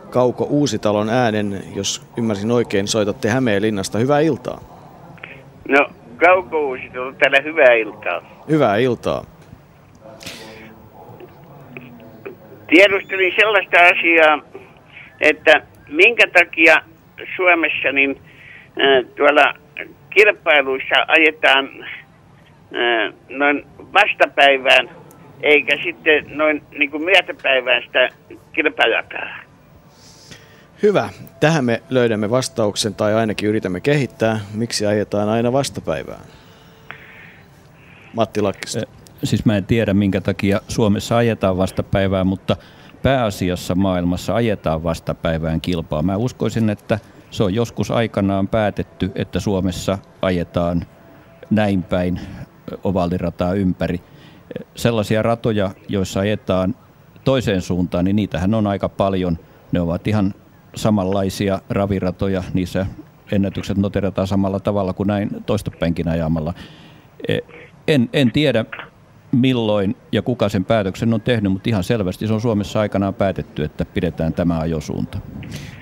Kauko 0.10 0.44
Uusitalon 0.44 1.10
äänen. 1.10 1.64
Jos 1.76 2.02
ymmärsin 2.18 2.52
oikein, 2.52 2.88
soitatte 2.88 3.30
Hämeenlinnasta. 3.30 3.98
Hyvää 3.98 4.20
iltaa. 4.20 4.62
No, 5.68 5.90
Kauko 6.18 6.68
Uusitalo, 6.68 7.12
täällä 7.12 7.42
hyvää 7.44 7.74
iltaa. 7.74 8.22
Hyvää 8.50 8.78
iltaa. 8.78 9.26
Tiedustelin 12.68 13.34
sellaista 13.40 13.78
asiaa, 13.78 14.40
että 15.22 15.62
minkä 15.90 16.28
takia 16.28 16.82
Suomessa 17.36 17.92
niin, 17.92 18.22
äh, 18.68 19.12
tuolla 19.16 19.54
kilpailuissa 20.10 20.96
ajetaan 21.08 21.70
noin 23.30 23.66
vastapäivään, 23.80 24.90
eikä 25.44 25.78
sitten 25.84 26.38
noin 26.38 26.64
niin 26.78 26.92
kuin 26.92 27.04
myötäpäivään 27.04 27.84
sitä 27.84 28.10
kilpajataa. 28.54 29.30
Hyvä. 30.84 31.10
Tähän 31.40 31.66
me 31.66 31.82
löydämme 31.90 32.30
vastauksen 32.30 32.96
tai 32.96 33.14
ainakin 33.14 33.50
yritämme 33.50 33.80
kehittää. 33.80 34.40
Miksi 34.54 34.86
ajetaan 34.86 35.30
aina 35.30 35.54
vastapäivään? 35.54 36.26
Matti 38.14 38.42
Lakkista. 38.42 38.80
Siis 39.24 39.46
mä 39.46 39.58
en 39.58 39.66
tiedä, 39.66 39.94
minkä 39.94 40.22
takia 40.22 40.62
Suomessa 40.68 41.18
ajetaan 41.18 41.58
vastapäivään, 41.58 42.28
mutta 42.28 42.58
pääasiassa 43.04 43.76
maailmassa 43.76 44.36
ajetaan 44.36 44.84
vastapäivään 44.84 45.62
kilpaa. 45.62 46.02
Mä 46.02 46.18
uskoisin, 46.18 46.70
että 46.70 47.00
se 47.32 47.44
on 47.44 47.54
joskus 47.54 47.92
aikanaan 47.92 48.48
päätetty, 48.48 49.12
että 49.16 49.40
Suomessa 49.40 49.98
ajetaan 50.22 50.86
näin 51.50 51.84
päin 51.84 52.20
ovaalirataa 52.84 53.54
ympäri. 53.54 54.02
Sellaisia 54.76 55.22
ratoja, 55.22 55.72
joissa 55.90 56.20
ajetaan 56.20 56.76
toiseen 57.24 57.62
suuntaan, 57.62 58.06
niin 58.06 58.16
niitähän 58.16 58.54
on 58.54 58.68
aika 58.68 58.90
paljon. 58.90 59.40
Ne 59.72 59.82
ovat 59.82 60.08
ihan 60.08 60.34
samanlaisia 60.76 61.60
raviratoja, 61.70 62.44
niissä 62.54 62.86
ennätykset 63.32 63.78
noterataan 63.78 64.28
samalla 64.28 64.60
tavalla 64.60 64.94
kuin 64.94 65.08
näin 65.08 65.30
toistopäinkin 65.46 66.08
ajamalla. 66.08 66.54
E, 67.28 67.38
en, 67.88 68.10
en 68.14 68.32
tiedä, 68.32 68.66
milloin 69.32 69.96
ja 70.12 70.22
kuka 70.22 70.50
sen 70.50 70.66
päätöksen 70.66 71.14
on 71.14 71.22
tehnyt, 71.22 71.52
mutta 71.52 71.70
ihan 71.70 71.84
selvästi 71.84 72.28
se 72.28 72.34
on 72.34 72.42
Suomessa 72.42 72.80
aikanaan 72.80 73.14
päätetty, 73.14 73.64
että 73.64 73.86
pidetään 73.86 74.34
tämä 74.34 74.60
ajosuunta. 74.60 75.18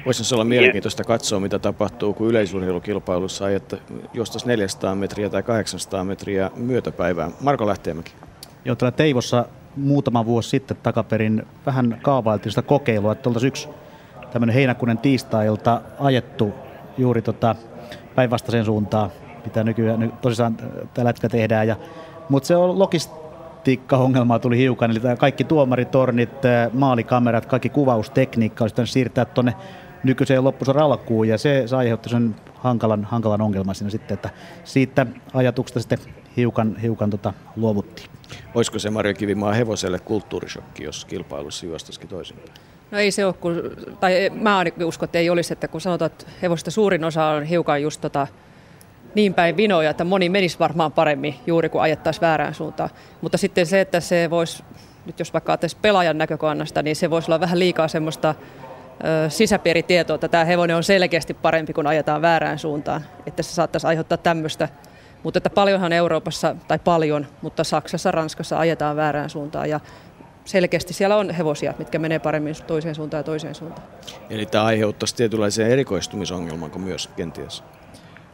Voisi 0.06 0.36
olla 0.36 0.44
mielenkiintoista 0.44 1.04
katsoa, 1.04 1.40
mitä 1.40 1.60
tapahtuu, 1.60 2.14
kun 2.14 2.28
yleisurheilukilpailussa 2.28 3.50
että 3.50 3.78
jostain 4.14 4.48
400 4.48 4.96
metriä 4.96 5.30
tai 5.30 5.44
800 5.44 6.04
metriä 6.04 6.52
myötäpäivään. 6.56 7.32
Marko 7.42 7.68
Lähteenmäki. 7.68 8.12
Joo, 8.66 8.76
täällä 8.76 8.98
Teivossa 8.98 9.46
muutama 9.76 10.26
vuosi 10.26 10.50
sitten 10.50 10.78
takaperin 10.84 11.44
vähän 11.66 12.00
kaavailtiin 12.02 12.52
sitä 12.52 12.62
kokeilua, 12.62 13.12
että 13.12 13.30
oltaisiin 13.30 13.48
yksi 13.48 13.70
tämmöinen 14.32 14.54
heinäkuinen 14.54 14.98
tiistailta 14.98 15.82
ajettu 16.00 16.54
juuri 16.98 17.22
tota 17.22 17.56
päinvastaiseen 18.16 18.66
suuntaan, 18.66 19.12
mitä 19.46 19.64
nykyään 19.64 20.14
tosissaan 20.22 20.58
tällä 20.94 21.10
hetkellä 21.10 21.32
tehdään. 21.32 21.68
Ja, 21.68 21.76
mutta 22.30 22.48
se 22.48 22.56
on 22.56 22.80
logist, 22.80 23.12
logistiikka-ongelmaa 23.60 24.40
tuli 24.40 24.58
hiukan, 24.58 24.92
eli 24.92 25.00
kaikki 25.18 25.44
tuomaritornit, 25.44 26.30
maalikamerat, 26.74 27.46
kaikki 27.46 27.70
kuvaustekniikka 27.70 28.64
olisi 28.64 28.94
siirtää 28.94 29.26
tuonne 29.26 29.54
nykyiseen 30.04 30.44
loppusuoran 30.44 30.86
alkuun, 30.86 31.28
ja 31.28 31.38
se, 31.38 31.64
se 31.66 31.76
aiheutti 31.76 32.10
sen 32.10 32.36
hankalan, 32.56 33.04
hankalan 33.06 33.42
ongelman 33.42 33.76
siinä 33.76 33.90
sitten, 33.90 34.16
että 34.16 34.30
siitä 34.64 35.06
ajatuksesta 35.34 35.80
sitten 35.80 36.00
hiukan, 36.38 36.78
hiukan 36.78 37.10
tota, 37.10 37.34
luovuttiin. 37.56 38.10
Olisiko 38.56 38.80
se 38.80 38.90
Marja 38.90 39.14
Kivimaa 39.14 39.54
hevoselle 39.54 40.00
kulttuurishokki, 40.00 40.84
jos 40.84 41.06
kilpailussa 41.06 41.66
juostaisikin 41.66 42.10
toisinpäin? 42.10 42.52
No 42.92 42.98
ei 42.98 43.12
se 43.12 43.26
ole, 43.26 43.34
kun, 43.34 43.62
tai 44.00 44.30
mä 44.34 44.58
ainakin 44.58 44.86
uskon, 44.86 45.06
että 45.06 45.18
ei 45.18 45.30
olisi, 45.30 45.54
että 45.54 45.68
kun 45.68 45.82
sanotaan, 45.82 46.12
että 46.12 46.26
hevosista 46.42 46.72
suurin 46.72 47.04
osa 47.04 47.26
on 47.26 47.44
hiukan 47.44 47.82
just 47.82 48.02
tota, 48.02 48.28
niin 49.16 49.34
päin 49.34 49.58
vinoja, 49.58 49.90
että 49.90 50.04
moni 50.04 50.30
menisi 50.30 50.60
varmaan 50.60 50.92
paremmin 50.92 51.36
juuri 51.48 51.70
kun 51.70 51.82
ajettaisiin 51.82 52.22
väärään 52.22 52.54
suuntaan. 52.54 52.90
Mutta 53.22 53.38
sitten 53.38 53.66
se, 53.66 53.82
että 53.82 54.00
se 54.00 54.30
voisi, 54.30 54.64
nyt 55.06 55.20
jos 55.20 55.34
vaikka 55.34 55.52
ajattelisi 55.52 55.78
pelaajan 55.82 56.18
näkökannasta, 56.18 56.82
niin 56.82 56.96
se 56.96 57.10
voisi 57.10 57.32
olla 57.32 57.40
vähän 57.40 57.60
liikaa 57.60 57.88
semmoista 57.88 58.36
ö, 59.26 59.30
sisäpiiritietoa, 59.30 60.16
että 60.16 60.28
tämä 60.28 60.46
hevonen 60.46 60.76
on 60.76 60.84
selkeästi 60.84 61.34
parempi, 61.34 61.74
kun 61.74 61.88
ajetaan 61.88 62.22
väärään 62.22 62.60
suuntaan. 62.60 63.06
Että 63.26 63.44
se 63.44 63.54
saattaisi 63.54 63.88
aiheuttaa 63.88 64.18
tämmöistä. 64.18 64.70
Mutta 65.24 65.38
että 65.38 65.50
paljonhan 65.50 65.94
Euroopassa, 65.94 66.56
tai 66.68 66.80
paljon, 66.80 67.28
mutta 67.42 67.64
Saksassa, 67.64 68.12
Ranskassa 68.12 68.60
ajetaan 68.60 68.96
väärään 68.96 69.30
suuntaan. 69.30 69.70
Ja 69.70 69.80
selkeästi 70.46 70.94
siellä 70.94 71.16
on 71.18 71.32
hevosia, 71.32 71.74
mitkä 71.78 72.00
menee 72.00 72.20
paremmin 72.20 72.56
toiseen 72.68 72.96
suuntaan 72.96 73.20
ja 73.20 73.24
toiseen 73.24 73.56
suuntaan. 73.56 73.88
Eli 74.30 74.46
tämä 74.46 74.64
aiheuttaisi 74.64 75.16
tietynlaisen 75.16 75.68
erikoistumisongelman 75.68 76.72
myös 76.78 77.08
kenties? 77.08 77.64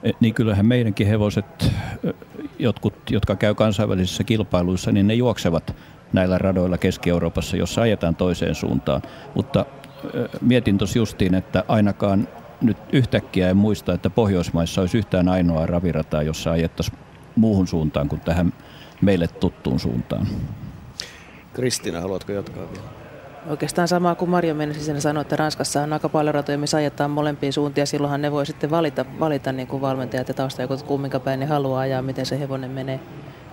E, 0.05 0.11
niin 0.19 0.33
kyllähän 0.33 0.65
meidänkin 0.65 1.07
hevoset, 1.07 1.71
jotkut, 2.59 2.93
jotka 3.09 3.35
käy 3.35 3.55
kansainvälisissä 3.55 4.23
kilpailuissa, 4.23 4.91
niin 4.91 5.07
ne 5.07 5.13
juoksevat 5.13 5.75
näillä 6.13 6.37
radoilla 6.37 6.77
Keski-Euroopassa, 6.77 7.57
jossa 7.57 7.81
ajetaan 7.81 8.15
toiseen 8.15 8.55
suuntaan. 8.55 9.01
Mutta 9.35 9.65
mietin 10.41 10.77
tuossa 10.77 10.97
justiin, 10.97 11.35
että 11.35 11.63
ainakaan 11.67 12.27
nyt 12.61 12.77
yhtäkkiä 12.91 13.49
en 13.49 13.57
muista, 13.57 13.93
että 13.93 14.09
Pohjoismaissa 14.09 14.81
olisi 14.81 14.97
yhtään 14.97 15.29
ainoa 15.29 15.65
ravirataa, 15.65 16.23
jossa 16.23 16.51
ajettaisiin 16.51 16.97
muuhun 17.35 17.67
suuntaan 17.67 18.09
kuin 18.09 18.21
tähän 18.21 18.53
meille 19.01 19.27
tuttuun 19.27 19.79
suuntaan. 19.79 20.27
Kristina, 21.53 22.01
haluatko 22.01 22.31
jatkaa 22.31 22.63
vielä? 22.71 23.04
Oikeastaan 23.49 23.87
samaa 23.87 24.15
kuin 24.15 24.29
Marja 24.29 24.55
mennessä 24.55 24.99
sanoi, 24.99 25.21
että 25.21 25.35
Ranskassa 25.35 25.81
on 25.81 25.93
aika 25.93 26.09
paljon 26.09 26.35
ratoja, 26.35 26.57
missä 26.57 26.77
ajetaan 26.77 27.11
molempiin 27.11 27.53
suuntiin. 27.53 27.87
Silloinhan 27.87 28.21
ne 28.21 28.31
voi 28.31 28.45
sitten 28.45 28.69
valita, 28.69 29.05
valita 29.19 29.51
niin 29.51 29.67
kuin 29.67 29.81
valmentajat 29.81 30.27
ja 30.27 30.33
taustajakot, 30.33 30.83
kumminka 30.83 31.19
päin 31.19 31.39
ne 31.39 31.45
haluaa 31.45 31.79
ajaa, 31.79 32.01
miten 32.01 32.25
se 32.25 32.39
hevonen 32.39 32.71
menee, 32.71 32.99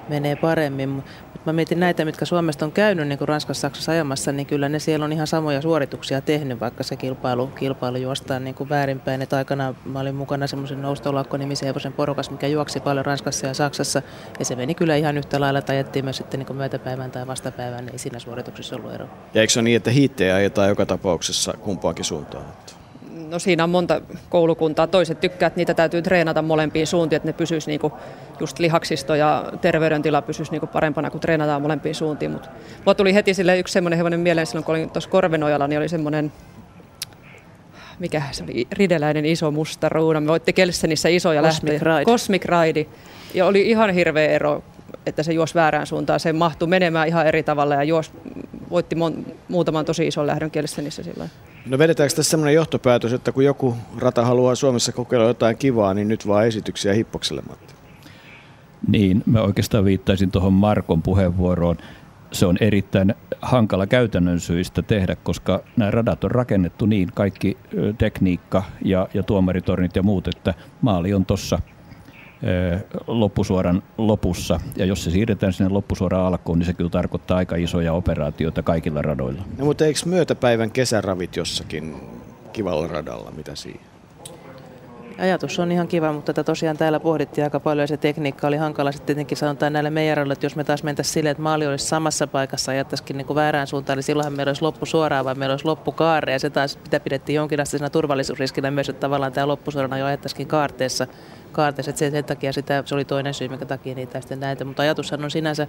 menee 0.09 0.37
paremmin 0.37 1.03
mä 1.47 1.53
mietin 1.53 1.81
näitä, 1.81 2.05
mitkä 2.05 2.25
Suomesta 2.25 2.65
on 2.65 2.73
käynyt 2.73 3.09
niin 3.09 3.19
kuin 3.19 3.29
Ranskassa, 3.29 3.61
Saksassa 3.61 3.93
ajamassa, 3.93 4.33
niin 4.33 4.47
kyllä 4.47 4.69
ne 4.69 4.79
siellä 4.79 5.05
on 5.05 5.13
ihan 5.13 5.27
samoja 5.27 5.61
suorituksia 5.61 6.21
tehnyt, 6.21 6.61
vaikka 6.61 6.83
se 6.83 6.97
kilpailu, 6.97 7.47
kilpailu 7.47 7.97
juostaan 7.97 8.45
niin 8.45 8.55
kuin 8.55 8.69
väärinpäin. 8.69 9.23
Että 9.23 9.37
aikana 9.37 9.75
mä 9.85 10.01
olin 10.01 10.15
mukana 10.15 10.47
semmoisen 10.47 10.83
noustolakko-nimisen 10.83 11.67
hevosen 11.67 11.93
porukas, 11.93 12.31
mikä 12.31 12.47
juoksi 12.47 12.81
paljon 12.81 13.07
Ranskassa 13.07 13.47
ja 13.47 13.55
Saksassa. 13.55 14.03
Ja 14.39 14.45
se 14.45 14.57
meni 14.57 14.75
kyllä 14.75 14.97
ihan 14.97 15.19
yhtä 15.19 15.41
lailla, 15.41 15.63
tai 15.63 15.77
ajettiin 15.77 16.05
myös 16.05 16.17
sitten 16.17 16.41
niin 16.41 16.57
myötäpäivän 16.57 17.11
tai 17.11 17.27
vastapäivän, 17.27 17.85
niin 17.85 17.93
ei 17.93 17.99
siinä 17.99 18.19
suorituksessa 18.19 18.77
ollut 18.77 18.93
ero. 18.93 19.07
Ja 19.35 19.41
eikö 19.41 19.53
se 19.53 19.59
ole 19.59 19.65
niin, 19.65 19.77
että 19.77 19.91
hiittejä 19.91 20.35
ajetaan 20.35 20.69
joka 20.69 20.87
tapauksessa 20.87 21.55
kumpaankin 21.61 22.05
suuntaan? 22.05 22.45
No 23.33 23.39
siinä 23.39 23.65
on 23.65 23.71
monta 23.71 24.01
koulukuntaa. 24.29 24.87
Toiset 24.87 25.21
tykkää, 25.21 25.47
että 25.47 25.59
niitä 25.59 25.75
täytyy 25.75 26.03
treenata 26.03 26.43
molempiin 26.43 26.87
suuntiin, 26.87 27.17
että 27.17 27.29
ne 27.29 27.33
pysyisi 27.33 27.71
niinku 27.71 27.93
just 28.41 28.59
lihaksisto 28.59 29.15
ja 29.15 29.53
terveydentila 29.61 30.23
pysyisi 30.23 30.53
niinku 30.53 30.67
parempana, 30.67 31.11
kun 31.11 31.21
treenataan 31.21 31.63
molempiin 31.63 31.95
suuntiin. 31.95 32.31
Mutta 32.31 32.49
mulla 32.79 32.95
tuli 32.95 33.15
heti 33.15 33.35
sille 33.35 33.59
yksi 33.59 33.73
semmoinen 33.73 33.97
hevonen 33.97 34.21
mieleen 34.21 34.47
silloin, 34.47 34.65
kun 34.65 34.75
olin 34.75 34.91
tuossa 34.91 35.11
Korvenojalla, 35.11 35.69
niin 35.69 35.79
oli 35.79 35.89
semmoinen 35.89 36.33
mikä 37.99 38.23
se 38.31 38.45
oli, 38.45 38.67
rideläinen 38.73 39.25
iso 39.25 39.51
musta 39.51 39.89
ruuna. 39.89 40.21
Me 40.21 40.27
voitte 40.27 40.53
Kelsenissä 40.53 41.09
isoja 41.09 41.43
Cosmic 41.43 41.73
lähtöjä. 41.73 41.97
Ride. 41.99 42.05
Cosmic 42.05 42.45
Ride. 42.45 42.87
Ja 43.35 43.47
oli 43.47 43.71
ihan 43.71 43.91
hirveä 43.91 44.27
ero, 44.27 44.65
että 45.07 45.23
se 45.23 45.33
juosi 45.33 45.55
väärään 45.55 45.87
suuntaan. 45.87 46.21
Se 46.21 46.33
mahtui 46.33 46.69
menemään 46.69 47.09
ihan 47.09 47.27
eri 47.27 47.43
tavalla 47.43 47.75
ja 47.75 47.85
juos, 47.85 48.13
voitti 48.71 48.95
mon, 48.95 49.27
muutaman 49.49 49.85
tosi 49.85 50.07
ison 50.07 50.27
lähdön 50.27 50.51
Kelsenissä 50.51 51.03
silloin. 51.03 51.31
No 51.67 51.79
vedetäänkö 51.79 52.15
tässä 52.15 52.31
sellainen 52.31 52.55
johtopäätös, 52.55 53.13
että 53.13 53.33
kun 53.33 53.45
joku 53.45 53.77
rata 53.99 54.25
haluaa 54.25 54.55
Suomessa 54.55 54.93
kokeilla 54.93 55.27
jotain 55.27 55.57
kivaa, 55.57 55.95
niin 55.95 56.09
nyt 56.09 56.27
vaan 56.27 56.47
esityksiä 56.47 56.93
hippokselle, 56.93 57.43
Matti? 57.49 57.75
Niin, 58.89 59.23
mä 59.27 59.41
oikeastaan 59.41 59.85
viittaisin 59.85 60.31
tuohon 60.31 60.53
Markon 60.53 61.03
puheenvuoroon. 61.03 61.77
Se 62.33 62.47
on 62.47 62.57
erittäin 62.61 63.15
hankala 63.43 63.87
käytännön 63.87 64.41
syistä 64.41 64.83
tehdä, 64.83 65.17
koska 65.17 65.63
nämä 65.77 65.91
radat 65.91 66.25
on 66.25 66.31
rakennettu 66.31 66.87
niin, 66.87 67.09
kaikki 67.15 67.57
tekniikka 67.99 68.63
ja, 68.85 69.09
ja 69.15 69.23
tuomaritornit 69.23 69.97
ja 69.97 70.03
muut, 70.03 70.29
että 70.29 70.55
maali 70.81 71.15
on 71.15 71.27
tuossa 71.27 71.59
loppusuoran 73.07 73.83
lopussa. 73.99 74.61
Ja 74.77 74.85
jos 74.85 75.05
se 75.05 75.11
siirretään 75.11 75.53
sinne 75.53 75.73
loppusuoraan 75.73 76.27
alkuun, 76.27 76.59
niin 76.59 76.67
se 76.67 76.73
kyllä 76.73 76.91
tarkoittaa 76.91 77.37
aika 77.37 77.57
isoja 77.57 77.93
operaatioita 77.93 78.63
kaikilla 78.63 79.03
radoilla. 79.03 79.43
No, 79.59 79.65
mutta 79.65 79.85
eikö 79.85 80.01
myötäpäivän 80.05 80.71
kesäravit 80.71 81.37
jossakin 81.37 81.97
kivalla 82.53 82.87
radalla? 82.87 83.31
Mitä 83.37 83.55
siinä? 83.55 83.81
Ajatus 85.19 85.59
on 85.59 85.73
ihan 85.73 85.89
kiva, 85.89 86.13
mutta 86.13 86.33
tätä 86.33 86.45
tosiaan 86.45 86.77
täällä 86.77 87.01
pohdittiin 87.01 87.45
aika 87.45 87.61
paljon 87.61 87.83
ja 87.83 87.87
se 87.87 87.97
tekniikka 87.97 88.47
oli 88.47 88.57
hankala. 88.57 88.93
Sitten 88.93 89.07
tietenkin 89.07 89.37
sanotaan 89.39 89.73
näille 89.73 89.91
meijaroille, 89.91 90.33
että 90.33 90.47
jos 90.47 90.57
me 90.57 90.65
taas 90.65 90.83
mentäisiin 90.83 91.13
silleen, 91.13 91.31
että 91.31 91.43
maali 91.43 91.67
olisi 91.67 91.87
samassa 91.87 92.27
paikassa 92.27 92.73
ja 92.73 92.77
ajattaisikin 92.77 93.17
niin 93.17 93.27
kuin 93.27 93.35
väärään 93.35 93.67
suuntaan, 93.67 93.97
niin 93.97 94.03
silloinhan 94.03 94.33
meillä 94.33 94.51
olisi 94.51 94.63
loppu 94.63 94.87
suoraan, 94.87 95.25
vaan 95.25 95.39
meillä 95.39 95.53
olisi 95.53 95.65
loppukaare. 95.65 96.33
Ja 96.33 96.39
se 96.39 96.51
taas 96.51 96.79
mitä 96.85 97.01
pidettiin 97.01 97.37
jonkinasteisena 97.37 97.91
turvallisuusriskinä 97.91 98.71
myös, 98.71 98.89
että 98.89 99.01
tavallaan 99.01 99.33
tämä 99.33 99.49
loppusuorana 99.49 99.99
jo 99.99 100.07
ajattaisikin 100.07 100.47
kaarteessa 100.47 101.07
kaarteessa. 101.53 101.91
Että 101.91 102.11
sen 102.11 102.25
takia 102.25 102.53
sitä, 102.53 102.83
se 102.87 102.95
oli 102.95 103.05
toinen 103.05 103.35
syy, 103.35 103.49
minkä 103.49 103.67
takia 103.67 103.95
niitä 103.95 104.21
sitten 104.21 104.41
näitä. 104.41 104.65
Mutta 104.65 104.83
ajatushan 104.83 105.25
on 105.25 105.31
sinänsä 105.31 105.67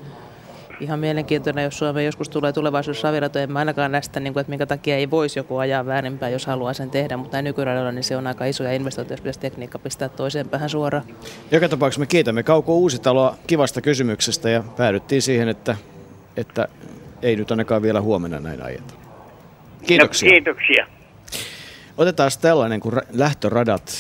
ihan 0.79 0.99
mielenkiintoinen, 0.99 1.63
jos 1.63 1.77
Suomeen 1.77 2.05
joskus 2.05 2.29
tulee 2.29 2.53
tulevaisuudessa 2.53 3.07
ravirato. 3.07 3.39
En 3.39 3.51
mä 3.51 3.59
ainakaan 3.59 3.91
näistä, 3.91 4.19
niin 4.19 4.33
kuin, 4.33 4.41
että 4.41 4.49
minkä 4.49 4.65
takia 4.65 4.95
ei 4.95 5.11
voisi 5.11 5.39
joku 5.39 5.57
ajaa 5.57 5.85
väärinpäin, 5.85 6.33
jos 6.33 6.45
haluaa 6.45 6.73
sen 6.73 6.89
tehdä. 6.89 7.17
Mutta 7.17 7.37
näin 7.37 7.43
nykyradalla 7.43 7.91
niin 7.91 8.03
se 8.03 8.17
on 8.17 8.27
aika 8.27 8.45
isoja 8.45 8.73
investointeja, 8.73 9.13
jos 9.13 9.21
pitäisi 9.21 9.39
tekniikka 9.39 9.79
pistää 9.79 10.09
toiseen 10.09 10.49
päähän 10.49 10.69
suoraan. 10.69 11.03
Joka 11.51 11.69
tapauksessa 11.69 11.99
me 11.99 12.05
kiitämme 12.05 12.43
Kauko 12.43 12.75
Uusitaloa 12.75 13.37
kivasta 13.47 13.81
kysymyksestä 13.81 14.49
ja 14.49 14.63
päädyttiin 14.77 15.21
siihen, 15.21 15.49
että, 15.49 15.75
että 16.37 16.67
ei 17.21 17.35
nyt 17.35 17.51
ainakaan 17.51 17.81
vielä 17.81 18.01
huomenna 18.01 18.39
näin 18.39 18.61
ajeta. 18.61 18.93
Kiitoksia. 19.85 20.29
No, 20.29 20.31
kiitoksia. 20.31 20.87
Otetaan 21.97 22.31
tällainen, 22.41 22.79
kun 22.79 23.01
lähtöradat 23.11 23.95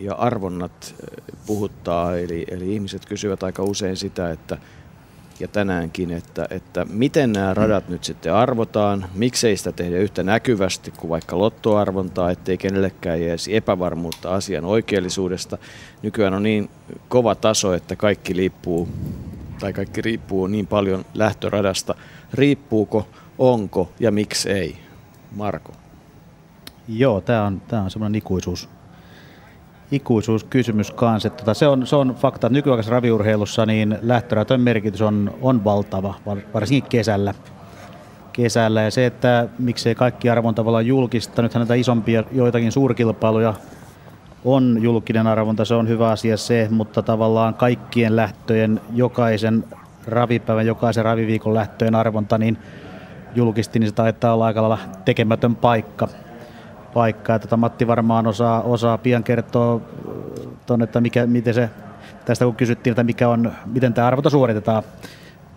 ja 0.00 0.14
arvonnat 0.14 0.94
puhuttaa, 1.46 2.16
eli, 2.16 2.44
eli 2.50 2.74
ihmiset 2.74 3.06
kysyvät 3.06 3.42
aika 3.42 3.62
usein 3.62 3.96
sitä, 3.96 4.30
että 4.30 4.58
ja 5.40 5.48
tänäänkin, 5.48 6.10
että, 6.10 6.46
että 6.50 6.84
miten 6.84 7.32
nämä 7.32 7.54
radat 7.54 7.88
nyt 7.88 8.04
sitten 8.04 8.34
arvotaan, 8.34 9.06
miksei 9.14 9.56
sitä 9.56 9.72
tehdä 9.72 9.98
yhtä 9.98 10.22
näkyvästi 10.22 10.90
kuin 10.90 11.10
vaikka 11.10 11.38
lottoarvontaa, 11.38 12.30
ettei 12.30 12.58
kenellekään 12.58 13.22
jäisi 13.22 13.56
epävarmuutta 13.56 14.34
asian 14.34 14.64
oikeellisuudesta. 14.64 15.58
Nykyään 16.02 16.34
on 16.34 16.42
niin 16.42 16.70
kova 17.08 17.34
taso, 17.34 17.74
että 17.74 17.96
kaikki 17.96 18.36
liippuu, 18.36 18.88
tai 19.60 19.72
kaikki 19.72 20.02
riippuu 20.02 20.46
niin 20.46 20.66
paljon 20.66 21.04
lähtöradasta. 21.14 21.94
Riippuuko, 22.34 23.08
onko 23.38 23.92
ja 24.00 24.10
miksi 24.10 24.50
ei? 24.50 24.78
Marko. 25.36 25.72
Joo, 26.88 27.20
tämä 27.20 27.46
on, 27.46 27.62
tämä 27.68 27.82
on 27.82 27.90
semmoinen 27.90 28.18
ikuisuus, 28.18 28.68
ikuisuuskysymys 29.90 30.90
kanssa. 30.90 31.26
Että 31.26 31.38
tota, 31.38 31.54
se, 31.54 31.66
on, 31.66 31.86
se 31.86 31.96
on 31.96 32.14
fakta, 32.14 32.46
että 32.46 32.58
nykyaikaisessa 32.58 32.94
raviurheilussa 32.94 33.66
niin 33.66 33.98
lähtöratojen 34.02 34.60
merkitys 34.60 35.02
on, 35.02 35.34
on 35.42 35.64
valtava, 35.64 36.14
varsinkin 36.54 36.90
kesällä. 36.90 37.34
kesällä. 38.32 38.82
Ja 38.82 38.90
se, 38.90 39.06
että 39.06 39.48
miksei 39.58 39.94
kaikki 39.94 40.30
arvon 40.30 40.54
tavallaan 40.54 40.86
julkista, 40.86 41.42
nythän 41.42 41.60
näitä 41.60 41.74
isompia 41.74 42.24
joitakin 42.32 42.72
suurkilpailuja 42.72 43.54
on 44.44 44.78
julkinen 44.80 45.26
arvonta, 45.26 45.64
se 45.64 45.74
on 45.74 45.88
hyvä 45.88 46.10
asia 46.10 46.36
se, 46.36 46.68
mutta 46.70 47.02
tavallaan 47.02 47.54
kaikkien 47.54 48.16
lähtöjen, 48.16 48.80
jokaisen 48.94 49.64
ravipäivän, 50.06 50.66
jokaisen 50.66 51.04
raviviikon 51.04 51.54
lähtöjen 51.54 51.94
arvonta, 51.94 52.38
niin 52.38 52.58
julkisti, 53.34 53.78
niin 53.78 53.88
se 53.88 53.94
taitaa 53.94 54.34
olla 54.34 54.46
aika 54.46 54.62
lailla 54.62 54.78
tekemätön 55.04 55.56
paikka 55.56 56.08
paikkaa. 56.94 57.38
Tota 57.38 57.56
Matti 57.56 57.86
varmaan 57.86 58.26
osaa, 58.26 58.62
osaa 58.62 58.98
pian 58.98 59.24
kertoa 59.24 59.80
ton, 60.66 60.82
että 60.82 61.00
mikä, 61.00 61.26
miten 61.26 61.54
se, 61.54 61.70
tästä 62.24 62.44
kun 62.44 62.56
kysyttiin, 62.56 62.92
että 62.92 63.04
mikä 63.04 63.28
on, 63.28 63.52
miten 63.66 63.94
tämä 63.94 64.06
arvota 64.06 64.30
suoritetaan, 64.30 64.82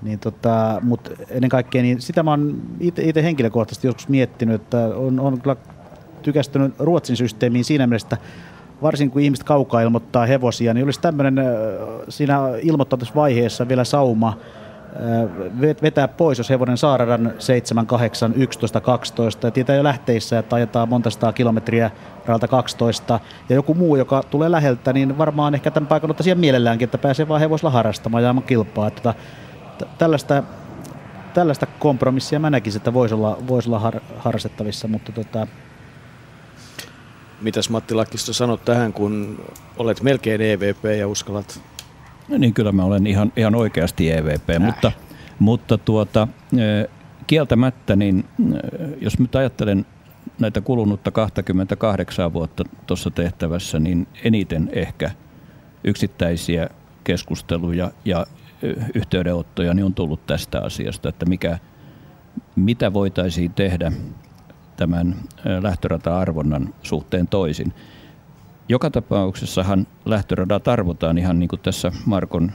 niin 0.01 0.19
tota, 0.19 0.79
mutta 0.81 1.09
ennen 1.29 1.49
kaikkea 1.49 1.81
niin 1.81 2.01
sitä 2.01 2.23
mä 2.23 2.31
oon 2.31 2.61
itse 2.79 3.23
henkilökohtaisesti 3.23 3.87
joskus 3.87 4.07
miettinyt, 4.07 4.61
että 4.61 4.77
on, 4.77 5.19
on 5.19 5.41
kyllä 5.41 5.55
tykästynyt 6.21 6.73
Ruotsin 6.79 7.17
systeemiin 7.17 7.65
siinä 7.65 7.87
mielessä, 7.87 8.17
varsinkin 8.81 9.13
kun 9.13 9.21
ihmiset 9.21 9.45
kaukaa 9.45 9.81
ilmoittaa 9.81 10.25
hevosia, 10.25 10.73
niin 10.73 10.83
olisi 10.83 11.01
tämmöinen 11.01 11.35
siinä 12.09 12.39
ilmoittautusvaiheessa 12.61 13.67
vielä 13.67 13.83
sauma 13.83 14.37
vetää 15.81 16.07
pois, 16.07 16.37
jos 16.37 16.49
hevonen 16.49 16.77
saa 16.77 16.97
radan 16.97 17.33
7, 17.39 17.87
8, 17.87 18.33
11, 18.35 18.81
12. 18.81 19.47
Ja 19.47 19.51
tietää 19.51 19.75
jo 19.75 19.83
lähteissä, 19.83 20.39
että 20.39 20.55
ajetaan 20.55 20.89
monta 20.89 21.09
sataa 21.09 21.33
kilometriä 21.33 21.91
radalta 22.25 22.47
12. 22.47 23.19
Ja 23.49 23.55
joku 23.55 23.73
muu, 23.73 23.95
joka 23.95 24.23
tulee 24.23 24.51
läheltä, 24.51 24.93
niin 24.93 25.17
varmaan 25.17 25.55
ehkä 25.55 25.71
tämän 25.71 25.87
paikan 25.87 26.09
ottaa 26.09 26.23
siihen 26.23 26.39
mielelläänkin, 26.39 26.85
että 26.85 26.97
pääsee 26.97 27.27
vaan 27.27 27.39
hevosella 27.39 27.71
harrastamaan 27.71 28.23
ja 28.23 28.35
kilpaa. 28.47 28.87
Että 28.87 29.13
tällaista, 29.97 30.43
tällaista 31.33 31.65
kompromissia 31.65 32.39
mä 32.39 32.49
näkisin, 32.49 32.79
että 32.79 32.93
voisi 32.93 33.15
olla, 33.15 33.37
voisi 33.47 33.69
olla 33.69 33.79
har, 33.79 33.99
harrastettavissa, 34.17 34.87
mutta 34.87 35.11
tota, 35.11 35.47
Mitäs 37.41 37.69
Matti 37.69 37.93
Lakkisto 37.93 38.33
sanot 38.33 38.65
tähän, 38.65 38.93
kun 38.93 39.45
olet 39.77 40.01
melkein 40.01 40.41
EVP 40.41 40.85
ja 40.99 41.07
uskallat 41.07 41.61
No 42.27 42.37
niin, 42.37 42.53
kyllä 42.53 42.71
mä 42.71 42.83
olen 42.83 43.07
ihan, 43.07 43.33
ihan 43.35 43.55
oikeasti 43.55 44.11
EVP, 44.11 44.49
äh. 44.49 44.59
mutta, 44.59 44.91
mutta 45.39 45.77
tuota, 45.77 46.27
kieltämättä, 47.27 47.95
niin 47.95 48.25
jos 49.01 49.19
nyt 49.19 49.35
ajattelen 49.35 49.85
näitä 50.39 50.61
kulunutta 50.61 51.11
28 51.11 52.33
vuotta 52.33 52.63
tuossa 52.87 53.11
tehtävässä, 53.11 53.79
niin 53.79 54.07
eniten 54.23 54.69
ehkä 54.73 55.11
yksittäisiä 55.83 56.69
keskusteluja 57.03 57.91
ja 58.05 58.25
yhteydenottoja 58.95 59.73
niin 59.73 59.85
on 59.85 59.93
tullut 59.93 60.25
tästä 60.25 60.61
asiasta, 60.61 61.09
että 61.09 61.25
mikä, 61.25 61.59
mitä 62.55 62.93
voitaisiin 62.93 63.53
tehdä 63.53 63.91
tämän 64.77 65.15
lähtörata-arvonnan 65.61 66.73
suhteen 66.83 67.27
toisin. 67.27 67.73
Joka 68.69 68.89
tapauksessahan 68.89 69.87
lähtöradat 70.05 70.67
arvotaan 70.67 71.17
ihan 71.17 71.39
niin 71.39 71.47
kuin 71.47 71.59
tässä 71.59 71.91
Markon 72.05 72.51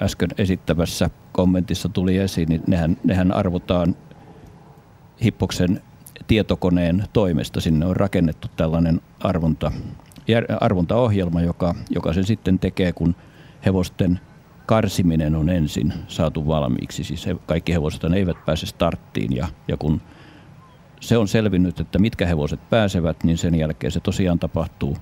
äsken 0.00 0.28
esittävässä 0.38 1.10
kommentissa 1.32 1.88
tuli 1.88 2.16
esiin, 2.16 2.48
niin 2.48 2.62
nehän, 2.66 2.96
nehän 3.04 3.32
arvotaan 3.32 3.96
Hippoksen 5.24 5.82
tietokoneen 6.26 7.04
toimesta. 7.12 7.60
Sinne 7.60 7.86
on 7.86 7.96
rakennettu 7.96 8.48
tällainen 8.56 9.00
arvonta, 9.20 9.72
arvontaohjelma, 10.60 11.42
joka, 11.42 11.74
joka 11.90 12.12
sen 12.12 12.24
sitten 12.24 12.58
tekee, 12.58 12.92
kun 12.92 13.16
hevosten 13.66 14.20
karsiminen 14.66 15.34
on 15.34 15.48
ensin 15.48 15.92
saatu 16.08 16.46
valmiiksi. 16.46 17.04
Siis 17.04 17.26
he, 17.26 17.36
kaikki 17.46 17.72
hevoset 17.72 18.04
eivät 18.04 18.36
pääse 18.46 18.66
starttiin 18.66 19.36
ja, 19.36 19.48
ja 19.68 19.76
kun 19.76 20.00
se 21.00 21.18
on 21.18 21.28
selvinnyt, 21.28 21.80
että 21.80 21.98
mitkä 21.98 22.26
hevoset 22.26 22.70
pääsevät, 22.70 23.24
niin 23.24 23.38
sen 23.38 23.54
jälkeen 23.54 23.92
se 23.92 24.00
tosiaan 24.00 24.38
tapahtuu 24.38 24.96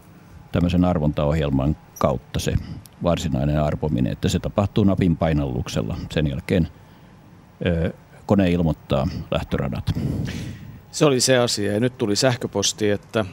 tämmöisen 0.53 0.85
arvontaohjelman 0.85 1.77
kautta 1.99 2.41
se 2.41 2.55
varsinainen 3.03 3.61
arvominen, 3.61 4.13
että 4.13 4.29
se 4.29 4.39
tapahtuu 4.39 4.85
napin 4.85 5.17
painalluksella. 5.17 5.97
Sen 6.11 6.27
jälkeen 6.27 6.69
ö, 7.67 7.93
kone 8.27 8.51
ilmoittaa 8.51 9.09
lähtöradat. 9.31 9.93
Se 10.91 11.05
oli 11.05 11.21
se 11.21 11.39
asia 11.39 11.73
ja 11.73 11.81
nyt 11.81 11.99
tuli 11.99 12.17
sähköposti, 12.17 12.91
että 12.91 13.25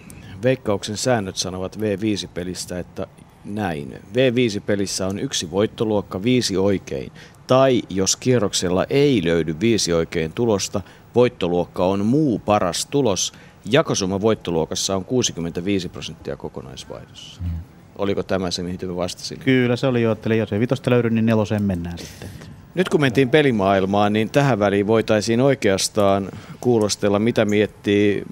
Veikkauksen 0.44 0.98
säännöt 0.98 1.36
sanovat 1.36 1.78
V5-pelistä, 1.80 2.80
että 2.80 3.08
näin. 3.46 3.94
V5-pelissä 4.14 5.08
on 5.08 5.20
yksi 5.20 5.52
voittoluokka, 5.52 6.24
viisi 6.24 6.58
oikein. 6.58 7.12
Tai 7.48 7.82
jos 7.90 8.16
kierroksella 8.16 8.86
ei 8.90 9.22
löydy 9.24 9.60
viisi 9.60 9.94
oikein 9.94 10.34
tulosta, 10.34 10.82
voittoluokka 11.16 11.86
on 11.86 12.06
muu 12.06 12.40
paras 12.40 12.86
tulos. 12.86 13.34
Jakosumma 13.66 14.22
voittoluokassa 14.22 14.96
on 14.96 15.06
65 15.06 15.90
prosenttia 15.90 16.38
kokonaisvaihdossa. 16.38 17.42
Mm. 17.42 17.50
Oliko 17.98 18.24
tämä 18.24 18.52
se, 18.52 18.64
mihin 18.64 18.80
me 18.84 18.96
vastasimme? 18.96 19.44
Kyllä 19.44 19.76
se 19.76 19.88
oli 19.88 20.02
jo, 20.02 20.12
että 20.12 20.36
jos 20.36 20.54
ei 20.54 20.60
vitosta 20.60 20.92
löydy, 20.92 21.10
niin 21.10 21.26
neloseen 21.26 21.64
mennään 21.64 21.98
sitten. 21.98 22.30
Nyt 22.76 22.90
kun 22.90 23.02
mentiin 23.02 23.30
pelimaailmaan, 23.30 24.14
niin 24.14 24.30
tähän 24.30 24.60
väliin 24.60 24.88
voitaisiin 24.88 25.42
oikeastaan 25.42 26.30
kuulostella, 26.62 27.20
mitä 27.20 27.46
miettii 27.46 28.24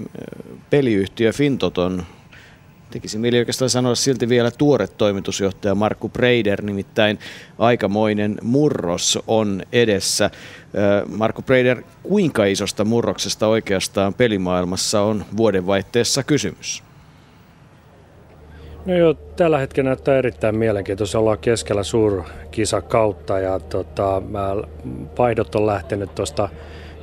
peliyhtiö 0.69 1.33
Fintoton 1.33 2.03
tekisi 2.91 3.17
mieli 3.17 3.39
oikeastaan 3.39 3.69
sanoa 3.69 3.95
silti 3.95 4.29
vielä 4.29 4.51
tuore 4.51 4.87
toimitusjohtaja 4.87 5.75
Markku 5.75 6.09
Breider, 6.09 6.61
nimittäin 6.61 7.19
aikamoinen 7.59 8.37
murros 8.41 9.19
on 9.27 9.63
edessä. 9.71 10.31
Markku 11.17 11.41
Breider, 11.41 11.83
kuinka 12.03 12.45
isosta 12.45 12.85
murroksesta 12.85 13.47
oikeastaan 13.47 14.13
pelimaailmassa 14.13 15.01
on 15.01 15.25
vuodenvaihteessa 15.37 16.23
kysymys? 16.23 16.83
No 18.85 18.95
joo, 18.95 19.13
tällä 19.13 19.57
hetkellä 19.57 19.89
näyttää 19.89 20.17
erittäin 20.17 20.55
mielenkiintoista. 20.55 21.19
Ollaan 21.19 21.37
keskellä 21.37 21.83
suurkisa 21.83 22.81
kautta 22.81 23.39
ja 23.39 23.59
tota, 23.59 24.21
vaihdot 25.17 25.55
on 25.55 25.65
lähtenyt 25.65 26.15
tuosta 26.15 26.49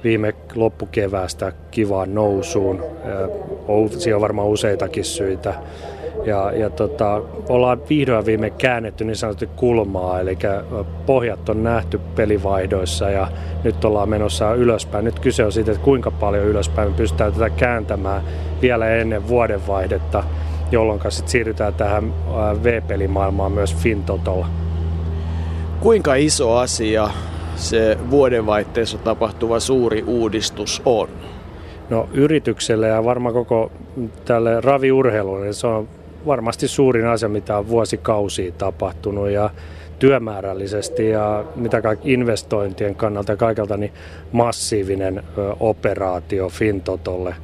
viime 0.04 0.34
loppukeväästä 0.54 1.52
kivaan 1.70 2.14
nousuun. 2.14 2.82
Siinä 3.98 4.16
on 4.16 4.22
varmaan 4.22 4.48
useitakin 4.48 5.04
syitä. 5.04 5.54
Ja, 6.24 6.52
ja 6.52 6.70
tota, 6.70 7.22
ollaan 7.48 7.80
vihdoin 7.88 8.26
viime 8.26 8.50
käännetty 8.50 9.04
niin 9.04 9.16
sanotusti 9.16 9.48
kulmaa, 9.56 10.20
eli 10.20 10.38
pohjat 11.06 11.48
on 11.48 11.62
nähty 11.62 12.00
pelivaihdoissa 12.14 13.10
ja 13.10 13.28
nyt 13.64 13.84
ollaan 13.84 14.08
menossa 14.08 14.54
ylöspäin. 14.54 15.04
Nyt 15.04 15.18
kyse 15.18 15.44
on 15.44 15.52
siitä, 15.52 15.72
että 15.72 15.84
kuinka 15.84 16.10
paljon 16.10 16.44
ylöspäin 16.44 16.90
me 16.90 16.96
pystytään 16.96 17.32
tätä 17.32 17.50
kääntämään 17.50 18.22
vielä 18.62 18.88
ennen 18.88 19.28
vuodenvaihdetta, 19.28 20.24
jolloin 20.70 21.00
sitten 21.08 21.30
siirrytään 21.30 21.74
tähän 21.74 22.12
V-pelimaailmaan 22.62 23.52
myös 23.52 23.74
Fintotolla. 23.74 24.46
Kuinka 25.80 26.14
iso 26.14 26.56
asia 26.56 27.10
se 27.56 27.98
vuodenvaihteessa 28.10 28.98
tapahtuva 28.98 29.60
suuri 29.60 30.04
uudistus 30.06 30.82
on? 30.84 31.08
No 31.90 32.08
yritykselle 32.12 32.88
ja 32.88 33.04
varmaan 33.04 33.34
koko 33.34 33.72
tälle 34.24 34.60
raviurheilulle 34.60 35.52
se 35.52 35.66
on 35.66 35.88
varmasti 36.26 36.68
suurin 36.68 37.06
asia, 37.06 37.28
mitä 37.28 37.58
on 37.58 37.68
vuosikausia 37.68 38.52
tapahtunut 38.58 39.30
ja 39.30 39.50
työmäärällisesti 39.98 41.08
ja 41.08 41.44
mitä 41.56 41.82
kaikki 41.82 42.12
investointien 42.12 42.94
kannalta 42.94 43.32
ja 43.32 43.36
kaikelta 43.36 43.76
niin 43.76 43.92
massiivinen 44.32 45.22
operaatio 45.60 46.48
Fintotolle. 46.48 47.34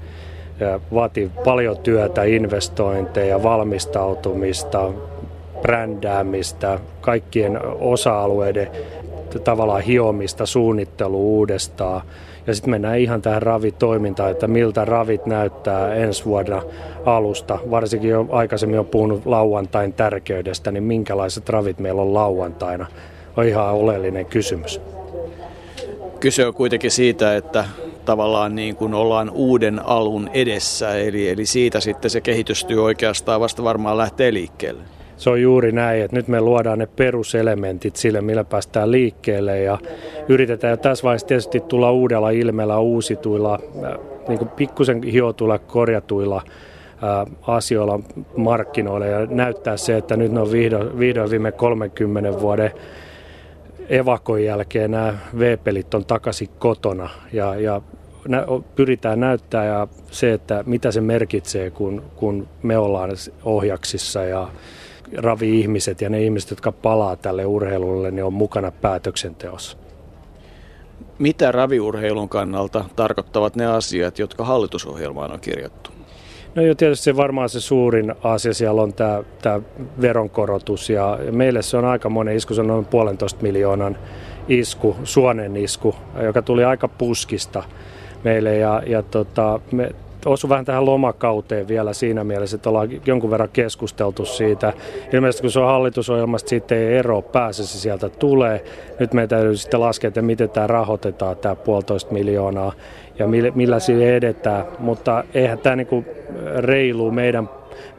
Vaatii 0.94 1.30
paljon 1.44 1.78
työtä, 1.78 2.22
investointeja, 2.22 3.43
valmistautumista, 3.43 4.90
brändäämistä, 5.62 6.78
kaikkien 7.01 7.60
osa-alueiden 7.80 8.70
tavallaan 9.38 9.80
hiomista, 9.80 10.46
suunnittelu 10.46 11.36
uudestaan. 11.36 12.02
Ja 12.46 12.54
sitten 12.54 12.70
mennään 12.70 12.98
ihan 12.98 13.22
tähän 13.22 13.42
ravitoimintaan, 13.42 14.30
että 14.30 14.46
miltä 14.46 14.84
ravit 14.84 15.26
näyttää 15.26 15.94
ensi 15.94 16.24
vuonna 16.24 16.62
alusta. 17.04 17.59
Varsinkin 17.70 18.10
jo 18.10 18.26
aikaisemmin 18.30 18.78
on 18.78 18.86
puhunut 18.86 19.26
lauantain 19.26 19.92
tärkeydestä, 19.92 20.72
niin 20.72 20.82
minkälaiset 20.82 21.48
ravit 21.48 21.78
meillä 21.78 22.02
on 22.02 22.14
lauantaina, 22.14 22.86
on 23.36 23.44
ihan 23.44 23.74
oleellinen 23.74 24.26
kysymys. 24.26 24.80
Kyse 26.20 26.46
on 26.46 26.54
kuitenkin 26.54 26.90
siitä, 26.90 27.36
että 27.36 27.64
tavallaan 28.04 28.54
niin 28.54 28.76
kuin 28.76 28.94
ollaan 28.94 29.30
uuden 29.30 29.86
alun 29.86 30.30
edessä, 30.32 30.94
eli, 30.94 31.28
eli 31.28 31.46
siitä 31.46 31.80
sitten 31.80 32.10
se 32.10 32.20
kehitystyö 32.20 32.82
oikeastaan 32.82 33.40
vasta 33.40 33.64
varmaan 33.64 33.98
lähtee 33.98 34.32
liikkeelle 34.32 34.82
se 35.23 35.31
on 35.31 35.43
juuri 35.43 35.73
näin, 35.73 36.03
että 36.03 36.16
nyt 36.16 36.28
me 36.28 36.40
luodaan 36.40 36.78
ne 36.78 36.86
peruselementit 36.86 37.97
sille, 37.97 38.20
millä 38.20 38.44
päästään 38.44 38.90
liikkeelle 38.90 39.61
ja 39.61 39.78
yritetään. 40.28 40.70
Jo 40.70 40.77
tässä 40.77 41.05
vaiheessa 41.05 41.27
tietysti 41.27 41.61
tulla 41.61 41.93
uudella 41.93 42.31
ilmeellä, 42.31 42.78
uusituilla, 42.78 43.59
äh, 43.85 43.99
niin 44.28 44.39
kuin 44.39 44.49
pikkusen 44.49 45.03
hiotuilla, 45.03 45.59
korjatuilla 45.59 46.43
äh, 46.47 47.36
asioilla 47.43 48.01
markkinoille. 48.36 49.09
Ja 49.09 49.27
näyttää 49.27 49.77
se, 49.77 49.97
että 49.97 50.16
nyt 50.16 50.32
ne 50.32 50.40
on 50.40 50.53
vihdoin, 50.53 50.99
vihdoin 50.99 51.31
viime 51.31 51.53
30 51.53 52.40
vuoden 52.40 52.70
evakon 53.89 54.44
jälkeen 54.44 54.90
nämä 54.90 55.15
V-pelit 55.39 55.94
on 55.94 56.05
takaisin 56.05 56.49
kotona. 56.59 57.11
Ja, 57.32 57.55
ja 57.55 57.81
pyritään 58.77 59.20
näyttää 59.20 59.65
ja 59.65 59.89
se, 60.11 60.32
että 60.32 60.65
mitä 60.66 60.93
se 60.93 61.01
merkitsee, 61.01 61.70
kun, 61.70 62.03
kun 62.16 62.49
me 62.62 62.78
ollaan 62.78 63.11
ohjaksissa 63.44 64.24
ja 64.24 64.49
ravi-ihmiset 65.16 66.01
ja 66.01 66.10
ne 66.10 66.22
ihmiset, 66.22 66.51
jotka 66.51 66.72
palaa 66.72 67.16
tälle 67.16 67.47
urheilulle, 67.47 68.10
niin 68.10 68.24
on 68.24 68.32
mukana 68.32 68.70
päätöksenteossa. 68.70 69.76
Mitä 71.18 71.52
raviurheilun 71.52 72.28
kannalta 72.28 72.84
tarkoittavat 72.97 73.56
ne 73.56 73.66
asiat, 73.66 74.18
jotka 74.18 74.44
hallitusohjelmaan 74.44 75.32
on 75.32 75.40
kirjattu? 75.40 75.90
No 76.55 76.62
jo 76.62 76.74
tietysti 76.74 77.05
se 77.05 77.16
varmaan 77.16 77.48
se 77.48 77.60
suurin 77.60 78.14
asia 78.22 78.55
siellä 78.55 78.82
on 78.82 78.93
tämä, 78.93 79.22
tämä 79.43 79.60
veronkorotus 80.01 80.90
ja 80.90 81.18
meille 81.30 81.62
se 81.62 81.76
on 81.76 81.84
aika 81.84 82.09
monen 82.09 82.36
isku, 82.36 82.55
se 82.55 82.60
on 82.60 82.66
noin 82.66 82.84
puolentoista 82.84 83.43
miljoonan 83.43 83.98
isku, 84.48 84.97
suonen 85.05 85.56
isku, 85.56 85.94
joka 86.22 86.43
tuli 86.43 86.64
aika 86.64 86.89
puskista 86.89 87.62
meille 88.24 88.56
ja, 88.56 88.82
ja 88.86 89.02
tota, 89.02 89.60
me 89.72 89.90
osu 90.27 90.49
vähän 90.49 90.65
tähän 90.65 90.86
lomakauteen 90.86 91.69
vielä 91.69 91.93
siinä 91.93 92.24
mielessä, 92.24 92.57
että 92.57 92.69
ollaan 92.69 92.89
jonkun 93.07 93.31
verran 93.31 93.49
keskusteltu 93.53 94.24
siitä. 94.24 94.73
Ilmeisesti 95.12 95.43
kun 95.43 95.51
se 95.51 95.61
on 95.61 95.66
hallitusohjelmasta, 95.66 96.49
siitä 96.49 96.74
ei 96.74 96.97
ero 96.97 97.23
pääse, 97.23 97.66
se 97.66 97.78
sieltä 97.78 98.09
tulee. 98.09 98.65
Nyt 98.99 99.12
meidän 99.12 99.28
täytyy 99.28 99.57
sitten 99.57 99.81
laskea, 99.81 100.09
että 100.09 100.23
miten 100.23 100.51
tämä 100.51 100.66
rahoitetaan, 100.66 101.36
tämä 101.36 101.57
puolitoista 101.57 102.12
miljoonaa 102.12 102.73
ja 103.19 103.27
millä, 103.55 103.78
siihen 103.78 104.15
edetään. 104.15 104.65
Mutta 104.78 105.24
eihän 105.35 105.59
tämä 105.59 105.77
niin 105.77 106.07
reilu 106.57 107.11
meidän 107.11 107.49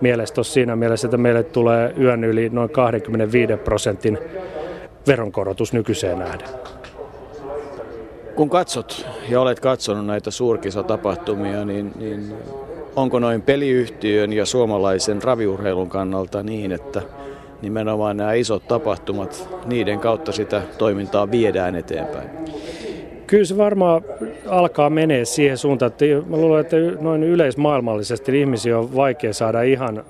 mielestä 0.01 0.39
ole 0.39 0.45
siinä 0.45 0.75
mielessä, 0.75 1.07
että 1.07 1.17
meille 1.17 1.43
tulee 1.43 1.93
yön 1.99 2.23
yli 2.23 2.49
noin 2.49 2.69
25 2.69 3.57
prosentin 3.57 4.17
veronkorotus 5.07 5.73
nykyiseen 5.73 6.19
nähden. 6.19 6.47
Kun 8.35 8.49
katsot 8.49 9.05
ja 9.29 9.41
olet 9.41 9.59
katsonut 9.59 10.05
näitä 10.05 10.31
suurkisatapahtumia, 10.31 11.65
niin, 11.65 11.91
niin 11.95 12.33
onko 12.95 13.19
noin 13.19 13.41
peliyhtiön 13.41 14.33
ja 14.33 14.45
suomalaisen 14.45 15.23
raviurheilun 15.23 15.89
kannalta 15.89 16.43
niin, 16.43 16.71
että 16.71 17.01
nimenomaan 17.61 18.17
nämä 18.17 18.33
isot 18.33 18.67
tapahtumat, 18.67 19.49
niiden 19.65 19.99
kautta 19.99 20.31
sitä 20.31 20.61
toimintaa 20.77 21.31
viedään 21.31 21.75
eteenpäin? 21.75 22.29
Kyllä 23.27 23.45
se 23.45 23.57
varmaan 23.57 24.01
alkaa 24.47 24.89
menee 24.89 25.25
siihen 25.25 25.57
suuntaan, 25.57 25.91
että 25.91 26.05
mä 26.27 26.37
luulen, 26.37 26.61
että 26.61 26.77
noin 27.01 27.23
yleismaailmallisesti 27.23 28.39
ihmisiä 28.39 28.79
on 28.79 28.95
vaikea 28.95 29.33
saada 29.33 29.61
ihan 29.61 30.03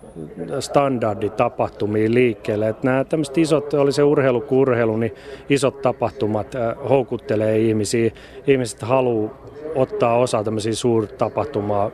standarditapahtumiin 0.59 2.13
liikkeelle. 2.13 2.69
Että 2.69 2.88
nämä 2.88 3.03
tämmöiset 3.03 3.38
isot, 3.38 3.73
oli 3.73 3.91
se 3.91 4.03
urheilu 4.03 4.41
kuin 4.41 4.59
urheilu, 4.59 4.97
niin 4.97 5.15
isot 5.49 5.81
tapahtumat 5.81 6.55
äh, 6.55 6.75
houkuttelee 6.89 7.59
ihmisiä. 7.59 8.11
Ihmiset 8.47 8.81
haluaa 8.81 9.38
ottaa 9.75 10.17
osaa 10.17 10.43
tämmöisiä 10.43 10.73
suurtapahtumaa 10.73 11.91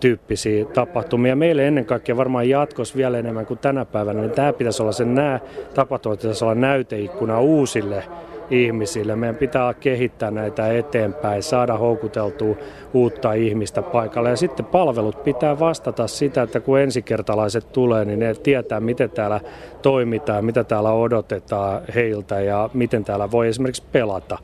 tyyppisiä 0.00 0.64
tapahtumia. 0.64 1.36
Meille 1.36 1.66
ennen 1.66 1.84
kaikkea 1.84 2.16
varmaan 2.16 2.48
jatkossa 2.48 2.96
vielä 2.96 3.18
enemmän 3.18 3.46
kuin 3.46 3.58
tänä 3.58 3.84
päivänä, 3.84 4.20
niin 4.20 4.30
tämä 4.30 4.52
pitäisi 4.52 4.82
olla 4.82 4.92
se 4.92 5.04
nämä 5.04 5.40
tapahtumat 5.74 6.18
pitäisi 6.18 6.44
olla 6.44 6.54
näyteikkuna 6.54 7.40
uusille 7.40 8.04
ihmisille. 8.50 9.16
Meidän 9.16 9.36
pitää 9.36 9.74
kehittää 9.74 10.30
näitä 10.30 10.72
eteenpäin, 10.72 11.42
saada 11.42 11.78
houkuteltua 11.78 12.56
uutta 12.94 13.32
ihmistä 13.32 13.82
paikalle. 13.82 14.30
Ja 14.30 14.36
sitten 14.36 14.66
palvelut 14.66 15.24
pitää 15.24 15.58
vastata 15.58 16.06
sitä, 16.06 16.42
että 16.42 16.60
kun 16.60 16.80
ensikertalaiset 16.80 17.72
tulee, 17.72 18.04
niin 18.04 18.18
ne 18.18 18.34
tietää, 18.34 18.80
miten 18.80 19.10
täällä 19.10 19.40
toimitaan, 19.82 20.44
mitä 20.44 20.64
täällä 20.64 20.92
odotetaan 20.92 21.82
heiltä 21.94 22.40
ja 22.40 22.70
miten 22.74 23.04
täällä 23.04 23.30
voi 23.30 23.48
esimerkiksi 23.48 23.84
pelata. 23.92 24.38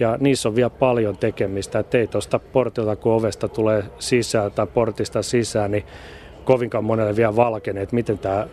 Ja 0.00 0.16
niissä 0.20 0.48
on 0.48 0.56
vielä 0.56 0.70
paljon 0.70 1.16
tekemistä, 1.16 1.78
että 1.78 1.98
ei 1.98 2.06
tuosta 2.06 2.38
portilta, 2.38 2.96
kun 2.96 3.12
ovesta 3.12 3.48
tulee 3.48 3.84
sisään 3.98 4.52
tai 4.52 4.66
portista 4.66 5.22
sisään, 5.22 5.70
niin 5.70 5.84
kovinkaan 6.44 6.84
monelle 6.84 7.16
vielä 7.16 7.36
valkene, 7.36 7.82
että 7.82 7.94
miten 7.94 8.18
tämä 8.18 8.46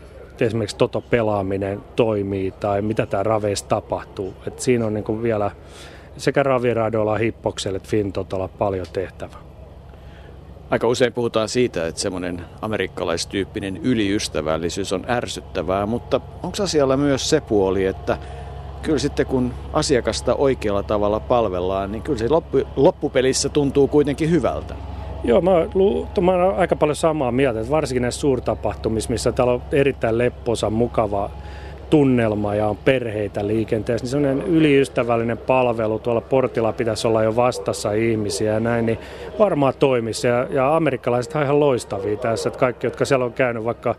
esimerkiksi 0.45 0.77
toto-pelaaminen 0.77 1.81
toimii 1.95 2.51
tai 2.51 2.81
mitä 2.81 3.05
tämä 3.05 3.23
raveissa 3.23 3.67
tapahtuu. 3.67 4.33
Et 4.47 4.59
siinä 4.59 4.85
on 4.85 4.93
niin 4.93 5.23
vielä 5.23 5.51
sekä 6.17 6.43
raviradoilla, 6.43 7.17
hippokselle 7.17 7.77
että 7.77 7.89
fintotolla 7.89 8.47
paljon 8.47 8.85
tehtävää. 8.93 9.39
Aika 10.69 10.87
usein 10.87 11.13
puhutaan 11.13 11.49
siitä, 11.49 11.87
että 11.87 12.01
semmoinen 12.01 12.45
amerikkalaistyyppinen 12.61 13.77
yliystävällisyys 13.77 14.93
on 14.93 15.05
ärsyttävää, 15.09 15.85
mutta 15.85 16.21
onko 16.43 16.63
asialla 16.63 16.97
myös 16.97 17.29
se 17.29 17.41
puoli, 17.41 17.85
että 17.85 18.17
kyllä 18.81 18.99
sitten 18.99 19.25
kun 19.25 19.53
asiakasta 19.73 20.35
oikealla 20.35 20.83
tavalla 20.83 21.19
palvellaan, 21.19 21.91
niin 21.91 22.01
kyllä 22.01 22.19
se 22.19 22.29
loppu, 22.29 22.61
loppupelissä 22.75 23.49
tuntuu 23.49 23.87
kuitenkin 23.87 24.31
hyvältä. 24.31 24.75
Joo, 25.23 25.41
mä, 25.41 25.51
mä 26.21 26.31
olen 26.31 26.55
aika 26.55 26.75
paljon 26.75 26.95
samaa 26.95 27.31
mieltä, 27.31 27.59
että 27.59 27.71
varsinkin 27.71 28.01
näissä 28.01 28.21
suurtapahtumissa, 28.21 29.09
missä 29.09 29.31
täällä 29.31 29.53
on 29.53 29.61
erittäin 29.71 30.17
lepposa, 30.17 30.69
mukava 30.69 31.29
tunnelma 31.89 32.55
ja 32.55 32.67
on 32.67 32.77
perheitä 32.77 33.47
liikenteessä, 33.47 34.05
niin 34.05 34.11
sellainen 34.11 34.47
yliystävällinen 34.47 35.37
palvelu 35.37 35.99
tuolla 35.99 36.21
portilla 36.21 36.73
pitäisi 36.73 37.07
olla 37.07 37.23
jo 37.23 37.35
vastassa 37.35 37.91
ihmisiä 37.91 38.53
ja 38.53 38.59
näin, 38.59 38.85
niin 38.85 38.99
varmaan 39.39 39.73
toimisi. 39.79 40.27
Ja, 40.27 40.47
ja 40.49 40.75
amerikkalaiset 40.75 41.35
on 41.35 41.43
ihan 41.43 41.59
loistavia 41.59 42.17
tässä, 42.17 42.49
että 42.49 42.59
kaikki, 42.59 42.87
jotka 42.87 43.05
siellä 43.05 43.25
on 43.25 43.33
käynyt 43.33 43.65
vaikka 43.65 43.95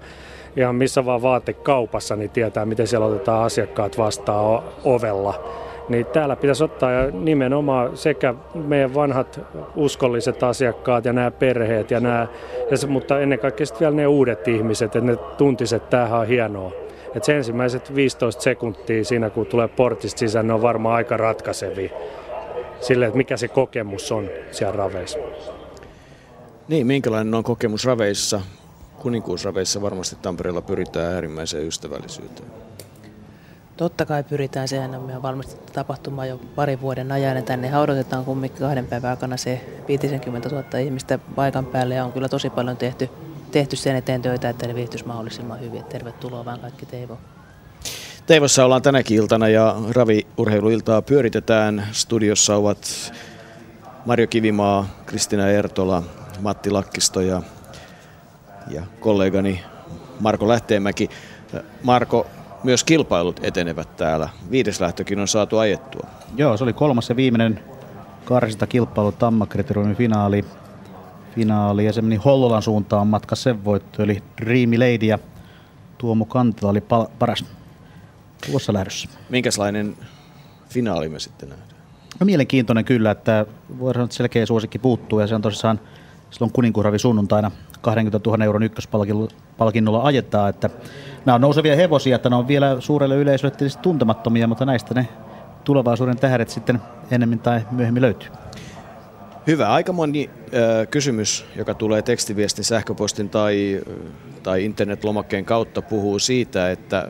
ihan 0.57 0.75
missä 0.75 1.05
vaan 1.05 1.23
vaatekaupassa, 1.23 2.17
niin 2.17 2.31
tietää, 2.31 2.67
miten 2.67 2.87
siellä 2.87 3.07
otetaan 3.07 3.45
asiakkaat 3.45 3.99
vastaan 3.99 4.63
ovella 4.85 5.45
niin 5.89 6.07
täällä 6.07 6.37
pitäisi 6.37 6.65
ottaa 6.65 6.93
ja 6.93 7.11
nimenomaan 7.11 7.97
sekä 7.97 8.35
meidän 8.55 8.95
vanhat 8.95 9.41
uskolliset 9.77 10.43
asiakkaat 10.43 11.05
ja 11.05 11.13
nämä 11.13 11.31
perheet, 11.31 11.91
ja 11.91 12.01
nämä, 12.01 12.27
ja 12.71 12.77
se, 12.77 12.87
mutta 12.87 13.21
ennen 13.21 13.39
kaikkea 13.39 13.67
sitten 13.67 13.81
vielä 13.81 13.97
ne 13.97 14.07
uudet 14.07 14.49
ihmiset, 14.49 14.87
että 14.97 15.01
ne 15.01 15.17
tuntisivat, 15.17 15.83
että 15.83 15.91
tämähän 15.91 16.21
on 16.21 16.27
hienoa. 16.27 16.73
Et 17.15 17.25
se 17.25 17.37
ensimmäiset 17.37 17.95
15 17.95 18.43
sekuntia 18.43 19.05
siinä, 19.05 19.31
kun 19.31 19.47
tulee 19.47 19.69
portista 19.69 20.19
sisään, 20.19 20.47
ne 20.47 20.53
on 20.53 20.63
varmaan 20.63 20.95
aika 20.95 21.17
ratkaisevia 21.17 21.91
sille, 22.81 23.07
että 23.07 23.17
mikä 23.17 23.37
se 23.37 23.49
kokemus 23.49 24.13
on 24.13 24.31
siellä 24.51 24.77
raveissa. 24.77 25.19
Niin, 26.69 26.87
minkälainen 26.87 27.35
on 27.35 27.45
kokemus 27.45 27.85
raveissa? 27.85 28.41
Kuninkuusraveissa 28.99 29.83
varmasti 29.83 30.17
Tampereella 30.23 30.63
pyritään 30.63 31.15
äärimmäiseen 31.15 31.67
ystävällisyyteen. 31.67 32.68
Totta 33.79 34.07
kai 34.07 34.25
pyritään, 34.25 34.69
sehän 34.69 34.95
on 34.95 35.03
meidän 35.03 35.23
valmistettu 35.23 35.73
tapahtuma 35.73 36.27
jo 36.27 36.41
pari 36.55 36.81
vuoden 36.81 37.13
ajan 37.13 37.37
ja 37.37 37.43
tänne 37.43 37.79
odotetaan 37.79 38.25
kumminkin 38.25 38.59
kahden 38.59 38.87
päivän 38.87 39.11
aikana 39.11 39.37
se 39.37 39.83
50 39.89 40.49
000 40.49 40.79
ihmistä 40.79 41.19
paikan 41.19 41.67
päälle 41.67 41.95
ja 41.95 42.05
on 42.05 42.13
kyllä 42.13 42.29
tosi 42.29 42.51
paljon 42.51 42.77
tehty, 42.77 43.11
tehty 43.51 43.77
sen 43.77 43.97
eteen 43.97 44.23
töitä, 44.23 44.49
että 44.49 44.67
ne 44.67 44.75
viihtyisi 44.75 45.07
mahdollisimman 45.07 45.61
hyvin. 45.61 45.85
Tervetuloa 45.85 46.45
vaan 46.45 46.61
kaikki 46.61 46.87
Teivo. 46.87 47.19
Teivossa 48.27 48.65
ollaan 48.65 48.83
tänäkin 48.83 49.17
iltana 49.17 49.49
ja 49.49 49.77
raviurheiluiltaa 49.91 51.03
pyöritetään. 51.03 51.87
Studiossa 51.93 52.57
ovat 52.57 53.13
Marjo 54.07 54.27
Kivimaa, 54.27 54.89
Kristina 55.07 55.49
Ertola, 55.49 56.03
Matti 56.41 56.71
Lakkisto 56.71 57.21
ja, 57.21 57.43
ja 58.71 58.83
kollegani 59.01 59.63
Marko 60.21 60.49
Lähteenmäki. 60.49 61.11
Marko, 61.83 62.27
myös 62.69 62.85
kilpailut 62.85 63.41
etenevät 63.43 63.97
täällä. 63.97 64.29
Viides 64.51 64.81
lähtökin 64.81 65.19
on 65.19 65.29
saatu 65.29 65.59
ajettua. 65.59 66.07
Joo, 66.37 66.57
se 66.57 66.65
oli 66.65 66.73
kolmas 66.73 67.09
ja 67.09 67.17
viimeinen 67.17 67.61
karsinta 68.25 68.67
kilpailu 68.67 69.13
Tammakreteroimin 69.13 69.97
finaali. 69.97 70.45
finaali. 71.35 71.85
Ja 71.85 71.93
se 71.93 72.03
meni 72.03 72.17
Hollolan 72.17 72.63
suuntaan 72.63 73.07
matka 73.07 73.37
sen 73.37 73.65
voitto, 73.65 74.03
eli 74.03 74.23
Dreamy 74.41 74.79
Lady 74.79 75.07
ja 75.07 75.19
Tuomo 75.99 76.25
Kantila 76.25 76.71
oli 76.71 76.81
pal- 76.81 77.07
paras 77.19 77.45
tuossa 78.51 78.73
lähdössä. 78.73 79.09
Minkälainen 79.29 79.97
finaali 80.69 81.09
me 81.09 81.19
sitten 81.19 81.49
nähdään? 81.49 81.69
No, 82.21 82.25
mielenkiintoinen 82.25 82.85
kyllä, 82.85 83.11
että 83.11 83.47
voidaan 83.79 83.95
sanoa, 83.95 84.05
että 84.05 84.17
selkeä 84.17 84.47
suosikki 84.47 84.79
puuttuu 84.79 85.21
ja 85.21 85.27
se 85.27 85.35
on 85.35 85.43
tosissaan 85.43 85.81
silloin 86.31 86.53
kuninkuuravi 86.53 86.99
sunnuntaina 86.99 87.51
20 87.81 88.31
000 88.31 88.45
euron 88.45 88.63
ykköspalkinnolla 88.63 90.03
ajetaan, 90.03 90.51
että 90.51 90.71
nämä 91.29 91.35
on 91.35 91.41
nousevia 91.41 91.77
hevosia, 91.77 92.17
että 92.17 92.31
ne 92.31 92.37
on 92.37 92.49
vielä 92.49 92.77
suurelle 92.81 93.17
yleisölle 93.17 93.55
tietysti 93.55 93.83
tuntemattomia, 93.83 94.47
mutta 94.47 94.65
näistä 94.65 94.95
ne 94.95 95.09
tulevaisuuden 95.65 96.17
tähdet 96.17 96.49
sitten 96.49 96.81
enemmän 97.11 97.39
tai 97.39 97.61
myöhemmin 97.71 98.03
löytyy. 98.03 98.31
Hyvä. 99.47 99.69
Aika 99.69 99.93
moni 99.93 100.31
kysymys, 100.91 101.47
joka 101.57 101.75
tulee 101.75 102.03
tekstiviestin, 102.03 102.65
sähköpostin 102.65 103.29
tai, 103.31 103.81
tai 104.43 104.65
internetlomakkeen 104.65 105.45
kautta, 105.45 105.83
puhuu 105.83 106.19
siitä, 106.19 106.71
että 106.71 107.09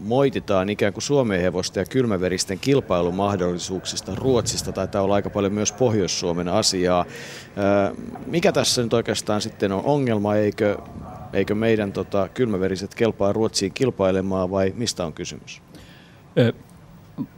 moititaan 0.00 0.68
ikään 0.68 0.92
kuin 0.92 1.02
Suomen 1.02 1.40
hevosta 1.40 1.78
ja 1.78 1.84
kylmäveristen 1.84 2.58
kilpailumahdollisuuksista 2.58 4.12
Ruotsista. 4.14 4.72
Taitaa 4.72 5.02
olla 5.02 5.14
aika 5.14 5.30
paljon 5.30 5.52
myös 5.52 5.72
Pohjois-Suomen 5.72 6.48
asiaa. 6.48 7.04
Mikä 8.26 8.52
tässä 8.52 8.82
nyt 8.82 8.94
oikeastaan 8.94 9.40
sitten 9.40 9.72
on 9.72 9.84
ongelma? 9.84 10.34
Eikö, 10.34 10.76
eikö 11.32 11.54
meidän 11.54 11.92
tota, 11.92 12.28
kylmäveriset 12.28 12.94
kelpaa 12.94 13.32
Ruotsiin 13.32 13.72
kilpailemaan 13.72 14.50
vai 14.50 14.72
mistä 14.76 15.04
on 15.04 15.12
kysymys? 15.12 15.62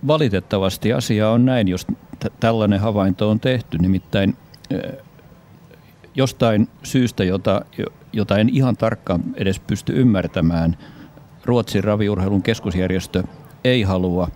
Valitettavasti 0.07 0.93
asia 0.93 1.31
on 1.31 1.45
näin, 1.45 1.69
jos 1.69 1.87
t- 2.19 2.41
tällainen 2.41 2.81
havainto 2.81 3.31
on 3.31 3.41
tehty. 3.41 3.79
Nimittäin 3.79 4.37
jostain 6.15 6.69
syystä, 6.83 7.25
jota, 7.25 7.65
jota 8.13 8.39
en 8.39 8.49
ihan 8.49 8.77
tarkkaan 8.77 9.23
edes 9.37 9.61
pysty 9.61 9.93
ymmärtämään– 10.01 10.77
Ruotsin 11.45 11.85
raviurheilun 11.85 12.43
keskusjärjestö 12.43 13.23
ei 13.65 13.83
halua 13.83 14.29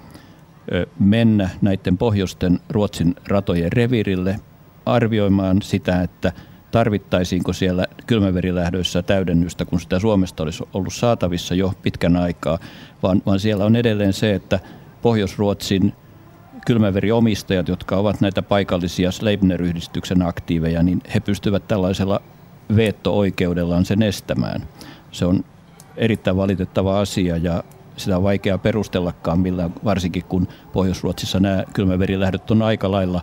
mennä 0.99 1.51
näiden 1.63 1.99
pohjoisten 1.99 2.61
Ruotsin 2.69 3.15
ratojen 3.29 3.73
revirille 3.73 4.37
arvioimaan 4.87 5.63
sitä, 5.63 6.03
että 6.03 6.33
tarvittaisiinko 6.75 7.53
siellä 7.53 7.87
kylmäverilähdöissä 8.07 9.03
täydennystä, 9.03 9.65
kun 9.65 9.81
sitä 9.81 9.99
Suomesta 9.99 10.43
olisi 10.43 10.65
ollut 10.75 10.95
saatavissa 10.95 11.55
jo 11.55 11.73
pitkän 11.83 12.17
aikaa, 12.17 12.59
vaan, 13.03 13.23
vaan 13.27 13.41
siellä 13.41 13.65
on 13.65 13.77
edelleen 13.77 14.13
se, 14.13 14.35
että 14.35 14.61
Pohjois-Ruotsin 15.03 15.93
kylmäveriomistajat, 16.67 17.69
jotka 17.69 17.97
ovat 17.97 18.21
näitä 18.21 18.43
paikallisia 18.43 19.11
Sleipner-yhdistyksen 19.11 20.23
aktiiveja, 20.23 20.83
niin 20.83 21.03
he 21.15 21.21
pystyvät 21.21 21.69
tällaisella 21.69 22.21
veto-oikeudellaan 22.77 23.85
sen 23.85 24.03
estämään. 24.03 24.69
Se 25.11 25.25
on 25.27 25.45
erittäin 25.97 26.37
valitettava 26.37 27.01
asia 27.01 27.37
ja 27.37 27.65
sitä 27.97 28.17
on 28.17 28.23
vaikea 28.23 28.59
perustellakaan 28.59 29.41
millään, 29.41 29.75
varsinkin 29.85 30.25
kun 30.25 30.49
Pohjois-Ruotsissa 30.73 31.41
nämä 31.41 31.65
kylmäverilähdöt 31.73 32.51
on 32.51 32.63
aika 32.63 32.91
lailla 32.91 33.21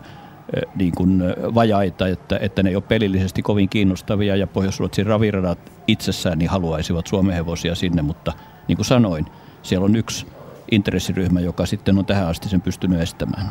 niin 0.74 0.92
kuin 0.96 1.22
vajaita, 1.54 2.08
että, 2.08 2.38
että 2.42 2.62
ne 2.62 2.70
ei 2.70 2.76
ole 2.76 2.84
pelillisesti 2.88 3.42
kovin 3.42 3.68
kiinnostavia 3.68 4.36
ja 4.36 4.46
Pohjois-Ruotsin 4.46 5.06
raviradat 5.06 5.58
itsessään 5.86 6.38
niin 6.38 6.50
haluaisivat 6.50 7.06
Suomen 7.06 7.34
hevosia 7.34 7.74
sinne, 7.74 8.02
mutta 8.02 8.32
niin 8.68 8.76
kuin 8.76 8.86
sanoin, 8.86 9.26
siellä 9.62 9.84
on 9.84 9.96
yksi 9.96 10.26
intressiryhmä, 10.70 11.40
joka 11.40 11.66
sitten 11.66 11.98
on 11.98 12.06
tähän 12.06 12.28
asti 12.28 12.48
sen 12.48 12.60
pystynyt 12.60 13.00
estämään. 13.00 13.46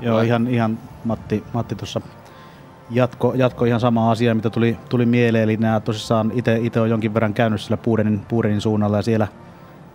Joo, 0.00 0.20
ihan, 0.20 0.46
ihan 0.46 0.78
Matti, 1.04 1.44
Matti 1.52 1.74
tuossa 1.74 2.00
jatko, 2.90 3.34
jatko 3.36 3.64
ihan 3.64 3.80
sama 3.80 4.10
asia, 4.10 4.34
mitä 4.34 4.50
tuli, 4.50 4.76
tuli 4.88 5.06
mieleen. 5.06 5.44
Eli 5.44 5.56
nämä 5.56 5.80
tosissaan 5.80 6.32
itse 6.34 6.80
on 6.80 6.90
jonkin 6.90 7.14
verran 7.14 7.34
käynyt 7.34 7.60
sillä 7.60 7.76
Puurenin, 7.76 8.20
Puurenin 8.20 8.60
suunnalla 8.60 8.96
ja 8.96 9.02
siellä 9.02 9.28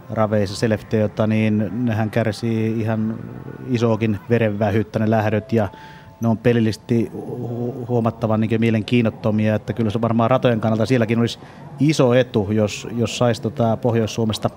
raveissa 0.09 0.55
selefteota, 0.55 1.27
niin 1.27 1.69
nehän 1.71 2.09
kärsii 2.09 2.79
ihan 2.79 3.15
isoakin 3.69 4.19
verenvähyyttä 4.29 4.99
ne 4.99 5.09
lähdöt 5.09 5.53
ja 5.53 5.69
ne 6.21 6.27
on 6.27 6.37
pelillisesti 6.37 7.11
huomattavan 7.87 8.41
niin 8.41 8.61
mielenkiinnottomia, 8.61 9.55
että 9.55 9.73
kyllä 9.73 9.89
se 9.89 10.01
varmaan 10.01 10.31
ratojen 10.31 10.61
kannalta 10.61 10.85
sielläkin 10.85 11.19
olisi 11.19 11.39
iso 11.79 12.13
etu, 12.13 12.47
jos, 12.51 12.87
jos 12.95 13.17
saisi 13.17 13.41
tota 13.41 13.77
Pohjois-Suomesta 13.77 14.49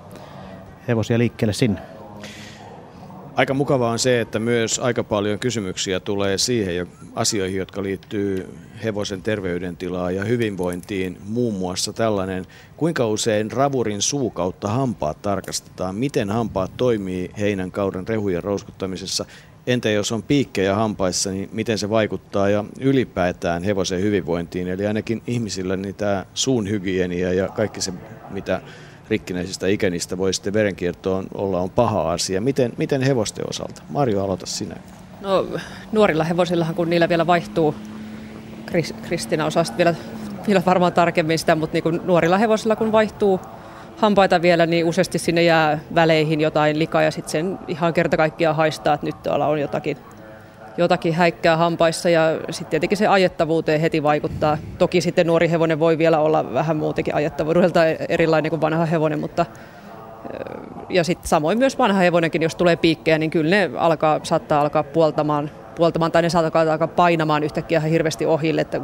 hevosia 0.88 1.18
liikkeelle 1.18 1.52
sinne. 1.52 1.80
Aika 3.34 3.54
mukavaa 3.54 3.90
on 3.92 3.98
se, 3.98 4.20
että 4.20 4.38
myös 4.38 4.78
aika 4.78 5.04
paljon 5.04 5.38
kysymyksiä 5.38 6.00
tulee 6.00 6.38
siihen 6.38 6.76
jo 6.76 6.86
asioihin, 7.14 7.58
jotka 7.58 7.82
liittyy 7.82 8.54
hevosen 8.84 9.22
terveydentilaan 9.22 10.14
ja 10.14 10.24
hyvinvointiin. 10.24 11.18
Muun 11.28 11.54
muassa 11.54 11.92
tällainen, 11.92 12.46
kuinka 12.76 13.06
usein 13.06 13.52
ravurin 13.52 14.02
suu 14.02 14.30
kautta 14.30 14.68
hampaat 14.68 15.22
tarkastetaan, 15.22 15.94
miten 15.94 16.30
hampaat 16.30 16.76
toimii 16.76 17.30
heinän 17.38 17.70
kauden 17.70 18.08
rehujen 18.08 18.44
rouskuttamisessa. 18.44 19.24
Entä 19.70 19.90
jos 19.90 20.12
on 20.12 20.22
piikkejä 20.22 20.74
hampaissa, 20.74 21.30
niin 21.30 21.48
miten 21.52 21.78
se 21.78 21.90
vaikuttaa 21.90 22.48
ja 22.48 22.64
ylipäätään 22.80 23.62
hevosen 23.62 24.02
hyvinvointiin? 24.02 24.68
Eli 24.68 24.86
ainakin 24.86 25.22
ihmisillä 25.26 25.76
niin 25.76 25.94
tämä 25.94 26.24
suun 26.34 26.70
hygienia 26.70 27.32
ja 27.32 27.48
kaikki 27.48 27.80
se, 27.80 27.92
mitä 28.30 28.60
rikkinäisistä 29.08 29.66
ikänistä 29.66 30.18
voi 30.18 30.34
sitten 30.34 30.52
verenkiertoon 30.52 31.26
olla 31.34 31.60
on 31.60 31.70
paha 31.70 32.12
asia. 32.12 32.40
Miten, 32.40 32.72
miten 32.76 33.02
hevosten 33.02 33.44
osalta? 33.50 33.82
Marjo, 33.88 34.24
aloita 34.24 34.46
sinä. 34.46 34.76
No 35.20 35.46
nuorilla 35.92 36.24
hevosillahan, 36.24 36.74
kun 36.74 36.90
niillä 36.90 37.08
vielä 37.08 37.26
vaihtuu, 37.26 37.74
Kristina 39.02 39.46
osaa 39.46 39.64
vielä, 39.76 39.94
vielä 40.46 40.62
varmaan 40.66 40.92
tarkemmin 40.92 41.38
sitä, 41.38 41.54
mutta 41.54 41.74
niin 41.74 41.82
kuin 41.82 42.00
nuorilla 42.04 42.38
hevosilla 42.38 42.76
kun 42.76 42.92
vaihtuu 42.92 43.40
hampaita 44.00 44.42
vielä, 44.42 44.66
niin 44.66 44.84
useasti 44.84 45.18
sinne 45.18 45.42
jää 45.42 45.78
väleihin 45.94 46.40
jotain 46.40 46.78
likaa 46.78 47.02
ja 47.02 47.10
sitten 47.10 47.30
sen 47.30 47.58
ihan 47.68 47.94
kerta 47.94 48.16
kaikkiaan 48.16 48.56
haistaa, 48.56 48.94
että 48.94 49.06
nyt 49.06 49.22
tuolla 49.22 49.46
on 49.46 49.60
jotakin 49.60 49.96
jotakin 50.76 51.14
häikkää 51.14 51.56
hampaissa 51.56 52.10
ja 52.10 52.22
sitten 52.50 52.70
tietenkin 52.70 52.98
se 52.98 53.06
ajettavuuteen 53.06 53.80
heti 53.80 54.02
vaikuttaa. 54.02 54.58
Toki 54.78 55.00
sitten 55.00 55.26
nuori 55.26 55.50
hevonen 55.50 55.78
voi 55.80 55.98
vielä 55.98 56.18
olla 56.18 56.54
vähän 56.54 56.76
muutenkin 56.76 57.14
ajettavuudelta 57.14 57.84
erilainen 57.86 58.50
kuin 58.50 58.60
vanha 58.60 58.84
hevonen, 58.84 59.20
mutta 59.20 59.46
ja 60.88 61.04
sitten 61.04 61.28
samoin 61.28 61.58
myös 61.58 61.78
vanha 61.78 62.00
hevonenkin, 62.00 62.42
jos 62.42 62.54
tulee 62.54 62.76
piikkejä, 62.76 63.18
niin 63.18 63.30
kyllä 63.30 63.50
ne 63.50 63.70
alkaa, 63.76 64.20
saattaa 64.22 64.60
alkaa 64.60 64.82
puoltamaan, 64.82 65.50
puoltamaan 65.74 66.12
tai 66.12 66.22
ne 66.22 66.28
saattaa 66.28 66.62
alkaa 66.62 66.88
painamaan 66.88 67.44
yhtäkkiä 67.44 67.78
ihan 67.78 67.90
hirveästi 67.90 68.26
ohille, 68.26 68.60
että 68.60 68.80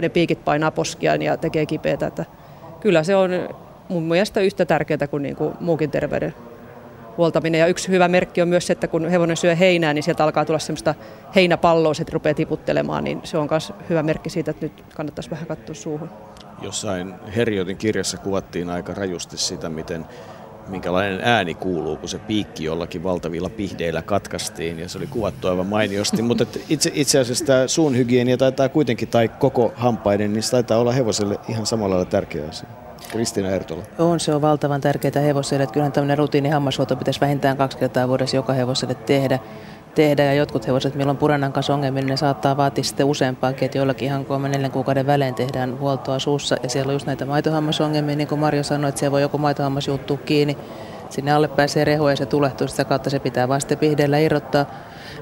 ne 0.00 0.08
piikit 0.08 0.44
painaa 0.44 0.70
poskia 0.70 1.16
ja 1.16 1.36
tekee 1.36 1.66
kipeätä. 1.66 2.06
Että 2.06 2.24
kyllä 2.80 3.02
se 3.02 3.16
on 3.16 3.30
mun 3.88 4.02
mielestä 4.02 4.40
yhtä 4.40 4.64
tärkeää 4.64 5.08
kuin, 5.10 5.22
niin 5.22 5.36
kuin 5.36 5.54
muukin 5.60 5.90
terveyden 5.90 6.34
huoltaminen. 7.16 7.58
Ja 7.58 7.66
yksi 7.66 7.88
hyvä 7.88 8.08
merkki 8.08 8.42
on 8.42 8.48
myös 8.48 8.66
se, 8.66 8.72
että 8.72 8.88
kun 8.88 9.08
hevonen 9.08 9.36
syö 9.36 9.54
heinää, 9.54 9.94
niin 9.94 10.02
sieltä 10.02 10.24
alkaa 10.24 10.44
tulla 10.44 10.58
semmoista 10.58 10.94
heinäpalloa, 11.34 11.94
se 11.94 12.04
rupeaa 12.12 12.34
tiputtelemaan, 12.34 13.04
niin 13.04 13.20
se 13.24 13.38
on 13.38 13.48
myös 13.50 13.72
hyvä 13.90 14.02
merkki 14.02 14.30
siitä, 14.30 14.50
että 14.50 14.66
nyt 14.66 14.84
kannattaisi 14.94 15.30
vähän 15.30 15.46
katsoa 15.46 15.74
suuhun. 15.74 16.10
Jossain 16.62 17.14
Heriotin 17.36 17.76
kirjassa 17.76 18.16
kuvattiin 18.16 18.70
aika 18.70 18.94
rajusti 18.94 19.36
sitä, 19.36 19.68
miten 19.68 20.06
minkälainen 20.68 21.20
ääni 21.22 21.54
kuuluu, 21.54 21.96
kun 21.96 22.08
se 22.08 22.18
piikki 22.18 22.64
jollakin 22.64 23.02
valtavilla 23.02 23.48
pihdeillä 23.48 24.02
katkaistiin, 24.02 24.78
ja 24.78 24.88
se 24.88 24.98
oli 24.98 25.06
kuvattu 25.06 25.48
aivan 25.48 25.66
mainiosti. 25.66 26.22
Mutta 26.22 26.46
itse, 26.68 26.90
itse 26.94 27.18
asiassa 27.18 27.44
tämä 27.44 27.66
suun 27.66 27.96
hygienia 27.96 28.36
taitaa 28.36 28.68
kuitenkin, 28.68 29.08
tai 29.08 29.28
koko 29.28 29.72
hampaiden, 29.76 30.32
niin 30.32 30.42
se 30.42 30.50
taitaa 30.50 30.78
olla 30.78 30.92
hevoselle 30.92 31.38
ihan 31.48 31.66
samalla 31.66 31.94
lailla 31.94 32.10
tärkeä 32.10 32.48
asia. 32.48 32.68
Kristiina 33.14 33.50
Ertola. 33.50 33.82
On, 33.98 34.20
se 34.20 34.34
on 34.34 34.42
valtavan 34.42 34.80
tärkeää 34.80 35.20
hevoselle. 35.24 35.66
Kyllähän 35.66 35.92
tämmöinen 35.92 36.18
rutiini 36.18 36.48
hammashuolto 36.48 36.96
pitäisi 36.96 37.20
vähintään 37.20 37.56
kaksi 37.56 37.78
kertaa 37.78 38.08
vuodessa 38.08 38.36
joka 38.36 38.52
hevoselle 38.52 38.94
tehdä. 38.94 39.38
tehdä. 39.94 40.24
Ja 40.24 40.34
jotkut 40.34 40.66
hevoset, 40.66 40.94
milloin 40.94 41.18
purenan 41.18 41.52
kanssa 41.52 41.74
ongelmia, 41.74 42.02
niin 42.02 42.10
ne 42.10 42.16
saattaa 42.16 42.56
vaatia 42.56 42.84
sitten 42.84 43.06
useampaakin, 43.06 43.66
että 43.66 43.78
joillakin 43.78 44.06
ihan 44.06 44.24
kolme 44.24 44.48
neljän 44.48 44.70
kuukauden 44.70 45.06
välein 45.06 45.34
tehdään 45.34 45.78
huoltoa 45.78 46.18
suussa. 46.18 46.56
Ja 46.62 46.68
siellä 46.68 46.90
on 46.90 46.94
just 46.94 47.06
näitä 47.06 47.26
maitohammasongelmia, 47.26 48.16
niin 48.16 48.28
kuin 48.28 48.38
Marjo 48.38 48.62
sanoi, 48.62 48.88
että 48.88 48.98
siellä 48.98 49.12
voi 49.12 49.22
joku 49.22 49.38
maitohammas 49.38 49.88
juttua 49.88 50.16
kiinni. 50.16 50.58
Sinne 51.10 51.32
alle 51.32 51.48
pääsee 51.48 51.84
rehu 51.84 52.08
ja 52.08 52.16
se 52.16 52.26
tulehtuu, 52.26 52.68
sitä 52.68 52.84
kautta 52.84 53.10
se 53.10 53.18
pitää 53.18 53.48
vasta 53.48 53.76
pihdeellä 53.76 54.18
irrottaa. 54.18 54.66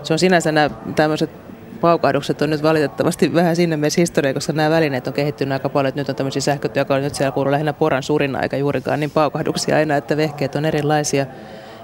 Se 0.02 0.12
on 0.12 0.19
sinänsä 0.19 0.52
nämä 0.52 0.70
tämmöiset 0.97 1.31
paukahdukset 1.83 2.43
on 2.43 2.51
nyt 2.51 2.63
valitettavasti 2.63 3.35
vähän 3.35 3.57
sinne 3.57 3.77
mielessä 3.77 4.01
historiaa, 4.01 4.35
koska 4.35 4.53
nämä 4.53 4.71
välineet 4.71 5.07
on 5.07 5.13
kehittynyt 5.13 5.53
aika 5.53 5.69
paljon. 5.69 5.89
Että 5.89 6.01
nyt 6.01 6.09
on 6.09 6.15
tämmöisiä 6.17 6.43
sähkötyökaluja, 6.43 7.05
nyt 7.05 7.15
siellä 7.15 7.33
kuuluu 7.33 7.53
lähinnä 7.53 7.73
poran 7.73 8.03
surina 8.03 8.41
eikä 8.41 8.57
juurikaan 8.57 9.01
niin 9.01 9.11
paukahduksia 9.11 9.81
enää, 9.81 9.97
että 9.97 10.17
vehkeet 10.17 10.55
on 10.55 10.65
erilaisia. 10.65 11.27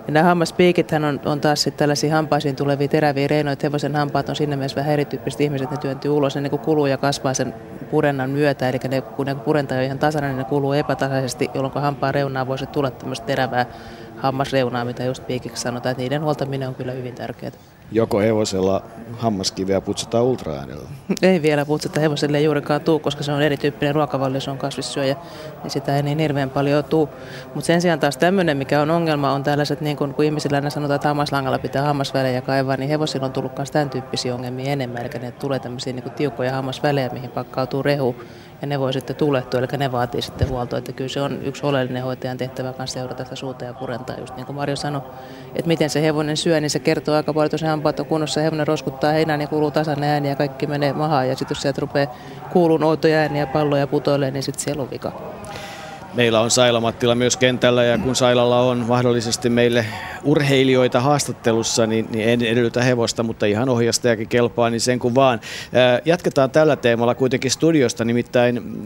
Ja 0.07 0.13
nämä 0.13 0.25
hammaspiikithän 0.25 1.05
on, 1.05 1.21
on 1.25 1.41
taas 1.41 1.63
sitten 1.63 1.79
tällaisia 1.79 2.15
hampaisiin 2.15 2.57
tulevia 2.57 2.89
teräviä 2.89 3.29
reinoja, 3.29 3.53
että 3.53 3.67
hevosen 3.67 3.97
hampaat 3.97 4.29
on 4.29 4.37
sinne 4.37 4.57
mielessä 4.57 4.77
vähän 4.77 4.93
erityyppiset 4.93 5.41
ihmiset, 5.41 5.71
ne 5.71 5.77
työntyy 5.77 6.11
ulos, 6.11 6.35
ne 6.35 6.41
niin 6.41 6.59
kuluu 6.59 6.87
ja 6.87 6.97
kasvaa 6.97 7.35
sen 7.35 7.55
purennan 7.91 8.31
myötä, 8.31 8.69
eli 8.69 8.79
ne, 8.89 9.01
kun 9.01 9.27
ne 9.27 9.35
purentaa 9.35 9.81
ihan 9.81 9.99
tasainen, 9.99 10.31
niin 10.31 10.39
ne 10.39 10.45
kuluu 10.45 10.73
epätasaisesti, 10.73 11.51
jolloin 11.55 11.75
hampaan 11.75 12.15
reunaa 12.15 12.47
voisi 12.47 12.67
tulla 12.67 12.91
tämmöistä 12.91 13.27
terävää 13.27 13.67
hammasreunaa, 14.17 14.85
mitä 14.85 15.05
just 15.05 15.27
piikiksi 15.27 15.63
sanotaan, 15.63 15.91
että 15.91 16.03
niiden 16.03 16.23
huoltaminen 16.23 16.69
on 16.69 16.75
kyllä 16.75 16.93
hyvin 16.93 17.15
tärkeää. 17.15 17.53
Joko 17.93 18.21
hevosella 18.21 18.83
hammaskiveä 19.19 19.81
putsataan 19.81 20.25
ultraäänellä? 20.25 20.89
Ei 21.23 21.43
vielä 21.43 21.67
putsata 21.67 22.01
hevoselle 22.01 22.41
juurikaan 22.41 22.81
tuu, 22.81 22.99
koska 22.99 23.23
se 23.23 23.33
on 23.33 23.43
erityyppinen 23.43 23.95
ruokavalio, 23.95 24.41
se 24.41 24.51
on 24.51 24.59
kasvissyöjä, 24.59 25.17
niin 25.63 25.71
sitä 25.71 25.97
ei 25.97 26.03
niin 26.03 26.19
hirveän 26.19 26.51
paljon 26.51 26.85
tuu. 26.85 27.09
Mutta 27.55 27.67
sen 27.67 27.81
sijaan 27.81 28.01
taas 28.01 28.17
tämmöinen, 28.17 28.57
mikä 28.57 28.81
on 28.83 28.91
ongelma, 28.91 29.33
on 29.33 29.43
tällaiset, 29.43 29.81
niin 29.81 29.97
kun, 29.97 30.15
kun 30.15 30.25
ihmisillä 30.25 30.57
aina 30.57 30.71
sanotaan, 30.71 30.97
että 30.97 31.09
hammaslangalla 31.09 31.59
pitää 31.59 31.83
hammasvälejä 31.83 32.41
kaivaa, 32.41 32.77
niin 32.77 32.91
hevosilla 32.91 33.27
on 33.27 33.33
tullut 33.33 33.57
myös 33.57 33.71
tämän 33.71 33.91
tyyppisiä 33.91 34.35
ongelmia 34.35 34.73
enemmän, 34.73 35.03
eli 35.03 35.11
ne 35.21 35.33
tulee 35.33 35.59
tämmöisiä 35.59 35.93
niin 35.93 36.11
tiukkoja 36.11 36.53
hammasvälejä, 36.53 37.09
mihin 37.13 37.31
pakkautuu 37.31 37.83
rehu 37.83 38.17
ja 38.61 38.67
ne 38.67 38.81
voi 38.81 38.93
sitten 38.93 39.17
tulehtua, 39.17 39.61
eli 39.61 39.67
ne 39.79 39.93
vaatii 39.93 40.23
sitten 40.23 40.49
huoltoa. 40.49 40.79
Että 40.79 40.93
kyllä 40.93 41.09
se 41.09 41.21
on 41.21 41.43
yksi 41.43 41.67
oleellinen 41.67 42.03
hoitajan 42.03 42.37
tehtävä 42.37 42.73
kanssa 42.73 42.95
seurata 42.95 43.25
sitä 43.25 43.37
suuta 43.37 43.65
ja 43.65 43.75
purentaa, 43.75 44.17
just 44.19 44.37
niin 44.37 44.47
kuin 44.47 44.57
Marjo 44.57 44.77
sanoi, 44.77 45.03
että 45.55 45.69
miten 45.69 45.91
se 45.91 46.03
hevonen 46.03 46.37
syö, 46.37 46.61
niin 46.61 46.71
se 46.71 46.79
kertoo 46.79 47.15
aika 47.15 47.35
paljon, 47.35 47.47
että 47.47 47.57
se 47.57 47.67
hampaat 47.67 48.01
on 48.01 48.07
kunnossa, 48.07 48.41
hevonen 48.41 48.67
roskuttaa 48.67 49.13
heinää, 49.13 49.37
niin 49.37 49.49
kuuluu 49.49 49.71
tasainen 49.71 50.11
ääni 50.11 50.29
ja 50.29 50.37
kaikki 50.37 50.67
menee 50.67 50.93
mahaan, 50.93 51.29
ja 51.29 51.37
sitten 51.37 51.55
jos 51.55 51.63
sieltä 51.63 51.81
rupeaa 51.81 52.15
kuulun 52.53 52.85
outoja 52.85 53.19
ääniä, 53.19 53.47
palloja 53.47 53.87
putoilee, 53.87 54.31
niin 54.31 54.43
sitten 54.43 54.65
siellä 54.65 54.83
on 54.83 54.91
vika. 54.91 55.13
Meillä 56.15 56.41
on 56.41 56.51
Saila 56.51 56.81
Mattila 56.81 57.15
myös 57.15 57.37
kentällä 57.37 57.85
ja 57.85 57.99
kun 57.99 58.17
Sailalla 58.17 58.61
on 58.61 58.79
mahdollisesti 58.79 59.51
meille 59.51 59.87
urheilijoita 60.25 61.01
haastattelussa, 61.01 61.87
niin, 61.87 62.07
niin 62.11 62.29
en 62.29 62.43
edellytä 62.43 62.83
hevosta, 62.83 63.23
mutta 63.23 63.47
ihan 63.47 63.69
ohjastajakin 63.69 64.29
kelpaa, 64.29 64.71
niin 64.71 64.81
sen 64.81 64.99
kun 64.99 65.15
vaan. 65.15 65.41
Jatketaan 66.05 66.51
tällä 66.51 66.77
teemalla 66.77 67.15
kuitenkin 67.15 67.51
studiosta, 67.51 68.05
nimittäin 68.05 68.83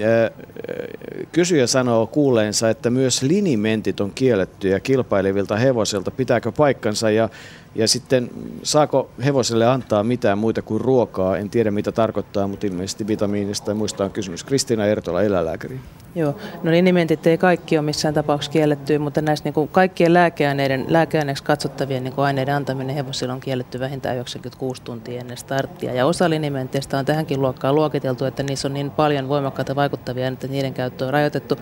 kysyjä 1.33 1.67
sanoo 1.67 2.07
kuuleensa, 2.07 2.71
että 2.71 2.91
myös 2.91 3.23
linimentit 3.23 4.01
on 4.01 4.13
kiellettyjä 4.15 4.81
kilpailevilta 4.81 5.57
hevosilta. 5.57 6.11
Pitääkö 6.11 6.53
paikkansa 6.53 7.11
ja 7.11 7.29
ja 7.75 7.89
sitten 7.89 8.31
saako 8.63 9.11
hevoselle 9.25 9.67
antaa 9.67 10.05
mitään 10.05 10.39
muita 10.39 10.63
kuin 10.63 10.81
ruokaa? 10.81 11.37
En 11.37 11.51
tiedä 11.51 11.71
mitä 11.71 11.93
tarkoittaa, 11.93 12.49
mutta 12.49 12.67
ilmeisesti 12.67 13.07
vitamiinista 13.07 13.71
ja 13.71 13.75
muista 13.75 14.05
on 14.05 14.11
kysymys. 14.11 14.45
Kristiina 14.45 14.87
Ertola, 14.87 15.23
eläinlääkäri. 15.23 15.81
Joo, 16.15 16.37
no 16.63 16.71
linimentit 16.71 17.27
ei 17.27 17.39
kaikki 17.39 17.79
ole 17.79 17.85
missään 17.85 18.15
tapauksessa 18.15 18.53
kielletty, 18.53 18.99
mutta 18.99 19.23
näistä 19.23 19.47
niin 19.47 19.55
kuin 19.55 19.69
kaikkien 19.69 20.15
lääkeaineiden, 20.15 20.85
lääkeaineeksi 20.89 21.45
katsottavien 21.45 22.05
niin 22.05 22.15
kuin 22.15 22.25
aineiden 22.25 22.55
antaminen 22.55 22.97
hevosille 22.97 23.33
on 23.33 23.41
kielletty 23.41 23.81
vähintään 23.81 24.17
96 24.17 24.83
tuntia 24.83 25.21
ennen 25.21 25.37
starttia. 25.37 25.95
Ja 25.95 26.07
osa 26.07 26.31
linimenteistä 26.31 26.99
on 26.99 27.05
tähänkin 27.05 27.43
luokkaan 27.43 27.75
luokiteltu, 27.75 28.25
että 28.25 28.43
niissä 28.43 28.69
on 28.69 28.75
niin 28.75 28.91
paljon 28.91 29.29
voimakkaita 29.29 29.77
vaikuttavia, 29.77 30.29
että 30.29 30.49
niiden 30.49 30.75
käyttö 30.75 31.07
on 31.07 31.13
rajoitettu. 31.13 31.57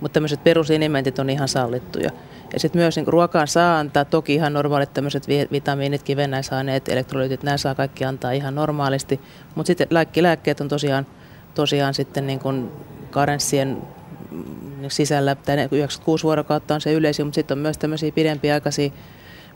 Mutta 0.00 0.14
tämmöiset 0.14 0.44
perusinimentit 0.44 1.18
on 1.18 1.30
ihan 1.30 1.48
sallittuja. 1.48 2.10
Ja 2.52 2.60
sitten 2.60 2.80
myös 2.80 2.96
niin 2.96 3.06
ruokaan 3.06 3.48
saa 3.48 3.78
antaa, 3.78 4.04
toki 4.04 4.34
ihan 4.34 4.52
normaalit 4.52 4.94
tämmöiset 4.94 5.26
vitamiinit, 5.52 6.02
kivennäisaineet, 6.02 6.88
elektrolyytit, 6.88 7.42
nämä 7.42 7.56
saa 7.56 7.74
kaikki 7.74 8.04
antaa 8.04 8.32
ihan 8.32 8.54
normaalisti. 8.54 9.20
Mutta 9.54 9.66
sitten 9.66 9.88
lääkkeet 10.20 10.60
on 10.60 10.68
tosiaan 10.68 11.06
tosiaan 11.54 11.94
sitten 11.94 12.26
niin 12.26 12.38
kuin 12.38 12.70
karenssien 13.10 13.82
sisällä, 14.88 15.36
96 15.70 16.24
vuorokautta 16.24 16.74
on 16.74 16.80
se 16.80 16.92
yleisin, 16.92 17.26
mutta 17.26 17.34
sitten 17.34 17.58
on 17.58 17.62
myös 17.62 17.78
tämmöisiä 17.78 18.12
pidempiaikaisia 18.12 18.90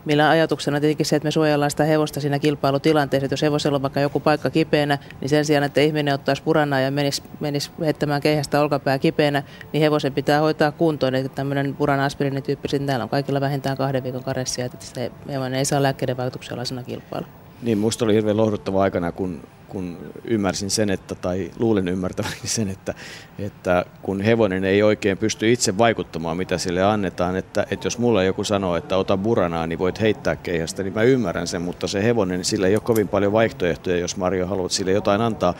millä 0.05 0.29
ajatuksena 0.29 0.79
tietenkin 0.79 1.05
se, 1.05 1.15
että 1.15 1.27
me 1.27 1.31
suojellaan 1.31 1.71
sitä 1.71 1.83
hevosta 1.83 2.21
siinä 2.21 2.39
kilpailutilanteessa, 2.39 3.25
että 3.25 3.33
jos 3.33 3.41
hevosella 3.41 3.75
on 3.75 3.81
vaikka 3.81 3.99
joku 3.99 4.19
paikka 4.19 4.49
kipeänä, 4.49 4.97
niin 5.21 5.29
sen 5.29 5.45
sijaan, 5.45 5.63
että 5.63 5.81
ihminen 5.81 6.13
ottaisi 6.13 6.43
puranaa 6.43 6.79
ja 6.79 6.91
menisi, 6.91 7.23
menisi 7.39 7.71
heittämään 7.79 8.21
keihästä 8.21 8.61
olkapää 8.61 8.99
kipeänä, 8.99 9.43
niin 9.73 9.81
hevosen 9.81 10.13
pitää 10.13 10.39
hoitaa 10.39 10.71
kuntoon. 10.71 11.15
Eli 11.15 11.29
tämmöinen 11.29 11.75
puran 11.75 11.99
aspirinityyppi, 11.99 12.67
täällä 12.85 13.03
on 13.03 13.09
kaikilla 13.09 13.41
vähintään 13.41 13.77
kahden 13.77 14.03
viikon 14.03 14.23
karessia, 14.23 14.65
että 14.65 14.77
se 14.79 15.11
hevonen 15.31 15.59
ei 15.59 15.65
saa 15.65 15.83
lääkkeiden 15.83 16.17
vaikutuksia 16.17 16.53
alaisena 16.53 16.83
kilpailla. 16.83 17.44
Niin, 17.61 17.77
musta 17.77 18.05
oli 18.05 18.13
hirveän 18.13 18.37
lohduttava 18.37 18.81
aikana, 18.81 19.11
kun 19.11 19.41
kun 19.75 19.97
ymmärsin 20.25 20.69
sen, 20.69 20.89
että, 20.89 21.15
tai 21.15 21.51
luulen 21.59 21.87
ymmärtäväni 21.87 22.35
sen, 22.45 22.69
että, 22.69 22.93
että 23.39 23.85
kun 24.01 24.21
hevonen 24.21 24.63
ei 24.63 24.83
oikein 24.83 25.17
pysty 25.17 25.51
itse 25.51 25.77
vaikuttamaan, 25.77 26.37
mitä 26.37 26.57
sille 26.57 26.83
annetaan, 26.83 27.35
että, 27.35 27.65
että 27.71 27.85
jos 27.85 27.97
mulla 27.97 28.23
joku 28.23 28.43
sanoo, 28.43 28.75
että 28.75 28.97
ota 28.97 29.17
buranaa, 29.17 29.67
niin 29.67 29.79
voit 29.79 30.01
heittää 30.01 30.35
keihästä, 30.35 30.83
niin 30.83 30.93
mä 30.93 31.03
ymmärrän 31.03 31.47
sen, 31.47 31.61
mutta 31.61 31.87
se 31.87 32.03
hevonen, 32.03 32.37
niin 32.37 32.45
sillä 32.45 32.67
ei 32.67 32.75
ole 32.75 32.81
kovin 32.81 33.07
paljon 33.07 33.31
vaihtoehtoja, 33.31 33.97
jos 33.97 34.17
Mario 34.17 34.47
haluat 34.47 34.71
sille 34.71 34.91
jotain 34.91 35.21
antaa. 35.21 35.53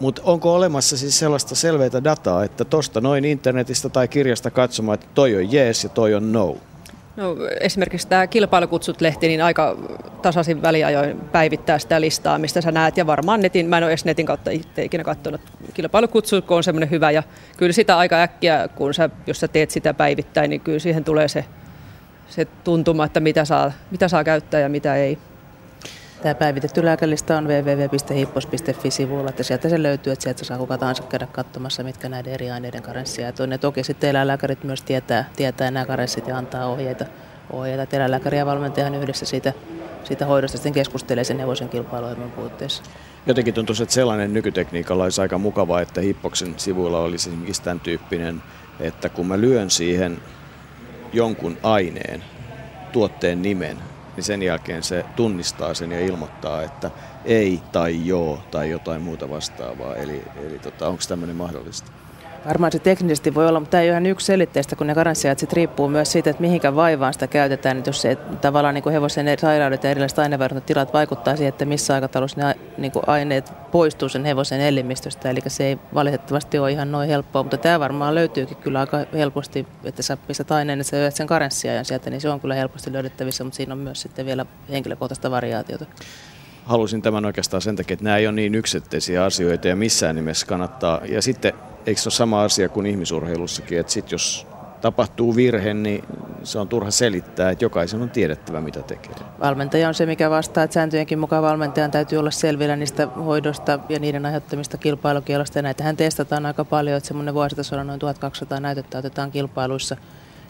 mutta 0.00 0.22
onko 0.24 0.54
olemassa 0.54 0.96
siis 0.96 1.18
sellaista 1.18 1.54
selveitä 1.54 2.04
dataa, 2.04 2.44
että 2.44 2.64
tosta 2.64 3.00
noin 3.00 3.24
internetistä 3.24 3.88
tai 3.88 4.08
kirjasta 4.08 4.50
katsomaan, 4.50 4.94
että 4.94 5.06
toi 5.14 5.36
on 5.36 5.52
jees 5.52 5.84
ja 5.84 5.90
toi 5.90 6.14
on 6.14 6.32
no? 6.32 6.56
No, 7.16 7.36
esimerkiksi 7.60 8.08
tämä 8.08 8.26
kilpailukutsut-lehti, 8.26 9.28
niin 9.28 9.42
aika 9.42 9.76
tasaisin 10.22 10.62
väliajoin 10.62 11.20
päivittää 11.20 11.78
sitä 11.78 12.00
listaa, 12.00 12.38
mistä 12.38 12.60
sä 12.60 12.72
näet. 12.72 12.96
Ja 12.96 13.06
varmaan 13.06 13.40
netin, 13.40 13.66
mä 13.66 13.78
en 13.78 13.84
ole 13.84 13.90
edes 13.90 14.04
netin 14.04 14.26
kautta 14.26 14.50
itse 14.50 14.84
ikinä 14.84 15.04
katsonut 15.04 15.40
kilpailukutsut, 15.74 16.44
kun 16.44 16.56
on 16.56 16.64
semmoinen 16.64 16.90
hyvä. 16.90 17.10
Ja 17.10 17.22
kyllä 17.56 17.72
sitä 17.72 17.98
aika 17.98 18.22
äkkiä, 18.22 18.68
kun 18.74 18.94
sä, 18.94 19.10
jos 19.26 19.40
sä 19.40 19.48
teet 19.48 19.70
sitä 19.70 19.94
päivittäin, 19.94 20.50
niin 20.50 20.60
kyllä 20.60 20.78
siihen 20.78 21.04
tulee 21.04 21.28
se, 21.28 21.44
se 22.28 22.44
tuntuma, 22.64 23.04
että 23.04 23.20
mitä 23.20 23.44
saa, 23.44 23.72
mitä 23.90 24.08
saa 24.08 24.24
käyttää 24.24 24.60
ja 24.60 24.68
mitä 24.68 24.96
ei. 24.96 25.18
Tämä 26.22 26.34
päivitetty 26.34 26.84
lääkälista 26.84 27.38
on 27.38 27.48
www.hippos.fi-sivuilla, 27.48 29.30
että 29.30 29.42
sieltä 29.42 29.68
se 29.68 29.82
löytyy, 29.82 30.12
että 30.12 30.22
sieltä 30.22 30.44
saa 30.44 30.58
kuka 30.58 30.78
tahansa 30.78 31.02
käydä 31.02 31.26
katsomassa, 31.26 31.82
mitkä 31.82 32.08
näiden 32.08 32.32
eri 32.32 32.50
aineiden 32.50 32.82
karenssia 32.82 33.32
on. 33.40 33.52
Ja 33.52 33.58
toki 33.58 33.84
sitten 33.84 34.10
eläinlääkärit 34.10 34.64
myös 34.64 34.82
tietää, 34.82 35.30
tietää 35.36 35.70
nämä 35.70 35.86
karenssit 35.86 36.28
ja 36.28 36.38
antaa 36.38 36.66
ohjeita. 36.66 37.04
ohjeita. 37.52 37.96
Eläinlääkäri 37.96 38.38
ja 38.38 38.46
valmentajahan 38.46 38.94
yhdessä 38.94 39.26
siitä, 39.26 39.52
siitä 40.04 40.26
hoidosta 40.26 40.56
sitten 40.56 40.72
keskustelee 40.72 41.24
sen 41.24 41.38
hevosen 41.38 41.68
kilpailuohjelman 41.68 42.30
puutteessa. 42.30 42.82
Jotenkin 43.26 43.54
tuntuu, 43.54 43.76
että 43.82 43.94
sellainen 43.94 44.34
nykytekniikalla 44.34 45.04
olisi 45.04 45.20
aika 45.20 45.38
mukavaa, 45.38 45.80
että 45.80 46.00
Hippoksen 46.00 46.54
sivuilla 46.56 47.00
olisi 47.00 47.30
esimerkiksi 47.30 47.62
tämän 47.62 47.80
tyyppinen, 47.80 48.42
että 48.80 49.08
kun 49.08 49.26
mä 49.26 49.40
lyön 49.40 49.70
siihen 49.70 50.18
jonkun 51.12 51.58
aineen, 51.62 52.24
tuotteen 52.92 53.42
nimen, 53.42 53.76
niin 54.16 54.24
sen 54.24 54.42
jälkeen 54.42 54.82
se 54.82 55.04
tunnistaa 55.16 55.74
sen 55.74 55.92
ja 55.92 56.00
ilmoittaa, 56.00 56.62
että 56.62 56.90
ei 57.24 57.62
tai 57.72 58.06
joo 58.06 58.42
tai 58.50 58.70
jotain 58.70 59.02
muuta 59.02 59.30
vastaavaa. 59.30 59.96
Eli, 59.96 60.24
eli 60.46 60.58
tota, 60.58 60.88
onko 60.88 61.02
tämmöinen 61.08 61.36
mahdollista? 61.36 61.95
Varmaan 62.46 62.72
se 62.72 62.78
teknisesti 62.78 63.34
voi 63.34 63.48
olla, 63.48 63.60
mutta 63.60 63.70
tämä 63.70 63.80
ei 63.80 63.88
ole 63.88 63.92
ihan 63.92 64.06
yksi 64.06 64.26
selitteistä, 64.26 64.76
kun 64.76 64.86
ne 64.86 64.94
karanssiajat 64.94 65.38
sitten 65.38 65.56
riippuu 65.56 65.88
myös 65.88 66.12
siitä, 66.12 66.30
että 66.30 66.40
mihinkä 66.40 66.74
vaivaan 66.74 67.12
sitä 67.12 67.26
käytetään. 67.26 67.78
Että 67.78 67.88
jos 67.88 68.02
se 68.02 68.16
tavallaan 68.40 68.74
niin 68.74 68.82
kuin 68.82 68.92
hevosen 68.92 69.26
sairaudet 69.38 69.84
ja 69.84 69.90
erilaiset 69.90 70.66
tilat 70.66 70.92
vaikuttaa 70.92 71.36
siihen, 71.36 71.48
että 71.48 71.64
missä 71.64 71.94
aikataulussa 71.94 72.40
ne 72.40 72.54
niin 72.78 72.92
kuin 72.92 73.02
aineet 73.06 73.52
poistuu 73.72 74.08
sen 74.08 74.24
hevosen 74.24 74.60
elimistöstä. 74.60 75.30
Eli 75.30 75.40
se 75.46 75.64
ei 75.64 75.78
valitettavasti 75.94 76.58
ole 76.58 76.72
ihan 76.72 76.92
noin 76.92 77.08
helppoa, 77.08 77.42
mutta 77.42 77.56
tämä 77.56 77.80
varmaan 77.80 78.14
löytyykin 78.14 78.56
kyllä 78.56 78.80
aika 78.80 78.98
helposti, 79.12 79.66
että 79.84 80.02
sä 80.02 80.16
pistät 80.16 80.50
aineen, 80.50 80.80
että 80.80 80.90
sä 80.90 81.10
sen 81.10 81.26
karenssiajan 81.26 81.84
sieltä, 81.84 82.10
niin 82.10 82.20
se 82.20 82.28
on 82.28 82.40
kyllä 82.40 82.54
helposti 82.54 82.92
löydettävissä, 82.92 83.44
mutta 83.44 83.56
siinä 83.56 83.72
on 83.72 83.78
myös 83.78 84.02
sitten 84.02 84.26
vielä 84.26 84.46
henkilökohtaista 84.70 85.30
variaatiota 85.30 85.86
halusin 86.66 87.02
tämän 87.02 87.24
oikeastaan 87.24 87.62
sen 87.62 87.76
takia, 87.76 87.94
että 87.94 88.04
nämä 88.04 88.16
ei 88.16 88.26
ole 88.26 88.34
niin 88.34 88.54
yksittäisiä 88.54 89.24
asioita 89.24 89.68
ja 89.68 89.76
missään 89.76 90.16
nimessä 90.16 90.46
kannattaa. 90.46 91.00
Ja 91.04 91.22
sitten 91.22 91.52
eikö 91.86 92.00
se 92.00 92.06
ole 92.06 92.14
sama 92.14 92.42
asia 92.42 92.68
kuin 92.68 92.86
ihmisurheilussakin, 92.86 93.78
että 93.78 93.92
sit 93.92 94.12
jos 94.12 94.46
tapahtuu 94.80 95.36
virhe, 95.36 95.74
niin 95.74 96.04
se 96.42 96.58
on 96.58 96.68
turha 96.68 96.90
selittää, 96.90 97.50
että 97.50 97.64
jokaisen 97.64 98.02
on 98.02 98.10
tiedettävä, 98.10 98.60
mitä 98.60 98.82
tekee. 98.82 99.12
Valmentaja 99.40 99.88
on 99.88 99.94
se, 99.94 100.06
mikä 100.06 100.30
vastaa, 100.30 100.64
että 100.64 100.74
sääntöjenkin 100.74 101.18
mukaan 101.18 101.42
valmentajan 101.42 101.90
täytyy 101.90 102.18
olla 102.18 102.30
selvillä 102.30 102.76
niistä 102.76 103.06
hoidosta 103.06 103.78
ja 103.88 103.98
niiden 103.98 104.26
aiheuttamista 104.26 104.78
kilpailukielosta. 104.78 105.58
Ja 105.58 105.62
näitähän 105.62 105.96
testataan 105.96 106.46
aika 106.46 106.64
paljon, 106.64 106.96
että 106.96 107.06
semmoinen 107.06 107.34
vuositasolla 107.34 107.84
noin 107.84 108.00
1200 108.00 108.60
näytettä 108.60 108.98
otetaan 108.98 109.30
kilpailuissa 109.30 109.96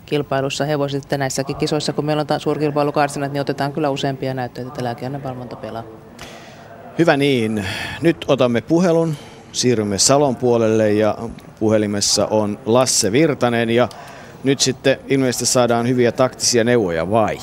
kilpailussa 0.07 0.65
hevoset. 0.65 1.03
Että 1.03 1.19
näissäkin 1.19 1.57
kisoissa, 1.57 1.93
kun 1.93 2.05
meillä 2.05 2.25
on 2.31 2.41
suurkilpailukarsinat, 2.41 3.33
niin 3.33 3.41
otetaan 3.41 3.73
kyllä 3.73 3.91
useampia 3.91 4.35
näyttöitä, 4.35 4.69
että 4.69 4.85
lääkeaine 4.85 5.23
valvonta 5.23 5.57
pelaa. 5.57 6.06
Hyvä 6.99 7.17
niin. 7.17 7.65
Nyt 8.03 8.17
otamme 8.29 8.61
puhelun 8.61 9.15
siirrymme 9.53 9.99
Salon 9.99 10.37
puolelle 10.37 10.93
ja 10.93 11.15
puhelimessa 11.61 12.29
on 12.31 12.59
Lasse 12.67 13.13
Virtanen 13.13 13.71
ja 13.71 13.89
nyt 14.45 14.61
sitten 14.61 14.97
ilmeisesti 15.09 15.47
saadaan 15.47 15.89
hyviä 15.89 16.13
taktisia 16.13 16.65
neuvoja 16.65 17.11
vai? 17.11 17.37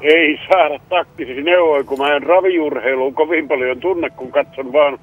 Ei 0.00 0.38
saada 0.52 0.78
taktisia 0.88 1.42
neuvoja, 1.42 1.84
kun 1.84 1.98
mä 1.98 2.16
en 2.16 2.22
raviurheiluun 2.22 3.14
kovin 3.14 3.48
paljon 3.48 3.80
tunne, 3.80 4.10
kun 4.10 4.32
katson 4.32 4.72
vaan 4.72 4.98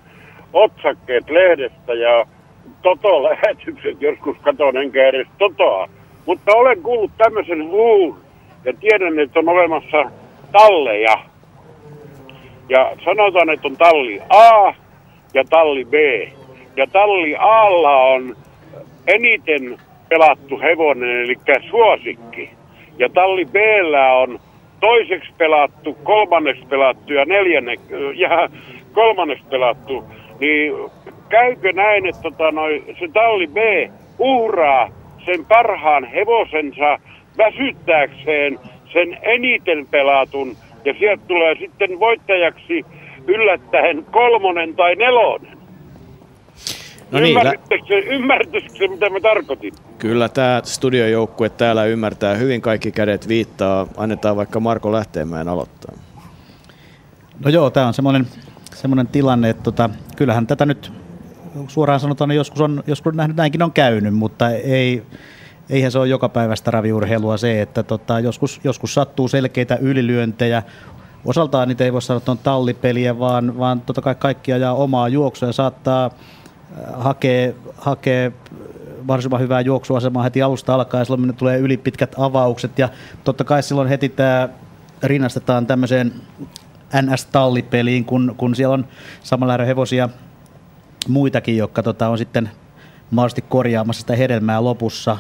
otsakkeet 0.54 1.30
lehdestä 1.30 1.94
ja 1.94 2.26
Toto-lähetykset 2.82 4.02
joskus 4.02 4.38
katon 4.42 4.78
enkä 4.78 5.08
edes 5.08 5.28
Totoa. 5.38 5.90
Mutta 6.26 6.52
olen 6.56 6.82
kuullut 6.82 7.12
tämmöisen 7.18 7.70
huun 7.70 8.20
ja 8.66 8.74
tiedän, 8.74 9.20
että 9.20 9.40
on 9.40 9.50
olemassa 9.50 10.12
talleja. 10.52 11.18
Ja 12.70 12.92
sanotaan, 13.06 13.50
että 13.50 13.68
on 13.68 13.78
talli 13.78 14.22
A, 14.30 14.74
ja 15.34 15.44
talli 15.50 15.86
B. 15.86 15.94
Ja 16.76 16.88
talli 16.88 17.36
Alla 17.40 17.98
on 17.98 18.36
eniten 19.08 19.78
pelattu 20.10 20.60
hevonen, 20.60 21.22
eli 21.22 21.36
suosikki. 21.70 22.50
Ja 23.00 23.10
talli 23.10 23.46
B 23.46 23.56
on 24.22 24.40
toiseksi 24.80 25.32
pelattu, 25.38 25.98
kolmanneksi 26.04 26.66
pelattu 26.66 27.14
ja 27.14 27.26
neljänne, 27.26 27.76
ja 28.16 28.50
kolmanneksi 28.94 29.46
pelattu. 29.50 30.04
Niin 30.40 30.74
käykö 31.30 31.72
näin, 31.74 32.06
että 32.06 32.22
tota, 32.22 32.52
noi, 32.52 32.84
se 33.00 33.08
talli 33.14 33.48
B 33.48 33.58
uhraa 34.20 34.90
sen 35.26 35.46
parhaan 35.46 36.06
hevosensa 36.06 37.00
väsyttääkseen 37.38 38.60
sen 38.94 39.18
eniten 39.22 39.88
pelatun 39.92 40.56
ja 40.88 40.94
sieltä 41.00 41.24
tulee 41.28 41.56
sitten 41.60 42.00
voittajaksi 42.00 42.86
yllättäen 43.28 44.06
kolmonen 44.12 44.76
tai 44.76 44.96
nelonen. 44.96 45.58
No 47.12 47.20
niin, 47.20 47.38
ymmärrättekö, 48.08 48.68
se, 48.78 48.88
mitä 48.88 49.10
mä 49.10 49.20
tarkoitin? 49.20 49.74
Kyllä 49.98 50.30
tämä 50.30 50.62
studiojoukkue 50.64 51.50
täällä 51.50 51.86
ymmärtää 51.86 52.36
hyvin, 52.36 52.62
kaikki 52.62 52.92
kädet 52.92 53.28
viittaa. 53.28 53.88
Annetaan 53.98 54.36
vaikka 54.36 54.60
Marko 54.60 54.92
Lähteenmäen 54.92 55.48
aloittaa. 55.48 55.96
No 57.46 57.50
joo, 57.50 57.70
tämä 57.70 57.88
on 57.88 57.94
semmoinen, 57.94 58.28
semmoinen 58.76 59.08
tilanne, 59.08 59.50
että 59.50 59.64
tota, 59.64 59.90
kyllähän 60.18 60.48
tätä 60.48 60.66
nyt 60.66 60.92
suoraan 61.68 62.00
sanotaan, 62.00 62.32
joskus, 62.32 62.62
on, 62.62 62.84
joskus 62.88 63.14
nähnyt, 63.14 63.38
näinkin 63.38 63.64
on 63.64 63.72
käynyt, 63.72 64.14
mutta 64.14 64.50
ei, 64.50 65.04
eihän 65.70 65.92
se 65.92 66.00
ole 66.00 66.08
joka 66.08 66.30
päivästä 66.30 66.72
raviurheilua 66.72 67.38
se, 67.38 67.62
että 67.62 67.84
tota, 67.84 68.20
joskus, 68.20 68.60
joskus 68.64 68.94
sattuu 68.94 69.28
selkeitä 69.28 69.76
ylilyöntejä, 69.76 70.64
osaltaan 71.26 71.68
niitä 71.68 71.84
ei 71.84 71.94
voi 71.94 72.02
sanoa, 72.02 72.18
että 72.18 72.32
on 72.32 72.38
tallipeliä, 72.38 73.20
vaan, 73.20 73.58
vaan 73.58 73.82
totta 73.82 74.02
kai 74.02 74.16
kaikki 74.16 74.54
ajaa 74.54 74.74
omaa 74.74 75.08
juoksua 75.08 75.50
ja 75.50 75.54
saattaa 75.54 76.12
hakea, 76.94 77.54
hakea 77.78 78.32
varsin 79.08 79.40
hyvää 79.40 79.62
juoksuasemaa 79.62 80.24
heti 80.24 80.42
alusta 80.42 80.74
alkaen, 80.74 81.02
ja 81.02 81.06
silloin 81.06 81.36
tulee 81.36 81.58
ylipitkät 81.58 82.16
avaukset, 82.18 82.80
ja 82.80 82.90
totta 83.24 83.44
kai 83.44 83.64
silloin 83.64 83.88
heti 83.88 84.10
tämä 84.10 84.50
rinnastetaan 85.04 85.68
tämmöiseen 85.68 86.14
NS-tallipeliin, 87.02 88.06
kun, 88.06 88.36
kun 88.38 88.56
siellä 88.56 88.74
on 88.74 88.88
samalla 89.24 89.58
hevosia 89.58 90.10
muitakin, 91.08 91.58
jotka 91.58 91.84
tota, 91.84 92.10
on 92.10 92.18
sitten 92.18 92.50
mahdollisesti 93.12 93.46
korjaamassa 93.50 94.00
sitä 94.00 94.16
hedelmää 94.16 94.64
lopussa, 94.64 95.18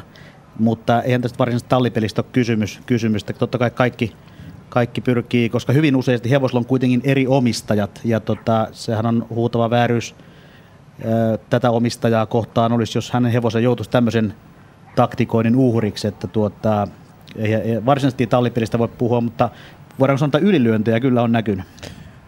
mutta 0.59 1.01
eihän 1.01 1.21
tästä 1.21 1.39
varsinaisesta 1.39 1.69
tallipelistä 1.69 2.21
ole 2.21 2.29
kysymys, 2.31 2.81
kysymystä. 2.85 3.33
Totta 3.33 3.57
kai 3.57 3.71
kaikki, 3.71 4.13
kaikki 4.69 5.01
pyrkii, 5.01 5.49
koska 5.49 5.73
hyvin 5.73 5.95
useasti 5.95 6.31
hevosilla 6.31 6.59
on 6.59 6.65
kuitenkin 6.65 7.01
eri 7.03 7.27
omistajat 7.27 8.01
ja 8.03 8.19
tota, 8.19 8.67
sehän 8.71 9.05
on 9.05 9.25
huutava 9.29 9.69
vääryys 9.69 10.15
tätä 11.49 11.71
omistajaa 11.71 12.25
kohtaan 12.25 12.71
olisi, 12.71 12.97
jos 12.97 13.11
hänen 13.11 13.31
hevosen 13.31 13.63
joutuisi 13.63 13.91
tämmöisen 13.91 14.33
taktikoinnin 14.95 15.55
uhriksi, 15.55 16.07
että 16.07 16.27
tuota, 16.27 16.87
ei, 17.35 17.53
ei 17.53 17.85
varsinaisesti 17.85 18.27
tallipelistä 18.27 18.79
voi 18.79 18.87
puhua, 18.87 19.21
mutta 19.21 19.49
voidaanko 19.99 20.17
sanoa, 20.17 20.29
että 20.37 20.49
ylilyöntejä 20.49 20.99
kyllä 20.99 21.21
on 21.21 21.31
näkynyt? 21.31 21.65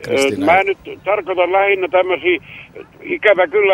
Kristina. 0.04 0.46
Mä 0.46 0.64
nyt 0.64 0.78
tarkoitan 1.04 1.52
lähinnä 1.52 1.88
tämmöisiä 1.88 2.40
ikävä 3.02 3.48
kyllä, 3.48 3.74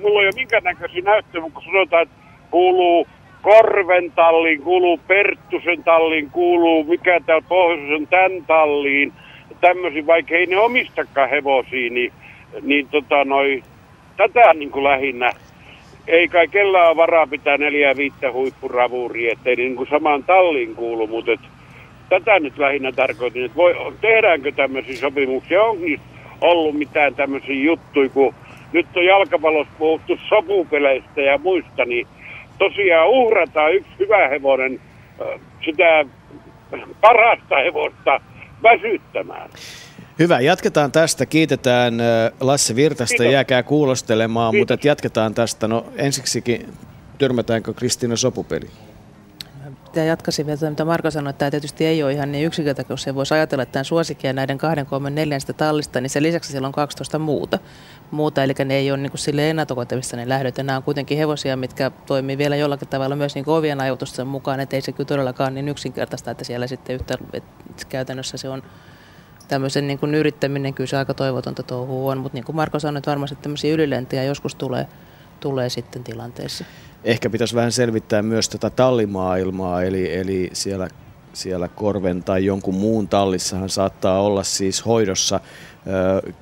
mulla 0.00 0.20
ei 0.20 0.26
ole 0.26 0.34
minkäännäköisiä 0.34 1.02
näyttöjä, 1.02 1.42
mutta 1.42 1.54
kun 1.54 1.72
sanotaan, 1.72 2.02
että 2.02 2.14
kuuluu 2.50 3.06
Korven 3.44 4.12
talliin, 4.12 4.62
kuuluu 4.62 5.00
Perttusen 5.06 5.84
talliin, 5.84 6.30
kuuluu 6.30 6.84
mikä 6.84 7.20
täällä 7.26 7.44
pohjoisen 7.48 8.06
tämän 8.06 8.44
talliin, 8.46 9.12
tämmöisiä, 9.60 10.06
vaikka 10.06 10.34
ei 10.34 10.46
ne 10.46 10.58
omistakaan 10.58 11.30
hevosia, 11.30 11.90
niin, 11.90 12.12
niin 12.62 12.88
tota 12.88 13.24
noi, 13.24 13.62
tätä 14.16 14.54
niin 14.54 14.70
kuin 14.70 14.84
lähinnä. 14.84 15.30
Ei 16.06 16.28
kai 16.28 16.48
kellään 16.48 16.88
ole 16.88 16.96
varaa 16.96 17.26
pitää 17.26 17.56
neljä 17.56 17.96
viittä 17.96 18.32
huippuravuuria, 18.32 19.32
ettei 19.32 19.56
niin 19.56 19.76
kuin 19.76 19.88
samaan 19.90 20.24
talliin 20.24 20.74
kuulu, 20.74 21.06
mutta 21.06 21.32
et, 21.32 21.40
tätä 22.08 22.40
nyt 22.40 22.58
lähinnä 22.58 22.92
tarkoitin, 22.92 23.44
että 23.44 23.56
voi, 23.56 23.74
tehdäänkö 24.00 24.52
tämmöisiä 24.52 24.96
sopimuksia, 24.96 25.62
on 25.62 25.80
niistä 25.80 26.06
ollut 26.40 26.78
mitään 26.78 27.14
tämmöisiä 27.14 27.64
juttuja, 27.64 28.08
kun 28.08 28.34
nyt 28.72 28.86
on 28.96 29.04
jalkapallossa 29.04 29.72
puhuttu 29.78 30.18
sopupeleistä 30.28 31.20
ja 31.20 31.38
muista, 31.38 31.84
niin 31.84 32.06
tosiaan 32.58 33.08
uhrataan 33.08 33.74
yksi 33.74 33.90
hyvä 33.98 34.28
hevonen 34.28 34.80
sitä 35.64 36.04
parasta 37.00 37.56
hevosta 37.56 38.20
väsyttämään. 38.62 39.50
Hyvä, 40.18 40.40
jatketaan 40.40 40.92
tästä. 40.92 41.26
Kiitetään 41.26 41.94
Lasse 42.40 42.76
Virtasta, 42.76 43.16
Kiitos. 43.16 43.32
jääkää 43.32 43.62
kuulostelemaan, 43.62 44.50
Kiitos. 44.50 44.74
mutta 44.76 44.88
jatketaan 44.88 45.34
tästä. 45.34 45.68
No 45.68 45.86
ensiksikin, 45.96 46.66
törmätäänkö 47.18 47.72
Kristiina 47.74 48.16
sopupeli? 48.16 48.66
Ja 49.96 50.04
jatkaisin 50.04 50.46
vielä, 50.46 50.70
mitä 50.70 50.84
Marko 50.84 51.10
sanoi, 51.10 51.30
että 51.30 51.38
tämä 51.38 51.50
tietysti 51.50 51.86
ei 51.86 52.02
ole 52.02 52.12
ihan 52.12 52.32
niin 52.32 52.46
yksinkertainen, 52.46 52.88
kun 52.88 52.98
se 52.98 53.14
voisi 53.14 53.34
ajatella, 53.34 53.62
että 53.62 53.72
tämän 53.72 53.84
suosikkia 53.84 54.32
näiden 54.32 54.58
kahden, 54.58 54.86
kolmen, 54.86 55.14
neljästä 55.14 55.52
tallista, 55.52 56.00
niin 56.00 56.10
sen 56.10 56.22
lisäksi 56.22 56.50
siellä 56.50 56.66
on 56.66 56.72
12 56.72 57.18
muuta. 57.18 57.58
muuta 58.10 58.42
eli 58.42 58.52
ne 58.64 58.74
ei 58.74 58.90
ole 58.90 58.98
niin 58.98 59.12
sille 59.14 59.50
ennaltakoitavissa 59.50 60.16
ne 60.16 60.28
lähdöt. 60.28 60.58
Ja 60.58 60.64
nämä 60.64 60.76
on 60.76 60.82
kuitenkin 60.82 61.18
hevosia, 61.18 61.56
mitkä 61.56 61.90
toimii 62.06 62.38
vielä 62.38 62.56
jollakin 62.56 62.88
tavalla 62.88 63.16
myös 63.16 63.34
niin 63.34 63.48
ovien 63.48 63.80
ajoitusten 63.80 64.26
mukaan, 64.26 64.60
että 64.60 64.76
ei 64.76 64.82
se 64.82 64.92
kyllä 64.92 65.08
todellakaan 65.08 65.54
niin 65.54 65.68
yksinkertaista, 65.68 66.30
että 66.30 66.44
siellä 66.44 66.66
sitten 66.66 66.94
yhtä, 66.94 67.18
että 67.32 67.86
käytännössä 67.88 68.36
se 68.36 68.48
on 68.48 68.62
tämmöisen 69.48 69.86
niin 69.86 69.98
kuin 69.98 70.14
yrittäminen 70.14 70.74
kyllä 70.74 70.88
se 70.88 70.96
aika 70.96 71.14
toivotonta 71.14 71.62
touhua 71.62 72.12
on, 72.12 72.18
mutta 72.18 72.36
niin 72.36 72.44
kuin 72.44 72.56
Marko 72.56 72.78
sanoi, 72.78 72.98
että 72.98 73.10
varmasti 73.10 73.36
tämmöisiä 73.42 73.74
ylilentiä 73.74 74.24
joskus 74.24 74.54
tulee, 74.54 74.86
tulee 75.40 75.68
sitten 75.68 76.04
tilanteessa. 76.04 76.64
Ehkä 77.04 77.30
pitäisi 77.30 77.54
vähän 77.54 77.72
selvittää 77.72 78.22
myös 78.22 78.48
tätä 78.48 78.70
tallimaailmaa, 78.70 79.82
eli, 79.82 80.14
eli 80.14 80.50
siellä, 80.52 80.88
siellä 81.32 81.68
Korven 81.68 82.22
tai 82.22 82.44
jonkun 82.44 82.74
muun 82.74 83.08
tallissahan 83.08 83.68
saattaa 83.68 84.22
olla 84.22 84.42
siis 84.42 84.86
hoidossa 84.86 85.40
ö, 86.22 86.32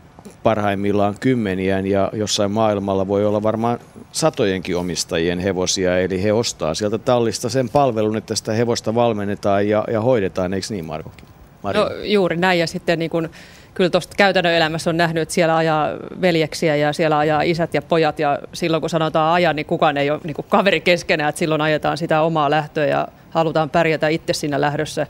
parhaimmillaan 0.43 1.15
kymmenien 1.21 1.87
ja 1.87 2.11
jossain 2.13 2.51
maailmalla 2.51 3.09
voi 3.09 3.27
olla 3.27 3.43
varmaan 3.43 3.79
satojenkin 4.13 4.77
omistajien 4.77 5.39
hevosia, 5.39 5.99
eli 5.99 6.23
he 6.23 6.33
ostaa 6.33 6.75
sieltä 6.75 6.99
tallista 6.99 7.49
sen 7.49 7.69
palvelun, 7.69 8.17
että 8.17 8.35
sitä 8.35 8.53
hevosta 8.53 8.95
valmennetaan 8.95 9.69
ja, 9.69 9.85
ja 9.93 10.01
hoidetaan, 10.01 10.55
eikö 10.55 10.67
niin 10.71 10.85
Markokin? 10.85 11.29
No, 11.63 11.91
juuri 12.03 12.37
näin 12.37 12.59
ja 12.59 12.67
sitten 12.67 12.99
niin 12.99 13.11
kuin, 13.11 13.29
kyllä 13.75 13.91
tuosta 13.91 14.17
käytännön 14.17 14.55
elämässä 14.55 14.91
on 14.91 14.97
nähnyt, 14.97 15.23
että 15.23 15.35
siellä 15.35 15.57
ajaa 15.57 15.89
veljeksiä 16.21 16.77
ja 16.77 16.93
siellä 16.93 17.19
ajaa 17.19 17.43
isät 17.43 17.75
ja 17.75 17.83
pojat 17.83 18.19
ja 18.19 18.39
silloin 18.53 18.81
kun 18.81 18.91
sanotaan 18.91 19.35
ajan, 19.35 19.57
niin 19.57 19.67
kukaan 19.67 19.97
ei 19.97 20.11
ole 20.11 20.21
niin 20.25 20.35
kuin 20.35 20.47
kaveri 20.49 20.81
keskenään, 20.81 21.29
että 21.29 21.39
silloin 21.39 21.61
ajetaan 21.61 21.99
sitä 21.99 22.23
omaa 22.23 22.51
lähtöä 22.51 22.87
ja 22.87 23.09
halutaan 23.31 23.71
pärjätä 23.71 24.09
itse 24.09 24.33
siinä 24.33 24.61
lähdössä. 24.61 25.07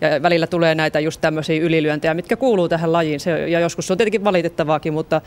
Ja 0.00 0.22
välillä 0.22 0.46
tulee 0.46 0.74
näitä 0.74 1.00
just 1.00 1.20
tämmöisiä 1.20 1.62
ylilyöntejä, 1.62 2.14
mitkä 2.14 2.36
kuuluu 2.36 2.68
tähän 2.68 2.92
lajiin. 2.92 3.20
Se, 3.20 3.48
ja 3.48 3.60
joskus 3.60 3.86
se 3.86 3.92
on 3.92 3.96
tietenkin 3.96 4.24
valitettavaakin, 4.24 4.92
mutta, 4.92 5.20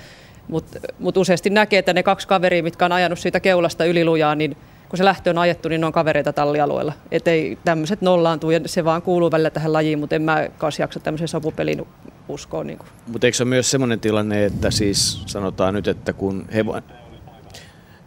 mutta, 0.48 0.80
mutta 1.00 1.20
useasti 1.20 1.50
näkee, 1.50 1.80
että 1.80 1.94
ne 1.94 2.04
kaksi 2.04 2.28
kaveria, 2.28 2.64
mitkä 2.64 2.86
on 2.86 2.92
ajanut 2.92 3.20
siitä 3.20 3.40
keulasta 3.40 3.86
ylilujaa, 3.86 4.36
niin 4.36 4.58
kun 4.90 4.98
se 4.98 5.06
lähtö 5.06 5.30
on 5.30 5.38
ajettu, 5.38 5.70
niin 5.70 5.82
ne 5.82 5.88
on 5.88 5.94
kavereita 5.94 6.34
tallialueella. 6.34 6.94
Että 7.12 7.32
ei 7.32 7.58
tämmöiset 7.66 8.02
nollaantuu 8.02 8.52
ja 8.52 8.60
se 8.66 8.86
vaan 8.86 9.02
kuuluu 9.02 9.32
välillä 9.32 9.50
tähän 9.50 9.74
lajiin, 9.74 10.00
mutta 10.00 10.16
en 10.16 10.22
mä 10.22 10.48
kanssa 10.58 10.84
jaksa 10.84 11.00
tämmöisen 11.00 11.28
sopupelin 11.28 11.88
uskoa. 12.28 12.64
Niin 12.64 12.80
mutta 13.08 13.28
eikö 13.28 13.38
se 13.38 13.44
ole 13.44 13.50
myös 13.50 13.72
semmoinen 13.72 14.00
tilanne, 14.00 14.46
että 14.46 14.72
siis 14.72 15.22
sanotaan 15.26 15.74
nyt, 15.74 15.88
että 15.88 16.14
kun, 16.14 16.46
hevo, 16.54 16.82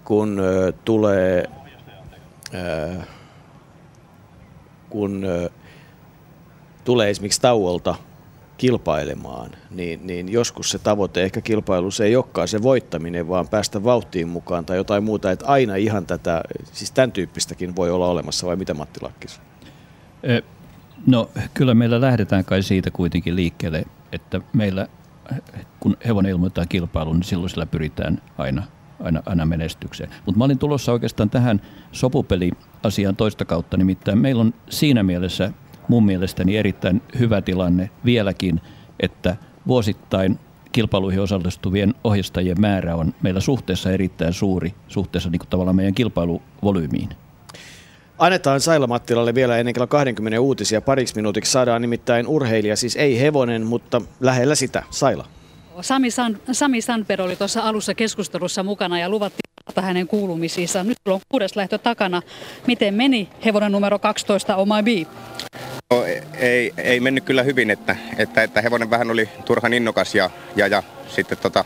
kun 0.04 0.40
ö, 0.40 0.72
tulee, 0.84 1.50
ö, 2.54 2.96
kun 4.90 5.24
ö, 5.24 5.50
tulee 6.84 7.10
esimerkiksi 7.10 7.40
tauolta 7.40 7.94
kilpailemaan, 8.62 9.50
niin, 9.70 10.06
niin 10.06 10.32
joskus 10.32 10.70
se 10.70 10.78
tavoite 10.78 11.22
ehkä 11.22 11.40
kilpailussa 11.40 12.04
ei 12.04 12.16
olekaan 12.16 12.48
se 12.48 12.62
voittaminen, 12.62 13.28
vaan 13.28 13.48
päästä 13.48 13.84
vauhtiin 13.84 14.28
mukaan 14.28 14.64
tai 14.64 14.76
jotain 14.76 15.04
muuta, 15.04 15.30
että 15.30 15.46
aina 15.46 15.76
ihan 15.76 16.06
tätä, 16.06 16.42
siis 16.72 16.90
tämän 16.90 17.12
tyyppistäkin 17.12 17.76
voi 17.76 17.90
olla 17.90 18.06
olemassa, 18.06 18.46
vai 18.46 18.56
mitä 18.56 18.74
Matti 18.74 19.00
Lakkis? 19.02 19.40
No 21.06 21.30
kyllä 21.54 21.74
meillä 21.74 22.00
lähdetään 22.00 22.44
kai 22.44 22.62
siitä 22.62 22.90
kuitenkin 22.90 23.36
liikkeelle, 23.36 23.84
että 24.12 24.40
meillä 24.52 24.88
kun 25.80 25.96
hevonen 26.06 26.30
ilmoittaa 26.30 26.66
kilpailuun, 26.66 27.16
niin 27.16 27.24
silloin 27.24 27.50
sillä 27.50 27.66
pyritään 27.66 28.22
aina, 28.38 28.62
aina, 29.00 29.22
aina 29.26 29.46
menestykseen. 29.46 30.10
Mutta 30.26 30.38
mä 30.38 30.44
olin 30.44 30.58
tulossa 30.58 30.92
oikeastaan 30.92 31.30
tähän 31.30 31.60
sopupeliasiaan 31.92 33.16
toista 33.16 33.44
kautta, 33.44 33.76
nimittäin 33.76 34.18
meillä 34.18 34.40
on 34.40 34.54
siinä 34.70 35.02
mielessä 35.02 35.52
mun 35.92 36.06
mielestäni 36.06 36.56
erittäin 36.56 37.02
hyvä 37.18 37.42
tilanne 37.42 37.90
vieläkin, 38.04 38.60
että 39.00 39.36
vuosittain 39.66 40.38
kilpailuihin 40.72 41.20
osallistuvien 41.20 41.94
ohjastajien 42.04 42.60
määrä 42.60 42.96
on 42.96 43.14
meillä 43.22 43.40
suhteessa 43.40 43.90
erittäin 43.90 44.32
suuri 44.32 44.74
suhteessa 44.88 45.30
niin 45.30 45.38
kuin 45.38 45.48
tavallaan 45.48 45.76
meidän 45.76 45.94
kilpailuvolyymiin. 45.94 47.08
Annetaan 48.18 48.60
Saila 48.60 48.86
Mattilalle 48.86 49.34
vielä 49.34 49.58
ennen 49.58 49.74
kello 49.74 49.86
20 49.86 50.40
uutisia 50.40 50.80
pariksi 50.80 51.16
minuutiksi. 51.16 51.52
Saadaan 51.52 51.82
nimittäin 51.82 52.26
urheilija, 52.26 52.76
siis 52.76 52.96
ei 52.96 53.20
hevonen, 53.20 53.66
mutta 53.66 54.00
lähellä 54.20 54.54
sitä. 54.54 54.82
Saila. 54.90 55.26
Sami, 55.80 56.10
San, 56.10 56.38
Sami 56.52 56.80
Sandberg 56.80 57.24
oli 57.24 57.36
tuossa 57.36 57.60
alussa 57.60 57.94
keskustelussa 57.94 58.62
mukana 58.62 58.98
ja 58.98 59.08
luvattiin 59.08 59.51
hänen 59.82 60.08
kuulumisiinsa. 60.08 60.84
Nyt 60.84 60.98
on 61.06 61.20
kuudes 61.28 61.56
lähtö 61.56 61.78
takana. 61.78 62.22
Miten 62.66 62.94
meni 62.94 63.28
hevonen 63.44 63.72
numero 63.72 63.98
12 63.98 64.56
Oh 64.56 64.66
My 64.66 64.82
Bee? 64.84 65.06
No, 65.90 66.04
ei, 66.38 66.72
ei 66.76 67.00
mennyt 67.00 67.24
kyllä 67.24 67.42
hyvin, 67.42 67.70
että, 67.70 67.96
että, 68.18 68.42
että 68.42 68.62
hevonen 68.62 68.90
vähän 68.90 69.10
oli 69.10 69.28
turhan 69.44 69.72
innokas 69.72 70.14
ja, 70.14 70.30
ja, 70.56 70.66
ja 70.66 70.82
sitten 71.08 71.38
tota, 71.38 71.64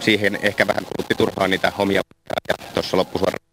siihen 0.00 0.38
ehkä 0.42 0.66
vähän 0.66 0.84
kulutti 0.84 1.14
turhaan 1.14 1.50
niitä 1.50 1.72
omia 1.78 2.02
ja 2.48 2.54
tuossa 2.74 2.96
loppusuorassa 2.96 3.48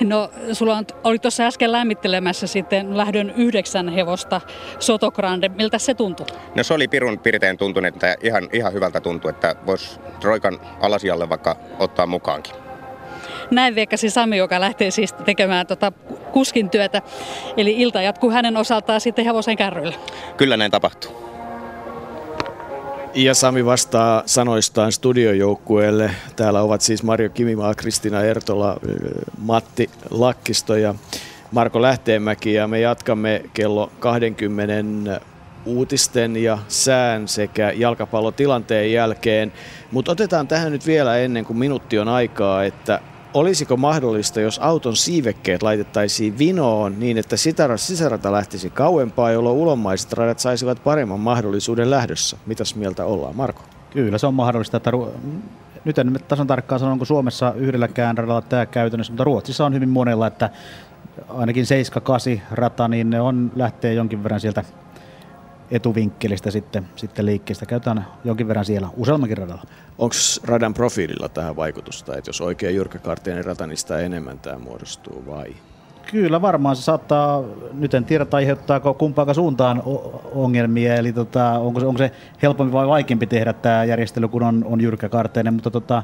No, 0.00 0.30
sulla 0.52 0.76
on, 0.76 0.84
oli 1.04 1.18
tuossa 1.18 1.46
äsken 1.46 1.72
lämmittelemässä 1.72 2.46
sitten 2.46 2.96
lähdön 2.96 3.32
yhdeksän 3.36 3.88
hevosta 3.88 4.40
Sotogrande. 4.78 5.48
Miltä 5.48 5.78
se 5.78 5.94
tuntui? 5.94 6.26
No 6.54 6.62
se 6.62 6.74
oli 6.74 6.88
pirun 6.88 7.18
pirteen 7.18 7.58
tuntunut, 7.58 7.94
että 7.94 8.16
ihan, 8.22 8.48
ihan 8.52 8.72
hyvältä 8.72 9.00
tuntui, 9.00 9.30
että 9.30 9.56
voisi 9.66 10.00
Roikan 10.22 10.60
alasialle 10.80 11.28
vaikka 11.28 11.56
ottaa 11.78 12.06
mukaankin. 12.06 12.54
Näin 13.50 13.74
veikkasi 13.74 14.10
Sami, 14.10 14.36
joka 14.36 14.60
lähtee 14.60 14.90
siis 14.90 15.12
tekemään 15.12 15.66
tota 15.66 15.92
kuskin 16.32 16.70
työtä. 16.70 17.02
Eli 17.56 17.72
ilta 17.80 18.02
jatkuu 18.02 18.30
hänen 18.30 18.56
osaltaan 18.56 19.00
sitten 19.00 19.24
hevosen 19.24 19.56
kärryillä. 19.56 19.94
Kyllä 20.36 20.56
näin 20.56 20.70
tapahtuu. 20.70 21.31
Ja 23.14 23.34
Sami 23.34 23.64
vastaa 23.64 24.22
sanoistaan 24.26 24.92
studiojoukkueelle. 24.92 26.10
Täällä 26.36 26.62
ovat 26.62 26.80
siis 26.80 27.02
Marjo 27.02 27.30
Kimimaa, 27.30 27.74
Kristina 27.74 28.22
Ertola, 28.22 28.76
Matti 29.38 29.90
Lakkisto 30.10 30.76
ja 30.76 30.94
Marko 31.50 31.82
Lähteenmäki. 31.82 32.54
Ja 32.54 32.68
me 32.68 32.80
jatkamme 32.80 33.42
kello 33.54 33.92
20 33.98 35.20
uutisten 35.66 36.36
ja 36.36 36.58
sään 36.68 37.28
sekä 37.28 37.72
jalkapallotilanteen 37.76 38.92
jälkeen. 38.92 39.52
Mutta 39.90 40.12
otetaan 40.12 40.48
tähän 40.48 40.72
nyt 40.72 40.86
vielä 40.86 41.18
ennen 41.18 41.44
kuin 41.44 41.56
minuutti 41.56 41.98
on 41.98 42.08
aikaa, 42.08 42.64
että 42.64 43.00
olisiko 43.34 43.76
mahdollista, 43.76 44.40
jos 44.40 44.58
auton 44.58 44.96
siivekkeet 44.96 45.62
laitettaisiin 45.62 46.38
vinoon 46.38 47.00
niin, 47.00 47.18
että 47.18 47.36
sisärata 47.76 48.32
lähtisi 48.32 48.70
kauempaa, 48.70 49.30
jolloin 49.30 49.56
ulomaiset 49.56 50.12
radat 50.12 50.38
saisivat 50.38 50.84
paremman 50.84 51.20
mahdollisuuden 51.20 51.90
lähdössä? 51.90 52.36
Mitäs 52.46 52.74
mieltä 52.74 53.04
ollaan, 53.04 53.36
Marko? 53.36 53.62
Kyllä 53.90 54.18
se 54.18 54.26
on 54.26 54.34
mahdollista, 54.34 54.76
että 54.76 54.90
nyt 55.84 55.98
en 55.98 56.20
tasan 56.28 56.46
tarkkaan 56.46 56.78
sano, 56.78 56.92
onko 56.92 57.04
Suomessa 57.04 57.52
yhdelläkään 57.56 58.18
radalla 58.18 58.42
tämä 58.42 58.66
käytännössä, 58.66 59.12
mutta 59.12 59.24
Ruotsissa 59.24 59.66
on 59.66 59.74
hyvin 59.74 59.88
monella, 59.88 60.26
että 60.26 60.50
ainakin 61.28 61.64
7-8 62.38 62.40
rata, 62.50 62.88
niin 62.88 63.10
ne 63.10 63.20
on, 63.20 63.52
lähtee 63.56 63.94
jonkin 63.94 64.22
verran 64.22 64.40
sieltä 64.40 64.64
etuvinkkelistä 65.72 66.50
sitten, 66.50 66.86
sitten 66.96 67.26
liikkeestä. 67.26 67.66
Käytetään 67.66 68.06
jonkin 68.24 68.48
verran 68.48 68.64
siellä, 68.64 68.88
useammankin 68.96 69.38
radalla. 69.38 69.62
Onko 69.98 70.14
radan 70.44 70.74
profiililla 70.74 71.28
tähän 71.28 71.56
vaikutusta, 71.56 72.16
että 72.16 72.28
jos 72.28 72.40
oikein 72.40 72.74
jyrkkäkaartinen 72.74 73.44
rata, 73.44 73.66
niin 73.66 73.76
sitä 73.76 73.98
enemmän 73.98 74.38
tämä 74.38 74.58
muodostuu 74.58 75.24
vai? 75.26 75.54
Kyllä 76.10 76.42
varmaan 76.42 76.76
se 76.76 76.82
saattaa, 76.82 77.42
nyt 77.72 77.94
en 77.94 78.04
tiedä 78.04 78.26
aiheuttaako 78.32 78.94
kumpaankaan 78.94 79.34
suuntaan 79.34 79.82
ongelmia, 80.34 80.94
eli 80.94 81.12
tota, 81.12 81.50
onko, 81.50 81.80
se, 81.80 81.86
onko 81.86 81.98
se 81.98 82.10
helpompi 82.42 82.72
vai 82.72 82.86
vaikeampi 82.86 83.26
tehdä 83.26 83.52
tämä 83.52 83.84
järjestely, 83.84 84.28
kun 84.28 84.42
on, 84.42 84.64
on 84.64 84.80
jyrkkäkarteinen, 84.80 85.54
mutta, 85.54 85.70
tota, 85.70 86.02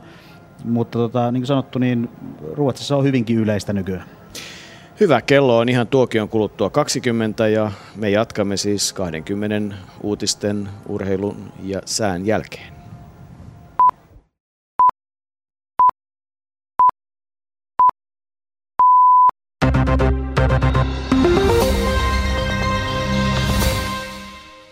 mutta 0.64 0.98
tota, 0.98 1.32
niin 1.32 1.40
kuin 1.40 1.46
sanottu, 1.46 1.78
niin 1.78 2.08
Ruotsissa 2.52 2.96
on 2.96 3.04
hyvinkin 3.04 3.38
yleistä 3.38 3.72
nykyään. 3.72 4.17
Hyvä, 5.00 5.22
kello 5.22 5.58
on 5.58 5.68
ihan 5.68 5.86
tuokion 5.86 6.28
kuluttua 6.28 6.70
20 6.70 7.48
ja 7.48 7.72
me 7.96 8.10
jatkamme 8.10 8.56
siis 8.56 8.92
20 8.92 9.76
uutisten, 10.02 10.68
urheilun 10.88 11.52
ja 11.62 11.82
sään 11.84 12.26
jälkeen. 12.26 12.72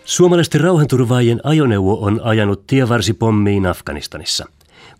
Suomalaisten 0.05 0.61
rauhanturvaajien 0.61 1.41
ajoneuvo 1.43 2.05
on 2.05 2.21
ajanut 2.23 2.67
tievarsipommiin 2.67 3.65
Afganistanissa. 3.65 4.45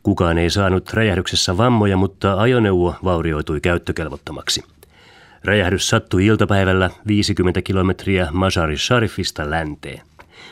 Kukaan 0.03 0.37
ei 0.37 0.49
saanut 0.49 0.93
räjähdyksessä 0.93 1.57
vammoja, 1.57 1.97
mutta 1.97 2.41
ajoneuvo 2.41 2.95
vaurioitui 3.03 3.61
käyttökelvottomaksi. 3.61 4.76
Räjähdys 5.47 5.89
sattui 5.89 6.25
iltapäivällä 6.25 6.89
50 7.07 7.61
kilometriä 7.61 8.27
Mazar 8.31 8.77
Sharifista 8.77 9.49
länteen. 9.49 10.01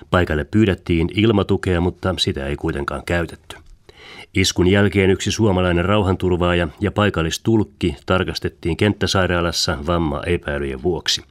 Paikalle 0.10 0.44
pyydettiin 0.44 1.10
ilmatukea, 1.16 1.82
mutta 1.82 2.16
sitä 2.18 2.46
ei 2.46 2.56
kuitenkaan 2.56 3.04
käytetty. 3.06 3.56
Iskun 4.34 4.68
jälkeen 4.68 5.10
yksi 5.10 5.32
suomalainen 5.32 5.86
rauhanturvaaja 5.86 6.68
ja 6.80 6.92
paikallistulkki 6.92 7.96
tarkastettiin 8.06 8.78
kenttäsairaalassa 8.78 9.78
vamma-epäilyjen 9.88 10.84
vuoksi. 10.84 11.24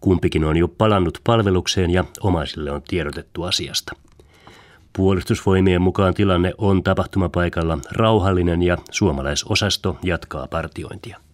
Kumpikin 0.00 0.44
on 0.44 0.56
jo 0.56 0.68
palannut 0.68 1.20
palvelukseen 1.24 1.90
ja 1.90 2.04
omaisille 2.20 2.70
on 2.70 2.82
tiedotettu 2.88 3.42
asiasta. 3.42 3.92
Puolustusvoimien 4.92 5.82
mukaan 5.82 6.14
tilanne 6.14 6.52
on 6.58 6.82
tapahtumapaikalla 6.82 7.78
rauhallinen 7.92 8.62
ja 8.62 8.78
suomalaisosasto 8.90 9.98
jatkaa 10.02 10.46
partiointia. 10.46 11.25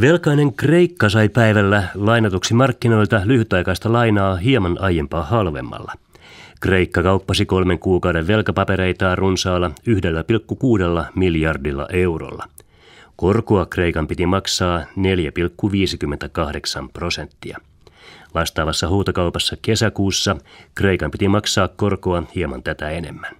Velkainen 0.00 0.54
Kreikka 0.54 1.08
sai 1.08 1.28
päivällä 1.28 1.88
lainatuksi 1.94 2.54
markkinoilta 2.54 3.20
lyhytaikaista 3.24 3.92
lainaa 3.92 4.36
hieman 4.36 4.76
aiempaa 4.80 5.24
halvemmalla. 5.24 5.92
Kreikka 6.60 7.02
kauppasi 7.02 7.46
kolmen 7.46 7.78
kuukauden 7.78 8.26
velkapapereitaan 8.26 9.18
runsaalla 9.18 9.68
1,6 9.68 11.12
miljardilla 11.14 11.88
eurolla. 11.92 12.44
Korkoa 13.16 13.66
Kreikan 13.66 14.06
piti 14.06 14.26
maksaa 14.26 14.80
4,58 14.80 14.84
prosenttia. 16.92 17.58
Vastaavassa 18.34 18.88
huutokaupassa 18.88 19.56
kesäkuussa 19.62 20.36
Kreikan 20.74 21.10
piti 21.10 21.28
maksaa 21.28 21.68
korkoa 21.68 22.22
hieman 22.34 22.62
tätä 22.62 22.90
enemmän. 22.90 23.32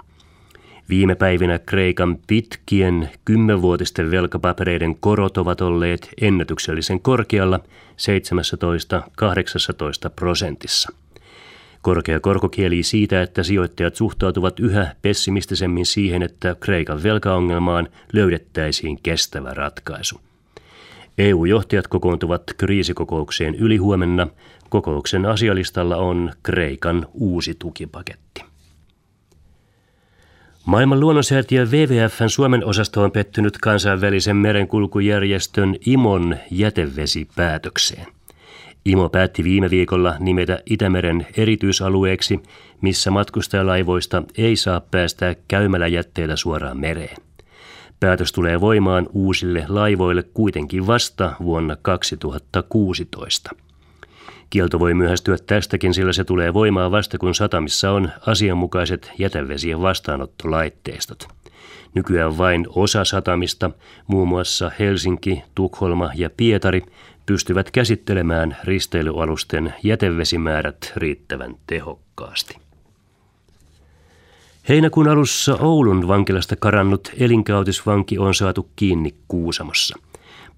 Viime 0.88 1.14
päivinä 1.14 1.58
Kreikan 1.58 2.18
pitkien 2.26 3.10
kymmenvuotisten 3.24 4.10
velkapapereiden 4.10 4.96
korot 4.96 5.38
ovat 5.38 5.60
olleet 5.60 6.08
ennätyksellisen 6.20 7.00
korkealla 7.00 7.60
17-18 10.06 10.10
prosentissa. 10.16 10.92
Korkea 11.82 12.20
korko 12.20 12.48
kieli 12.48 12.82
siitä, 12.82 13.22
että 13.22 13.42
sijoittajat 13.42 13.94
suhtautuvat 13.94 14.60
yhä 14.60 14.94
pessimistisemmin 15.02 15.86
siihen, 15.86 16.22
että 16.22 16.56
Kreikan 16.60 17.02
velkaongelmaan 17.02 17.88
löydettäisiin 18.12 18.98
kestävä 19.02 19.54
ratkaisu. 19.54 20.20
EU-johtajat 21.18 21.86
kokoontuvat 21.86 22.42
kriisikokoukseen 22.56 23.54
ylihuomenna. 23.54 24.26
Kokouksen 24.68 25.26
asialistalla 25.26 25.96
on 25.96 26.32
Kreikan 26.42 27.06
uusi 27.12 27.54
tukipaketti. 27.58 28.51
Maailman 30.66 31.00
luonnonsäätiö 31.00 31.64
WWFn 31.64 32.28
Suomen 32.28 32.64
osasto 32.64 33.02
on 33.02 33.12
pettynyt 33.12 33.58
kansainvälisen 33.58 34.36
merenkulkujärjestön 34.36 35.76
IMON 35.86 36.36
jätevesipäätökseen. 36.50 38.06
IMO 38.84 39.08
päätti 39.08 39.44
viime 39.44 39.70
viikolla 39.70 40.14
nimetä 40.18 40.58
Itämeren 40.66 41.26
erityisalueeksi, 41.36 42.40
missä 42.80 43.10
matkustajalaivoista 43.10 44.22
ei 44.38 44.56
saa 44.56 44.80
päästää 44.80 45.34
käymäläjätteitä 45.48 46.36
suoraan 46.36 46.80
mereen. 46.80 47.16
Päätös 48.00 48.32
tulee 48.32 48.60
voimaan 48.60 49.08
uusille 49.12 49.64
laivoille 49.68 50.22
kuitenkin 50.22 50.86
vasta 50.86 51.32
vuonna 51.42 51.76
2016. 51.82 53.50
Kielto 54.52 54.80
voi 54.80 54.94
myöhästyä 54.94 55.36
tästäkin, 55.46 55.94
sillä 55.94 56.12
se 56.12 56.24
tulee 56.24 56.54
voimaan 56.54 56.90
vasta 56.90 57.18
kun 57.18 57.34
satamissa 57.34 57.90
on 57.90 58.10
asianmukaiset 58.26 59.12
jätevesien 59.18 59.80
vastaanottolaitteistot. 59.80 61.28
Nykyään 61.94 62.38
vain 62.38 62.66
osa 62.68 63.04
satamista, 63.04 63.70
muun 64.06 64.28
muassa 64.28 64.70
Helsinki, 64.78 65.42
Tukholma 65.54 66.10
ja 66.14 66.30
Pietari, 66.30 66.82
pystyvät 67.26 67.70
käsittelemään 67.70 68.56
risteilyalusten 68.64 69.74
jätevesimäärät 69.82 70.92
riittävän 70.96 71.54
tehokkaasti. 71.66 72.56
Heinäkuun 74.68 75.08
alussa 75.08 75.56
Oulun 75.60 76.08
vankilasta 76.08 76.56
karannut 76.56 77.12
elinkautisvanki 77.18 78.18
on 78.18 78.34
saatu 78.34 78.68
kiinni 78.76 79.14
Kuusamossa– 79.28 79.98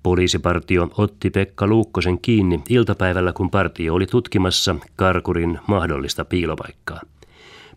Poliisipartio 0.04 0.88
otti 0.98 1.30
Pekka 1.30 1.66
Luukkosen 1.66 2.18
kiinni 2.20 2.62
iltapäivällä, 2.68 3.32
kun 3.32 3.50
partio 3.50 3.94
oli 3.94 4.06
tutkimassa 4.06 4.76
Karkurin 4.96 5.58
mahdollista 5.66 6.24
piilopaikkaa. 6.24 7.00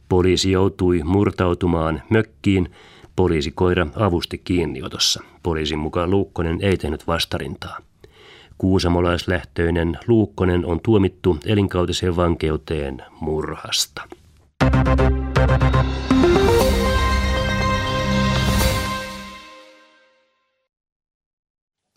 Poliisi 0.10 0.52
joutui 0.52 1.02
murtautumaan 1.04 2.02
mökkiin. 2.10 2.72
Poliisikoira 3.16 3.88
avusti 3.96 4.38
kiinniotossa. 4.38 5.24
Poliisin 5.44 5.80
mukaan 5.80 6.12
Luukkonen 6.12 6.58
ei 6.62 6.78
tehnyt 6.78 7.08
vastarintaa. 7.08 7.78
Kuusamolaislähtöinen 8.58 9.98
Luukkonen 10.08 10.66
on 10.66 10.80
tuomittu 10.84 11.38
elinkautiseen 11.46 12.16
vankeuteen 12.16 13.04
murhasta. 13.20 14.02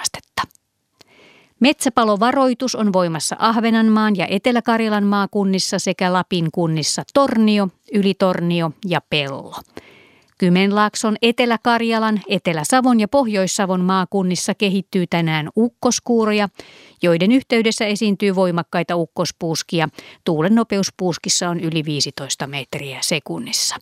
astetta. 0.02 0.59
Metsäpalovaroitus 1.60 2.76
on 2.76 2.94
voimassa 2.94 3.36
Ahvenanmaan 3.40 4.16
ja 4.16 4.28
Etelä-Karjalan 4.28 5.04
maakunnissa 5.04 5.80
sekä 5.80 6.14
Lapin 6.14 6.48
kunnissa 6.52 7.04
Tornio, 7.14 7.68
Ylitornio 7.94 8.72
ja 8.88 9.02
Pello. 9.10 9.56
Kymenlaakson 10.38 11.16
Etelä-Karjalan, 11.22 12.22
Etelä-Savon 12.28 13.00
ja 13.00 13.08
Pohjois-Savon 13.08 13.82
maakunnissa 13.82 14.56
kehittyy 14.56 15.08
tänään 15.08 15.50
ukkoskuuroja, 15.58 16.50
joiden 17.02 17.32
yhteydessä 17.32 17.86
esiintyy 17.86 18.36
voimakkaita 18.36 18.96
ukkospuuskia. 18.96 19.90
Tuulen 20.26 20.56
nopeus 20.56 20.88
puuskissa 20.98 21.50
on 21.50 21.60
yli 21.60 21.86
15 21.86 22.48
metriä 22.48 23.00
sekunnissa. 23.02 23.76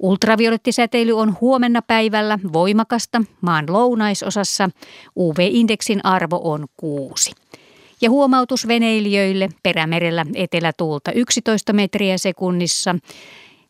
Ultraviolettisäteily 0.00 1.12
on 1.12 1.36
huomenna 1.40 1.82
päivällä 1.82 2.38
voimakasta 2.52 3.22
maan 3.40 3.64
lounaisosassa. 3.68 4.70
UV-indeksin 5.16 6.00
arvo 6.04 6.40
on 6.44 6.66
6. 6.76 7.32
Ja 8.02 8.10
huomautus 8.10 8.68
veneilijöille 8.68 9.48
perämerellä 9.62 10.26
etelätuulta 10.34 11.12
11 11.12 11.72
metriä 11.72 12.18
sekunnissa. 12.18 12.96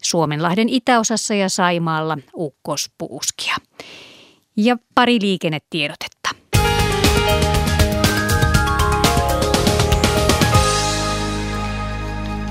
Suomenlahden 0.02 0.68
itäosassa 0.68 1.34
ja 1.34 1.48
Saimaalla 1.48 2.18
ukkospuuskia. 2.34 3.56
Ja 4.56 4.76
pari 4.94 5.18
liikennetiedotetta. 5.20 6.39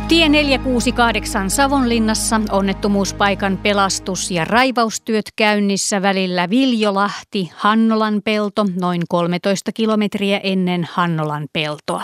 Tie 0.09 0.29
468 0.29 1.49
Savonlinnassa 1.49 2.41
onnettomuuspaikan 2.51 3.57
pelastus- 3.57 4.31
ja 4.31 4.45
raivaustyöt 4.45 5.25
käynnissä 5.35 6.01
välillä 6.01 6.49
Viljolahti, 6.49 7.51
Hannolan 7.55 8.21
pelto, 8.25 8.65
noin 8.79 9.01
13 9.09 9.71
kilometriä 9.71 10.37
ennen 10.37 10.87
Hannolan 10.91 11.47
peltoa. 11.53 12.03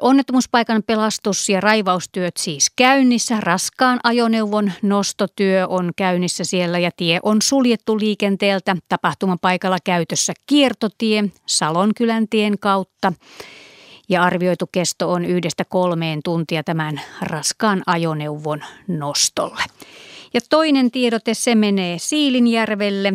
Onnettomuuspaikan 0.00 0.82
pelastus- 0.82 1.48
ja 1.48 1.60
raivaustyöt 1.60 2.36
siis 2.36 2.70
käynnissä. 2.76 3.40
Raskaan 3.40 4.00
ajoneuvon 4.04 4.72
nostotyö 4.82 5.66
on 5.68 5.90
käynnissä 5.96 6.44
siellä 6.44 6.78
ja 6.78 6.90
tie 6.96 7.18
on 7.22 7.42
suljettu 7.42 7.98
liikenteeltä. 7.98 8.76
Tapahtumapaikalla 8.88 9.78
käytössä 9.84 10.32
kiertotie 10.46 11.24
Salonkylän 11.46 12.28
tien 12.28 12.58
kautta 12.58 13.12
ja 14.08 14.22
arvioitu 14.22 14.66
kesto 14.72 15.12
on 15.12 15.24
yhdestä 15.24 15.64
kolmeen 15.64 16.20
tuntia 16.24 16.62
tämän 16.62 17.00
raskaan 17.22 17.82
ajoneuvon 17.86 18.64
nostolle. 18.88 19.62
Ja 20.34 20.40
toinen 20.50 20.90
tiedote, 20.90 21.34
se 21.34 21.54
menee 21.54 21.98
Siilinjärvelle. 21.98 23.12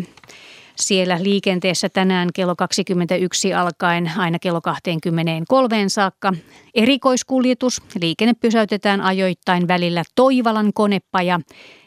Siellä 0.76 1.24
liikenteessä 1.24 1.90
tänään 1.90 2.30
kello 2.36 2.56
21 2.56 3.54
alkaen 3.54 4.12
aina 4.18 4.40
kello 4.40 4.62
23 4.62 5.90
saakka. 5.90 6.34
Erikoiskuljetus. 6.76 7.82
Liikenne 8.02 8.34
pysäytetään 8.34 9.02
ajoittain 9.02 9.68
välillä 9.68 10.04
Toivalan 10.16 10.74
konepaja 10.74 11.40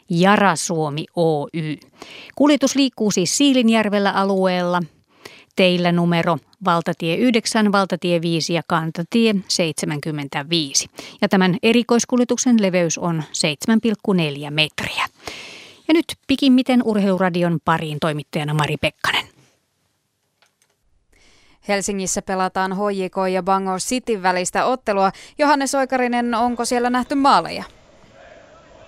Jarasuomi 0.09 1.05
Oy. 1.15 1.77
Kuljetus 2.35 2.75
liikkuu 2.75 3.11
siis 3.11 3.37
Siilinjärvellä 3.37 4.11
alueella– 4.11 4.81
teillä 5.55 5.91
numero 5.91 6.37
valtatie 6.65 7.15
9, 7.15 7.71
valtatie 7.71 8.21
5 8.21 8.53
ja 8.53 8.61
kantatie 8.67 9.35
75. 9.47 10.87
Ja 11.21 11.29
tämän 11.29 11.57
erikoiskuljetuksen 11.63 12.61
leveys 12.61 12.97
on 12.97 13.23
7,4 14.11 14.51
metriä. 14.51 15.05
Ja 15.87 15.93
nyt 15.93 16.05
pikimmiten 16.27 16.81
Urheiluradion 16.83 17.59
pariin 17.65 17.97
toimittajana 17.99 18.53
Mari 18.53 18.77
Pekkanen. 18.77 19.25
Helsingissä 21.67 22.21
pelataan 22.21 22.71
HJK 22.77 23.15
ja 23.33 23.43
Bangor 23.43 23.79
City 23.79 24.23
välistä 24.23 24.65
ottelua. 24.65 25.11
Johannes 25.37 25.75
Oikarinen, 25.75 26.33
onko 26.33 26.65
siellä 26.65 26.89
nähty 26.89 27.15
maaleja? 27.15 27.63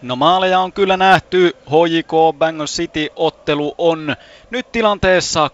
No 0.02 0.16
maaleja 0.16 0.60
on 0.60 0.74
kyllä 0.74 0.98
nähty. 0.98 1.56
HJK 1.66 2.38
Bangor 2.38 2.68
City-ottelu 2.68 3.76
on 3.78 4.16
nyt 4.49 4.72
tilanteessa 4.72 5.49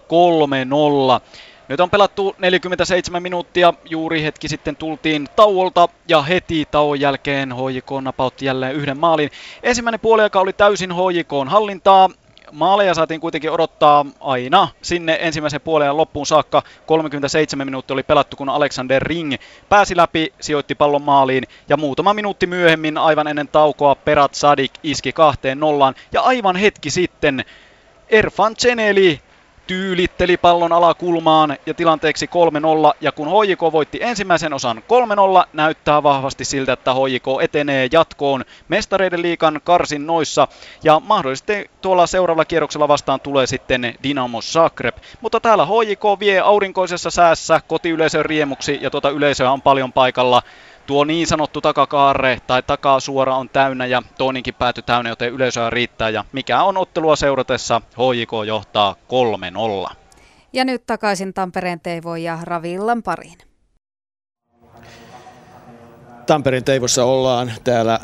3-0. 1.20 1.22
Nyt 1.68 1.80
on 1.80 1.90
pelattu 1.90 2.36
47 2.38 3.24
minuuttia, 3.24 3.74
juuri 3.90 4.24
hetki 4.24 4.48
sitten 4.48 4.76
tultiin 4.76 5.28
tauolta 5.36 5.90
ja 6.08 6.22
heti 6.22 6.68
tauon 6.72 7.00
jälkeen 7.00 7.54
HJK 7.56 7.92
napautti 8.02 8.46
jälleen 8.46 8.76
yhden 8.76 8.98
maalin. 8.98 9.30
Ensimmäinen 9.64 10.00
puoliaika 10.00 10.40
oli 10.40 10.54
täysin 10.54 10.92
HJK 10.92 11.32
hallintaa, 11.48 12.10
Maaleja 12.52 12.94
saatiin 12.94 13.22
kuitenkin 13.22 13.52
odottaa 13.52 14.06
aina 14.20 14.68
sinne 14.82 15.18
ensimmäisen 15.22 15.62
puolen 15.62 15.98
loppuun 15.98 16.26
saakka. 16.26 16.64
37 16.86 17.68
minuuttia 17.68 17.94
oli 17.94 18.04
pelattu, 18.04 18.38
kun 18.38 18.50
Alexander 18.50 19.04
Ring 19.04 19.34
pääsi 19.70 19.98
läpi, 19.98 20.34
sijoitti 20.42 20.76
pallon 20.76 21.02
maaliin 21.02 21.44
ja 21.70 21.78
muutama 21.78 22.14
minuutti 22.14 22.48
myöhemmin 22.48 22.98
aivan 22.98 23.28
ennen 23.28 23.48
taukoa 23.48 23.96
Perat 23.96 24.36
Sadik 24.36 24.72
iski 24.84 25.14
kahteen 25.14 25.60
nollaan 25.60 25.96
ja 26.12 26.22
aivan 26.22 26.56
hetki 26.56 26.90
sitten 26.90 27.46
Erfan 28.10 28.56
Ceneli 28.56 29.22
tyylitteli 29.68 30.38
pallon 30.38 30.74
alakulmaan 30.74 31.58
ja 31.66 31.74
tilanteeksi 31.74 32.30
3-0. 32.94 32.98
Ja 33.02 33.12
kun 33.12 33.28
HJK 33.28 33.62
voitti 33.62 34.00
ensimmäisen 34.02 34.54
osan 34.54 34.78
3-0, 35.44 35.48
näyttää 35.54 36.04
vahvasti 36.04 36.46
siltä, 36.46 36.74
että 36.74 36.94
HJK 36.94 37.26
etenee 37.42 37.90
jatkoon 37.92 38.46
mestareiden 38.68 39.22
liikan 39.22 39.62
karsin 39.64 40.08
noissa. 40.08 40.48
Ja 40.84 41.00
mahdollisesti 41.00 41.70
tuolla 41.82 42.08
seuraavalla 42.08 42.46
kierroksella 42.46 42.88
vastaan 42.88 43.20
tulee 43.20 43.48
sitten 43.48 43.96
Dinamo 44.04 44.42
Zagreb. 44.42 44.98
Mutta 45.22 45.40
täällä 45.40 45.66
HJK 45.66 46.20
vie 46.20 46.40
aurinkoisessa 46.40 47.12
säässä 47.12 47.62
kotiyleisön 47.68 48.26
riemuksi 48.26 48.80
ja 48.82 48.90
tuota 48.90 49.10
yleisöä 49.10 49.52
on 49.52 49.62
paljon 49.62 49.94
paikalla. 49.94 50.42
Tuo 50.88 51.04
niin 51.04 51.28
sanottu 51.28 51.62
takakaarre 51.62 52.40
tai 52.48 52.64
takasuora 52.64 53.36
on 53.36 53.50
täynnä 53.50 53.86
ja 53.86 54.02
toinenkin 54.18 54.54
pääty 54.54 54.82
täynnä, 54.82 55.10
joten 55.10 55.34
yleisöä 55.34 55.70
riittää. 55.70 56.10
Ja 56.10 56.26
mikä 56.32 56.64
on 56.64 56.78
ottelua 56.78 57.16
seuratessa, 57.16 57.82
HJK 57.92 58.32
johtaa 58.48 58.96
3-0. 59.90 59.96
Ja 60.54 60.66
nyt 60.66 60.86
takaisin 60.86 61.34
Tampereen 61.34 61.80
Teivo 61.80 62.16
ja 62.16 62.40
Ravillan 62.44 63.04
pariin. 63.04 63.38
Tampereen 66.26 66.64
Teivossa 66.64 67.06
ollaan. 67.06 67.52
Täällä 67.64 68.00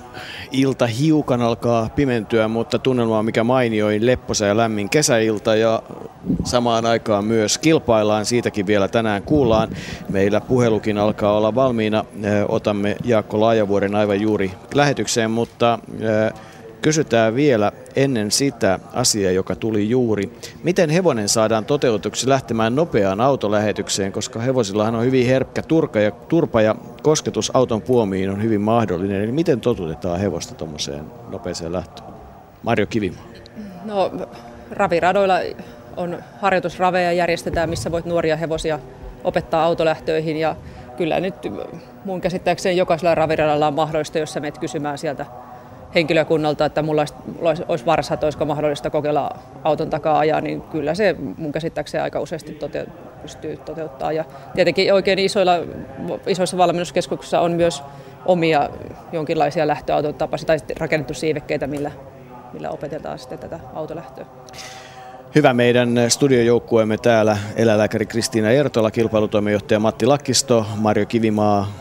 ilta 0.51 0.87
hiukan 0.87 1.41
alkaa 1.41 1.89
pimentyä, 1.95 2.47
mutta 2.47 2.79
tunnelma 2.79 3.19
on 3.19 3.25
mikä 3.25 3.43
mainioin, 3.43 4.05
lepposa 4.05 4.45
ja 4.45 4.57
lämmin 4.57 4.89
kesäilta 4.89 5.55
ja 5.55 5.81
samaan 6.43 6.85
aikaan 6.85 7.25
myös 7.25 7.57
kilpaillaan. 7.57 8.25
Siitäkin 8.25 8.67
vielä 8.67 8.87
tänään 8.87 9.23
kuullaan. 9.23 9.69
Meillä 10.09 10.41
puhelukin 10.41 10.97
alkaa 10.97 11.37
olla 11.37 11.55
valmiina. 11.55 12.05
Otamme 12.47 12.95
Jaakko 13.03 13.39
Laajavuoren 13.39 13.95
aivan 13.95 14.21
juuri 14.21 14.51
lähetykseen, 14.73 15.31
mutta 15.31 15.79
Kysytään 16.81 17.35
vielä 17.35 17.71
ennen 17.95 18.31
sitä 18.31 18.79
asiaa, 18.93 19.31
joka 19.31 19.55
tuli 19.55 19.89
juuri. 19.89 20.31
Miten 20.63 20.89
hevonen 20.89 21.29
saadaan 21.29 21.65
toteutuksi 21.65 22.29
lähtemään 22.29 22.75
nopeaan 22.75 23.21
autolähetykseen, 23.21 24.11
koska 24.11 24.39
hevosillahan 24.39 24.95
on 24.95 25.05
hyvin 25.05 25.27
herkkä 25.27 25.61
turka 25.61 25.99
ja, 25.99 26.11
turpa 26.11 26.61
ja 26.61 26.75
kosketus 27.03 27.51
auton 27.53 27.81
puomiin 27.81 28.29
on 28.29 28.43
hyvin 28.43 28.61
mahdollinen. 28.61 29.23
Eli 29.23 29.31
miten 29.31 29.61
totutetaan 29.61 30.19
hevosta 30.19 30.55
tuommoiseen 30.55 31.03
nopeeseen 31.29 31.73
lähtöön? 31.73 32.09
Marjo 32.63 32.85
Kivimaa. 32.85 33.23
No, 33.85 34.11
raviradoilla 34.71 35.39
on 35.97 36.23
harjoitusraveja 36.41 37.11
järjestetään, 37.11 37.69
missä 37.69 37.91
voit 37.91 38.05
nuoria 38.05 38.37
hevosia 38.37 38.79
opettaa 39.23 39.63
autolähtöihin 39.63 40.37
ja 40.37 40.55
kyllä 40.97 41.19
nyt 41.19 41.35
mun 42.05 42.21
käsittääkseni 42.21 42.77
jokaisella 42.77 43.15
raviradalla 43.15 43.67
on 43.67 43.73
mahdollista, 43.73 44.19
jos 44.19 44.33
sä 44.33 44.39
menet 44.39 44.57
kysymään 44.57 44.97
sieltä 44.97 45.25
henkilökunnalta, 45.95 46.65
että 46.65 46.81
mulla 46.81 47.01
olisi, 47.41 47.63
olisi 47.67 47.85
varsa, 47.85 48.13
että 48.13 48.25
olisiko 48.25 48.45
mahdollista 48.45 48.89
kokeilla 48.89 49.31
auton 49.63 49.89
takaa 49.89 50.19
ajaa, 50.19 50.41
niin 50.41 50.61
kyllä 50.61 50.93
se 50.93 51.15
mun 51.37 51.51
käsittääkseni 51.51 52.01
aika 52.01 52.19
useasti 52.19 52.51
tote, 52.51 52.85
pystyy 53.21 53.57
toteuttaa. 53.57 54.11
Ja 54.11 54.25
tietenkin 54.55 54.93
oikein 54.93 55.19
isoilla, 55.19 55.53
isoissa 56.27 56.57
valmennuskeskuksissa 56.57 57.39
on 57.39 57.51
myös 57.51 57.83
omia 58.25 58.69
jonkinlaisia 59.11 59.67
lähtöauton 59.67 60.13
tapaisia 60.13 60.47
tai 60.47 60.57
rakennettu 60.79 61.13
siivekkeitä, 61.13 61.67
millä, 61.67 61.91
millä 62.53 62.69
opetetaan 62.69 63.19
sitten 63.19 63.39
tätä 63.39 63.59
autolähtöä. 63.73 64.25
Hyvä 65.35 65.53
meidän 65.53 65.95
studiojoukkueemme 66.07 66.97
täällä, 66.97 67.37
eläinlääkäri 67.55 68.05
Kristiina 68.05 68.51
Ertola, 68.51 68.91
kilpailutoimijohtaja 68.91 69.79
Matti 69.79 70.05
Lakkisto, 70.05 70.65
Marjo 70.75 71.05
Kivimaa, 71.05 71.71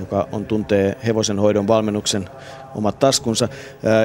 joka 0.00 0.28
on 0.32 0.46
tuntee 0.46 0.96
hevosen 1.06 1.38
hoidon 1.38 1.68
valmennuksen 1.68 2.28
omat 2.74 2.98
taskunsa, 2.98 3.48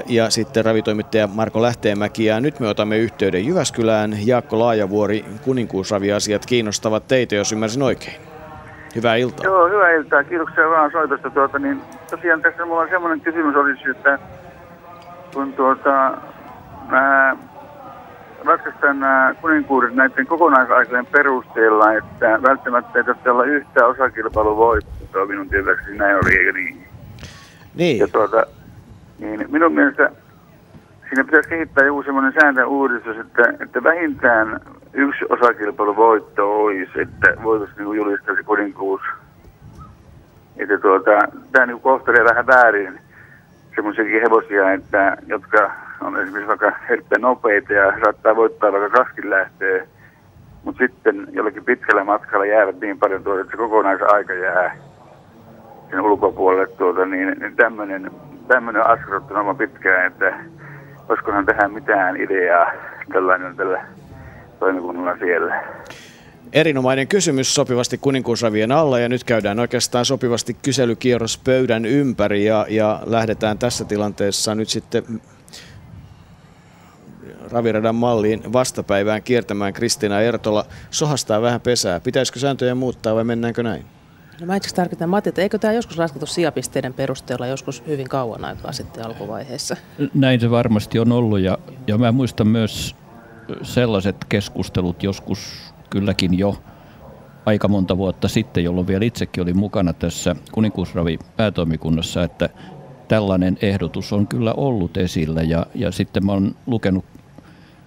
ja 0.06 0.30
sitten 0.30 0.66
ravitoimittaja 0.66 1.28
Marko 1.28 1.62
Lähteenmäki. 1.62 2.26
Ja 2.26 2.40
nyt 2.40 2.60
me 2.60 2.68
otamme 2.68 2.98
yhteyden 2.98 3.46
Jyväskylään. 3.46 4.16
Jaakko 4.26 4.60
Laajavuori, 4.60 5.26
kuninkuusraviasiat 5.46 6.46
kiinnostavat 6.46 7.08
teitä, 7.08 7.36
jos 7.36 7.52
ymmärsin 7.52 7.84
oikein. 7.84 8.16
Hyvää 8.96 9.16
iltaa. 9.16 9.46
Joo, 9.46 9.70
hyvää 9.70 9.92
iltaa. 9.92 10.24
Kiitoksia 10.24 10.70
vaan 10.70 10.92
soitosta. 10.92 11.30
Tuota, 11.30 11.60
niin, 11.60 11.82
tosiaan 12.10 12.42
tässä 12.42 12.66
mulla 12.66 12.82
on 12.82 12.90
semmoinen 12.90 13.22
kysymys 13.22 13.56
olisi, 13.56 13.90
että 13.90 14.20
kun 15.34 15.54
tuota, 15.54 16.18
mä 16.90 17.36
ratkastan 18.46 19.00
nämä 19.00 19.36
kuninkuudet 19.42 19.96
näiden 19.96 20.28
kokonaisaikojen 20.28 21.06
perusteella, 21.06 21.94
että 21.94 22.40
välttämättä 22.44 23.00
ei 23.00 23.04
tarvitse 23.04 23.32
olla 23.32 23.44
yhtä 23.44 23.86
osakilpailuvoittoa 23.86 25.26
minun 25.26 25.50
tietääkseni 25.50 25.98
näin 25.98 26.16
oli, 26.16 26.38
eikö 26.38 26.52
niin? 26.54 26.93
Niin. 27.76 28.00
Ja 28.00 28.08
tuota, 28.08 28.46
niin 29.20 29.46
minun 29.52 29.74
mielestä 29.74 30.12
siinä 31.10 31.24
pitäisi 31.24 31.50
kehittää 31.50 31.86
joku 31.86 32.04
semmoinen 32.04 32.34
sääntöuudistus, 32.42 33.18
että, 33.18 33.54
että 33.60 33.84
vähintään 33.84 34.62
yksi 34.94 35.26
osakilpailuvoitto 35.30 36.64
olisi, 36.64 37.02
että 37.02 37.34
voitaisiin 37.44 37.78
niin 37.78 37.98
julistaa 37.98 38.36
se 38.36 38.44
kuninkuus. 38.44 39.02
Että 40.58 40.78
tuota, 40.78 41.12
tämä 41.52 41.66
niin 41.66 41.80
kohtelee 41.80 42.24
vähän 42.24 42.48
väärin 42.48 43.00
semmoisiakin 43.76 44.22
hevosia, 44.22 44.74
että, 44.74 45.18
jotka 45.28 45.72
on 46.02 46.18
esimerkiksi 46.18 46.48
vaikka 46.48 46.72
herttä 46.90 47.20
nopeita 47.20 47.74
ja 47.74 47.94
saattaa 48.04 48.36
voittaa 48.36 48.72
vaikka 48.72 48.90
kaskin 49.04 49.30
lähtee, 49.30 49.88
mutta 50.64 50.84
sitten 50.86 51.28
jollakin 51.32 51.66
pitkällä 51.66 52.04
matkalla 52.04 52.46
jäävät 52.46 52.80
niin 52.80 53.00
paljon 53.00 53.24
tuota, 53.24 53.42
että 53.42 53.52
se 53.52 53.58
kokonaisaika 53.58 54.34
jää 54.34 54.76
sen 55.94 56.02
ulkopuolelle, 56.02 56.68
tuota, 56.68 57.06
niin, 57.06 57.36
niin 57.40 57.56
tämmöinen, 57.56 58.12
tämmöinen 58.48 58.88
askarruttu 58.88 59.34
on 59.34 59.58
pitkään, 59.58 60.08
että 60.08 60.34
olisikohan 61.10 61.46
tähän 61.46 61.74
mitään 61.74 62.18
ideaa 62.18 62.72
tällainen 63.14 63.56
tällä 63.56 63.86
toimikunnalla 64.60 65.18
siellä. 65.18 65.64
Erinomainen 66.54 67.08
kysymys 67.08 67.56
sopivasti 67.56 67.98
kuninkuusravien 67.98 68.72
alla 68.72 69.00
ja 69.00 69.10
nyt 69.10 69.24
käydään 69.24 69.60
oikeastaan 69.60 70.06
sopivasti 70.06 70.54
kyselykierros 70.54 71.42
pöydän 71.46 71.86
ympäri 71.86 72.46
ja, 72.46 72.66
ja 72.70 73.00
lähdetään 73.06 73.58
tässä 73.58 73.86
tilanteessa 73.86 74.56
nyt 74.56 74.70
sitten 74.70 75.04
raviradan 77.52 77.96
malliin 77.96 78.54
vastapäivään 78.54 79.24
kiertämään 79.24 79.74
Kristina 79.74 80.22
Ertola. 80.22 80.66
Sohastaa 80.90 81.42
vähän 81.42 81.62
pesää. 81.62 82.00
Pitäisikö 82.00 82.40
sääntöjä 82.40 82.76
muuttaa 82.76 83.16
vai 83.16 83.24
mennäänkö 83.24 83.64
näin? 83.64 83.86
No 84.40 84.46
mä 84.46 84.56
itse 84.56 84.76
tarkoitan, 84.76 85.10
Matti, 85.10 85.30
että 85.30 85.42
eikö 85.42 85.58
tämä 85.58 85.74
joskus 85.74 85.98
laskettu 85.98 86.26
sijapisteiden 86.26 86.94
perusteella 86.94 87.48
joskus 87.48 87.84
hyvin 87.88 88.10
kauan 88.10 88.46
aikaa 88.46 88.72
sitten 88.72 89.06
alkuvaiheessa? 89.06 89.78
Näin 90.14 90.40
se 90.40 90.52
varmasti 90.52 91.00
on 91.00 91.12
ollut 91.12 91.40
ja, 91.40 91.58
ja 91.88 91.98
mä 91.98 92.12
muistan 92.12 92.48
myös 92.48 92.96
sellaiset 93.62 94.16
keskustelut 94.30 95.04
joskus 95.04 95.74
kylläkin 95.90 96.38
jo 96.40 96.56
aika 97.46 97.68
monta 97.68 97.98
vuotta 97.98 98.28
sitten, 98.28 98.64
jolloin 98.64 98.88
vielä 98.88 99.06
itsekin 99.06 99.44
oli 99.44 99.54
mukana 99.54 99.94
tässä 99.94 100.36
kuninkuusravi 100.52 101.20
päätoimikunnassa, 101.38 102.24
että 102.24 102.50
tällainen 103.08 103.58
ehdotus 103.62 104.14
on 104.14 104.28
kyllä 104.28 104.54
ollut 104.54 104.98
esillä 104.98 105.42
ja, 105.42 105.66
ja 105.76 105.92
sitten 105.92 106.26
mä 106.26 106.32
oon 106.32 106.56
lukenut 106.66 107.06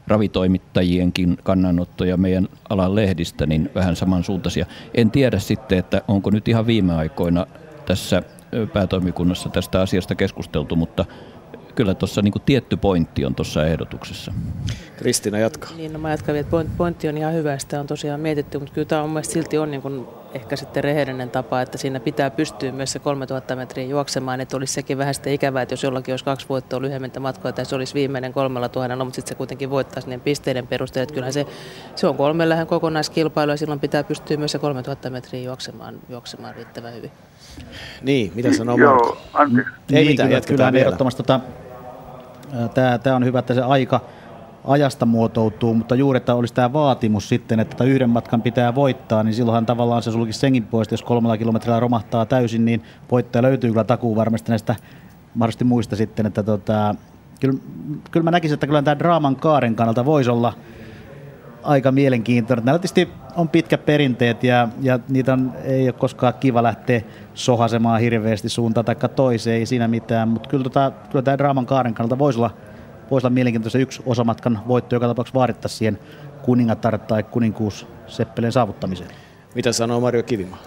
ravitoimittajienkin 0.06 1.38
kannanottoja 1.42 2.16
meidän 2.16 2.48
alan 2.68 2.94
lehdistä, 2.94 3.46
niin 3.46 3.70
vähän 3.74 3.96
samansuuntaisia. 3.96 4.66
En 4.94 5.10
tiedä 5.10 5.38
sitten, 5.38 5.78
että 5.78 6.02
onko 6.08 6.30
nyt 6.30 6.48
ihan 6.48 6.66
viime 6.66 6.94
aikoina 6.94 7.46
tässä 7.86 8.22
päätoimikunnassa 8.72 9.48
tästä 9.48 9.80
asiasta 9.80 10.14
keskusteltu, 10.14 10.76
mutta 10.76 11.04
kyllä 11.76 11.94
tuossa 11.94 12.22
niin 12.22 12.34
tietty 12.46 12.76
pointti 12.76 13.24
on 13.24 13.34
tuossa 13.34 13.66
ehdotuksessa. 13.66 14.32
Kristiina 14.96 15.38
jatkaa. 15.38 15.70
Niin, 15.76 15.92
no 15.92 15.98
mä 15.98 16.10
jatkan 16.10 16.36
että 16.36 16.56
pointti 16.76 17.08
on 17.08 17.18
ihan 17.18 17.34
hyvä, 17.34 17.58
sitä 17.58 17.80
on 17.80 17.86
tosiaan 17.86 18.20
mietitty, 18.20 18.58
mutta 18.58 18.74
kyllä 18.74 18.88
tämä 18.88 19.02
on 19.02 19.10
mielestäni 19.10 19.42
silti 19.42 19.58
on 19.58 19.70
niin 19.70 19.82
kuin 19.82 20.06
ehkä 20.34 20.56
sitten 20.56 20.84
rehellinen 20.84 21.30
tapa, 21.30 21.60
että 21.60 21.78
siinä 21.78 22.00
pitää 22.00 22.30
pystyä 22.30 22.72
myös 22.72 22.92
se 22.92 22.98
3000 22.98 23.56
metriä 23.56 23.86
juoksemaan, 23.86 24.40
että 24.40 24.56
olisi 24.56 24.72
sekin 24.72 24.98
vähän 24.98 25.14
sitten 25.14 25.32
ikävää, 25.32 25.62
että 25.62 25.72
jos 25.72 25.82
jollakin 25.82 26.12
olisi 26.12 26.24
kaksi 26.24 26.48
vuotta 26.48 26.80
lyhyemmintä 26.82 27.20
matkoja, 27.20 27.52
tai 27.52 27.66
se 27.66 27.76
olisi 27.76 27.94
viimeinen 27.94 28.32
kolmella 28.32 28.68
tuhannella, 28.68 29.04
mutta 29.04 29.16
sitten 29.16 29.28
se 29.34 29.36
kuitenkin 29.36 29.70
voittaisi 29.70 30.08
niin 30.08 30.20
pisteiden 30.20 30.66
perusteella, 30.66 31.02
että 31.02 31.14
kyllähän 31.14 31.32
se, 31.32 31.46
se 31.96 32.06
on 32.06 32.16
kolmen 32.16 32.48
lähden 32.48 32.66
kokonaiskilpailu, 32.66 33.50
ja 33.50 33.56
silloin 33.56 33.80
pitää 33.80 34.04
pystyä 34.04 34.36
myös 34.36 34.52
se 34.52 34.58
3000 34.58 35.10
metriä 35.10 35.42
juoksemaan, 35.42 35.98
juoksemaan 36.08 36.54
riittävän 36.54 36.94
hyvin. 36.94 37.10
Niin, 38.02 38.32
mitä 38.34 38.52
sanoo 38.52 38.78
Joo, 38.78 39.18
anteeksi. 39.32 39.72
Ei 39.92 40.04
niin, 40.04 40.06
mitään, 40.06 40.28
kyllä, 40.28 40.36
jatketaan 40.36 40.72
kyllä 40.72 40.84
vielä. 40.84 41.12
Tota, 41.16 41.40
Tämä 43.02 43.16
on 43.16 43.24
hyvä, 43.24 43.38
että 43.38 43.54
se 43.54 43.62
aika 43.62 44.00
ajasta 44.66 45.06
muotoutuu, 45.06 45.74
mutta 45.74 45.94
juuri, 45.94 46.16
että 46.16 46.34
olisi 46.34 46.54
tämä 46.54 46.72
vaatimus 46.72 47.28
sitten, 47.28 47.60
että 47.60 47.84
yhden 47.84 48.10
matkan 48.10 48.42
pitää 48.42 48.74
voittaa, 48.74 49.22
niin 49.22 49.34
silloinhan 49.34 49.66
tavallaan 49.66 50.02
se 50.02 50.10
sulkisi 50.10 50.38
senkin 50.38 50.66
pois, 50.66 50.90
jos 50.90 51.02
kolmella 51.02 51.36
kilometrillä 51.36 51.80
romahtaa 51.80 52.26
täysin, 52.26 52.64
niin 52.64 52.82
voittaja 53.10 53.42
löytyy 53.42 53.70
kyllä 53.70 53.84
takuu 53.84 54.16
varmasti 54.16 54.52
näistä 54.52 54.76
mahdollisesti 55.34 55.64
muista 55.64 55.96
sitten, 55.96 56.26
että 56.26 56.42
tota, 56.42 56.94
kyllä, 57.40 57.58
kyllä 58.10 58.24
mä 58.24 58.30
näkisin, 58.30 58.54
että 58.54 58.66
kyllä 58.66 58.82
tämä 58.82 58.98
draaman 58.98 59.36
kaaren 59.36 59.74
kannalta 59.74 60.04
voisi 60.04 60.30
olla 60.30 60.52
aika 61.66 61.92
mielenkiintoinen. 61.92 62.64
Näillä 62.64 62.78
tietysti 62.78 63.08
on 63.36 63.48
pitkät 63.48 63.86
perinteet 63.86 64.44
ja, 64.44 64.68
ja 64.82 64.98
niitä 65.08 65.32
on, 65.32 65.52
ei 65.64 65.84
ole 65.84 65.92
koskaan 65.92 66.34
kiva 66.40 66.62
lähteä 66.62 67.00
sohasemaan 67.34 68.00
hirveästi 68.00 68.48
suuntaan 68.48 68.84
tai 68.84 68.96
toiseen, 69.16 69.56
ei 69.56 69.66
siinä 69.66 69.88
mitään, 69.88 70.28
mutta 70.28 70.48
kyllä, 70.48 70.64
tota, 70.64 70.92
kyllä 71.10 71.22
tämä 71.22 71.38
draaman 71.38 71.66
kaaren 71.66 71.94
kannalta 71.94 72.18
voisi 72.18 72.38
olla, 72.38 72.50
voisi 73.10 73.26
olla 73.26 73.34
mielenkiintoista 73.34 73.78
yksi 73.78 74.02
osamatkan 74.06 74.60
voitto, 74.68 74.96
joka 74.96 75.06
tapauksessa 75.08 75.38
vaadittaisi 75.38 75.76
siihen 75.76 75.98
kuningatar 76.42 76.98
tai 76.98 77.22
kuninkuus 77.22 77.86
Seppeleen 78.06 78.52
saavuttamiseen. 78.52 79.10
Mitä 79.54 79.72
sanoo 79.72 80.00
Mario 80.00 80.22
Kivimaa? 80.22 80.58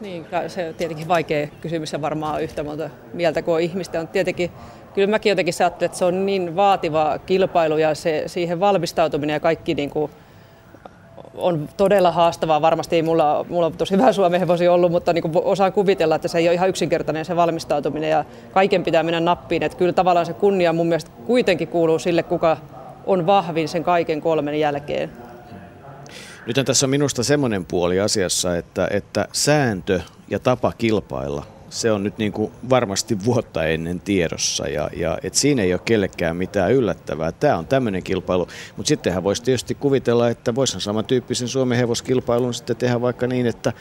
Niin, 0.00 0.26
se 0.48 0.68
on 0.68 0.74
tietenkin 0.74 1.08
vaikea 1.08 1.48
kysymys 1.60 1.92
ja 1.92 2.02
varmaan 2.02 2.42
yhtä 2.42 2.62
monta 2.62 2.90
mieltä 3.12 3.42
kuin 3.42 3.64
ihmistä 3.64 4.00
on 4.00 4.08
tietenkin 4.08 4.50
kyllä 4.98 5.10
mäkin 5.10 5.30
jotenkin 5.30 5.54
ajattelen, 5.60 5.86
että 5.86 5.98
se 5.98 6.04
on 6.04 6.26
niin 6.26 6.56
vaativa 6.56 7.18
kilpailu 7.26 7.78
ja 7.78 7.94
se, 7.94 8.22
siihen 8.26 8.60
valmistautuminen 8.60 9.34
ja 9.34 9.40
kaikki 9.40 9.74
niin 9.74 9.90
kuin 9.90 10.12
on 11.34 11.68
todella 11.76 12.12
haastavaa. 12.12 12.62
Varmasti 12.62 12.96
ei 12.96 13.02
mulla, 13.02 13.46
mulla 13.48 13.66
on 13.66 13.72
tosi 13.72 13.94
hyvä 13.94 14.12
Suomen 14.12 14.40
hevosi 14.40 14.68
ollut, 14.68 14.92
mutta 14.92 15.12
niin 15.12 15.24
osaan 15.34 15.72
kuvitella, 15.72 16.14
että 16.14 16.28
se 16.28 16.38
ei 16.38 16.48
ole 16.48 16.54
ihan 16.54 16.68
yksinkertainen 16.68 17.24
se 17.24 17.36
valmistautuminen 17.36 18.10
ja 18.10 18.24
kaiken 18.52 18.84
pitää 18.84 19.02
mennä 19.02 19.20
nappiin. 19.20 19.62
Että 19.62 19.78
kyllä 19.78 19.92
tavallaan 19.92 20.26
se 20.26 20.32
kunnia 20.32 20.72
mun 20.72 20.86
mielestä 20.86 21.10
kuitenkin 21.26 21.68
kuuluu 21.68 21.98
sille, 21.98 22.22
kuka 22.22 22.56
on 23.06 23.26
vahvin 23.26 23.68
sen 23.68 23.84
kaiken 23.84 24.20
kolmen 24.20 24.60
jälkeen. 24.60 25.10
Nyt 26.46 26.66
tässä 26.66 26.86
on 26.86 26.90
minusta 26.90 27.22
semmoinen 27.22 27.64
puoli 27.64 28.00
asiassa, 28.00 28.56
että, 28.56 28.88
että 28.90 29.28
sääntö 29.32 30.00
ja 30.30 30.38
tapa 30.38 30.72
kilpailla 30.78 31.57
se 31.70 31.92
on 31.92 32.04
nyt 32.04 32.18
niin 32.18 32.32
kuin 32.32 32.52
varmasti 32.70 33.24
vuotta 33.24 33.64
ennen 33.64 34.00
tiedossa 34.00 34.68
ja, 34.68 34.90
ja 34.96 35.18
et 35.22 35.34
siinä 35.34 35.62
ei 35.62 35.72
ole 35.72 35.80
kellekään 35.84 36.36
mitään 36.36 36.72
yllättävää. 36.72 37.32
Tämä 37.32 37.56
on 37.56 37.66
tämmöinen 37.66 38.02
kilpailu, 38.02 38.48
mutta 38.76 38.88
sittenhän 38.88 39.24
voisi 39.24 39.42
tietysti 39.42 39.74
kuvitella, 39.74 40.28
että 40.28 40.54
voisihan 40.54 40.80
samantyyppisen 40.80 41.48
Suomen 41.48 41.78
hevoskilpailun 41.78 42.54
sitten 42.54 42.76
tehdä 42.76 43.00
vaikka 43.00 43.26
niin, 43.26 43.46
että 43.46 43.72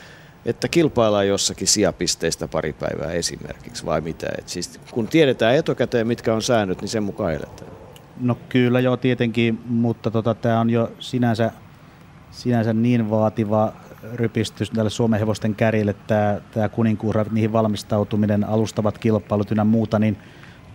että 0.45 0.68
kilpaillaan 0.68 1.27
jossakin 1.27 1.68
sijapisteistä 1.68 2.47
pari 2.47 2.73
päivää 2.73 3.11
esimerkiksi 3.11 3.85
vai 3.85 4.01
mitä. 4.01 4.27
Et 4.38 4.49
siis 4.49 4.80
kun 4.91 5.07
tiedetään 5.07 5.55
etukäteen, 5.55 6.07
mitkä 6.07 6.34
on 6.34 6.41
säännöt, 6.41 6.81
niin 6.81 6.89
sen 6.89 7.03
mukaan 7.03 7.34
eletään. 7.34 7.72
No 8.22 8.38
kyllä 8.49 8.80
joo 8.80 8.97
tietenkin, 8.97 9.59
mutta 9.65 10.11
tota, 10.11 10.34
tämä 10.34 10.59
on 10.59 10.69
jo 10.69 10.91
sinänsä, 10.99 11.51
sinänsä 12.31 12.73
niin 12.73 13.09
vaativa 13.09 13.73
rypistys 14.14 14.72
tälle 14.72 14.90
Suomen 14.90 15.20
hevosten 15.20 15.56
kärjelle, 15.56 15.96
tämä, 16.08 16.42
tämä 16.54 16.70
kuninkuura, 16.70 17.26
niihin 17.32 17.54
valmistautuminen, 17.54 18.44
alustavat 18.44 18.98
kilpailut 18.98 19.52
ynnä 19.52 19.64
muuta, 19.64 20.00
niin 20.00 20.18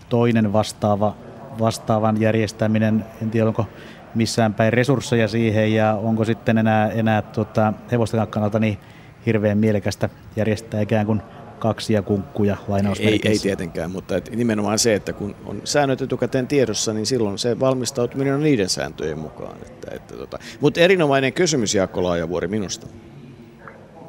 toinen 0.08 0.52
vastaava, 0.52 1.16
vastaavan 1.58 2.20
järjestäminen, 2.20 3.04
en 3.22 3.30
tiedä 3.30 3.46
onko 3.46 3.66
missään 4.14 4.54
päin 4.54 4.72
resursseja 4.72 5.28
siihen 5.28 5.74
ja 5.74 5.94
onko 5.94 6.24
sitten 6.24 6.58
enää, 6.58 6.90
enää 6.90 7.22
tota, 7.22 7.72
hevosten 7.92 8.26
kannalta 8.26 8.58
niin 8.58 8.78
hirveän 9.26 9.58
mielekästä 9.58 10.08
järjestää 10.36 10.80
ikään 10.80 11.06
kuin 11.06 11.22
kaksia 11.58 12.02
kunkkuja 12.02 12.56
Ei, 13.00 13.20
ei 13.24 13.38
tietenkään, 13.38 13.90
mutta 13.90 14.16
et 14.16 14.30
nimenomaan 14.36 14.78
se, 14.78 14.94
että 14.94 15.12
kun 15.12 15.36
on 15.46 15.60
säännöt 15.64 16.02
etukäteen 16.02 16.46
tiedossa, 16.46 16.92
niin 16.92 17.06
silloin 17.06 17.38
se 17.38 17.60
valmistautuminen 17.60 18.34
on 18.34 18.42
niiden 18.42 18.68
sääntöjen 18.68 19.18
mukaan. 19.18 19.56
Että, 19.62 19.94
että 19.94 20.16
tota. 20.16 20.38
Mutta 20.60 20.80
erinomainen 20.80 21.32
kysymys 21.32 21.74
Jaakko 21.74 22.02
Laajavuori 22.02 22.48
minusta. 22.48 22.86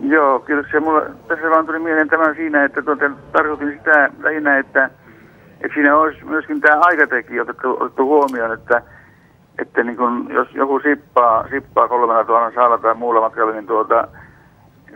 Joo, 0.07 0.39
kyllä 0.39 0.63
se 0.71 0.79
mulla, 0.79 1.01
tässä 1.27 1.49
vaan 1.49 1.65
tuli 1.65 1.79
mieleen 1.79 2.07
tämä 2.07 2.33
siinä, 2.33 2.63
että 2.63 2.81
tuota, 2.81 3.11
tarkoitin 3.31 3.71
sitä 3.71 4.09
lähinnä, 4.23 4.57
että, 4.57 4.89
että 5.61 5.73
siinä 5.73 5.97
olisi 5.97 6.25
myöskin 6.25 6.61
tämä 6.61 6.81
aikatekijä 6.81 7.41
otettu, 7.41 7.77
otettu 7.79 8.05
huomioon, 8.05 8.53
että, 8.53 8.81
että 9.59 9.83
niin 9.83 9.97
kun, 9.97 10.27
jos 10.29 10.47
joku 10.53 10.79
sippaa, 10.79 11.47
sippaa 11.47 11.87
kolmella 11.87 12.25
tuolla 12.25 12.51
saalla 12.51 12.77
tai 12.77 12.95
muulla 12.95 13.21
matkalla, 13.21 13.53
niin, 13.53 13.67
tuota, 13.67 14.07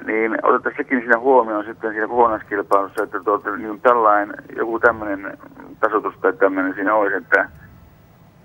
niin 0.05 0.37
otettaisiin 0.43 0.83
sekin 0.83 0.99
siinä 0.99 1.19
huomioon 1.19 1.65
sitten 1.65 1.91
siinä 1.91 2.07
kokonaiskilpailussa, 2.07 3.03
että 3.03 3.19
tuota, 3.19 3.57
niin 3.57 3.81
tällainen, 3.81 4.35
joku 4.55 4.79
tämmöinen 4.79 5.37
tasoitus 5.79 6.13
tai 6.21 6.33
tämmöinen 6.33 6.73
siinä 6.73 6.95
olisi, 6.95 7.17
että, 7.17 7.49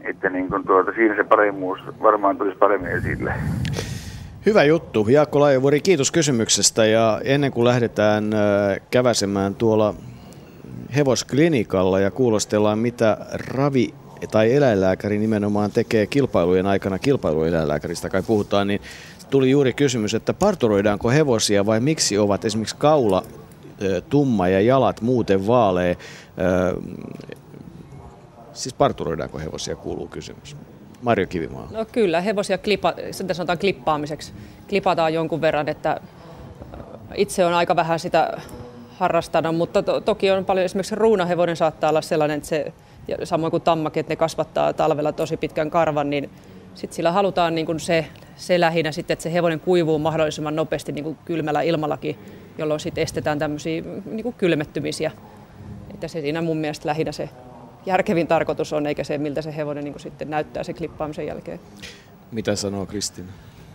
että 0.01 0.31
niin 0.31 0.49
kun 0.49 0.65
tuota, 0.67 0.93
siinä 0.93 1.17
se 1.17 1.25
paremmuus 1.25 1.81
varmaan 2.03 2.39
tulisi 2.39 2.59
paremmin 2.59 2.91
esille. 2.91 3.35
Hyvä 4.47 4.65
juttu. 4.65 5.09
Jaakko 5.09 5.41
Laajavuori, 5.41 5.81
kiitos 5.81 6.11
kysymyksestä. 6.11 6.87
Ja 6.87 7.21
ennen 7.25 7.53
kuin 7.53 7.65
lähdetään 7.65 8.35
äh, 8.35 8.41
käväsemään 8.91 9.55
tuolla 9.55 9.95
hevosklinikalla 10.97 12.01
ja 12.01 12.11
kuulostellaan, 12.11 12.79
mitä 12.79 13.17
ravi 13.33 13.95
tai 14.31 14.55
eläinlääkäri 14.55 15.19
nimenomaan 15.19 15.71
tekee 15.71 16.07
kilpailujen 16.07 16.67
aikana, 16.67 16.99
kilpailueläinlääkäristä 16.99 18.09
kai 18.09 18.23
puhutaan, 18.23 18.67
niin 18.67 18.81
tuli 19.31 19.51
juuri 19.51 19.73
kysymys, 19.73 20.15
että 20.15 20.35
parturoidaanko 20.35 21.11
hevosia 21.11 21.67
vai 21.67 21.81
miksi 21.81 22.19
ovat 22.19 22.45
esimerkiksi 22.45 22.77
kaula 22.77 23.23
äh, 23.27 24.03
tumma 24.09 24.49
ja 24.49 24.61
jalat 24.61 25.01
muuten 25.01 25.47
vaalea. 25.47 25.91
Äh, 25.91 25.97
Siis 28.53 28.75
parturoidaanko 28.75 29.39
hevosia, 29.39 29.77
kuuluu 29.77 30.09
kysymys. 30.09 30.57
Marjo 31.03 31.27
Kivimaa. 31.27 31.69
No 31.71 31.85
kyllä, 31.93 32.21
hevosia 32.21 32.59
klipa, 32.59 32.95
sitä 33.11 33.35
sanotaan 33.35 33.59
klippaamiseksi. 33.59 34.33
Klipataan 34.69 35.15
jonkun 35.15 35.41
verran, 35.41 35.69
että 35.69 36.01
itse 37.15 37.45
on 37.45 37.55
aika 37.55 37.77
vähän 37.77 37.99
sitä 37.99 38.41
harrastanut, 38.89 39.57
mutta 39.57 39.83
to, 39.83 40.01
toki 40.01 40.31
on 40.31 40.45
paljon, 40.45 40.65
esimerkiksi 40.65 40.95
ruunahevonen 40.95 41.57
saattaa 41.57 41.91
olla 41.91 42.03
sellainen, 42.03 42.37
että 42.37 42.49
se, 42.49 42.73
samoin 43.25 43.51
kuin 43.51 43.63
tammakin, 43.63 44.01
että 44.01 44.13
ne 44.13 44.17
kasvattaa 44.17 44.73
talvella 44.73 45.13
tosi 45.13 45.37
pitkän 45.37 45.71
karvan, 45.71 46.11
niin 46.11 46.31
sitten 46.75 46.97
sillä 46.97 47.13
halutaan 47.13 47.55
niin 47.55 47.67
kuin 47.67 47.81
se, 47.81 48.07
se 48.37 48.61
lähinnä 48.61 48.93
sitten, 48.93 49.13
että 49.13 49.23
se 49.23 49.33
hevonen 49.33 49.61
kuivuu 49.61 49.99
mahdollisimman 49.99 50.57
nopeasti 50.57 50.93
niin 50.93 51.05
kuin 51.05 51.19
kylmällä 51.25 51.63
ilmallakin, 51.63 52.19
jolloin 52.59 52.81
sitten 52.81 53.03
estetään 53.03 53.39
tämmöisiä 53.39 53.83
niin 54.05 54.23
kuin 54.23 54.35
kylmettymisiä. 54.39 55.11
Että 55.95 56.09
se 56.09 56.21
siinä 56.21 56.43
mun 56.43 56.57
mielestä 56.57 56.89
lähinnä 56.89 57.13
se 57.13 57.29
järkevin 57.87 58.27
tarkoitus 58.27 58.73
on, 58.73 58.87
eikä 58.87 59.05
se 59.05 59.19
miltä 59.19 59.43
se 59.43 59.57
hevonen 59.57 59.85
niin 59.85 60.01
sitten 60.01 60.31
näyttää 60.31 60.63
se 60.63 60.73
klippaamisen 60.73 61.27
jälkeen. 61.27 61.61
Mitä 62.33 62.57
sanoo 62.57 62.87
Kristina? 62.87 63.33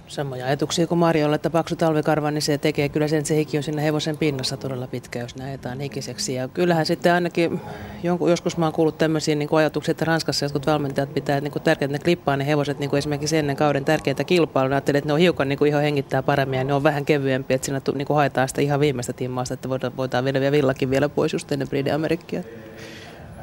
Samoja 0.08 0.46
ajatuksia 0.46 0.88
kuin 0.88 1.00
Marjolla, 1.00 1.36
että 1.36 1.50
paksu 1.50 1.76
talvikarva, 1.76 2.32
niin 2.32 2.42
se 2.42 2.58
tekee 2.58 2.90
kyllä 2.90 3.08
sen, 3.08 3.20
että 3.20 3.28
se 3.28 3.36
hiki 3.36 3.58
on 3.58 3.64
siinä 3.64 3.82
hevosen 3.82 4.18
pinnassa 4.18 4.58
todella 4.58 4.88
pitkä, 4.88 5.20
jos 5.20 5.36
ajetaan 5.44 5.80
hikiseksi. 5.80 6.34
Ja 6.34 6.48
kyllähän 6.48 6.86
sitten 6.86 7.14
ainakin, 7.14 7.62
jonkun, 8.04 8.30
joskus 8.30 8.58
mä 8.58 8.66
oon 8.66 8.74
kuullut 8.74 8.98
tämmöisiä 8.98 9.36
niin 9.36 9.50
kuin 9.50 9.60
ajatuksia, 9.60 9.92
että 9.92 10.06
Ranskassa 10.06 10.46
jotkut 10.46 10.68
valmentajat 10.68 11.14
pitää 11.14 11.42
niin 11.42 11.52
tärkeää, 11.52 11.86
että 11.86 11.98
ne 11.98 12.04
klippaa 12.04 12.38
ne 12.38 12.48
hevoset 12.48 12.80
niin 12.80 12.90
kuin 12.90 12.98
esimerkiksi 12.98 13.38
ennen 13.38 13.56
kauden 13.56 13.86
tärkeitä 13.86 14.24
kilpailua. 14.24 14.76
Ajattelin, 14.76 14.98
että 14.98 15.08
ne 15.10 15.14
on 15.14 15.20
hiukan 15.20 15.50
niin 15.50 15.60
kuin 15.60 15.70
ihan 15.70 15.82
hengittää 15.84 16.24
paremmin 16.24 16.58
ja 16.58 16.64
ne 16.64 16.74
on 16.74 16.84
vähän 16.84 17.06
kevyempiä, 17.06 17.56
että 17.56 17.66
siinä 17.66 17.82
niin 17.96 18.08
kuin 18.08 18.16
haetaan 18.16 18.50
sitä 18.50 18.62
ihan 18.62 18.80
viimeistä 18.80 19.14
timmasta, 19.14 19.54
että 19.54 19.70
voidaan, 19.70 19.98
voidaan 19.98 20.26
vielä 20.26 20.52
villakin 20.52 20.90
vielä 20.90 21.10
pois 21.10 21.34
just 21.34 21.52
ennen 21.52 21.68
Bride 21.68 21.92
Amerikkia. 21.92 22.44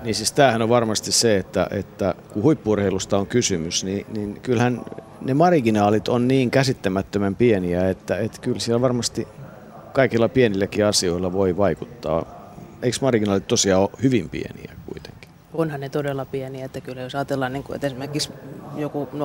Niin 0.04 0.14
siis 0.14 0.32
tämähän 0.32 0.62
on 0.62 0.68
varmasti 0.68 1.12
se, 1.12 1.36
että, 1.36 1.66
että 1.70 2.14
kun 2.32 2.42
huippurheilusta 2.42 3.18
on 3.18 3.26
kysymys, 3.26 3.84
niin, 3.84 4.06
niin 4.12 4.40
kyllähän 4.40 4.80
ne 5.20 5.34
marginaalit 5.34 6.08
on 6.08 6.28
niin 6.28 6.50
käsittämättömän 6.50 7.36
pieniä, 7.36 7.88
että, 7.88 8.16
että 8.16 8.40
kyllä 8.40 8.58
siellä 8.58 8.80
varmasti 8.80 9.28
kaikilla 9.92 10.28
pienilläkin 10.28 10.86
asioilla 10.86 11.32
voi 11.32 11.56
vaikuttaa. 11.56 12.24
Eikö 12.82 12.96
marginaalit 13.00 13.46
tosiaan 13.46 13.82
ole 13.82 13.90
hyvin 14.02 14.28
pieniä 14.28 14.72
kuitenkin? 14.86 15.30
Onhan 15.54 15.80
ne 15.80 15.88
todella 15.88 16.24
pieniä, 16.24 16.64
että 16.64 16.80
kyllä 16.80 17.02
jos 17.02 17.14
ajatellaan, 17.14 17.52
niin 17.52 17.62
kuin, 17.62 17.74
että 17.74 17.86
esimerkiksi 17.86 18.32
joku 18.76 19.08
0,1 19.12 19.18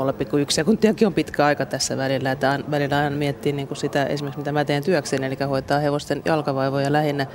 sekuntiakin 0.50 1.08
on 1.08 1.14
pitkä 1.14 1.46
aika 1.46 1.66
tässä 1.66 1.98
välillä, 1.98 2.32
että 2.32 2.60
välillä 2.72 2.98
aina 2.98 3.16
miettii 3.16 3.52
niin 3.52 3.68
kuin 3.68 3.78
sitä 3.78 4.06
esimerkiksi 4.06 4.40
mitä 4.40 4.52
mä 4.52 4.66
teen 4.66 4.84
työkseni, 4.84 5.26
eli 5.26 5.38
hoitaa 5.50 5.80
hevosten 5.80 6.22
jalkavaivoja 6.26 6.94
lähinnä 6.94 7.28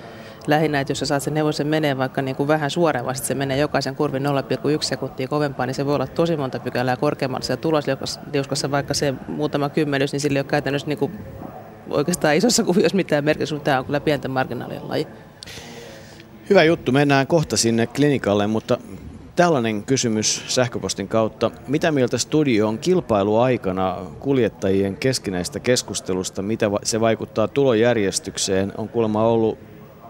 lähinnä, 0.46 0.80
että 0.80 0.90
jos 0.90 0.98
sä 0.98 1.06
saat 1.06 1.22
sen 1.22 1.36
hevosen 1.36 1.66
menee 1.66 1.98
vaikka 1.98 2.22
niin 2.22 2.36
kuin 2.36 2.48
vähän 2.48 2.70
että 3.10 3.26
se 3.26 3.34
menee 3.34 3.58
jokaisen 3.58 3.96
kurvin 3.96 4.22
0,1 4.22 4.28
sekuntia 4.80 5.28
kovempaa, 5.28 5.66
niin 5.66 5.74
se 5.74 5.86
voi 5.86 5.94
olla 5.94 6.06
tosi 6.06 6.36
monta 6.36 6.58
pykälää 6.58 6.96
korkeammalla 6.96 7.44
siellä 7.44 7.60
tulosliuskassa, 7.60 8.70
vaikka 8.70 8.94
se 8.94 9.14
muutama 9.28 9.68
kymmenys, 9.68 10.12
niin 10.12 10.20
sillä 10.20 10.36
ei 10.38 10.40
ole 10.40 10.50
käytännössä 10.50 10.88
niin 10.88 10.98
kuin 10.98 11.12
oikeastaan 11.90 12.36
isossa 12.36 12.64
kuviossa 12.64 12.96
mitään 12.96 13.24
merkitystä, 13.24 13.54
mutta 13.54 13.64
tämä 13.64 13.78
on 13.78 13.84
kyllä 13.84 14.00
pienten 14.00 14.30
marginaalien 14.30 14.88
laji. 14.88 15.06
Hyvä 16.50 16.64
juttu, 16.64 16.92
mennään 16.92 17.26
kohta 17.26 17.56
sinne 17.56 17.86
klinikalle, 17.86 18.46
mutta 18.46 18.78
tällainen 19.36 19.82
kysymys 19.82 20.44
sähköpostin 20.46 21.08
kautta. 21.08 21.50
Mitä 21.68 21.92
mieltä 21.92 22.18
studio 22.18 22.68
on 22.68 22.78
kilpailuaikana 22.78 23.96
kuljettajien 24.20 24.96
keskinäistä 24.96 25.60
keskustelusta? 25.60 26.42
Mitä 26.42 26.70
se 26.82 27.00
vaikuttaa 27.00 27.48
tulojärjestykseen? 27.48 28.72
On 28.76 28.88
kuulemma 28.88 29.26
ollut 29.26 29.58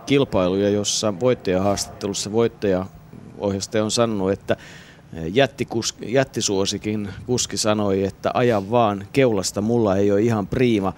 kilpailuja, 0.06 0.68
jossa 0.68 1.20
voittajahaastattelussa 1.20 2.32
voittaja 2.32 2.86
ohjastaja 3.38 3.84
on 3.84 3.90
sanonut, 3.90 4.32
että 4.32 4.56
jättikuski, 5.32 6.12
jättisuosikin 6.12 7.08
kuski 7.26 7.56
sanoi, 7.56 8.04
että 8.04 8.30
aja 8.34 8.70
vaan 8.70 9.06
keulasta, 9.12 9.60
mulla 9.60 9.96
ei 9.96 10.12
ole 10.12 10.20
ihan 10.20 10.46
priima. 10.46 10.92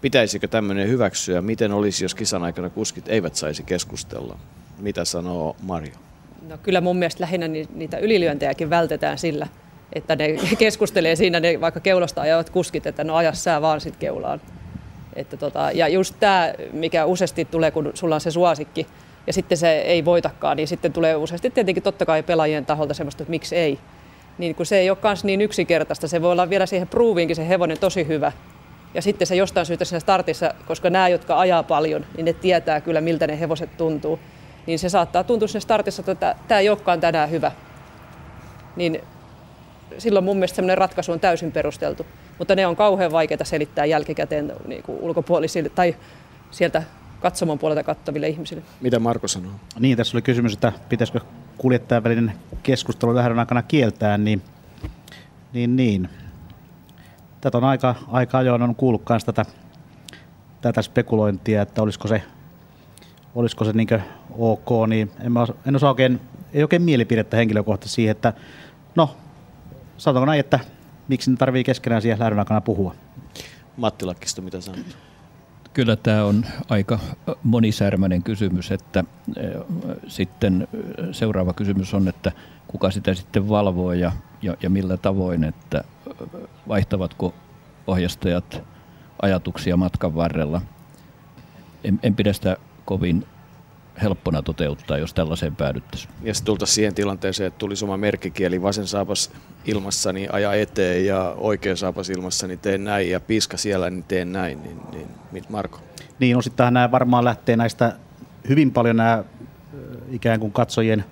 Pitäisikö 0.00 0.48
tämmöinen 0.48 0.88
hyväksyä? 0.88 1.42
Miten 1.42 1.72
olisi, 1.72 2.04
jos 2.04 2.14
kisan 2.14 2.42
aikana 2.42 2.70
kuskit 2.70 3.08
eivät 3.08 3.34
saisi 3.34 3.62
keskustella? 3.62 4.38
Mitä 4.78 5.04
sanoo 5.04 5.56
Mario? 5.62 5.94
No 6.48 6.58
kyllä 6.58 6.80
mun 6.80 6.96
mielestä 6.96 7.20
lähinnä 7.20 7.48
niitä 7.48 7.98
ylilyöntejäkin 7.98 8.70
vältetään 8.70 9.18
sillä, 9.18 9.46
että 9.92 10.16
ne 10.16 10.38
keskustelee 10.58 11.16
siinä, 11.16 11.40
ne 11.40 11.60
vaikka 11.60 11.80
keulasta 11.80 12.20
ajavat 12.20 12.50
kuskit, 12.50 12.86
että 12.86 13.04
no 13.04 13.16
aja 13.16 13.32
sä 13.32 13.62
vaan 13.62 13.80
sit 13.80 13.96
keulaan. 13.96 14.40
Että 15.16 15.36
tota, 15.36 15.70
ja 15.74 15.88
just 15.88 16.14
tämä, 16.20 16.52
mikä 16.72 17.04
useasti 17.04 17.44
tulee, 17.44 17.70
kun 17.70 17.90
sulla 17.94 18.14
on 18.14 18.20
se 18.20 18.30
suosikki, 18.30 18.86
ja 19.26 19.32
sitten 19.32 19.58
se 19.58 19.78
ei 19.78 20.04
voitakaan, 20.04 20.56
niin 20.56 20.68
sitten 20.68 20.92
tulee 20.92 21.16
useasti 21.16 21.50
tietenkin 21.50 21.82
totta 21.82 22.06
kai 22.06 22.22
pelaajien 22.22 22.66
taholta 22.66 22.94
semmoista, 22.94 23.22
että 23.22 23.30
miksi 23.30 23.56
ei. 23.56 23.78
Niin 24.38 24.54
kun 24.54 24.66
se 24.66 24.78
ei 24.78 24.90
ole 24.90 24.98
myös 25.02 25.24
niin 25.24 25.40
yksinkertaista, 25.40 26.08
se 26.08 26.22
voi 26.22 26.32
olla 26.32 26.50
vielä 26.50 26.66
siihen 26.66 26.88
pruuviinkin 26.88 27.36
se 27.36 27.48
hevonen 27.48 27.78
tosi 27.78 28.06
hyvä. 28.06 28.32
Ja 28.94 29.02
sitten 29.02 29.26
se 29.26 29.36
jostain 29.36 29.66
syystä 29.66 29.84
siinä 29.84 30.00
startissa, 30.00 30.54
koska 30.66 30.90
nämä, 30.90 31.08
jotka 31.08 31.40
ajaa 31.40 31.62
paljon, 31.62 32.06
niin 32.16 32.24
ne 32.24 32.32
tietää 32.32 32.80
kyllä, 32.80 33.00
miltä 33.00 33.26
ne 33.26 33.40
hevoset 33.40 33.76
tuntuu. 33.76 34.18
Niin 34.66 34.78
se 34.78 34.88
saattaa 34.88 35.24
tuntua 35.24 35.48
siinä 35.48 35.60
startissa, 35.60 36.12
että 36.12 36.36
tämä 36.48 36.58
ei 36.58 36.68
olekaan 36.68 37.00
tänään 37.00 37.30
hyvä. 37.30 37.52
Niin 38.76 39.00
silloin 39.98 40.24
mun 40.24 40.36
mielestä 40.36 40.56
semmoinen 40.56 40.78
ratkaisu 40.78 41.12
on 41.12 41.20
täysin 41.20 41.52
perusteltu. 41.52 42.06
Mutta 42.38 42.54
ne 42.54 42.66
on 42.66 42.76
kauhean 42.76 43.12
vaikeita 43.12 43.44
selittää 43.44 43.84
jälkikäteen 43.84 44.52
niin 44.66 44.82
kuin 44.82 44.98
ulkopuolisille 44.98 45.68
tai 45.68 45.96
sieltä 46.50 46.82
katsomon 47.20 47.58
puolelta 47.58 47.82
kattaville 47.82 48.28
ihmisille. 48.28 48.62
Mitä 48.80 48.98
Marko 48.98 49.28
sanoo? 49.28 49.52
Niin, 49.78 49.96
tässä 49.96 50.16
oli 50.16 50.22
kysymys, 50.22 50.52
että 50.52 50.72
pitäisikö 50.88 51.20
kuljettajan 51.58 52.04
välinen 52.04 52.32
keskustelu 52.62 53.14
lähdön 53.14 53.38
aikana 53.38 53.62
kieltää, 53.62 54.18
niin, 54.18 54.42
niin, 55.52 55.76
niin. 55.76 56.08
Tätä 57.40 57.58
on 57.58 57.64
aika, 57.64 57.94
aika 58.08 58.38
ajoin 58.38 58.62
on 58.62 58.74
kuullut 58.74 59.02
myös 59.08 59.24
tätä, 59.24 59.44
tätä 60.60 60.82
spekulointia, 60.82 61.62
että 61.62 61.82
olisiko 61.82 62.08
se, 62.08 62.22
olisiko 63.34 63.64
se 63.64 63.72
niin 63.72 63.88
ok, 64.38 64.68
niin 64.88 65.10
en, 65.20 65.32
mä, 65.32 65.46
en 65.66 65.76
osaa 65.76 65.90
oikein, 65.90 66.20
ei 66.52 66.62
oikein 66.62 66.82
mielipidettä 66.82 67.36
henkilökohtaisesti 67.36 67.94
siihen, 67.94 68.12
että 68.12 68.32
no, 68.96 69.16
sanotaanko 69.96 70.26
näin, 70.26 70.40
että 70.40 70.60
miksi 71.08 71.30
ne 71.30 71.36
tarvii 71.36 71.64
keskenään 71.64 72.02
siihen 72.02 72.18
lähdön 72.18 72.38
aikana 72.38 72.60
puhua. 72.60 72.94
Matti 73.76 74.04
Lakkisto, 74.04 74.42
mitä 74.42 74.60
sanot? 74.60 74.96
Kyllä 75.72 75.96
tämä 75.96 76.24
on 76.24 76.46
aika 76.68 76.98
monisärmäinen 77.42 78.22
kysymys, 78.22 78.72
että 78.72 79.04
sitten 80.08 80.68
seuraava 81.12 81.52
kysymys 81.52 81.94
on, 81.94 82.08
että 82.08 82.32
kuka 82.68 82.90
sitä 82.90 83.14
sitten 83.14 83.48
valvoo 83.48 83.92
ja, 83.92 84.12
ja, 84.42 84.56
ja 84.62 84.70
millä 84.70 84.96
tavoin, 84.96 85.44
että 85.44 85.84
vaihtavatko 86.68 87.34
ohjastajat 87.86 88.62
ajatuksia 89.22 89.76
matkan 89.76 90.14
varrella. 90.14 90.60
En, 91.84 92.00
en 92.02 92.14
pidä 92.14 92.32
sitä 92.32 92.56
kovin 92.84 93.26
helppona 94.02 94.42
toteuttaa, 94.42 94.98
jos 94.98 95.14
tällaiseen 95.14 95.56
päädyttäisiin. 95.56 96.14
Ja 96.22 96.34
sitten 96.34 96.46
tultaisiin 96.46 96.74
siihen 96.74 96.94
tilanteeseen, 96.94 97.46
että 97.46 97.58
tulisi 97.58 97.84
oma 97.84 97.96
merkkikieli, 97.96 98.62
vasen 98.62 98.86
saapas 98.86 99.30
ilmassa, 99.64 100.12
niin 100.12 100.34
aja 100.34 100.52
eteen 100.52 101.06
ja 101.06 101.34
oikea 101.36 101.76
saapas 101.76 102.10
ilmassa, 102.10 102.46
niin 102.46 102.58
teen 102.58 102.84
näin 102.84 103.10
ja 103.10 103.20
piska 103.20 103.56
siellä, 103.56 103.90
niin 103.90 104.04
teen 104.04 104.32
näin. 104.32 104.62
Niin, 104.62 105.08
niin 105.32 105.44
Marko? 105.48 105.80
Niin, 106.18 106.36
osittain 106.36 106.74
nämä 106.74 106.90
varmaan 106.90 107.24
lähtee 107.24 107.56
näistä 107.56 107.92
hyvin 108.48 108.70
paljon 108.70 108.96
nämä 108.96 109.24
ikään 110.10 110.40
kuin 110.40 110.52
katsojien 110.52 111.04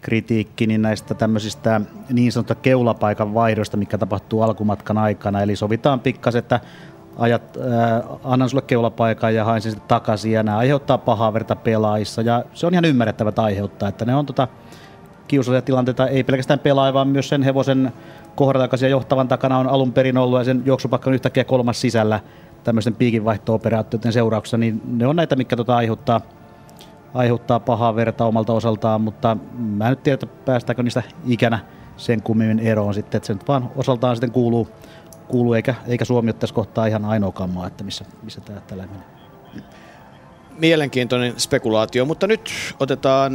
kritiikki 0.00 0.66
niin 0.66 0.82
näistä 0.82 1.14
tämmöisistä 1.14 1.80
niin 2.10 2.32
sanottuja 2.32 2.60
keulapaikan 2.62 3.34
vaihdoista, 3.34 3.76
mikä 3.76 3.98
tapahtuu 3.98 4.42
alkumatkan 4.42 4.98
aikana. 4.98 5.42
Eli 5.42 5.56
sovitaan 5.56 6.00
pikkasen, 6.00 6.38
että 6.38 6.60
ajat, 7.18 7.56
äh, 7.56 8.18
annan 8.24 8.48
sulle 8.48 8.62
keulapaikan 8.62 9.34
ja 9.34 9.44
hain 9.44 9.62
sen 9.62 9.72
sitten 9.72 9.88
takaisin 9.88 10.32
ja 10.32 10.42
nämä 10.42 10.58
aiheuttaa 10.58 10.98
pahaa 10.98 11.32
verta 11.32 11.56
pelaajissa. 11.56 12.22
Ja 12.22 12.44
se 12.54 12.66
on 12.66 12.72
ihan 12.72 12.84
ymmärrettävä, 12.84 13.28
että 13.28 13.42
aiheuttaa, 13.42 13.88
että 13.88 14.04
ne 14.04 14.14
on 14.14 14.26
tota, 14.26 14.48
kiusallisia 15.28 15.62
tilanteita 15.62 16.06
ei 16.06 16.24
pelkästään 16.24 16.58
pelaaja, 16.58 16.94
vaan 16.94 17.08
myös 17.08 17.28
sen 17.28 17.42
hevosen 17.42 17.92
kohdalla, 18.34 18.64
joka 18.64 18.76
siellä 18.76 18.90
johtavan 18.90 19.28
takana 19.28 19.58
on 19.58 19.66
alun 19.66 19.92
perin 19.92 20.18
ollut 20.18 20.38
ja 20.38 20.44
sen 20.44 20.62
juoksupakka 20.64 21.10
on 21.10 21.14
yhtäkkiä 21.14 21.44
kolmas 21.44 21.80
sisällä 21.80 22.20
tämmöisten 22.64 22.94
piikinvaihto-operaatioiden 22.94 24.12
seurauksessa, 24.12 24.58
niin 24.58 24.82
ne 24.86 25.06
on 25.06 25.16
näitä, 25.16 25.36
mitkä 25.36 25.56
tota 25.56 25.76
aiheuttaa, 25.76 26.20
aiheuttaa 27.14 27.60
pahaa 27.60 27.96
verta 27.96 28.24
omalta 28.24 28.52
osaltaan, 28.52 29.00
mutta 29.00 29.36
mä 29.58 29.84
en 29.84 29.90
nyt 29.90 30.02
tiedä, 30.02 30.26
päästäänkö 30.44 30.82
niistä 30.82 31.02
ikänä 31.26 31.58
sen 31.96 32.22
kummemmin 32.22 32.58
eroon 32.58 32.94
sitten, 32.94 33.18
että 33.18 33.26
se 33.26 33.32
nyt 33.32 33.48
vaan 33.48 33.70
osaltaan 33.76 34.16
sitten 34.16 34.30
kuuluu 34.30 34.68
kuuluu, 35.28 35.54
eikä, 35.54 35.74
eikä 35.86 36.04
Suomi 36.04 36.28
ole 36.28 36.36
tässä 36.38 36.54
kohtaa 36.54 36.86
ihan 36.86 37.04
ainoa 37.04 37.32
kammaa, 37.32 37.66
että 37.66 37.84
missä, 37.84 38.04
missä 38.22 38.40
tämä 38.40 38.60
tällä 38.60 38.86
menee. 38.86 39.06
Mielenkiintoinen 40.58 41.34
spekulaatio, 41.40 42.04
mutta 42.04 42.26
nyt 42.26 42.50
otetaan 42.80 43.32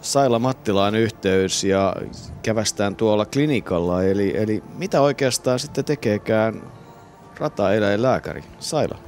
Saila 0.00 0.38
Mattilaan 0.38 0.94
yhteys 0.94 1.64
ja 1.64 1.96
kävästään 2.42 2.96
tuolla 2.96 3.26
klinikalla. 3.26 4.04
Eli, 4.04 4.36
eli 4.36 4.62
mitä 4.78 5.00
oikeastaan 5.00 5.58
sitten 5.58 5.84
tekeekään 5.84 6.62
rataeläinlääkäri? 7.38 8.44
Saila. 8.58 8.98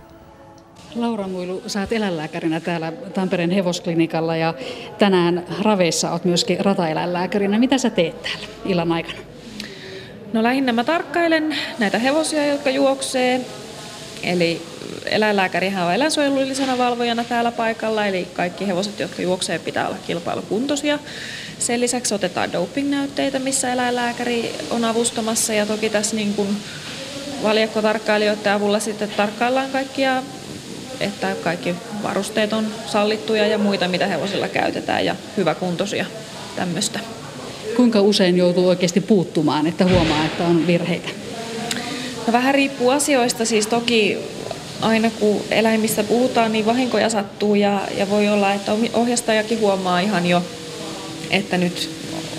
Laura 0.95 1.29
Muilu, 1.29 1.63
sä 1.67 1.81
oot 1.81 1.93
eläinlääkärinä 1.93 2.61
täällä 2.61 2.93
Tampereen 2.93 3.51
hevosklinikalla 3.51 4.37
ja 4.37 4.55
tänään 4.99 5.45
Raveissa 5.63 6.11
oot 6.11 6.25
myöskin 6.25 6.65
rataeläinlääkärinä. 6.65 7.59
Mitä 7.59 7.79
sä 7.79 7.91
teet 7.91 8.23
täällä 8.23 8.47
illan 8.65 8.93
aikana? 8.93 9.19
No 10.33 10.43
lähinnä 10.43 10.73
mä 10.73 10.85
tarkkailen 10.85 11.57
näitä 11.79 11.99
hevosia, 11.99 12.47
jotka 12.47 12.71
juoksee. 12.71 13.41
Eli 14.23 14.63
eläinlääkärihän 15.05 15.87
on 15.87 15.95
eläinsuojelullisena 15.95 16.79
valvojana 16.79 17.25
täällä 17.25 17.53
paikalla, 17.53 18.07
eli 18.07 18.29
kaikki 18.33 18.67
hevoset, 18.67 19.01
jotka 19.01 19.23
juoksee, 19.23 19.59
pitää 19.59 19.87
olla 19.87 19.97
kilpailukuntoisia. 20.07 20.99
Sen 21.59 21.81
lisäksi 21.81 22.15
otetaan 22.15 22.53
dopingnäytteitä, 22.53 23.39
missä 23.39 23.73
eläinlääkäri 23.73 24.55
on 24.71 24.85
avustamassa 24.85 25.53
ja 25.53 25.67
toki 25.67 25.91
tässä 25.91 26.17
niin 26.17 26.35
kuin 26.35 26.57
valjakkotarkkailijoiden 27.43 28.53
avulla 28.53 28.81
sitten 28.81 29.11
tarkkaillaan 29.17 29.71
kaikkia, 29.71 30.23
että 31.01 31.37
kaikki 31.45 31.75
varusteet 32.03 32.53
on 32.53 32.67
sallittuja 32.87 33.47
ja 33.47 33.59
muita, 33.59 33.89
mitä 33.89 34.07
hevosilla 34.07 34.49
käytetään 34.49 35.05
ja 35.05 35.17
hyväkuntoisia 35.37 36.07
tämmöistä. 36.57 37.01
Kuinka 37.79 38.01
usein 38.01 38.37
joutuu 38.37 38.69
oikeasti 38.69 39.01
puuttumaan, 39.01 39.67
että 39.67 39.85
huomaa, 39.85 40.25
että 40.25 40.45
on 40.45 40.67
virheitä? 40.67 41.09
No 42.27 42.33
vähän 42.33 42.55
riippuu 42.55 42.91
asioista, 42.91 43.45
siis 43.45 43.67
toki 43.67 44.19
aina 44.81 45.11
kun 45.11 45.41
eläimistä 45.51 46.05
puhutaan, 46.05 46.53
niin 46.53 46.67
vahinkoja 46.67 47.11
sattuu 47.11 47.55
ja, 47.55 47.81
ja 47.97 48.11
voi 48.11 48.29
olla, 48.29 48.53
että 48.53 48.73
ohjastajakin 48.93 49.61
huomaa 49.61 50.01
ihan 50.01 50.27
jo, 50.27 50.43
että 51.31 51.59
nyt 51.59 51.91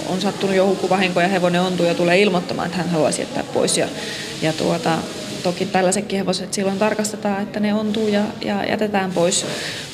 on 0.10 0.22
sattunut 0.22 0.56
joku 0.56 0.90
vahinko 0.90 1.22
ja 1.22 1.28
hevonen 1.28 1.62
ontuu 1.62 1.86
ja 1.86 1.96
tulee 1.96 2.22
ilmoittamaan, 2.22 2.66
että 2.66 2.78
hän 2.78 2.90
haluaisi 2.90 3.22
jättää 3.22 3.44
pois. 3.44 3.78
Ja, 3.78 3.88
ja 4.42 4.54
tuota, 4.54 4.98
toki 5.44 5.66
tällaisetkin 5.66 6.20
hevoset 6.20 6.54
silloin 6.54 6.80
tarkastetaan, 6.80 7.44
että 7.44 7.60
ne 7.60 7.74
ontuu 7.74 8.08
ja, 8.08 8.24
ja 8.42 8.66
jätetään 8.66 9.12
pois. 9.12 9.46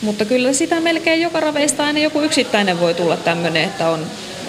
Mutta 0.02 0.26
kyllä 0.26 0.54
sitä 0.54 0.82
melkein 0.82 1.22
joka 1.22 1.40
raveista 1.40 1.86
aina 1.86 2.00
joku 2.00 2.22
yksittäinen 2.22 2.80
voi 2.80 2.94
tulla 2.94 3.18
tämmöinen, 3.18 3.64
että 3.64 3.90
on, 3.90 4.06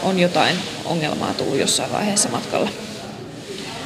on 0.06 0.18
jotain 0.18 0.56
ongelmaa 0.84 1.34
tullut 1.34 1.58
jossain 1.58 1.92
vaiheessa 1.92 2.28
matkalla. 2.28 2.70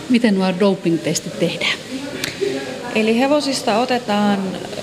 Miten 0.09 0.35
nuo 0.35 0.53
doping-testit 0.61 1.39
tehdään? 1.39 1.79
Eli 2.95 3.19
hevosista 3.19 3.79
otetaan, 3.79 4.39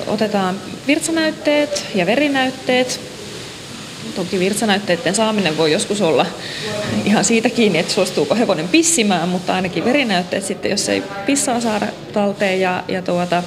otetaan 0.08 0.56
virtsanäytteet 0.88 1.86
ja 1.96 2.06
verinäytteet. 2.06 3.00
Toki 4.16 4.40
virtsanäytteiden 4.40 5.16
saaminen 5.16 5.58
voi 5.58 5.72
joskus 5.72 6.02
olla 6.02 6.26
ihan 7.06 7.26
siitä 7.26 7.50
kiinni, 7.50 7.80
että 7.80 7.94
suostuuko 7.94 8.36
hevonen 8.36 8.68
pissimään, 8.68 9.30
mutta 9.30 9.56
ainakin 9.56 9.86
verinäytteet 9.86 10.46
sitten, 10.46 10.72
jos 10.72 10.90
ei 10.90 11.04
pissaa 11.26 11.62
saada 11.62 11.88
talteen. 12.14 12.62
Ja, 12.62 12.84
ja 12.88 13.02
tuota, 13.02 13.44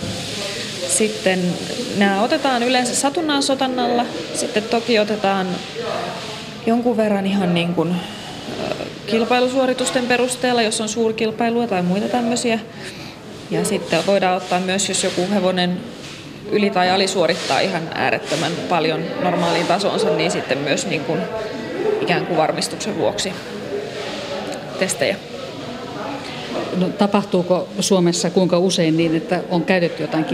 sitten 0.89 1.55
nämä 1.97 2.23
otetaan 2.23 2.63
yleensä 2.63 2.95
satunnan 2.95 3.43
sotannalla. 3.43 4.07
Sitten 4.35 4.63
toki 4.63 4.99
otetaan 4.99 5.47
jonkun 6.67 6.97
verran 6.97 7.27
ihan 7.27 7.55
niin 7.55 7.75
kuin 7.75 7.95
kilpailusuoritusten 9.07 10.07
perusteella, 10.07 10.63
jos 10.63 10.81
on 10.81 10.89
suurkilpailua 10.89 11.67
tai 11.67 11.83
muita 11.83 12.09
tämmöisiä. 12.09 12.59
Ja 13.51 13.65
sitten 13.65 14.07
voidaan 14.07 14.37
ottaa 14.37 14.61
myös, 14.61 14.89
jos 14.89 15.05
joku 15.05 15.23
hevonen 15.35 15.81
yli- 16.51 16.71
tai 16.71 16.91
alisuorittaa 16.91 17.61
ihan 17.61 17.83
äärettömän 17.95 18.53
paljon 18.69 19.05
normaaliin 19.23 19.67
tasonsa, 19.67 20.11
niin 20.11 20.31
sitten 20.31 20.59
myös 20.59 20.87
niin 20.87 21.05
kuin 21.05 21.21
ikään 22.01 22.27
kuin 22.27 22.37
varmistuksen 22.37 22.99
vuoksi 22.99 23.33
testejä. 24.79 25.17
No, 26.77 26.89
tapahtuuko 26.89 27.69
Suomessa 27.81 28.31
kuinka 28.31 28.59
usein 28.59 28.97
niin, 28.97 29.17
että 29.17 29.41
on 29.51 29.65
käytetty 29.65 30.03
jotain 30.03 30.27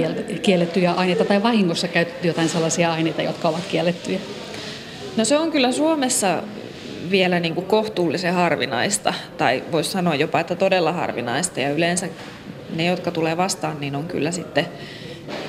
kiellettyjä 0.43 0.93
aineita 0.93 1.25
tai 1.25 1.43
vahingossa 1.43 1.89
käytetty 1.89 2.29
jotain 2.29 2.49
sellaisia 2.49 2.93
aineita, 2.93 3.23
jotka 3.23 3.49
ovat 3.49 3.67
kiellettyjä? 3.71 4.21
No 5.17 5.25
se 5.25 5.39
on 5.39 5.51
kyllä 5.51 5.73
Suomessa 5.73 6.43
vielä 7.11 7.41
niin 7.41 7.55
kuin 7.55 7.67
kohtuullisen 7.67 8.35
harvinaista, 8.35 9.15
tai 9.39 9.63
voisi 9.73 9.91
sanoa 9.91 10.15
jopa, 10.15 10.41
että 10.41 10.55
todella 10.55 10.93
harvinaista. 10.93 11.61
Ja 11.61 11.71
yleensä 11.71 12.09
ne, 12.77 12.85
jotka 12.85 13.11
tulee 13.11 13.37
vastaan, 13.37 13.81
niin 13.81 13.97
on 13.97 14.05
kyllä 14.05 14.31
sitten 14.31 14.67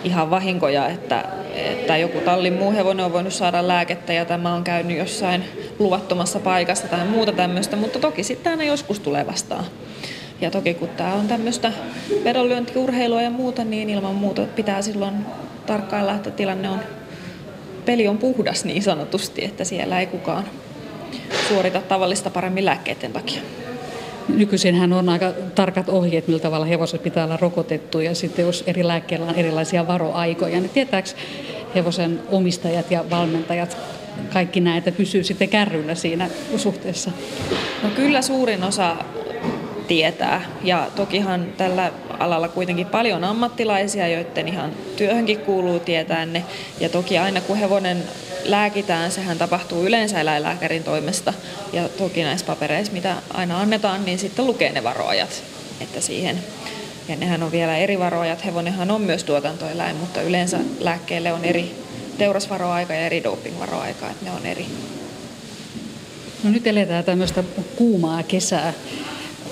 ihan 0.03 0.29
vahinkoja, 0.29 0.89
että, 0.89 1.25
että 1.55 1.97
joku 1.97 2.19
tallin 2.19 2.53
muu 2.53 2.71
hevonen 2.71 3.05
on 3.05 3.13
voinut 3.13 3.33
saada 3.33 3.67
lääkettä 3.67 4.13
ja 4.13 4.25
tämä 4.25 4.53
on 4.53 4.63
käynyt 4.63 4.97
jossain 4.97 5.43
luvattomassa 5.79 6.39
paikassa 6.39 6.87
tai 6.87 7.05
muuta 7.05 7.31
tämmöistä, 7.31 7.75
mutta 7.75 7.99
toki 7.99 8.23
sitten 8.23 8.51
aina 8.51 8.63
joskus 8.63 8.99
tulee 8.99 9.27
vastaan. 9.27 9.65
Ja 10.41 10.51
toki 10.51 10.73
kun 10.73 10.89
tämä 10.89 11.13
on 11.13 11.27
tämmöistä 11.27 11.71
vedonlyöntiurheilua 12.23 13.21
ja 13.21 13.29
muuta, 13.29 13.63
niin 13.63 13.89
ilman 13.89 14.15
muuta 14.15 14.41
pitää 14.55 14.81
silloin 14.81 15.13
tarkkailla, 15.65 16.15
että 16.15 16.31
tilanne 16.31 16.69
on, 16.69 16.79
peli 17.87 18.07
on 18.07 18.17
puhdas 18.17 18.65
niin 18.65 18.83
sanotusti, 18.83 19.45
että 19.45 19.63
siellä 19.63 19.99
ei 19.99 20.07
kukaan 20.07 20.43
suorita 21.47 21.81
tavallista 21.81 22.29
paremmin 22.29 22.65
lääkkeiden 22.65 23.13
takia. 23.13 23.41
Nykyisinhän 24.29 24.93
on 24.93 25.09
aika 25.09 25.33
tarkat 25.55 25.89
ohjeet, 25.89 26.27
millä 26.27 26.39
tavalla 26.39 26.65
hevoset 26.65 27.03
pitää 27.03 27.25
olla 27.25 27.37
rokotettu 27.37 27.99
ja 27.99 28.15
sitten 28.15 28.45
jos 28.45 28.63
eri 28.67 28.87
lääkkeillä 28.87 29.25
on 29.25 29.35
erilaisia 29.35 29.87
varoaikoja, 29.87 30.59
niin 30.59 30.69
tietääkö 30.69 31.09
hevosen 31.75 32.19
omistajat 32.31 32.91
ja 32.91 33.05
valmentajat 33.09 33.77
kaikki 34.33 34.59
näitä 34.59 34.91
pysyy 34.91 35.23
sitten 35.23 35.49
kärryllä 35.49 35.95
siinä 35.95 36.29
suhteessa? 36.57 37.11
No 37.83 37.89
kyllä 37.89 38.21
suurin 38.21 38.63
osa 38.63 38.95
tietää. 39.87 40.41
Ja 40.63 40.87
tokihan 40.95 41.45
tällä 41.57 41.91
alalla 42.19 42.47
kuitenkin 42.47 42.87
paljon 42.87 43.23
ammattilaisia, 43.23 44.07
joiden 44.07 44.47
ihan 44.47 44.71
työhönkin 44.95 45.39
kuuluu 45.39 45.79
tietää 45.79 46.25
ne. 46.25 46.43
Ja 46.79 46.89
toki 46.89 47.17
aina 47.17 47.41
kun 47.41 47.57
hevonen 47.57 48.03
lääkitään, 48.43 49.11
sehän 49.11 49.37
tapahtuu 49.37 49.85
yleensä 49.85 50.21
eläinlääkärin 50.21 50.83
toimesta. 50.83 51.33
Ja 51.73 51.89
toki 51.89 52.23
näissä 52.23 52.45
papereissa, 52.45 52.93
mitä 52.93 53.15
aina 53.33 53.59
annetaan, 53.59 54.05
niin 54.05 54.19
sitten 54.19 54.47
lukee 54.47 54.71
ne 54.71 54.83
varoajat. 54.83 55.43
Että 55.81 56.01
siihen 56.01 56.39
ja 57.07 57.15
nehän 57.15 57.43
on 57.43 57.51
vielä 57.51 57.77
eri 57.77 57.99
varoajat. 57.99 58.45
Hevonenhan 58.45 58.91
on 58.91 59.01
myös 59.01 59.23
tuotantoeläin, 59.23 59.95
mutta 59.95 60.21
yleensä 60.21 60.59
lääkkeelle 60.79 61.33
on 61.33 61.45
eri 61.45 61.75
teurasvaroaika 62.17 62.93
ja 62.93 63.05
eri 63.05 63.23
dopingvaroaika, 63.23 64.09
että 64.09 64.25
ne 64.25 64.31
on 64.31 64.45
eri. 64.45 64.65
No 66.43 66.49
nyt 66.49 66.67
eletään 66.67 67.03
tämmöistä 67.03 67.43
kuumaa 67.75 68.23
kesää. 68.23 68.73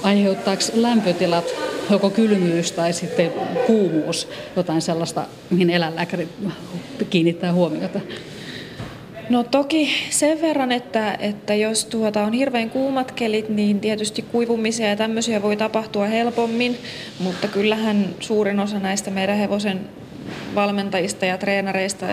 Aiheuttaako 0.06 0.64
lämpötilat, 0.74 1.45
joko 1.90 2.09
kylmyys 2.09 2.72
tai 2.72 2.93
sitten 2.93 3.32
kuumuus, 3.67 4.27
jotain 4.56 4.82
sellaista, 4.82 5.25
mihin 5.50 5.69
eläinlääkäri 5.69 6.30
kiinnittää 7.09 7.53
huomiota? 7.53 8.00
No 9.30 9.43
toki 9.43 9.90
sen 10.09 10.42
verran, 10.42 10.72
että, 10.72 11.14
että 11.19 11.56
jos 11.56 11.85
tuota 11.85 12.24
on 12.24 12.34
hirveän 12.34 12.69
kuumat 12.69 13.11
kelit, 13.11 13.50
niin 13.50 13.80
tietysti 13.80 14.22
kuivumisia 14.22 14.88
ja 14.88 14.95
tämmöisiä 14.95 15.42
voi 15.42 15.58
tapahtua 15.58 16.06
helpommin, 16.06 16.77
mutta 17.19 17.48
kyllähän 17.48 18.16
suurin 18.19 18.59
osa 18.59 18.80
näistä 18.80 19.11
meidän 19.11 19.38
hevosen 19.38 19.82
valmentajista 20.56 21.25
ja 21.25 21.38
treenareista 21.38 22.06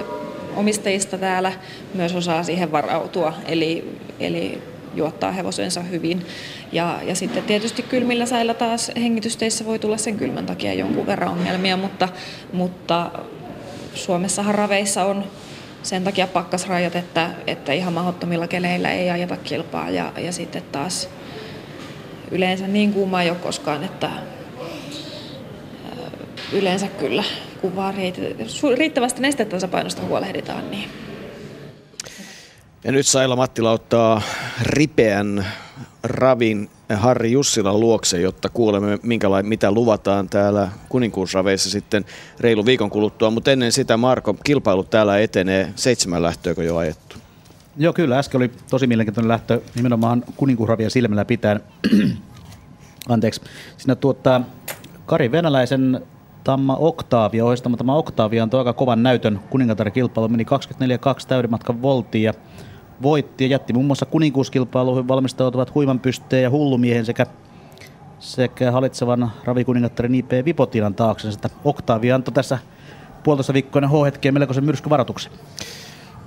omistajista 0.57 1.19
täällä 1.19 1.53
myös 1.95 2.15
osaa 2.15 2.43
siihen 2.43 2.73
varautua, 2.73 3.35
eli, 3.47 3.99
eli 4.21 4.59
juottaa 4.95 5.33
hevosensa 5.33 5.81
hyvin. 5.81 6.27
Ja, 6.73 6.99
ja 7.03 7.15
sitten 7.15 7.43
tietysti 7.43 7.83
kylmillä 7.83 8.27
säillä 8.27 8.55
taas 8.55 8.91
hengitysteissä 8.97 9.65
voi 9.65 9.79
tulla 9.79 9.97
sen 9.97 10.17
kylmän 10.17 10.47
takia 10.47 10.75
jonkun 10.75 11.07
verran 11.07 11.31
ongelmia, 11.31 11.77
mutta, 11.77 12.09
mutta 12.53 13.11
Suomessahan 13.95 14.55
raveissa 14.55 15.05
on 15.05 15.25
sen 15.83 16.05
takia 16.05 16.27
pakkasrajat, 16.27 16.97
että, 16.97 17.31
että 17.47 17.73
ihan 17.73 17.93
mahdottomilla 17.93 18.49
keleillä 18.49 18.91
ei 18.91 19.11
ajeta 19.11 19.37
kilpaa 19.37 19.91
ja, 19.91 20.13
ja 20.19 20.33
sitten 20.33 20.63
taas 20.73 21.09
yleensä 22.31 22.67
niin 22.67 22.93
kuuma 22.93 23.23
ei 23.23 23.31
ole 23.31 23.39
koskaan, 23.39 23.85
että 23.85 24.11
yleensä 26.53 26.87
kyllä 26.87 27.25
kun 27.61 27.77
vaan 27.77 27.95
riittävästi 28.77 29.23
nestetasapainosta 29.23 30.03
huolehditaan, 30.03 30.71
niin 30.71 30.89
ja 32.85 32.93
nyt 32.93 33.07
Saila 33.07 33.37
Mattila 33.37 33.71
ottaa 33.71 34.23
ripeän 34.63 35.47
ravin 36.03 36.71
Harri 36.95 37.33
Jussilan 37.33 37.81
luokse, 37.81 38.21
jotta 38.21 38.49
kuulemme, 38.49 38.99
minkälainen, 39.03 39.49
mitä 39.49 39.73
luvataan 39.73 40.29
täällä 40.29 40.69
kuninkuusraveissa 40.89 41.71
sitten 41.71 42.05
reilu 42.41 42.67
viikon 42.67 42.91
kuluttua. 42.91 43.31
Mutta 43.31 43.53
ennen 43.53 43.73
sitä, 43.73 43.97
Marko, 43.97 44.35
kilpailut 44.45 44.91
täällä 44.91 45.19
etenee. 45.19 45.73
Seitsemän 45.77 46.23
lähtöäkö 46.23 46.65
jo 46.65 46.77
ajettu? 46.77 47.17
Joo, 47.77 47.93
kyllä. 47.93 48.19
Äsken 48.19 48.39
oli 48.39 48.51
tosi 48.71 48.87
mielenkiintoinen 48.87 49.29
lähtö 49.29 49.61
nimenomaan 49.75 50.25
kuninkuusravia 50.37 50.91
silmällä 50.91 51.25
pitäen. 51.25 51.61
Anteeksi. 53.09 53.41
Siinä 53.77 53.95
tuottaa 53.95 54.45
Kari 55.07 55.33
Venäläisen 55.33 56.01
Tamma 56.45 56.77
Octavia, 56.77 57.45
ohjastama 57.45 57.77
Tamma 57.77 57.97
Octavia 57.97 58.43
on 58.43 58.51
aika 58.59 58.73
kovan 58.73 59.03
näytön 59.03 59.41
kuningatarikilpailu. 59.51 60.29
Meni 60.29 60.45
24-2 60.45 60.47
täyden 61.29 61.51
matkan 61.51 61.83
volttiin 61.83 62.25
ja 62.25 62.35
voitti 63.03 63.45
ja 63.45 63.51
jätti 63.51 63.73
muun 63.73 63.87
muassa 63.87 64.07
kuninkuuskilpailuihin 64.07 65.09
valmistautuvat 65.09 65.75
huiman 65.75 66.01
pysteen 66.01 66.43
ja 66.43 66.51
hullumiehen 66.51 67.05
sekä, 67.05 67.27
sekä 68.19 68.73
hallitsevan 68.73 69.33
ravikuningattaren 69.45 70.15
IP 70.15 70.31
Vipotilan 70.45 70.95
taakse. 70.95 71.33
Sitä 71.33 71.51
Octavia 71.65 72.15
antoi 72.15 72.35
tässä 72.35 72.59
puolitoista 73.23 73.55
viikkoinen 73.55 73.91
H-hetki 73.91 74.33
melkoisen 74.33 74.65
myrskyvaroituksen. 74.65 75.33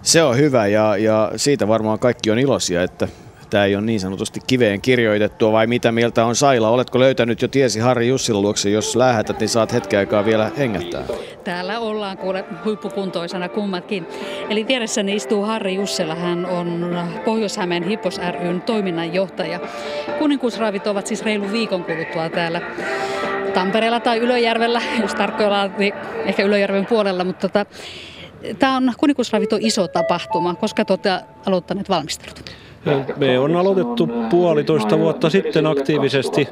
Se 0.01 0.23
on 0.23 0.37
hyvä 0.37 0.67
ja, 0.67 0.97
ja 0.97 1.31
siitä 1.35 1.67
varmaan 1.67 1.99
kaikki 1.99 2.31
on 2.31 2.39
iloisia, 2.39 2.83
että 2.83 3.07
tämä 3.55 3.65
ei 3.65 3.75
ole 3.75 3.85
niin 3.85 3.99
sanotusti 3.99 4.39
kiveen 4.47 4.81
kirjoitettua 4.81 5.51
vai 5.51 5.67
mitä 5.67 5.91
mieltä 5.91 6.25
on 6.25 6.35
Saila? 6.35 6.69
Oletko 6.69 6.99
löytänyt 6.99 7.41
jo 7.41 7.47
tiesi 7.47 7.79
Harri 7.79 8.07
Jussila 8.07 8.41
luokse, 8.41 8.69
jos 8.69 8.95
lähetät, 8.95 9.39
niin 9.39 9.49
saat 9.49 9.73
hetken 9.73 9.99
aikaa 9.99 10.25
vielä 10.25 10.51
hengättää. 10.57 11.03
Täällä 11.43 11.79
ollaan 11.79 12.17
kuule 12.17 12.45
huippukuntoisena 12.65 13.49
kummatkin. 13.49 14.07
Eli 14.49 14.67
vieressäni 14.67 15.15
istuu 15.15 15.43
Harri 15.43 15.75
Jussila, 15.75 16.15
hän 16.15 16.45
on 16.45 16.97
Pohjois-Hämeen 17.25 17.83
Hippos 17.83 18.21
ryn 18.41 18.61
toiminnanjohtaja. 18.61 19.59
Kuninkuusraavit 20.19 20.87
ovat 20.87 21.07
siis 21.07 21.23
reilu 21.23 21.51
viikon 21.51 21.83
kuluttua 21.83 22.29
täällä 22.29 22.61
Tampereella 23.53 23.99
tai 23.99 24.17
Ylöjärvellä, 24.17 24.81
jos 25.01 25.15
tarkkoillaan, 25.15 25.73
niin 25.77 25.93
ehkä 26.25 26.43
Ylöjärven 26.43 26.85
puolella, 26.85 27.23
mutta 27.23 27.49
tota, 27.49 27.65
Tämä 28.59 28.77
on 28.77 28.93
kuninkuusravit 28.97 29.49
iso 29.59 29.87
tapahtuma, 29.87 30.55
koska 30.55 30.85
te 30.85 30.93
olette 30.93 31.19
aloittaneet 31.45 31.89
valmistelut? 31.89 32.64
Me 33.17 33.39
on 33.39 33.55
aloitettu 33.55 34.09
puolitoista 34.29 34.99
vuotta 34.99 35.29
sitten 35.29 35.65
aktiivisesti 35.65 36.47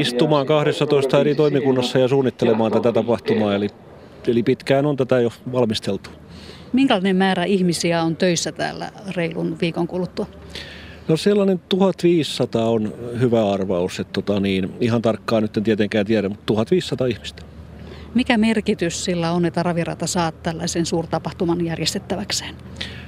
istumaan 0.00 0.46
12 0.46 1.20
eri 1.20 1.34
toimikunnassa 1.34 1.98
ja 1.98 2.08
suunnittelemaan 2.08 2.72
tätä 2.72 2.92
tapahtumaa, 2.92 3.54
eli, 3.54 3.68
eli 4.26 4.42
pitkään 4.42 4.86
on 4.86 4.96
tätä 4.96 5.20
jo 5.20 5.32
valmisteltu. 5.52 6.10
Minkälainen 6.72 7.16
määrä 7.16 7.44
ihmisiä 7.44 8.02
on 8.02 8.16
töissä 8.16 8.52
täällä 8.52 8.90
reilun 9.16 9.56
viikon 9.60 9.86
kuluttua? 9.86 10.26
No 11.08 11.16
sellainen 11.16 11.60
1500 11.68 12.68
on 12.68 12.94
hyvä 13.20 13.50
arvaus, 13.50 14.00
että 14.00 14.12
tota 14.12 14.40
niin, 14.40 14.72
ihan 14.80 15.02
tarkkaan 15.02 15.42
nyt 15.42 15.56
en 15.56 15.64
tietenkään 15.64 16.06
tiedä, 16.06 16.28
mutta 16.28 16.44
1500 16.46 17.06
ihmistä. 17.06 17.42
Mikä 18.14 18.38
merkitys 18.38 19.04
sillä 19.04 19.32
on, 19.32 19.44
että 19.44 19.62
Ravirata 19.62 20.06
saa 20.06 20.32
tällaisen 20.32 20.86
suurtapahtuman 20.86 21.64
järjestettäväkseen? 21.64 22.54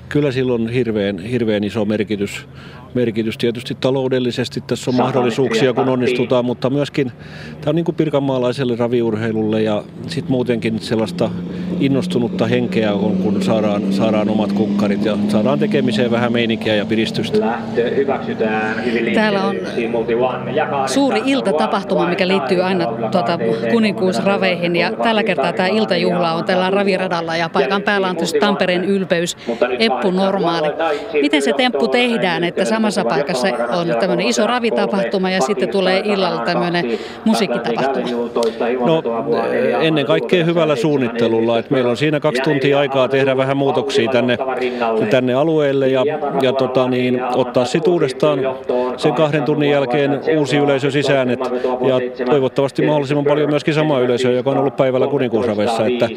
Kyllä 0.08 0.32
sillä 0.32 0.54
on 0.54 0.68
hirveän, 0.68 1.18
hirveän 1.18 1.64
iso 1.64 1.84
merkitys 1.84 2.48
merkitys 2.94 3.38
tietysti 3.38 3.76
taloudellisesti. 3.80 4.60
Tässä 4.66 4.90
on 4.90 4.94
mahdollisuuksia, 4.94 5.72
kun 5.72 5.88
onnistutaan, 5.88 6.44
mutta 6.44 6.70
myöskin 6.70 7.12
tämä 7.60 7.70
on 7.70 7.74
niin 7.74 7.84
kuin 7.84 7.94
pirkanmaalaiselle 7.94 8.76
raviurheilulle 8.76 9.62
ja 9.62 9.82
sitten 10.06 10.32
muutenkin 10.32 10.78
sellaista 10.78 11.30
innostunutta 11.80 12.46
henkeä 12.46 12.92
on, 12.92 13.16
kun 13.16 13.42
saadaan, 13.42 13.92
saadaan 13.92 14.28
omat 14.28 14.52
kukkarit 14.52 15.04
ja 15.04 15.18
saadaan 15.28 15.58
tekemiseen 15.58 16.10
vähän 16.10 16.32
meininkiä 16.32 16.74
ja 16.74 16.84
piristystä. 16.84 17.38
Täällä 19.14 19.44
on 19.44 19.56
suuri 20.86 21.22
iltatapahtuma, 21.26 22.08
mikä 22.08 22.28
liittyy 22.28 22.62
aina 22.62 22.86
tuota, 22.86 23.38
kuninkuusraveihin 23.72 24.76
ja 24.76 24.92
tällä 24.92 25.22
kertaa 25.22 25.52
tämä 25.52 25.68
iltajuhla 25.68 26.32
on 26.32 26.44
tällä 26.44 26.70
raviradalla 26.70 27.36
ja 27.36 27.48
paikan 27.48 27.82
päällä 27.82 28.08
on 28.08 28.16
Tampereen 28.40 28.84
ylpeys 28.84 29.36
Eppu 29.78 30.10
Normaali. 30.10 30.68
Miten 31.22 31.42
se 31.42 31.52
temppu 31.52 31.88
tehdään, 31.88 32.44
että 32.44 32.64
samassa 32.80 33.04
paikassa 33.04 33.48
on 33.80 33.96
tämmöinen 34.00 34.26
iso 34.26 34.46
ravitapahtuma 34.46 35.30
ja 35.30 35.40
sitten 35.40 35.68
tulee 35.68 36.02
illalla 36.04 36.44
tämmöinen 36.44 36.98
musiikkitapahtuma? 37.24 38.06
No 38.86 39.02
ennen 39.80 40.06
kaikkea 40.06 40.44
hyvällä 40.44 40.76
suunnittelulla, 40.76 41.58
että 41.58 41.74
meillä 41.74 41.90
on 41.90 41.96
siinä 41.96 42.20
kaksi 42.20 42.42
tuntia 42.42 42.78
aikaa 42.78 43.08
tehdä 43.08 43.36
vähän 43.36 43.56
muutoksia 43.56 44.10
tänne, 44.10 44.38
tänne 45.10 45.34
alueelle 45.34 45.88
ja, 45.88 46.04
ja 46.42 46.52
tota 46.52 46.88
niin, 46.88 47.20
ottaa 47.34 47.64
sitten 47.64 47.92
uudestaan 47.92 48.38
sen 48.96 49.14
kahden 49.14 49.42
tunnin 49.42 49.70
jälkeen 49.70 50.20
uusi 50.36 50.56
yleisö 50.56 50.90
sisään 50.90 51.30
et, 51.30 51.40
ja 51.88 52.24
toivottavasti 52.26 52.86
mahdollisimman 52.86 53.24
paljon 53.24 53.50
myöskin 53.50 53.74
sama 53.74 53.98
yleisö, 53.98 54.32
joka 54.32 54.50
on 54.50 54.58
ollut 54.58 54.76
päivällä 54.76 55.06
kuninkuusravessa. 55.06 55.86
Että 55.86 56.08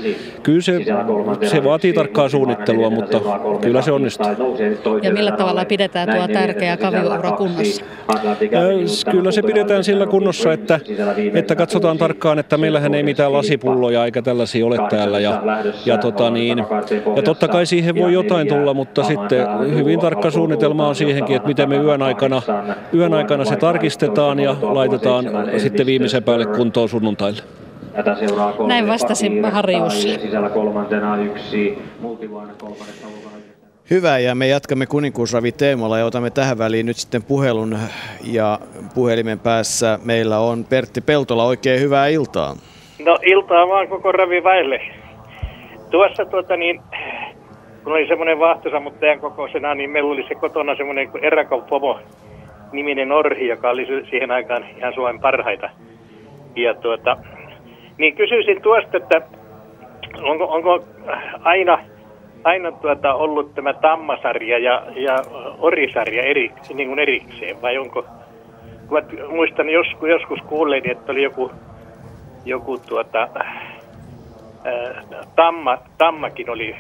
kyllä 0.44 0.62
se, 0.62 0.82
se 1.46 1.64
vaatii 1.64 1.94
tarkkaa 1.94 2.30
suunnittelua, 2.30 2.90
mutta 2.90 3.22
kyllä 3.62 3.82
se 3.82 3.92
onnistuu. 3.92 4.28
Ja 5.02 5.14
millä 5.14 5.32
tavalla 5.32 5.66
pidetään 5.66 6.10
tuo 6.16 6.28
tärkeä 6.28 6.53
tärkeä 6.54 6.78
kavioura 6.78 7.32
kunnossa? 7.32 7.86
Kyllä 9.12 9.32
se 9.32 9.42
pidetään 9.42 9.84
sillä 9.84 10.06
kunnossa, 10.06 10.54
että, 10.54 10.80
että 11.34 11.56
katsotaan 11.56 11.98
tarkkaan, 11.98 12.40
että 12.40 12.58
meillähän 12.58 12.94
ei 12.94 13.04
mitään 13.04 13.34
lasipulloja 13.34 14.06
eikä 14.06 14.22
tällaisia 14.22 14.66
ole 14.66 14.78
täällä. 14.90 15.20
Ja, 15.20 15.42
ja, 15.86 15.98
tota 15.98 16.30
niin, 16.30 16.58
ja 17.16 17.22
totta 17.24 17.48
kai 17.48 17.66
siihen 17.66 17.96
voi 17.96 18.14
jotain 18.14 18.48
tulla, 18.48 18.74
mutta 18.74 19.04
sitten 19.04 19.48
hyvin 19.76 20.00
tarkka 20.00 20.32
suunnitelma 20.32 20.88
on 20.88 20.96
siihenkin, 20.96 21.36
että 21.36 21.48
miten 21.48 21.70
me 21.70 21.78
yön 21.78 22.02
aikana, 22.02 22.42
yön 22.94 23.14
aikana 23.14 23.46
se 23.46 23.56
tarkistetaan 23.56 24.40
ja 24.40 24.56
laitetaan 24.62 25.26
sitten 25.58 25.86
viimeisen 25.86 26.24
päälle 26.24 26.46
kuntoon 26.46 26.90
sunnuntaille. 26.90 27.42
Näin 28.68 28.88
vastasi 28.88 29.42
Harri 29.52 29.78
Jussi. 29.78 30.20
Hyvä, 33.90 34.20
ja 34.20 34.36
me 34.36 34.48
jatkamme 34.48 34.86
kuninkuusravi 34.86 35.52
teemalla 35.52 35.98
ja 35.98 36.06
otamme 36.06 36.30
tähän 36.30 36.58
väliin 36.58 36.86
nyt 36.86 36.98
sitten 36.98 37.24
puhelun 37.24 37.78
ja 38.32 38.60
puhelimen 38.96 39.40
päässä 39.40 40.00
meillä 40.06 40.40
on 40.40 40.66
Pertti 40.70 41.02
Peltola. 41.02 41.46
Oikein 41.46 41.82
hyvää 41.82 42.08
iltaa. 42.08 42.56
No 43.06 43.18
iltaa 43.26 43.68
vaan 43.68 43.88
koko 43.88 44.12
ravi 44.12 44.44
väille. 44.44 44.82
Tuossa 45.92 46.26
tuota 46.26 46.58
niin, 46.58 46.82
kun 47.84 47.94
oli 47.94 48.08
semmoinen 48.08 48.40
vahtosammuttajan 48.40 49.20
kokoisena, 49.20 49.76
niin 49.76 49.90
meillä 49.90 50.12
oli 50.12 50.26
se 50.28 50.36
kotona 50.36 50.76
semmoinen 50.76 51.10
Erakon 51.22 51.64
Pomo 51.64 52.00
niminen 52.72 53.12
orhi, 53.12 53.48
joka 53.48 53.70
oli 53.70 53.88
siihen 54.10 54.32
aikaan 54.32 54.66
ihan 54.78 54.94
Suomen 54.94 55.20
parhaita. 55.20 55.70
Ja 56.56 56.74
tuota, 56.74 57.18
niin 57.98 58.16
kysyisin 58.16 58.62
tuosta, 58.62 58.98
että 58.98 59.22
onko, 60.22 60.46
onko 60.46 60.86
aina 61.44 61.80
aina 62.44 62.72
tuota 62.72 63.14
ollut 63.14 63.56
tämä 63.56 63.74
tammasarja 63.74 64.60
ja, 64.60 64.84
ja 64.96 65.24
orisarja 65.60 66.24
eri, 66.24 66.52
niin 66.74 66.88
kuin 66.88 67.00
erikseen, 67.00 67.62
vai 67.62 67.78
onko, 67.78 68.06
kun 68.88 69.02
muistan 69.30 69.70
joskus, 69.70 70.10
joskus 70.10 70.40
kuulleeni, 70.50 70.92
että 70.92 71.12
oli 71.12 71.24
joku, 71.24 71.52
joku 72.46 72.78
tuota, 72.78 73.28
ää, 74.64 75.04
tamma, 75.36 75.78
tammakin 75.98 76.50
oli 76.50 76.76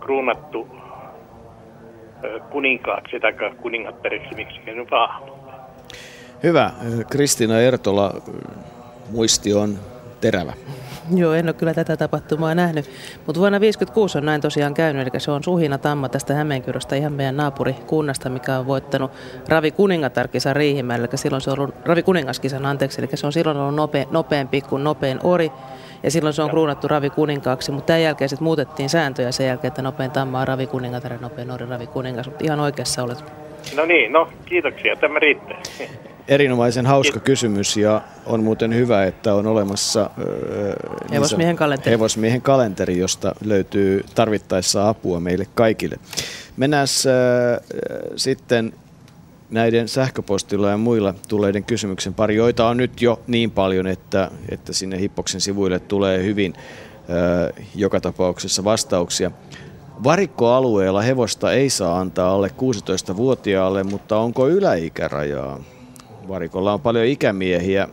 kruunattu 0.00 0.68
ää, 0.72 2.38
kuninkaaksi 2.50 3.20
tai 3.20 3.32
kuningattariksi, 3.62 4.34
miksi 4.34 4.60
nyt 4.66 4.90
vaan. 4.90 5.22
Hyvä. 6.42 6.70
Kristina 7.10 7.60
Ertola, 7.60 8.12
muisti 9.12 9.54
on 9.54 9.78
terävä. 10.20 10.52
Joo, 11.20 11.34
en 11.34 11.46
ole 11.46 11.52
kyllä 11.52 11.74
tätä 11.74 11.96
tapahtumaa 11.96 12.54
nähnyt. 12.54 12.84
Mutta 13.26 13.40
vuonna 13.40 13.58
1956 13.58 14.18
on 14.18 14.24
näin 14.24 14.40
tosiaan 14.40 14.74
käynyt, 14.74 15.02
eli 15.02 15.20
se 15.20 15.30
on 15.30 15.44
Suhina 15.44 15.78
Tamma 15.78 16.08
tästä 16.08 16.34
Hämeenkyröstä, 16.34 16.96
ihan 16.96 17.12
meidän 17.12 17.36
naapurikunnasta, 17.36 18.28
mikä 18.28 18.58
on 18.58 18.66
voittanut 18.66 19.10
Ravi 19.48 19.70
Kuningatar-kisan 19.70 20.56
Riihimäellä. 20.56 21.08
Eli 21.10 21.18
silloin 21.18 21.40
se 21.40 21.50
on 21.50 21.58
ollut, 21.58 21.74
Ravi 21.84 22.02
Kuningaskisan, 22.02 22.66
anteeksi, 22.66 23.00
eli 23.00 23.08
se 23.14 23.26
on 23.26 23.32
silloin 23.32 23.56
ollut 23.56 23.74
nope, 23.74 24.06
nopeampi 24.10 24.60
kuin 24.60 24.84
nopein 24.84 25.20
ori. 25.22 25.52
Ja 26.02 26.10
silloin 26.10 26.34
se 26.34 26.42
on 26.42 26.50
kruunattu 26.50 26.88
Ravi 26.88 27.10
Kuninkaaksi, 27.10 27.72
mutta 27.72 27.86
tämän 27.86 28.02
jälkeen 28.02 28.28
sitten 28.28 28.44
muutettiin 28.44 28.88
sääntöjä 28.88 29.32
sen 29.32 29.46
jälkeen, 29.46 29.68
että 29.68 29.82
nopein 29.82 30.10
Tamma 30.10 30.40
on 30.40 30.48
Ravi 30.48 30.66
Kuningatar 30.66 31.12
ja 31.12 31.18
nopein 31.18 31.50
Ori 31.50 31.66
Ravi 31.66 31.86
Kuningas. 31.86 32.26
Mutta 32.26 32.44
ihan 32.44 32.60
oikeassa 32.60 33.02
olet. 33.02 33.24
No 33.76 33.84
niin, 33.84 34.12
no 34.12 34.28
kiitoksia, 34.44 34.96
tämä 34.96 35.18
riittää. 35.18 35.62
Erinomaisen 36.28 36.86
hauska 36.86 37.20
kysymys 37.20 37.76
ja 37.76 38.02
on 38.26 38.44
muuten 38.44 38.74
hyvä, 38.74 39.04
että 39.04 39.34
on 39.34 39.46
olemassa 39.46 40.10
niin 40.16 41.12
hevosmiehen, 41.12 41.56
kalenteri. 41.56 41.90
hevosmiehen 41.90 42.42
kalenteri, 42.42 42.98
josta 42.98 43.34
löytyy 43.44 44.04
tarvittaessa 44.14 44.88
apua 44.88 45.20
meille 45.20 45.46
kaikille. 45.54 45.96
Mennään 46.56 46.86
äh, 47.06 47.60
sitten 48.16 48.72
näiden 49.50 49.88
sähköpostilla 49.88 50.70
ja 50.70 50.76
muilla 50.76 51.14
tuleiden 51.28 51.64
kysymyksen 51.64 52.14
pari, 52.14 52.36
joita 52.36 52.68
on 52.68 52.76
nyt 52.76 53.02
jo 53.02 53.20
niin 53.26 53.50
paljon, 53.50 53.86
että, 53.86 54.30
että 54.48 54.72
sinne 54.72 55.00
Hippoksen 55.00 55.40
sivuille 55.40 55.78
tulee 55.78 56.22
hyvin 56.22 56.54
äh, 56.56 57.64
joka 57.74 58.00
tapauksessa 58.00 58.64
vastauksia. 58.64 59.30
Varikkoalueella 60.04 61.02
hevosta 61.02 61.52
ei 61.52 61.70
saa 61.70 61.98
antaa 61.98 62.32
alle 62.32 62.48
16-vuotiaalle, 62.48 63.82
mutta 63.82 64.18
onko 64.18 64.48
yläikärajaa? 64.48 65.60
Varikolla 66.28 66.72
on 66.72 66.80
paljon 66.80 67.06
ikämiehiä. 67.06 67.88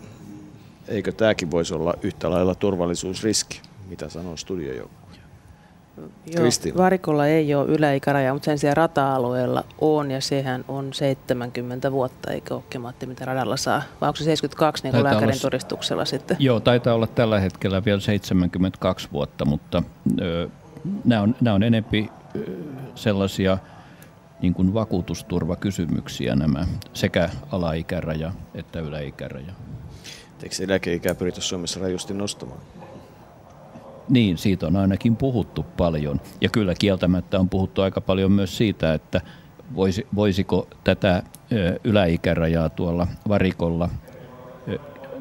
Eikö 0.88 1.12
tämäkin 1.12 1.52
voisi 1.52 1.74
olla 1.74 1.94
yhtä 2.02 2.30
lailla 2.30 2.56
turvallisuusriski? 2.56 3.62
Mitä 3.90 4.10
sanoo 4.10 4.38
studiojoukkue? 4.38 5.04
Joo, 6.26 6.78
varikolla 6.78 7.28
ei 7.28 7.56
ole 7.56 7.68
yläikäraja, 7.68 8.34
mutta 8.34 8.46
sen 8.46 8.60
sijaan 8.60 8.78
rata-alueella 8.78 9.64
on, 9.82 10.12
ja 10.12 10.22
sehän 10.22 10.66
on 10.68 10.94
70 10.94 11.92
vuotta, 11.92 12.32
eikö 12.32 12.56
ole 12.56 12.64
Matti, 12.80 13.06
mitä 13.06 13.26
radalla 13.26 13.58
saa? 13.58 13.82
Vai 14.02 14.08
onko 14.08 14.18
se 14.18 14.24
72 14.24 14.84
niin 14.84 15.04
lääkärin 15.04 15.30
olla, 15.30 15.42
todistuksella 15.42 16.06
sitten? 16.06 16.38
Joo, 16.40 16.60
taitaa 16.60 16.94
olla 16.94 17.08
tällä 17.08 17.40
hetkellä 17.40 17.86
vielä 17.86 18.00
72 18.00 19.08
vuotta, 19.12 19.46
mutta 19.46 19.84
ö, 20.22 20.50
nämä 21.06 21.22
on, 21.22 21.36
nämä 21.42 21.54
on 21.54 21.64
enempi 21.64 22.10
ö, 22.36 22.40
sellaisia 22.96 23.58
niin 24.44 24.54
kuin 24.54 24.74
vakuutusturvakysymyksiä 24.74 26.36
nämä 26.36 26.68
sekä 26.94 27.30
alaikäraja 27.52 28.32
että 28.56 28.80
yläikäraja. 28.80 29.54
Eikö 30.44 30.56
eläkeikää 30.64 31.16
pyritä 31.16 31.42
Suomessa 31.42 31.80
rajusti 31.80 32.14
nostamaan? 32.14 32.60
Niin, 34.10 34.38
siitä 34.38 34.68
on 34.68 34.76
ainakin 34.76 35.16
puhuttu 35.16 35.66
paljon. 35.78 36.22
Ja 36.42 36.50
kyllä 36.50 36.74
kieltämättä 36.80 37.40
on 37.40 37.50
puhuttu 37.50 37.82
aika 37.82 38.02
paljon 38.02 38.32
myös 38.32 38.58
siitä, 38.58 38.94
että 38.94 39.22
voisi, 39.76 40.08
voisiko 40.16 40.68
tätä 40.84 41.24
yläikärajaa 41.84 42.70
tuolla 42.70 43.08
varikolla 43.28 43.90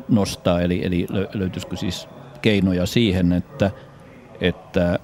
nostaa, 0.09 0.60
eli, 0.60 0.86
eli 0.86 1.07
löytyisikö 1.34 1.76
siis 1.76 2.09
keinoja 2.42 2.86
siihen, 2.86 3.33
että, 3.33 3.70
että 4.41 4.99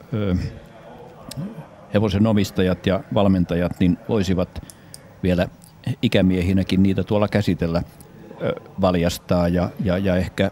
hevosen 1.95 2.27
omistajat 2.27 2.87
ja 2.87 3.01
valmentajat 3.15 3.73
niin 3.81 3.99
voisivat 4.09 4.63
vielä 5.23 5.49
ikämiehinäkin 6.03 6.83
niitä 6.83 7.03
tuolla 7.03 7.29
käsitellä, 7.29 7.83
valjastaa 8.81 9.49
ja, 9.49 9.71
ja, 9.85 9.99
ja 9.99 10.17
ehkä, 10.17 10.51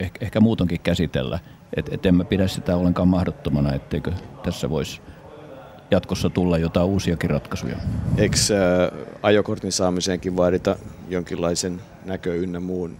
ehkä, 0.00 0.24
ehkä 0.24 0.40
muutonkin 0.40 0.80
käsitellä. 0.80 1.38
Et, 1.76 1.88
et 1.92 2.06
en 2.06 2.14
mä 2.14 2.24
pidä 2.24 2.48
sitä 2.48 2.76
ollenkaan 2.76 3.08
mahdottomana, 3.08 3.74
etteikö 3.74 4.12
tässä 4.42 4.70
voisi 4.70 5.00
jatkossa 5.90 6.30
tulla 6.30 6.58
jotain 6.58 6.86
uusiakin 6.86 7.30
ratkaisuja. 7.30 7.76
Eikö 8.16 8.36
ajokortin 9.22 9.72
saamiseenkin 9.72 10.36
vaadita 10.36 10.76
jonkinlaisen 11.08 11.80
näkö 12.04 12.34
ynnä 12.34 12.60
muun 12.60 12.96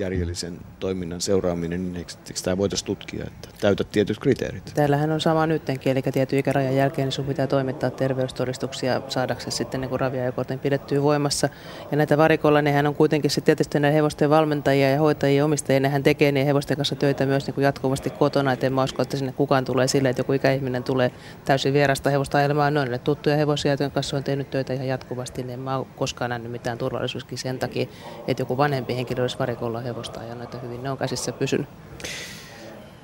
järjellisen 0.00 0.58
toiminnan 0.80 1.20
seuraaminen, 1.20 1.82
niin 1.82 1.96
eikö, 1.96 2.12
eikö 2.26 2.40
tämä 2.44 2.56
voitaisiin 2.58 2.86
tutkia, 2.86 3.24
että 3.26 3.48
täytät 3.60 3.90
tietyt 3.90 4.18
kriteerit? 4.18 4.72
Täällähän 4.74 5.10
on 5.10 5.20
sama 5.20 5.46
nytkin, 5.46 5.92
eli 5.92 6.02
tietyn 6.02 6.38
ikärajan 6.38 6.76
jälkeen 6.76 7.08
niin 7.16 7.26
pitää 7.26 7.46
toimittaa 7.46 7.90
terveystodistuksia 7.90 9.02
saadaksesi 9.08 9.56
sitten 9.56 9.80
niin 9.80 10.00
raviajokortin 10.00 10.58
pidettyä 10.58 11.02
voimassa. 11.02 11.48
Ja 11.90 11.96
näitä 11.96 12.18
varikolla, 12.18 12.62
nehän 12.62 12.86
on 12.86 12.94
kuitenkin 12.94 13.30
sitten 13.30 13.46
tietysti 13.46 13.80
näitä 13.80 13.94
hevosten 13.94 14.30
valmentajia 14.30 14.90
ja 14.90 14.98
hoitajia 14.98 15.38
ja 15.38 15.44
omistajia, 15.44 15.80
nehän 15.80 16.02
tekee 16.02 16.32
niin 16.32 16.46
hevosten 16.46 16.76
kanssa 16.76 16.96
töitä 16.96 17.26
myös 17.26 17.46
niin 17.46 17.54
kuin 17.54 17.64
jatkuvasti 17.64 18.10
kotona, 18.10 18.52
että 18.52 18.66
en 18.66 18.72
mä 18.72 18.84
usko, 18.84 19.02
että 19.02 19.16
sinne 19.16 19.32
kukaan 19.32 19.64
tulee 19.64 19.88
silleen, 19.88 20.10
että 20.10 20.20
joku 20.20 20.32
ikäihminen 20.32 20.84
tulee 20.84 21.10
täysin 21.44 21.72
vierasta 21.72 22.10
hevosta 22.10 22.38
ajelemaan. 22.38 22.76
On 22.76 22.88
tuttuja 23.04 23.36
hevosia, 23.36 23.72
joiden 23.72 23.90
kanssa 23.90 24.16
on 24.16 24.24
tehnyt 24.24 24.50
töitä 24.50 24.72
ihan 24.72 24.86
jatkuvasti, 24.86 25.42
niin 25.42 25.54
en 25.54 25.60
mä 25.60 25.84
koskaan 25.96 26.30
nähnyt 26.30 26.52
mitään 26.52 26.78
turvallisuuskin 26.78 27.38
sen 27.38 27.58
takia, 27.58 27.86
että 28.28 28.40
joku 28.40 28.56
vanhempi 28.56 28.96
henkilö 28.96 29.22
olisi 29.22 29.38
varikolla 29.38 29.80
hevosta 29.90 30.22
ja 30.22 30.34
noita 30.34 30.58
hyvin 30.58 30.82
ne 30.82 30.90
on 30.90 30.98
käsissä 30.98 31.32
pysynyt. 31.32 31.66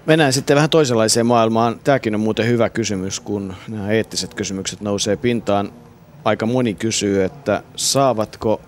Mennään 0.06 0.32
sitten 0.32 0.56
vähän 0.56 0.70
toisenlaiseen 0.70 1.26
maailmaan. 1.26 1.80
Tämäkin 1.84 2.14
on 2.14 2.20
muuten 2.20 2.46
hyvä 2.46 2.68
kysymys, 2.68 3.20
kun 3.20 3.54
nämä 3.68 3.90
eettiset 3.90 4.34
kysymykset 4.34 4.80
nousee 4.80 5.16
pintaan. 5.16 5.72
Aika 6.24 6.46
moni 6.46 6.74
kysyy, 6.74 7.24
että 7.24 7.62
saavatko 7.76 8.60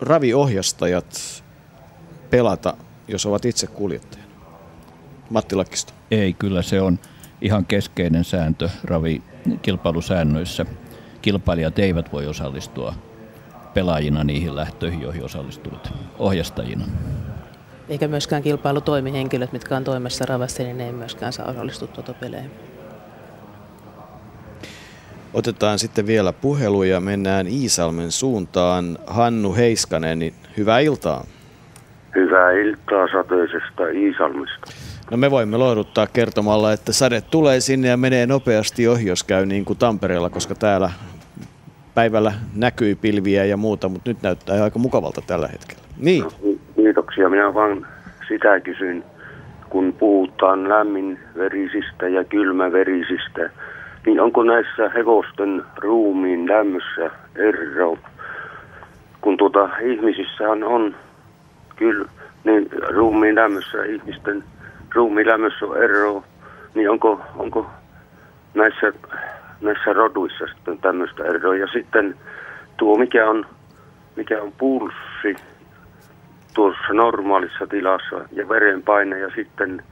raviohjastajat 0.00 1.42
pelata, 2.30 2.76
jos 3.08 3.26
ovat 3.26 3.44
itse 3.44 3.66
kuljettajana? 3.66 4.30
Matti 5.30 5.54
Lakkisto. 5.54 5.92
Ei, 6.10 6.32
kyllä 6.32 6.62
se 6.62 6.80
on 6.80 6.98
ihan 7.40 7.66
keskeinen 7.66 8.24
sääntö 8.24 8.68
ravikilpailusäännöissä. 8.84 10.66
Kilpailijat 11.22 11.78
eivät 11.78 12.12
voi 12.12 12.26
osallistua 12.26 12.94
pelaajina 13.74 14.24
niihin 14.24 14.56
lähtöihin, 14.56 15.02
joihin 15.02 15.24
osallistuvat 15.24 15.92
ohjastajina. 16.18 16.84
Eikä 17.88 18.08
myöskään 18.08 18.42
kilpailutoimihenkilöt, 18.42 19.52
mitkä 19.52 19.76
on 19.76 19.84
toimessa 19.84 20.26
ravassa, 20.26 20.62
niin 20.62 20.78
ne 20.78 20.86
ei 20.86 20.92
myöskään 20.92 21.32
saa 21.32 21.50
osallistua 21.50 21.88
tuotopeleihin. 21.88 22.50
Otetaan 25.34 25.78
sitten 25.78 26.06
vielä 26.06 26.32
puhelu 26.32 26.82
ja 26.82 27.00
mennään 27.00 27.46
Iisalmen 27.46 28.12
suuntaan. 28.12 28.98
Hannu 29.06 29.54
Heiskanen, 29.54 30.18
niin 30.18 30.34
hyvää 30.56 30.78
iltaa. 30.78 31.24
Hyvää 32.14 32.52
iltaa 32.52 33.08
sateisesta 33.12 33.88
Iisalmista. 33.88 34.72
No 35.10 35.16
me 35.16 35.30
voimme 35.30 35.56
lohduttaa 35.56 36.06
kertomalla, 36.06 36.72
että 36.72 36.92
sade 36.92 37.20
tulee 37.20 37.60
sinne 37.60 37.88
ja 37.88 37.96
menee 37.96 38.26
nopeasti 38.26 38.88
ohi, 38.88 39.06
jos 39.06 39.24
käy 39.24 39.46
niin 39.46 39.64
kuin 39.64 39.78
Tampereella, 39.78 40.30
koska 40.30 40.54
täällä 40.54 40.90
päivällä 41.94 42.32
näkyy 42.56 42.94
pilviä 42.94 43.44
ja 43.44 43.56
muuta, 43.56 43.88
mutta 43.88 44.10
nyt 44.10 44.22
näyttää 44.22 44.64
aika 44.64 44.78
mukavalta 44.78 45.20
tällä 45.26 45.48
hetkellä. 45.48 45.82
Niin. 45.98 46.24
No, 46.24 46.30
kiitoksia. 46.76 47.28
Minä 47.28 47.54
vaan 47.54 47.86
sitä 48.28 48.60
kysyn, 48.60 49.04
kun 49.70 49.92
puhutaan 49.92 50.68
lämminverisistä 50.68 52.08
ja 52.08 52.24
kylmäverisistä, 52.24 53.50
niin 54.06 54.20
onko 54.20 54.42
näissä 54.42 54.88
hevosten 54.88 55.62
ruumiin 55.76 56.48
lämmössä 56.48 57.10
ero? 57.36 57.98
Kun 59.20 59.36
tuota 59.36 59.68
ihmisissähän 59.82 60.64
on 60.64 60.94
kyllä, 61.76 62.08
niin 62.44 62.68
ruumiin 62.88 63.34
lämmössä 63.34 63.84
ihmisten 63.84 64.44
ruumiin 64.94 65.26
lämmössä 65.26 65.66
on 65.66 65.82
ero, 65.82 66.24
niin 66.74 66.90
onko, 66.90 67.20
onko 67.36 67.66
näissä 68.54 68.92
näissä 69.60 69.92
roduissa 69.92 70.46
sitten 70.46 70.78
tämmöistä 70.78 71.24
eroa. 71.24 71.56
Ja 71.56 71.66
sitten 71.66 72.16
tuo, 72.76 72.98
mikä 72.98 73.30
on, 73.30 73.46
mikä 74.16 74.42
on 74.42 74.52
pulssi 74.52 75.36
tuossa 76.54 76.92
normaalissa 76.92 77.66
tilassa 77.66 78.28
ja 78.32 78.48
verenpaine 78.48 79.18
ja 79.18 79.30
sitten, 79.34 79.82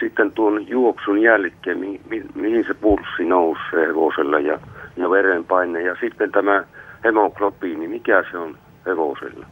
sitten 0.00 0.32
tuon 0.32 0.68
juoksun 0.68 1.22
jälkeen, 1.22 1.78
mi, 1.78 2.00
mi, 2.10 2.22
mihin 2.34 2.64
se 2.66 2.74
pulssi 2.74 3.24
nousee 3.24 3.86
hevosella 3.86 4.38
ja, 4.38 4.60
ja 4.96 5.10
verenpaine. 5.10 5.82
Ja 5.82 5.96
sitten 6.00 6.32
tämä 6.32 6.64
hemoglobiini, 7.04 7.88
mikä 7.88 8.24
se 8.30 8.38
on 8.38 8.58
hevosella 8.86 9.46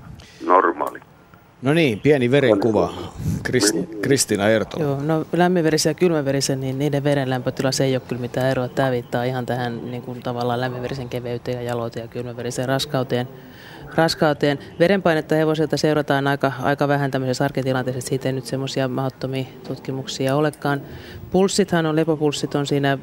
normaali. 0.47 1.01
No 1.63 1.75
niin, 1.75 2.01
pieni 2.01 2.31
verenkuva. 2.31 2.93
Krist, 3.43 3.75
Kristina 4.03 4.49
Erto. 4.49 4.81
Joo, 4.81 5.01
no 5.03 5.27
lämminverisen 5.33 5.91
ja 5.91 5.95
kylmäverisen, 5.95 6.61
niin 6.61 6.79
niiden 6.79 7.05
verenlämpötilassa 7.05 7.85
ei 7.85 7.95
ole 7.97 8.03
kyllä 8.09 8.21
mitään 8.21 8.51
eroa. 8.51 8.69
Tämä 8.69 8.91
viittaa 8.91 9.25
ihan 9.25 9.47
tähän 9.47 9.91
niin 9.91 10.03
kuin 10.03 10.23
tavallaan 10.23 10.61
lämminverisen 10.61 11.09
keveyteen 11.09 11.57
ja 11.57 11.63
jaloteen 11.63 12.05
ja 12.05 12.09
kylmäverisen 12.09 12.69
raskauteen. 12.69 13.29
raskauteen. 13.95 14.59
Verenpainetta 14.79 15.35
hevosilta 15.35 15.77
seurataan 15.77 16.27
aika, 16.27 16.53
aika 16.63 16.89
vähän 16.89 17.11
tämmöisessä 17.11 17.45
arkitilanteessa, 17.45 18.09
siitä 18.09 18.29
ei 18.29 18.33
nyt 18.33 18.47
semmoisia 18.47 18.89
mahdottomia 18.89 19.45
tutkimuksia 19.69 20.37
olekaan. 20.37 20.83
Pulssithan 21.31 21.87
on, 21.87 21.97
lepopulssit 21.97 22.55
on 22.55 22.67
siinä 22.67 22.99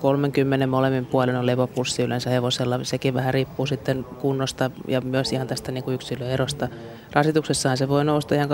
30 0.00 0.66
molemmin 0.66 1.06
puolen 1.06 1.36
on 1.36 1.46
levopulssi 1.46 2.02
yleensä 2.02 2.30
hevosella. 2.30 2.84
Sekin 2.84 3.14
vähän 3.14 3.34
riippuu 3.34 3.66
sitten 3.66 4.04
kunnosta 4.04 4.70
ja 4.88 5.00
myös 5.00 5.32
ihan 5.32 5.46
tästä 5.46 5.72
niin 5.72 5.84
kuin 5.84 5.94
yksilöerosta. 5.94 6.68
Rasituksessaan 7.12 7.76
se 7.76 7.88
voi 7.88 8.04
nousta 8.04 8.34
ihan 8.34 8.48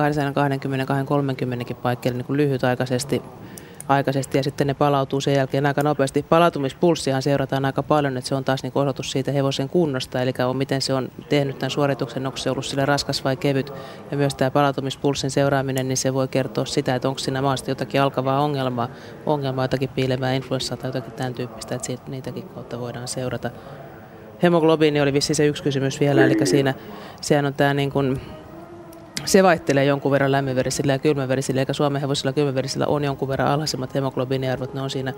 220-230 1.72 1.74
paikkeille 1.74 2.16
niin 2.18 2.26
kuin 2.26 2.36
lyhytaikaisesti 2.36 3.22
aikaisesti 3.88 4.38
ja 4.38 4.44
sitten 4.44 4.66
ne 4.66 4.74
palautuu 4.74 5.20
sen 5.20 5.34
jälkeen 5.34 5.66
aika 5.66 5.82
nopeasti. 5.82 6.22
Palautumispulssihan 6.22 7.22
seurataan 7.22 7.64
aika 7.64 7.82
paljon, 7.82 8.16
että 8.16 8.28
se 8.28 8.34
on 8.34 8.44
taas 8.44 8.62
niin 8.62 8.72
osoitus 8.74 9.10
siitä 9.10 9.32
hevosen 9.32 9.68
kunnosta, 9.68 10.22
eli 10.22 10.32
on, 10.46 10.56
miten 10.56 10.82
se 10.82 10.94
on 10.94 11.08
tehnyt 11.28 11.58
tämän 11.58 11.70
suorituksen, 11.70 12.26
onko 12.26 12.36
se 12.36 12.50
ollut 12.50 12.64
sille 12.64 12.86
raskas 12.86 13.24
vai 13.24 13.36
kevyt. 13.36 13.72
Ja 14.10 14.16
myös 14.16 14.34
tämä 14.34 14.50
palautumispulssin 14.50 15.30
seuraaminen, 15.30 15.88
niin 15.88 15.96
se 15.96 16.14
voi 16.14 16.28
kertoa 16.28 16.64
sitä, 16.64 16.94
että 16.94 17.08
onko 17.08 17.18
siinä 17.18 17.42
maasta 17.42 17.70
jotakin 17.70 18.00
alkavaa 18.00 18.40
ongelmaa, 18.40 18.88
ongelmaa 19.26 19.64
jotakin 19.64 19.88
piilevää 19.88 20.32
influenssaa 20.32 20.76
tai 20.76 20.88
jotakin 20.88 21.12
tämän 21.12 21.34
tyyppistä, 21.34 21.74
että 21.74 21.86
siitä, 21.86 22.02
niitäkin 22.08 22.48
kautta 22.48 22.80
voidaan 22.80 23.08
seurata. 23.08 23.50
Hemoglobiini 24.42 25.00
oli 25.00 25.12
vissi 25.12 25.34
se 25.34 25.46
yksi 25.46 25.62
kysymys 25.62 26.00
vielä, 26.00 26.24
eli 26.24 26.46
siinä 26.46 26.74
sehän 27.20 27.46
on 27.46 27.54
tämä 27.54 27.74
niin 27.74 27.92
kuin, 27.92 28.20
se 29.26 29.42
vaihtelee 29.42 29.84
jonkun 29.84 30.12
verran 30.12 30.32
lämminverisillä 30.32 30.92
ja 30.92 30.98
kylmäverisillä, 30.98 31.60
eikä 31.60 31.72
Suomen 31.72 32.00
hevosilla 32.00 32.32
kylmäverisillä 32.32 32.86
on 32.86 33.04
jonkun 33.04 33.28
verran 33.28 33.48
alhaisemmat 33.48 33.94
hemoglobiiniarvot, 33.94 34.74
ne 34.74 34.80
on 34.80 34.90
siinä 34.90 35.12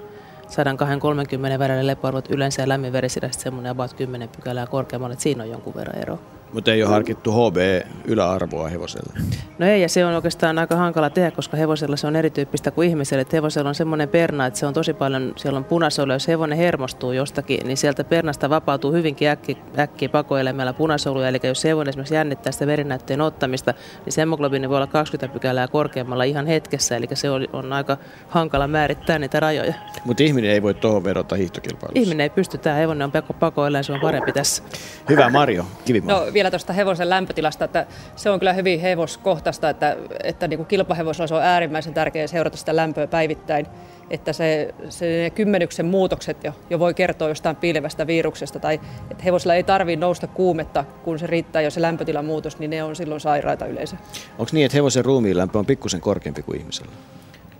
130 0.49 1.59
välillä 1.59 1.87
lepoarvot 1.87 2.31
yleensä 2.31 2.62
ja 2.62 2.69
lämminverisillä 2.69 3.28
sitten 3.28 3.43
semmoinen 3.43 3.73
about 3.73 3.95
10 3.95 4.28
pykälää 4.28 4.67
korkeammalle, 4.67 5.12
että 5.12 5.23
siinä 5.23 5.43
on 5.43 5.51
jonkun 5.51 5.75
verran 5.75 6.03
ero. 6.03 6.19
Mutta 6.52 6.73
ei 6.73 6.83
ole 6.83 6.91
harkittu 6.91 7.33
HB-yläarvoa 7.33 8.68
hevoselle. 8.68 9.12
No 9.59 9.67
ei, 9.67 9.83
ja 9.83 9.89
se 9.89 10.07
on 10.07 10.15
oikeastaan 10.15 10.59
aika 10.59 10.77
hankala 10.77 11.10
tehdä, 11.10 11.31
koska 11.31 11.57
hevosella 11.57 11.97
se 11.97 12.07
on 12.07 12.17
erityyppistä 12.17 12.70
kuin 12.70 12.89
ihmiselle. 12.89 13.23
Että 13.23 13.36
hevosella 13.36 13.68
on 13.68 13.75
semmoinen 13.75 14.09
perna, 14.09 14.47
että 14.47 14.59
se 14.59 14.67
on 14.67 14.75
tosi 14.75 14.94
paljon, 14.94 15.33
siellä 15.36 15.57
on 15.57 15.65
punasolu, 15.65 16.12
jos 16.12 16.28
hevonen 16.28 16.59
hermostuu 16.59 17.12
jostakin, 17.12 17.67
niin 17.67 17.77
sieltä 17.77 18.05
pernasta 18.05 18.51
vapautuu 18.51 18.93
hyvinkin 18.93 19.28
äkki, 19.28 19.59
äkkiä 19.78 20.09
pakoelämällä 20.09 20.73
punasoluja. 20.73 21.28
Eli 21.28 21.41
jos 21.44 21.65
hevonen 21.65 21.89
esimerkiksi 21.89 22.15
jännittää 22.15 22.52
sitä 22.52 22.67
verinäytteen 22.67 23.20
ottamista, 23.20 23.75
niin 24.05 24.12
se 24.12 24.20
hemoglobiini 24.20 24.68
voi 24.68 24.77
olla 24.77 24.86
20 24.86 25.33
pykälää 25.33 25.68
korkeammalla 25.68 26.25
ihan 26.25 26.47
hetkessä, 26.47 26.97
eli 26.97 27.07
se 27.15 27.31
on, 27.31 27.49
on 27.52 27.73
aika 27.73 27.97
hankala 28.28 28.68
määrittää 28.68 29.18
niitä 29.18 29.41
rajoja. 29.41 29.75
Mutta 30.05 30.23
ihminen 30.23 30.51
ei 30.51 30.62
voi 30.62 30.75
tuohon 30.75 31.05
vedota 31.05 31.36
hiihtokilpailussa. 31.36 32.01
Ihminen 32.02 32.20
ei 32.20 32.31
pysty, 32.31 32.59
tämä 32.59 32.77
hevonen 32.77 33.10
on 33.15 33.23
pakoeläin, 33.41 33.85
se 33.85 33.93
on 33.93 34.01
parempi 34.01 34.33
tässä. 34.33 34.62
Hyvä 35.09 35.31
Marjo, 35.31 35.67
Kivimaa. 35.85 36.20
No, 36.20 36.33
vielä 36.39 36.50
tuosta 36.50 36.73
hevosen 36.73 37.10
lämpötilasta, 37.10 37.65
että 37.65 37.86
se 38.17 38.31
on 38.31 38.39
kyllä 38.39 38.52
hyvin 38.52 38.81
hevoskohtaista, 38.81 39.70
että, 39.70 39.97
että 40.25 40.49
niin 40.49 40.58
kuin 40.58 40.67
kilpahevosella 40.67 41.41
on 41.41 41.47
äärimmäisen 41.47 41.94
tärkeää 41.94 42.26
seurata 42.26 42.57
sitä 42.57 42.76
lämpöä 42.76 43.07
päivittäin, 43.07 43.67
että 44.10 44.33
se, 44.33 44.75
se 44.89 45.07
ne 45.07 45.31
kymmenyksen 45.31 45.86
muutokset 45.86 46.44
jo, 46.44 46.52
jo 46.70 46.78
voi 46.78 46.94
kertoa 46.94 47.28
jostain 47.28 47.57
piilevästä 47.57 48.07
viruksesta, 48.07 48.60
tai 48.60 48.81
että 49.10 49.25
hevosella 49.25 49.55
ei 49.55 49.62
tarvitse 49.62 50.00
nousta 50.00 50.26
kuumetta, 50.26 50.84
kun 51.05 51.18
se 51.18 51.26
riittää 51.26 51.62
jo 51.62 51.70
se 51.70 51.83
lämpötilan 51.83 52.25
muutos, 52.25 52.58
niin 52.58 52.70
ne 52.70 52.83
on 52.83 52.97
silloin 52.97 53.20
sairaita 53.20 53.67
yleensä. 53.67 53.97
Onko 54.39 54.50
niin, 54.52 54.67
että 54.67 54.76
hevosen 54.76 55.05
ruumiin 55.05 55.36
lämpö 55.36 55.58
on 55.58 55.67
pikkusen 55.67 56.00
korkeampi 56.00 56.42
kuin 56.42 56.60
ihmisellä? 56.60 56.92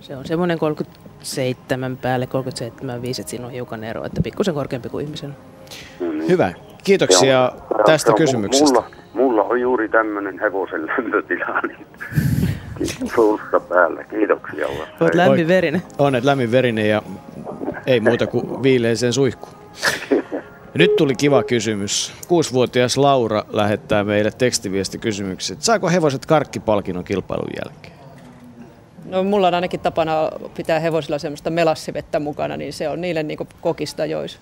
Se 0.01 0.17
on 0.17 0.25
semmoinen 0.25 0.59
37 0.59 1.97
päälle, 1.97 2.27
37 2.27 3.01
5, 3.01 3.21
että 3.21 3.29
siinä 3.29 3.45
on 3.45 3.51
hiukan 3.51 3.83
ero, 3.83 4.05
että 4.05 4.21
pikkusen 4.21 4.53
korkeampi 4.53 4.89
kuin 4.89 5.05
ihmisen. 5.05 5.35
Hyvä. 6.29 6.53
Kiitoksia 6.83 7.29
Ja- 7.31 7.51
tästä 7.85 8.13
kysymyksestä. 8.13 8.67
Mulla, 8.79 8.89
mulla 9.13 9.43
on 9.43 9.61
juuri 9.61 9.89
tämmöinen 9.89 10.39
hevosen 10.39 10.85
lämpötila, 10.97 11.61
niin 11.67 11.87
suusta 13.15 13.59
päällä. 13.59 14.03
Kiitoksia. 14.03 14.67
Olet 14.99 15.15
lämminverinen. 15.15 15.81
Onnet 15.97 16.23
lämminverinen 16.23 16.89
ja 16.89 17.01
ei 17.87 17.99
muuta 17.99 18.27
kuin 18.27 18.63
viileeseen 18.63 19.13
suihkuun. 19.13 19.53
Nyt 20.73 20.95
tuli 20.95 21.15
kiva 21.15 21.43
kysymys. 21.43 22.13
Kuusivuotias 22.27 22.97
Laura 22.97 23.43
lähettää 23.49 24.03
meille 24.03 24.31
tekstiviestikysymyksen. 24.31 25.57
Saako 25.59 25.89
hevoset 25.89 26.25
karkkipalkinnon 26.25 27.03
kilpailun 27.03 27.49
jälkeen? 27.65 27.93
No 29.05 29.23
mulla 29.23 29.47
on 29.47 29.53
ainakin 29.53 29.79
tapana 29.79 30.29
pitää 30.55 30.79
hevosilla 30.79 31.19
semmoista 31.19 31.49
melassivettä 31.49 32.19
mukana, 32.19 32.57
niin 32.57 32.73
se 32.73 32.89
on 32.89 33.01
niille 33.01 33.23
niin 33.23 33.39
kokista 33.61 34.05
jois. 34.05 34.39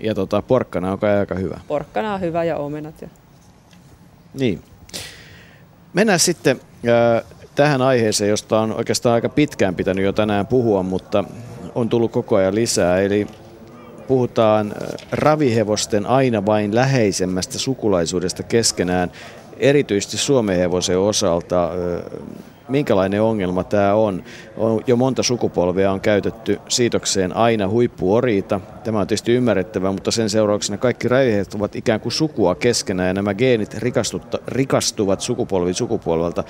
Ja 0.00 0.14
tota, 0.14 0.42
porkkana 0.42 0.92
on 0.92 0.98
kai 0.98 1.18
aika 1.18 1.34
hyvä. 1.34 1.60
Porkkana 1.68 2.14
on 2.14 2.20
hyvä 2.20 2.44
ja 2.44 2.56
omenat. 2.56 3.02
Ja... 3.02 3.08
Niin. 4.34 4.62
Mennään 5.92 6.18
sitten 6.18 6.60
äh, 6.88 7.24
tähän 7.54 7.82
aiheeseen, 7.82 8.30
josta 8.30 8.60
on 8.60 8.72
oikeastaan 8.72 9.14
aika 9.14 9.28
pitkään 9.28 9.74
pitänyt 9.74 10.04
jo 10.04 10.12
tänään 10.12 10.46
puhua, 10.46 10.82
mutta 10.82 11.24
on 11.74 11.88
tullut 11.88 12.12
koko 12.12 12.36
ajan 12.36 12.54
lisää. 12.54 13.00
Eli 13.00 13.26
puhutaan 14.08 14.66
äh, 14.66 14.88
ravihevosten 15.12 16.06
aina 16.06 16.46
vain 16.46 16.74
läheisemmästä 16.74 17.58
sukulaisuudesta 17.58 18.42
keskenään, 18.42 19.12
erityisesti 19.56 20.16
Suomen 20.16 20.58
hevosen 20.58 20.98
osalta. 20.98 21.64
Äh, 21.64 22.36
minkälainen 22.68 23.22
ongelma 23.22 23.64
tämä 23.64 23.94
on? 23.94 24.22
on? 24.56 24.80
Jo 24.86 24.96
monta 24.96 25.22
sukupolvea 25.22 25.92
on 25.92 26.00
käytetty 26.00 26.60
siitokseen 26.68 27.36
aina 27.36 27.68
huippuoriita. 27.68 28.60
Tämä 28.84 29.00
on 29.00 29.06
tietysti 29.06 29.32
ymmärrettävää, 29.32 29.92
mutta 29.92 30.10
sen 30.10 30.30
seurauksena 30.30 30.78
kaikki 30.78 31.08
raviheet 31.08 31.54
ovat 31.54 31.76
ikään 31.76 32.00
kuin 32.00 32.12
sukua 32.12 32.54
keskenään 32.54 33.06
ja 33.06 33.14
nämä 33.14 33.34
geenit 33.34 33.76
rikastuvat 34.46 35.20
sukupolvi 35.20 35.74
sukupolvelta. 35.74 36.44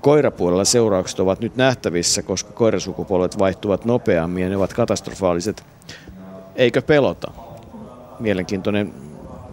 Koirapuolella 0.00 0.64
seuraukset 0.64 1.20
ovat 1.20 1.40
nyt 1.40 1.56
nähtävissä, 1.56 2.22
koska 2.22 2.52
koirasukupolvet 2.52 3.38
vaihtuvat 3.38 3.84
nopeammin 3.84 4.42
ja 4.42 4.48
ne 4.48 4.56
ovat 4.56 4.72
katastrofaaliset. 4.72 5.64
Eikö 6.56 6.82
pelota? 6.82 7.32
Mielenkiintoinen 8.20 8.94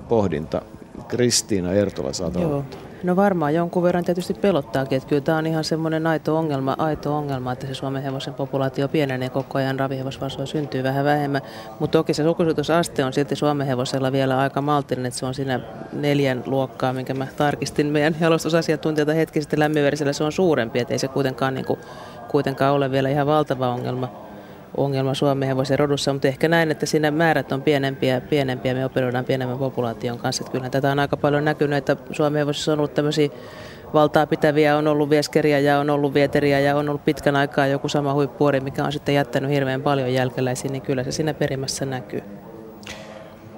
pohdinta. 0.10 0.62
Kristiina 1.08 1.74
Ertola 1.74 2.14
saa 2.14 2.32
Joo. 2.40 2.66
No 3.04 3.16
varmaan 3.16 3.54
jonkun 3.54 3.84
verran 3.84 4.04
tietysti 4.04 4.34
pelottaakin, 4.34 4.98
että 4.98 5.10
kyllä 5.10 5.22
tämä 5.22 5.38
on 5.38 5.48
ihan 5.48 5.64
semmoinen 5.64 6.08
aito 6.08 6.38
ongelma, 6.38 6.76
aito 6.78 7.18
ongelma, 7.18 7.52
että 7.52 7.68
se 7.68 7.74
Suomen 7.74 8.04
hevosen 8.04 8.34
populaatio 8.34 8.88
pienenee 8.88 9.30
koko 9.30 9.58
ajan, 9.58 9.80
ravihevosvasoja 9.80 10.46
syntyy 10.46 10.84
vähän 10.84 11.06
vähemmän, 11.06 11.42
mutta 11.80 11.98
toki 11.98 12.14
se 12.14 12.24
sukusuutusaste 12.24 13.06
on 13.06 13.14
silti 13.14 13.36
Suomen 13.36 13.68
hevosella 13.68 14.12
vielä 14.12 14.40
aika 14.40 14.62
maltillinen, 14.62 15.08
että 15.08 15.20
se 15.20 15.26
on 15.26 15.34
siinä 15.34 15.60
neljän 15.94 16.44
luokkaa, 16.46 16.94
minkä 16.94 17.14
mä 17.14 17.28
tarkistin 17.38 17.88
meidän 17.88 18.16
jalostusasiantuntijalta 18.20 19.14
hetki 19.14 19.42
sitten 19.42 19.60
lämminverisellä, 19.60 20.14
se 20.14 20.24
on 20.24 20.32
suurempi, 20.32 20.80
että 20.80 20.94
ei 20.94 21.00
se 21.00 21.08
kuitenkaan, 21.08 21.54
niin 21.54 21.66
kuin, 21.66 21.80
kuitenkaan 22.28 22.74
ole 22.74 22.92
vielä 22.92 23.10
ihan 23.10 23.28
valtava 23.28 23.70
ongelma 23.70 24.31
ongelma 24.78 25.14
Suomen 25.14 25.48
hevosen 25.48 25.80
rodussa, 25.80 26.14
mutta 26.14 26.28
ehkä 26.28 26.48
näin, 26.48 26.72
että 26.72 26.86
siinä 26.86 27.12
määrät 27.12 27.52
on 27.52 27.62
pienempiä, 27.62 28.22
pienempiä 28.22 28.74
me 28.74 28.86
operoidaan 28.86 29.26
pienemmän 29.26 29.58
populaation 29.58 30.18
kanssa. 30.18 30.44
Että 30.44 30.52
kyllä 30.52 30.70
tätä 30.70 30.92
on 30.92 31.00
aika 31.00 31.18
paljon 31.18 31.46
näkynyt, 31.46 31.78
että 31.78 31.98
Suomen 32.12 32.40
hevosissa 32.40 32.74
on 32.74 32.80
ollut 32.80 32.94
tämmöisiä 32.94 33.30
valtaa 33.94 34.28
pitäviä, 34.28 34.78
on 34.78 34.88
ollut 34.88 35.10
vieskeriä 35.10 35.60
ja 35.60 35.80
on 35.80 35.90
ollut 35.90 36.14
vieteriä 36.14 36.60
ja 36.60 36.76
on 36.76 36.90
ollut 36.90 37.06
pitkän 37.06 37.36
aikaa 37.36 37.68
joku 37.68 37.90
sama 37.90 38.14
huippuori, 38.14 38.60
mikä 38.60 38.86
on 38.86 38.92
sitten 38.92 39.16
jättänyt 39.16 39.52
hirveän 39.52 39.82
paljon 39.82 40.14
jälkeläisiä, 40.14 40.72
niin 40.72 40.82
kyllä 40.82 41.04
se 41.04 41.12
siinä 41.12 41.34
perimässä 41.34 41.86
näkyy. 41.86 42.24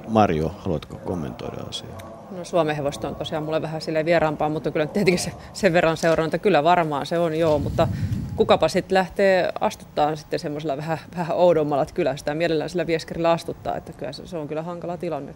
Marjo, 0.08 0.52
haluatko 0.58 0.96
kommentoida 0.96 1.62
asiaa? 1.70 2.13
No 2.44 2.48
Suomen 2.48 2.76
hevosta 2.76 3.08
on 3.08 3.16
tosiaan 3.16 3.44
mulle 3.44 3.62
vähän 3.62 3.82
sille 3.82 4.06
vieraampaa, 4.06 4.50
mutta 4.50 4.72
kyllä 4.72 4.86
tietenkin 4.86 5.20
se, 5.20 5.32
sen 5.54 5.74
verran 5.74 5.98
seuranta, 5.98 6.38
kyllä 6.38 6.64
varmaan 6.64 7.06
se 7.06 7.20
on 7.20 7.40
joo, 7.40 7.60
mutta 7.60 7.88
kukapa 8.36 8.68
sitten 8.68 8.94
lähtee 8.94 9.50
astuttaa 9.60 10.16
sitten 10.16 10.40
semmoisella 10.40 10.78
vähän, 10.78 10.98
vähän 11.18 11.38
oudommalla, 11.38 11.84
että 11.84 11.96
kyllä 11.96 12.18
sitä 12.18 12.34
mielellään 12.34 12.70
sillä 12.70 12.88
vieskerillä 12.88 13.32
astuttaa, 13.32 13.76
että 13.78 13.94
kyllä 13.94 14.12
se, 14.12 14.28
se 14.28 14.38
on 14.38 14.48
kyllä 14.48 14.62
hankala 14.62 14.98
tilanne. 14.98 15.36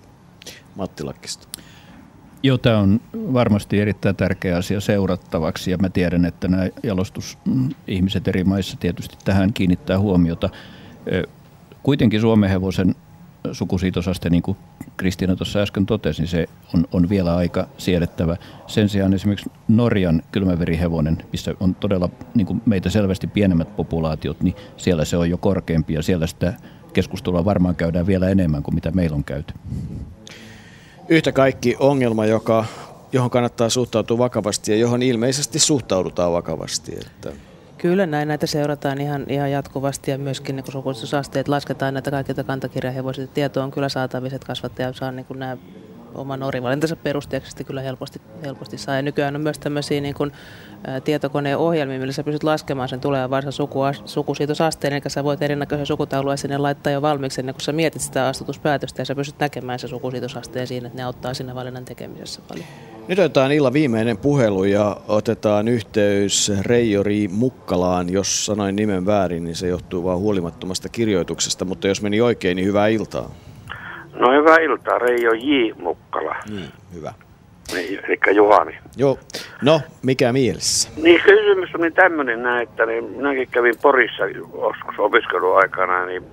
Matti 0.76 1.04
Lakkista. 1.04 1.48
Joo, 2.44 2.58
tämä 2.58 2.78
on 2.78 3.02
varmasti 3.14 3.80
erittäin 3.80 4.16
tärkeä 4.16 4.58
asia 4.58 4.82
seurattavaksi 4.82 5.72
ja 5.72 5.78
mä 5.78 5.90
tiedän, 5.90 6.26
että 6.26 6.48
nämä 6.48 6.68
jalostusihmiset 6.84 8.28
eri 8.28 8.44
maissa 8.44 8.78
tietysti 8.80 9.18
tähän 9.26 9.54
kiinnittää 9.54 10.00
huomiota. 10.00 10.50
Kuitenkin 11.84 12.22
Suomen 12.22 12.50
hevosen 12.50 12.96
sukusiitosaste, 13.52 14.30
niin 14.30 14.44
kuin 14.44 14.58
Kristiina 14.98 15.36
tuossa 15.36 15.60
äsken 15.60 15.86
totesi, 15.86 16.22
niin 16.22 16.30
se 16.30 16.46
on, 16.76 16.88
on 16.92 17.10
vielä 17.10 17.36
aika 17.36 17.68
siedettävä. 17.78 18.38
Sen 18.68 18.90
sijaan 18.90 19.14
esimerkiksi 19.14 19.52
Norjan 19.68 20.24
kylmäverihevonen, 20.32 21.18
missä 21.32 21.54
on 21.60 21.76
todella 21.76 22.10
niin 22.36 22.48
kuin 22.48 22.62
meitä 22.66 22.90
selvästi 22.90 23.28
pienemmät 23.28 23.76
populaatiot, 23.76 24.42
niin 24.42 24.56
siellä 24.78 25.06
se 25.06 25.18
on 25.18 25.30
jo 25.30 25.38
korkeampi 25.38 25.94
ja 25.94 26.02
siellä 26.04 26.28
sitä 26.28 26.54
keskustelua 26.94 27.46
varmaan 27.46 27.76
käydään 27.76 28.08
vielä 28.08 28.30
enemmän 28.30 28.64
kuin 28.64 28.76
mitä 28.76 28.92
meillä 28.92 29.16
on 29.16 29.24
käyty. 29.24 29.54
Yhtä 31.10 31.32
kaikki 31.32 31.76
ongelma, 31.80 32.26
joka, 32.26 32.66
johon 33.12 33.30
kannattaa 33.30 33.70
suhtautua 33.70 34.18
vakavasti 34.18 34.72
ja 34.72 34.78
johon 34.78 35.04
ilmeisesti 35.04 35.60
suhtaudutaan 35.60 36.34
vakavasti. 36.34 36.96
Että 37.02 37.32
Kyllä 37.78 38.06
näin 38.06 38.28
näitä 38.28 38.48
seurataan 38.48 39.02
ihan, 39.02 39.26
ihan 39.30 39.52
jatkuvasti 39.52 40.12
ja 40.12 40.18
myöskin 40.18 40.56
niin 40.56 40.72
sukustusasteet 40.72 41.48
lasketaan 41.48 41.94
näitä 41.94 42.12
kaikilta 42.12 42.44
kantakirjahevosilta. 42.44 43.34
Tieto 43.34 43.64
on 43.64 43.72
kyllä 43.72 43.90
saatavissa, 43.90 44.36
että 44.36 44.48
kasvattaja 44.48 44.94
saa 44.94 45.12
niin 45.12 45.26
nämä 45.36 45.58
oman 46.16 46.44
orivalintansa 46.44 46.96
perusteeksi 46.96 47.64
kyllä 47.64 47.82
helposti, 47.82 48.22
helposti 48.44 48.78
saa. 48.78 48.96
Ja 48.96 49.02
nykyään 49.02 49.36
on 49.36 49.42
myös 49.42 49.60
tämmöisiä 49.60 50.02
niin 50.02 50.16
kuin, 50.16 50.32
ä, 50.88 51.02
tietokoneen 51.02 51.58
ohjelmia, 51.58 52.00
millä 52.00 52.14
sä 52.14 52.24
pystyt 52.24 52.44
laskemaan 52.44 52.90
sen 52.90 53.00
tulevan 53.00 53.30
varsin 53.30 53.52
suku, 53.52 53.80
sukusiitosasteen, 54.06 54.94
eli 54.94 55.02
sä 55.08 55.24
voit 55.24 55.42
erinäköisen 55.42 55.86
sukutaulua 55.86 56.38
sinne 56.38 56.58
laittaa 56.58 56.94
jo 56.94 57.02
valmiiksi 57.02 57.42
ennen 57.42 57.56
kuin 57.56 57.64
sä 57.64 57.72
mietit 57.72 58.02
sitä 58.02 58.28
astutuspäätöstä 58.28 59.02
ja 59.02 59.06
sä 59.06 59.16
pystyt 59.16 59.40
näkemään 59.40 59.80
se 59.80 59.88
sukusiitosasteen 59.88 60.68
siinä, 60.68 60.88
että 60.88 60.98
ne 60.98 61.04
auttaa 61.04 61.34
siinä 61.34 61.56
valinnan 61.56 61.86
tekemisessä 61.86 62.42
paljon. 62.48 62.66
Nyt 63.08 63.20
otetaan 63.20 63.52
illan 63.52 63.74
viimeinen 63.74 64.18
puhelu 64.18 64.64
ja 64.64 64.98
otetaan 65.08 65.68
yhteys 65.68 66.52
Reijori 66.62 67.28
Mukkalaan. 67.28 68.10
Jos 68.10 68.46
sanoin 68.46 68.76
nimen 68.76 69.06
väärin, 69.06 69.44
niin 69.44 69.56
se 69.56 69.68
johtuu 69.68 70.04
vain 70.04 70.20
huolimattomasta 70.20 70.90
kirjoituksesta, 70.90 71.66
mutta 71.66 71.88
jos 71.88 72.02
meni 72.02 72.22
oikein, 72.22 72.56
niin 72.56 72.68
hyvää 72.68 72.88
iltaa. 72.88 73.32
No 74.20 74.32
hyvää 74.32 74.58
iltaa, 74.58 75.00
Reijo 75.00 75.32
J. 75.34 75.74
Mukkala. 75.82 76.36
Niin, 76.50 76.70
hyvä. 76.94 77.14
Niin, 77.74 78.00
eli 78.04 78.36
Juhani. 78.36 78.78
Joo, 78.98 79.20
no 79.62 79.82
mikä 80.04 80.34
mielessä? 80.34 80.90
Niin 81.04 81.22
kysymys 81.22 81.76
on 81.76 81.82
niin 81.82 81.94
tämmöinen 81.94 82.44
näin, 82.44 82.68
että 82.70 82.86
niin 82.86 83.04
minäkin 83.04 83.48
kävin 83.52 83.76
Porissa 83.82 84.26
joskus 84.26 84.96
opiskeluaikana, 84.98 86.06
niin, 86.06 86.24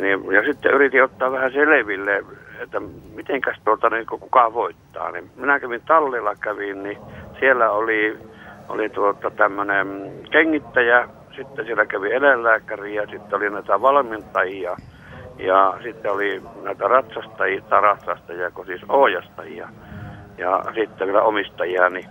niin, 0.00 0.32
ja 0.32 0.44
sitten 0.44 0.72
yritin 0.72 1.04
ottaa 1.04 1.32
vähän 1.32 1.52
selville, 1.52 2.24
että 2.60 2.80
mitenkäs 3.14 3.56
tuota, 3.64 3.90
niin 3.90 4.06
kuka 4.06 4.54
voittaa. 4.54 5.10
Niin 5.10 5.30
minä 5.36 5.60
kävin 5.60 5.82
tallilla 5.86 6.34
kävin, 6.40 6.82
niin 6.82 6.98
siellä 7.40 7.70
oli, 7.70 8.18
oli 8.68 8.88
tuota 8.88 9.30
tämmöinen 9.30 10.12
kengittäjä, 10.30 11.08
sitten 11.36 11.64
siellä 11.64 11.86
kävi 11.86 12.12
eläinlääkäri 12.12 12.94
ja 12.94 13.06
sitten 13.06 13.36
oli 13.36 13.50
näitä 13.50 13.80
valmentajia 13.80 14.76
ja 15.38 15.78
sitten 15.82 16.12
oli 16.12 16.42
näitä 16.62 16.88
ratsastajia, 16.88 17.60
tai 17.60 17.80
ratsastajia, 17.80 18.50
kun 18.50 18.66
siis 18.66 18.82
ohjastajia 18.88 19.68
ja 20.38 20.64
sitten 20.74 21.06
vielä 21.06 21.22
omistajia, 21.22 21.90
niin, 21.90 22.06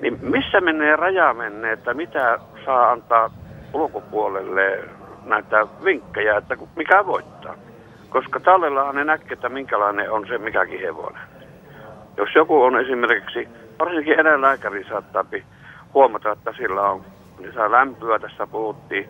niin 0.00 0.18
missä 0.22 0.60
menee 0.60 0.96
raja 0.96 1.34
menee, 1.34 1.72
että 1.72 1.94
mitä 1.94 2.38
saa 2.64 2.90
antaa 2.90 3.30
ulkopuolelle 3.72 4.78
näitä 5.24 5.66
vinkkejä, 5.84 6.36
että 6.36 6.56
mikä 6.76 7.06
voittaa? 7.06 7.54
Koska 8.08 8.40
tallellahan 8.40 8.94
ne 8.94 9.04
näkee, 9.04 9.32
että 9.32 9.48
minkälainen 9.48 10.10
on 10.10 10.26
se 10.28 10.38
mikäkin 10.38 10.80
hevonen. 10.80 11.22
Jos 12.16 12.28
joku 12.34 12.62
on 12.62 12.80
esimerkiksi, 12.80 13.48
varsinkin 13.78 14.20
eläinlääkäri 14.20 14.84
saattaa 14.88 15.24
huomata, 15.94 16.32
että 16.32 16.52
sillä 16.52 16.82
on, 16.82 17.04
niin 17.38 17.52
saa 17.52 17.70
lämpöä, 17.70 18.18
tässä 18.18 18.46
puhuttiin, 18.46 19.08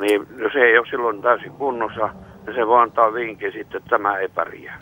niin 0.00 0.26
se 0.52 0.58
ei 0.58 0.78
ole 0.78 0.86
silloin 0.90 1.22
täysin 1.22 1.52
kunnossa, 1.52 2.08
niin 2.46 2.54
se 2.54 2.66
voi 2.66 2.82
antaa 2.82 3.14
vinkin 3.14 3.52
sitten, 3.52 3.78
että 3.78 3.90
tämä 3.90 4.18
ei 4.18 4.28
pärjää. 4.28 4.78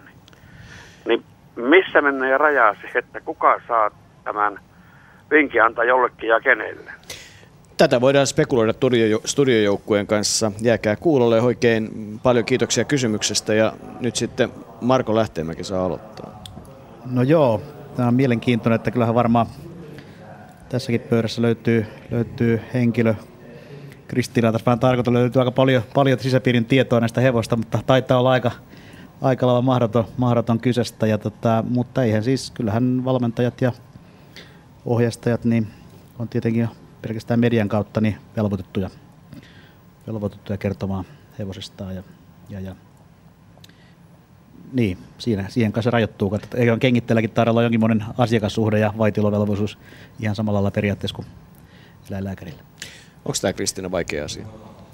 Niin 1.07 1.25
missä 1.57 2.01
menee 2.01 2.39
raja 2.39 2.75
se, 2.93 2.99
että 2.99 3.21
kuka 3.21 3.61
saa 3.69 3.91
tämän 4.25 4.61
vinkin 5.31 5.63
antaa 5.63 5.85
jollekin 5.85 6.29
ja 6.29 6.41
kenelle? 6.41 6.91
Tätä 7.77 8.01
voidaan 8.01 8.27
spekuloida 8.27 8.73
studiojoukkueen 9.25 10.07
kanssa. 10.07 10.53
Jääkää 10.61 10.97
kuulolle 10.97 11.41
oikein 11.41 11.91
paljon 12.23 12.45
kiitoksia 12.45 12.85
kysymyksestä 12.85 13.55
ja 13.55 13.73
nyt 14.01 14.17
sitten 14.17 14.51
Marko 14.81 15.15
Lähteenmäki 15.15 15.65
saa 15.65 15.85
aloittaa. 15.85 16.43
No 17.11 17.23
joo, 17.23 17.63
tämä 17.97 18.09
on 18.09 18.15
mielenkiintoinen, 18.15 18.77
että 18.77 18.91
kyllähän 18.91 19.15
varmaan 19.15 19.47
tässäkin 20.69 21.01
pöydässä 21.01 21.43
löytyy, 21.43 21.87
löytyy 22.11 22.61
henkilö 22.75 23.15
Kristiina 24.13 24.53
tässä 24.53 24.67
vähän 24.67 24.79
tarkoitus 24.79 25.13
löytyy 25.13 25.41
aika 25.41 25.51
paljon, 25.51 25.83
paljon 25.95 26.19
sisäpiirin 26.19 26.65
tietoa 26.65 27.01
näistä 27.01 27.21
hevosta, 27.21 27.57
mutta 27.57 27.81
taitaa 27.87 28.19
olla 28.19 28.31
aika, 28.31 28.51
aika 29.21 29.47
lailla 29.47 29.63
mahdoton, 29.63 30.05
mahdoton 30.17 30.61
kysestä. 30.61 31.07
Ja 31.07 31.19
tota, 31.19 31.65
mutta 31.69 32.03
eihän 32.03 32.23
siis, 32.23 32.51
kyllähän 32.51 33.05
valmentajat 33.05 33.61
ja 33.61 33.73
ohjastajat 34.87 35.45
niin 35.45 35.67
on 36.19 36.29
tietenkin 36.29 36.69
pelkästään 37.03 37.41
median 37.41 37.69
kautta 37.69 38.01
niin 38.01 38.17
velvoitettuja, 38.37 38.91
velvoitettuja 40.07 40.59
kertomaan 40.59 41.05
hevosestaan. 41.39 41.95
Ja, 41.95 42.03
ja, 42.49 42.61
ja 42.61 42.77
niin, 44.73 44.99
siinä, 45.19 45.49
siihen 45.49 45.73
kanssa 45.73 45.91
rajoittuu. 45.91 46.39
Eikä 46.55 46.77
kengittelläkin 46.77 47.31
tarjolla 47.31 47.63
jonkinlainen 47.63 48.05
asiakassuhde 48.19 48.79
ja 48.79 48.95
vaitilovelvollisuus 48.99 49.79
ihan 50.21 50.37
samalla 50.37 50.57
lailla 50.57 50.71
periaatteessa 50.71 51.17
kuin 51.17 51.27
eläinlääkärillä. 52.11 52.63
Onko 53.25 53.39
tämä 53.41 53.53
Kristiina 53.53 53.91
vaikea 53.91 54.25
asia? 54.25 54.47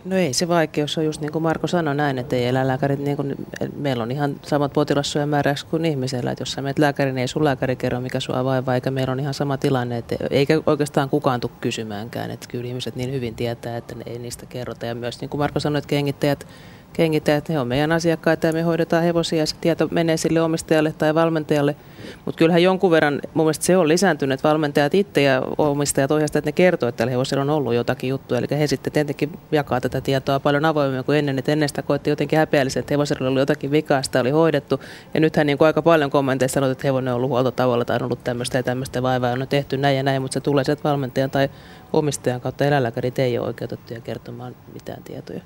No 0.05 0.17
ei 0.17 0.33
se 0.33 0.49
vaikeus 0.49 0.99
on 0.99 1.05
just 1.05 1.21
niin 1.21 1.33
kuin 1.33 1.43
Marko 1.43 1.67
sanoi 1.67 1.95
näin, 1.95 2.19
että 2.19 2.37
ei 2.37 2.47
eläinlääkärit, 2.47 2.99
niin 2.99 3.17
kuin, 3.17 3.47
meillä 3.77 4.03
on 4.03 4.11
ihan 4.11 4.41
samat 4.43 4.73
potilassuojan 4.73 5.29
määräys 5.29 5.65
kuin 5.65 5.85
ihmisellä, 5.85 6.31
että 6.31 6.43
jos 6.43 6.53
sä 6.53 6.63
menet 6.63 6.79
lääkäriin, 6.79 7.15
niin 7.15 7.21
ei 7.21 7.29
sun 7.29 7.45
lääkäri 7.45 7.77
kerro 7.77 8.01
mikä 8.01 8.21
sua 8.21 8.45
vaivaa, 8.45 8.75
eikä 8.75 8.91
meillä 8.91 9.13
on 9.13 9.21
ihan 9.21 9.35
sama 9.35 9.57
tilanne, 9.57 9.99
että 9.99 10.17
eikä 10.31 10.61
oikeastaan 10.67 11.09
kukaan 11.09 11.41
tule 11.41 11.53
kysymäänkään, 11.61 12.31
että 12.31 12.47
kyllä 12.49 12.67
ihmiset 12.67 12.97
niin 12.97 13.13
hyvin 13.13 13.35
tietää, 13.35 13.77
että 13.77 13.95
ne 13.95 14.03
ei 14.07 14.19
niistä 14.19 14.47
kerrota. 14.47 14.87
Ja 14.87 14.95
myös 14.95 15.21
niin 15.21 15.29
kuin 15.29 15.39
Marko 15.39 15.61
sanoi, 15.61 15.79
että 15.79 15.89
kengittäjät 15.89 16.47
kengittäjät, 16.93 17.49
he 17.49 17.59
on 17.59 17.69
meidän 17.69 17.93
asiakkaita 17.93 18.47
ja 18.47 18.53
me 18.53 18.63
hoidetaan 18.63 19.03
hevosia 19.03 19.39
ja 19.39 19.47
se 19.47 19.57
tieto 19.61 19.89
menee 19.91 20.17
sille 20.17 20.41
omistajalle 20.41 20.95
tai 20.99 21.15
valmentajalle. 21.15 21.77
Mutta 22.25 22.39
kyllähän 22.39 22.63
jonkun 22.63 22.91
verran, 22.91 23.21
mun 23.35 23.47
mielestä 23.47 23.65
se 23.65 23.77
on 23.77 23.89
lisääntynyt, 23.89 24.35
että 24.35 24.49
valmentajat 24.49 24.95
itse 24.95 25.23
ja 25.23 25.43
omistajat 25.59 26.11
ohjastajat, 26.11 26.45
ne 26.45 26.53
kertoo, 26.53 26.89
että 26.89 27.07
tällä 27.07 27.43
on 27.43 27.51
ollut 27.51 27.75
jotakin 27.75 28.11
juttuja. 28.11 28.39
Eli 28.39 28.47
he 28.59 28.67
sitten 28.67 28.93
tietenkin 28.93 29.39
jakaa 29.53 29.81
tätä 29.81 30.01
tietoa 30.01 30.41
paljon 30.41 30.65
avoimemmin 30.65 31.05
kuin 31.05 31.19
ennen, 31.19 31.39
että 31.39 31.53
ennen 31.53 31.69
sitä 31.69 31.83
koettiin 31.83 32.13
jotenkin 32.13 32.39
häpeällisen, 32.39 32.81
että 32.81 32.95
hevosilla 32.95 33.29
oli 33.29 33.41
jotakin 33.41 33.71
vikaa, 33.71 34.03
sitä 34.03 34.21
oli 34.21 34.31
hoidettu. 34.31 34.81
Ja 35.15 35.21
nythän 35.21 35.47
niin 35.47 35.59
kuin 35.59 35.67
aika 35.67 35.83
paljon 35.83 36.11
kommenteissa 36.11 36.55
sanot, 36.55 36.71
että 36.71 36.89
hevonen 36.89 37.13
on 37.13 37.17
ollut 37.17 37.31
huoltotavoilla 37.31 37.85
tai 37.85 37.97
on 37.97 38.03
ollut 38.03 38.25
tämmöistä 38.25 38.59
ja 38.59 38.63
tämmöistä 38.63 39.03
vaivaa, 39.03 39.33
on 39.33 39.47
tehty 39.49 39.77
näin 39.77 39.97
ja 39.97 40.03
näin, 40.03 40.23
mutta 40.23 40.35
se 40.35 40.41
tulee 40.41 40.65
sieltä 40.65 40.85
valmentajan 40.85 41.31
tai 41.31 41.49
omistajan 41.93 42.41
kautta 42.41 42.65
eläinlääkärit 42.65 43.19
ei 43.19 43.39
ole 43.39 43.47
oikeutettuja 43.47 44.01
kertomaan 44.01 44.57
mitään 44.73 45.03
tietoja. 45.03 45.41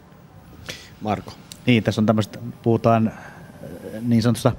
Marko. 1.03 1.33
Niin, 1.67 1.83
tässä 1.83 2.01
on 2.01 2.07
tämmöistä, 2.07 2.39
puhutaan 2.63 3.09
äh, 3.09 3.15
niin 4.03 4.23
sanotusta 4.23 4.53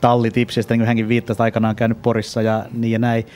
tallitipsistä, 0.00 0.74
niin 0.74 0.80
kuin 0.80 0.86
hänkin 0.86 1.08
viittasi 1.08 1.42
aikanaan 1.42 1.76
käynyt 1.76 2.02
Porissa 2.02 2.42
ja 2.42 2.66
niin 2.72 2.92
ja 2.92 2.98
näin. 2.98 3.26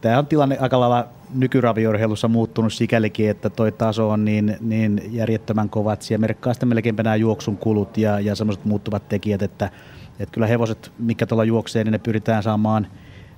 Tämä 0.00 0.18
on 0.18 0.26
tilanne 0.26 0.58
aika 0.60 0.80
lailla 0.80 1.08
nykyraviorheilussa 1.34 2.28
muuttunut 2.28 2.72
sikälikin, 2.72 3.30
että 3.30 3.50
toi 3.50 3.72
taso 3.72 4.10
on 4.10 4.24
niin, 4.24 4.56
niin 4.60 5.02
järjettömän 5.10 5.68
kova, 5.68 5.92
että 5.92 6.04
siellä 6.04 6.20
merkkaa 6.20 6.54
sitten 6.54 6.68
melkeinpä 6.68 7.02
nämä 7.02 7.16
juoksun 7.16 7.56
kulut 7.56 7.98
ja, 7.98 8.20
ja 8.20 8.34
semmoiset 8.34 8.64
muuttuvat 8.64 9.08
tekijät, 9.08 9.42
että, 9.42 9.70
että 10.18 10.32
kyllä 10.32 10.46
hevoset, 10.46 10.92
mikä 10.98 11.26
tuolla 11.26 11.44
juoksee, 11.44 11.84
niin 11.84 11.92
ne 11.92 11.98
pyritään 11.98 12.42
saamaan 12.42 12.86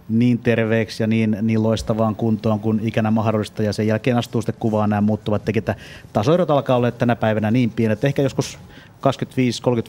niin 0.08 0.38
terveeksi 0.38 1.02
ja 1.02 1.06
niin, 1.06 1.36
niin 1.42 1.62
loistavaan 1.62 2.16
kuntoon 2.16 2.60
kuin 2.60 2.80
ikänä 2.82 3.10
mahdollista, 3.10 3.62
ja 3.62 3.72
sen 3.72 3.86
jälkeen 3.86 4.16
astuu 4.16 4.42
sitten 4.42 4.60
kuvaan 4.60 4.90
nämä 4.90 5.00
muuttuvat 5.00 5.44
tekijät. 5.44 5.78
Tasoerot 6.12 6.50
alkaa 6.50 6.76
olla 6.76 6.90
tänä 6.90 7.16
päivänä 7.16 7.50
niin 7.50 7.70
pienet, 7.70 8.04
ehkä 8.04 8.22
joskus 8.22 8.58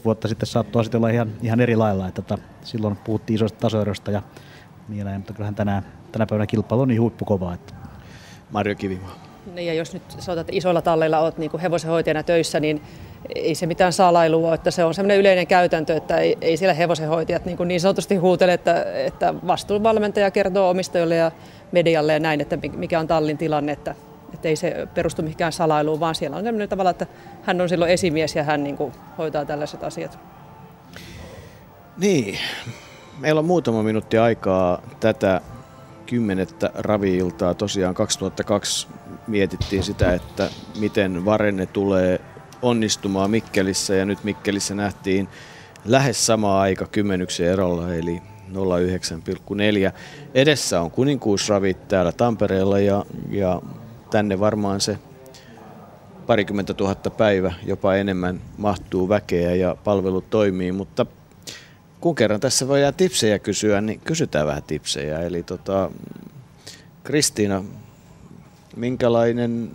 25-30 0.00 0.04
vuotta 0.04 0.28
sitten 0.28 0.46
saattoi 0.46 0.84
sitten 0.84 0.98
olla 0.98 1.08
ihan, 1.08 1.28
ihan 1.42 1.60
eri 1.60 1.76
lailla. 1.76 2.08
Että 2.08 2.22
tota, 2.22 2.42
silloin 2.64 2.96
puhuttiin 2.96 3.34
isoista 3.34 3.58
tasoerosta 3.58 4.10
ja 4.10 4.22
niin 4.88 5.04
näin, 5.04 5.20
mutta 5.20 5.32
kyllähän 5.32 5.54
tänä, 5.54 5.82
tänä 6.12 6.26
päivänä 6.26 6.46
kilpailu 6.46 6.82
on 6.82 6.88
niin 6.88 7.00
huippukovaa. 7.00 7.54
Että. 7.54 7.74
Marjo 8.50 8.74
Kivimaa. 8.74 9.28
Niin 9.54 9.66
ja 9.66 9.74
jos 9.74 9.92
nyt 9.92 10.02
sanotaan, 10.10 10.38
että 10.38 10.56
isoilla 10.56 10.82
talleilla 10.82 11.18
olet 11.18 11.38
niin 11.38 11.60
hevosenhoitajana 11.62 12.22
töissä, 12.22 12.60
niin 12.60 12.82
ei 13.34 13.54
se 13.54 13.66
mitään 13.66 13.92
salailua, 13.92 14.54
että 14.54 14.70
se 14.70 14.84
on 14.84 14.94
sellainen 14.94 15.18
yleinen 15.18 15.46
käytäntö, 15.46 15.96
että 15.96 16.18
ei, 16.18 16.38
ei 16.40 16.56
siellä 16.56 16.74
hevosenhoitajat 16.74 17.44
niin, 17.44 17.56
kuin 17.56 17.68
niin 17.68 17.80
sanotusti 17.80 18.16
huutele, 18.16 18.52
että, 18.52 18.84
että 18.92 19.34
vastuunvalmentaja 19.46 20.30
kertoo 20.30 20.70
omistajille 20.70 21.16
ja 21.16 21.32
medialle 21.72 22.12
ja 22.12 22.20
näin, 22.20 22.40
että 22.40 22.58
mikä 22.76 23.00
on 23.00 23.06
tallin 23.06 23.38
tilanne, 23.38 23.72
että, 23.72 23.94
että 24.34 24.48
ei 24.48 24.56
se 24.56 24.88
perustu 24.94 25.22
mihinkään 25.22 25.52
salailuun, 25.52 26.00
vaan 26.00 26.14
siellä 26.14 26.36
on 26.36 26.44
sellainen 26.44 26.68
tavalla, 26.68 26.90
että 26.90 27.06
hän 27.42 27.60
on 27.60 27.68
silloin 27.68 27.90
esimies 27.90 28.36
ja 28.36 28.44
hän 28.44 28.64
niin 28.64 28.76
kuin 28.76 28.92
hoitaa 29.18 29.44
tällaiset 29.44 29.84
asiat. 29.84 30.18
Niin, 31.96 32.38
meillä 33.18 33.38
on 33.38 33.44
muutama 33.44 33.82
minuutti 33.82 34.18
aikaa 34.18 34.82
tätä 35.00 35.40
kymmenettä 36.06 36.70
raviiltaa. 36.74 37.54
Tosiaan 37.54 37.94
2002 37.94 38.88
mietittiin 39.26 39.82
sitä, 39.82 40.14
että 40.14 40.50
miten 40.80 41.24
Varenne 41.24 41.66
tulee 41.66 42.20
onnistumaan 42.62 43.30
Mikkelissä 43.30 43.94
ja 43.94 44.04
nyt 44.04 44.24
Mikkelissä 44.24 44.74
nähtiin 44.74 45.28
lähes 45.84 46.26
sama 46.26 46.60
aika 46.60 46.86
kymmenyksen 46.86 47.46
erolla 47.46 47.94
eli 47.94 48.22
09,4. 48.48 49.92
Edessä 50.34 50.80
on 50.80 50.90
kuninkuusravit 50.90 51.88
täällä 51.88 52.12
Tampereella 52.12 52.78
ja, 52.78 53.04
ja 53.30 53.62
tänne 54.10 54.40
varmaan 54.40 54.80
se 54.80 54.98
parikymmentä 56.26 56.74
tuhatta 56.74 57.10
päivä, 57.10 57.52
jopa 57.66 57.94
enemmän 57.94 58.40
mahtuu 58.58 59.08
väkeä 59.08 59.54
ja 59.54 59.76
palvelut 59.84 60.30
toimii, 60.30 60.72
mutta 60.72 61.06
kun 62.00 62.14
kerran 62.14 62.40
tässä 62.40 62.68
voidaan 62.68 62.94
tipsejä 62.94 63.38
kysyä, 63.38 63.80
niin 63.80 64.00
kysytään 64.00 64.46
vähän 64.46 64.62
tipsejä. 64.62 65.20
Eli 65.20 65.42
tota, 65.42 65.90
Kristiina, 67.04 67.64
minkälainen, 68.76 69.70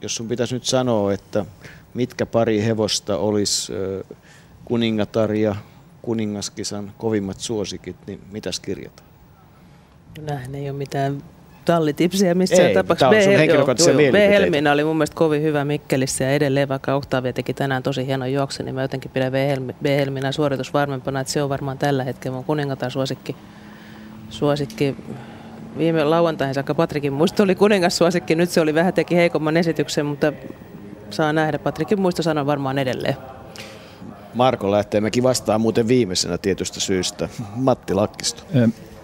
jos 0.00 0.16
sun 0.16 0.28
pitäisi 0.28 0.54
nyt 0.54 0.64
sanoa, 0.64 1.12
että 1.12 1.46
mitkä 1.96 2.26
pari 2.26 2.64
hevosta 2.64 3.16
olisi 3.16 3.72
kuningatar 4.64 5.32
ja 5.32 5.56
kuningaskisan 6.02 6.92
kovimmat 6.98 7.40
suosikit, 7.40 7.96
niin 8.06 8.20
mitäs 8.32 8.60
kirjataan? 8.60 9.08
Nämähän 10.26 10.54
ei 10.54 10.70
ole 10.70 10.78
mitään 10.78 11.22
tallitipsiä 11.64 12.34
missään 12.34 12.72
tapauksessa. 12.72 13.30
B-Helmiina 14.12 14.72
oli 14.72 14.84
mun 14.84 14.96
mielestä 14.96 15.16
kovin 15.16 15.42
hyvä 15.42 15.64
Mikkelissä 15.64 16.24
ja 16.24 16.30
edelleen 16.30 16.68
vaikka 16.68 16.94
Octavia 16.94 17.32
teki 17.32 17.54
tänään 17.54 17.82
tosi 17.82 18.06
hieno 18.06 18.26
juoksu, 18.26 18.62
niin 18.62 18.74
mä 18.74 18.82
jotenkin 18.82 19.10
pidän 19.10 19.32
B-Helmiina 19.82 20.32
suoritus 20.32 20.74
varmempana, 20.74 21.20
että 21.20 21.32
se 21.32 21.42
on 21.42 21.48
varmaan 21.48 21.78
tällä 21.78 22.04
hetkellä 22.04 22.34
mun 22.34 22.44
kuningatar 22.44 22.90
suosikki. 22.90 23.36
suosikki. 24.30 24.96
Viime 25.78 26.04
lauantaihin 26.04 26.54
saakka 26.54 26.74
Patrikin 26.74 27.12
muisto 27.12 27.42
oli 27.42 27.54
kuningassuosikki, 27.54 28.34
nyt 28.34 28.50
se 28.50 28.60
oli 28.60 28.74
vähän 28.74 28.94
teki 28.94 29.16
heikomman 29.16 29.56
esityksen, 29.56 30.06
mutta 30.06 30.32
saa 31.10 31.32
nähdä. 31.32 31.58
Patrikin 31.58 32.00
muisto 32.00 32.22
sanon 32.22 32.46
varmaan 32.46 32.78
edelleen. 32.78 33.16
Marko 34.34 34.70
lähtee, 34.70 35.00
mekin 35.00 35.22
vastaan 35.22 35.60
muuten 35.60 35.88
viimeisenä 35.88 36.38
tietystä 36.38 36.80
syystä. 36.80 37.28
Matti 37.54 37.94
Lakkisto. 37.94 38.42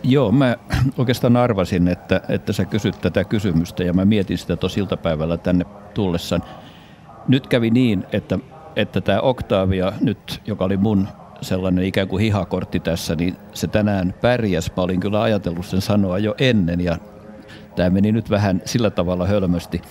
Joo, 0.03 0.33
mä 0.33 0.57
oikeastaan 0.99 1.37
arvasin, 1.37 1.89
että, 1.89 2.21
että 2.29 2.53
sä 2.53 2.65
kysyt 2.65 3.01
tätä 3.01 3.25
kysymystä 3.25 3.85
ja 3.85 3.93
mä 3.93 4.05
mietin 4.05 4.39
sitä 4.39 4.57
tosi 4.57 4.81
iltapäivällä 4.81 5.37
tänne 5.37 5.65
tullessaan. 5.95 6.43
Nyt 7.29 7.47
kävi 7.47 7.71
niin, 7.71 8.07
että, 8.13 8.39
että 8.77 9.01
tämä 9.01 9.21
Octavia 9.21 9.93
nyt, 10.01 10.41
joka 10.47 10.65
oli 10.65 10.77
mun 10.77 11.09
sellainen 11.41 11.85
ikään 11.85 12.09
kuin 12.09 12.21
hihakortti 12.21 12.81
tässä, 12.81 13.15
niin 13.15 13.37
se 13.55 13.67
tänään 13.67 14.15
pärjäs. 14.21 14.73
Mä 14.77 14.83
olin 14.83 15.01
kyllä 15.01 15.23
ajatellut 15.23 15.67
sen 15.67 15.81
sanoa 15.81 16.19
jo 16.19 16.35
ennen 16.39 16.81
ja 16.81 16.97
tämä 17.77 17.91
meni 17.91 18.13
nyt 18.13 18.31
vähän 18.31 18.63
sillä 18.65 18.91
tavalla 18.91 19.27
hölmösti. 19.27 19.83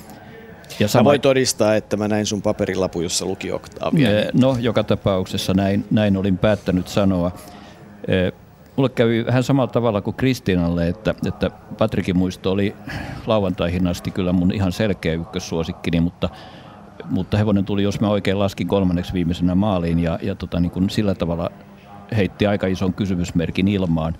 Ja 0.80 0.88
sama... 0.88 1.04
Mä 1.04 1.06
voin 1.06 1.22
todistaa, 1.22 1.76
että 1.76 1.98
mä 1.98 2.08
näin 2.08 2.26
sun 2.26 2.42
paperilapu, 2.42 3.02
jossa 3.02 3.26
luki 3.26 3.52
Octavia. 3.52 4.10
No, 4.34 4.58
joka 4.60 4.84
tapauksessa 4.84 5.54
näin, 5.54 5.86
näin 5.92 6.18
olin 6.18 6.38
päättänyt 6.38 6.88
sanoa. 6.88 7.32
Mulle 8.76 8.90
kävi 8.90 9.26
vähän 9.26 9.44
samalla 9.44 9.72
tavalla 9.72 10.02
kuin 10.02 10.16
Kristiinalle, 10.16 10.88
että, 10.88 11.16
että 11.28 11.52
Patrikin 11.78 12.18
muisto 12.18 12.52
oli 12.52 12.76
lauantaihin 13.28 13.88
asti 13.88 14.12
kyllä 14.12 14.34
mun 14.34 14.54
ihan 14.54 14.72
selkeä 14.72 15.14
ykkössuosikkini, 15.14 16.00
mutta, 16.00 16.30
mutta 17.10 17.38
hevonen 17.38 17.66
tuli, 17.66 17.84
jos 17.84 18.00
mä 18.00 18.10
oikein 18.10 18.40
laskin 18.40 18.68
kolmanneksi 18.68 19.14
viimeisenä 19.14 19.56
maaliin 19.56 20.00
ja, 20.00 20.20
ja 20.22 20.36
tota, 20.36 20.60
niin 20.60 20.72
kun 20.72 20.90
sillä 20.90 21.16
tavalla 21.16 21.52
heitti 22.16 22.48
aika 22.48 22.68
ison 22.68 22.94
kysymysmerkin 22.94 23.68
ilmaan. 23.68 24.16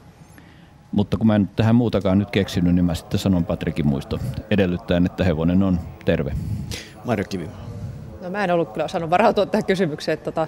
Mutta 0.92 1.18
kun 1.18 1.28
mä 1.28 1.36
en 1.36 1.50
tähän 1.56 1.76
muutakaan 1.76 2.20
nyt 2.20 2.32
keksinyt, 2.32 2.76
niin 2.76 2.86
mä 2.86 2.96
sitten 2.96 3.20
sanon 3.20 3.46
Patrikin 3.46 3.88
muisto 3.88 4.20
edellyttäen, 4.52 5.06
että 5.06 5.24
hevonen 5.24 5.64
on 5.64 5.80
terve. 6.06 6.32
Marjo 7.06 7.26
Kivi. 7.30 7.50
No 8.22 8.30
mä 8.30 8.44
en 8.44 8.52
ollut 8.52 8.72
kyllä 8.72 8.86
osannut 8.86 9.10
varautua 9.10 9.46
tähän 9.46 9.66
kysymykseen. 9.66 10.14
Että 10.14 10.32
tota, 10.32 10.48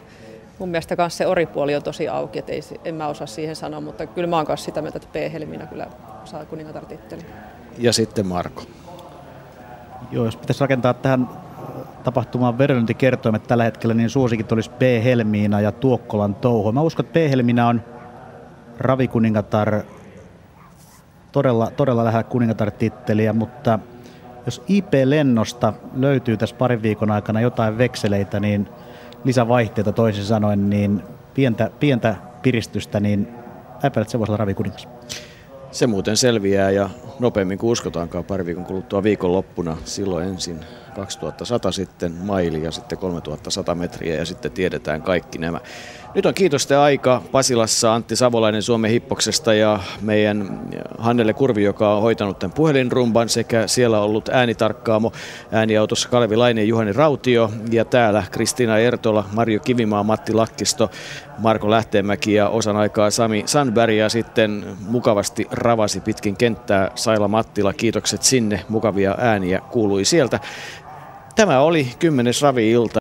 mun 0.60 0.70
mielestä 0.70 0.96
myös 0.98 1.18
se 1.18 1.28
oripuoli 1.28 1.76
on 1.76 1.84
tosi 1.84 2.08
auki, 2.08 2.40
että 2.40 2.52
ei, 2.52 2.62
en 2.86 2.96
mä 2.96 3.08
osaa 3.08 3.28
siihen 3.28 3.56
sanoa, 3.56 3.82
mutta 3.82 4.08
kyllä 4.08 4.28
mä 4.28 4.36
oon 4.36 4.46
kanssa 4.46 4.66
sitä 4.66 4.82
mieltä, 4.82 4.98
että 4.98 5.10
P-helminä 5.14 5.66
kyllä 5.66 5.88
saa 6.26 6.46
kuningatar 6.46 6.86
tittelin. 6.86 7.26
Ja 7.78 7.94
sitten 7.94 8.28
Marko. 8.28 8.64
Joo, 10.12 10.26
jos 10.26 10.38
pitäisi 10.38 10.62
rakentaa 10.62 10.94
tähän 10.94 11.30
äh, 11.32 11.88
tapahtumaan 12.04 12.58
vedonlyöntikertoimet 12.58 13.44
tällä 13.44 13.64
hetkellä, 13.64 13.94
niin 13.94 14.10
suosikit 14.10 14.52
olisi 14.52 14.70
P-helmiina 14.70 15.62
ja 15.62 15.72
Tuokkolan 15.72 16.36
touho. 16.36 16.72
Mä 16.72 16.82
uskon, 16.82 17.06
että 17.06 17.20
P-helmiina 17.20 17.68
on 17.68 17.82
ravikuningatar 18.80 19.82
todella, 21.34 21.72
todella 21.72 22.04
lähellä 22.06 22.24
kuningatar-titteliä, 22.24 23.34
mutta 23.34 23.80
Jos 24.46 24.62
IP-lennosta 24.68 25.74
löytyy 25.96 26.38
tässä 26.38 26.56
parin 26.56 26.82
viikon 26.82 27.12
aikana 27.12 27.42
jotain 27.42 27.78
vekseleitä, 27.78 28.40
niin 28.40 28.70
lisävaihteita 29.24 29.92
toisin 29.92 30.24
sanoen, 30.24 30.70
niin 30.70 31.04
pientä, 31.34 31.70
pientä 31.80 32.16
piristystä, 32.42 33.00
niin 33.00 33.28
että 33.84 34.04
se 34.08 34.20
voisi 34.20 34.32
olla 34.32 34.38
ravikuningas. 34.38 34.88
Se 35.72 35.88
muuten 35.88 36.18
selviää 36.18 36.72
ja 36.72 36.90
nopeammin 37.20 37.58
kuin 37.58 37.72
uskotaankaan 37.72 38.24
pari 38.24 38.46
viikon 38.46 38.66
kuluttua 38.66 39.04
viikonloppuna. 39.04 39.78
Silloin 39.86 40.28
ensin 40.28 40.60
2100 40.96 41.72
sitten 41.72 42.12
maili 42.12 42.64
ja 42.64 42.72
sitten 42.72 42.98
3100 42.98 43.76
metriä 43.76 44.16
ja 44.16 44.26
sitten 44.26 44.52
tiedetään 44.52 45.02
kaikki 45.02 45.38
nämä. 45.38 45.60
Nyt 46.16 46.26
on 46.26 46.34
kiitosten 46.34 46.78
aika 46.78 47.22
Pasilassa 47.32 47.94
Antti 47.94 48.16
Savolainen 48.16 48.62
Suomen 48.62 48.92
hippoksesta 48.92 49.54
ja 49.54 49.80
meidän 50.02 50.60
Hannele 50.98 51.34
Kurvi, 51.34 51.64
joka 51.64 51.96
on 51.96 52.02
hoitanut 52.02 52.40
tämän 52.40 52.54
puhelinrumban 52.54 53.30
sekä 53.30 53.68
siellä 53.68 54.00
ollut 54.00 54.30
äänitarkkaamo 54.30 55.12
ääniautossa 55.52 56.10
Kalevi 56.10 56.36
Laine 56.36 56.64
Juhani 56.64 56.94
Rautio 56.94 57.52
ja 57.72 57.86
täällä 57.86 58.24
Kristiina 58.32 58.78
Ertola, 58.78 59.26
Marjo 59.34 59.60
Kivimaa, 59.60 60.04
Matti 60.04 60.34
Lakkisto, 60.34 60.92
Marko 61.38 61.70
Lähteenmäki 61.70 62.34
ja 62.34 62.50
osan 62.50 62.78
aikaa 62.78 63.12
Sami 63.12 63.44
Sandberg 63.46 63.94
ja 63.94 64.10
sitten 64.10 64.66
mukavasti 64.88 65.48
ravasi 65.52 66.00
pitkin 66.00 66.38
kenttää 66.38 66.92
Saila 66.96 67.28
Mattila. 67.28 67.74
Kiitokset 67.74 68.24
sinne, 68.24 68.66
mukavia 68.70 69.16
ääniä 69.18 69.62
kuului 69.72 70.06
sieltä. 70.06 70.40
Tämä 71.36 71.60
oli 71.60 71.88
kymmenes 72.00 72.42
ravi-ilta. 72.42 72.92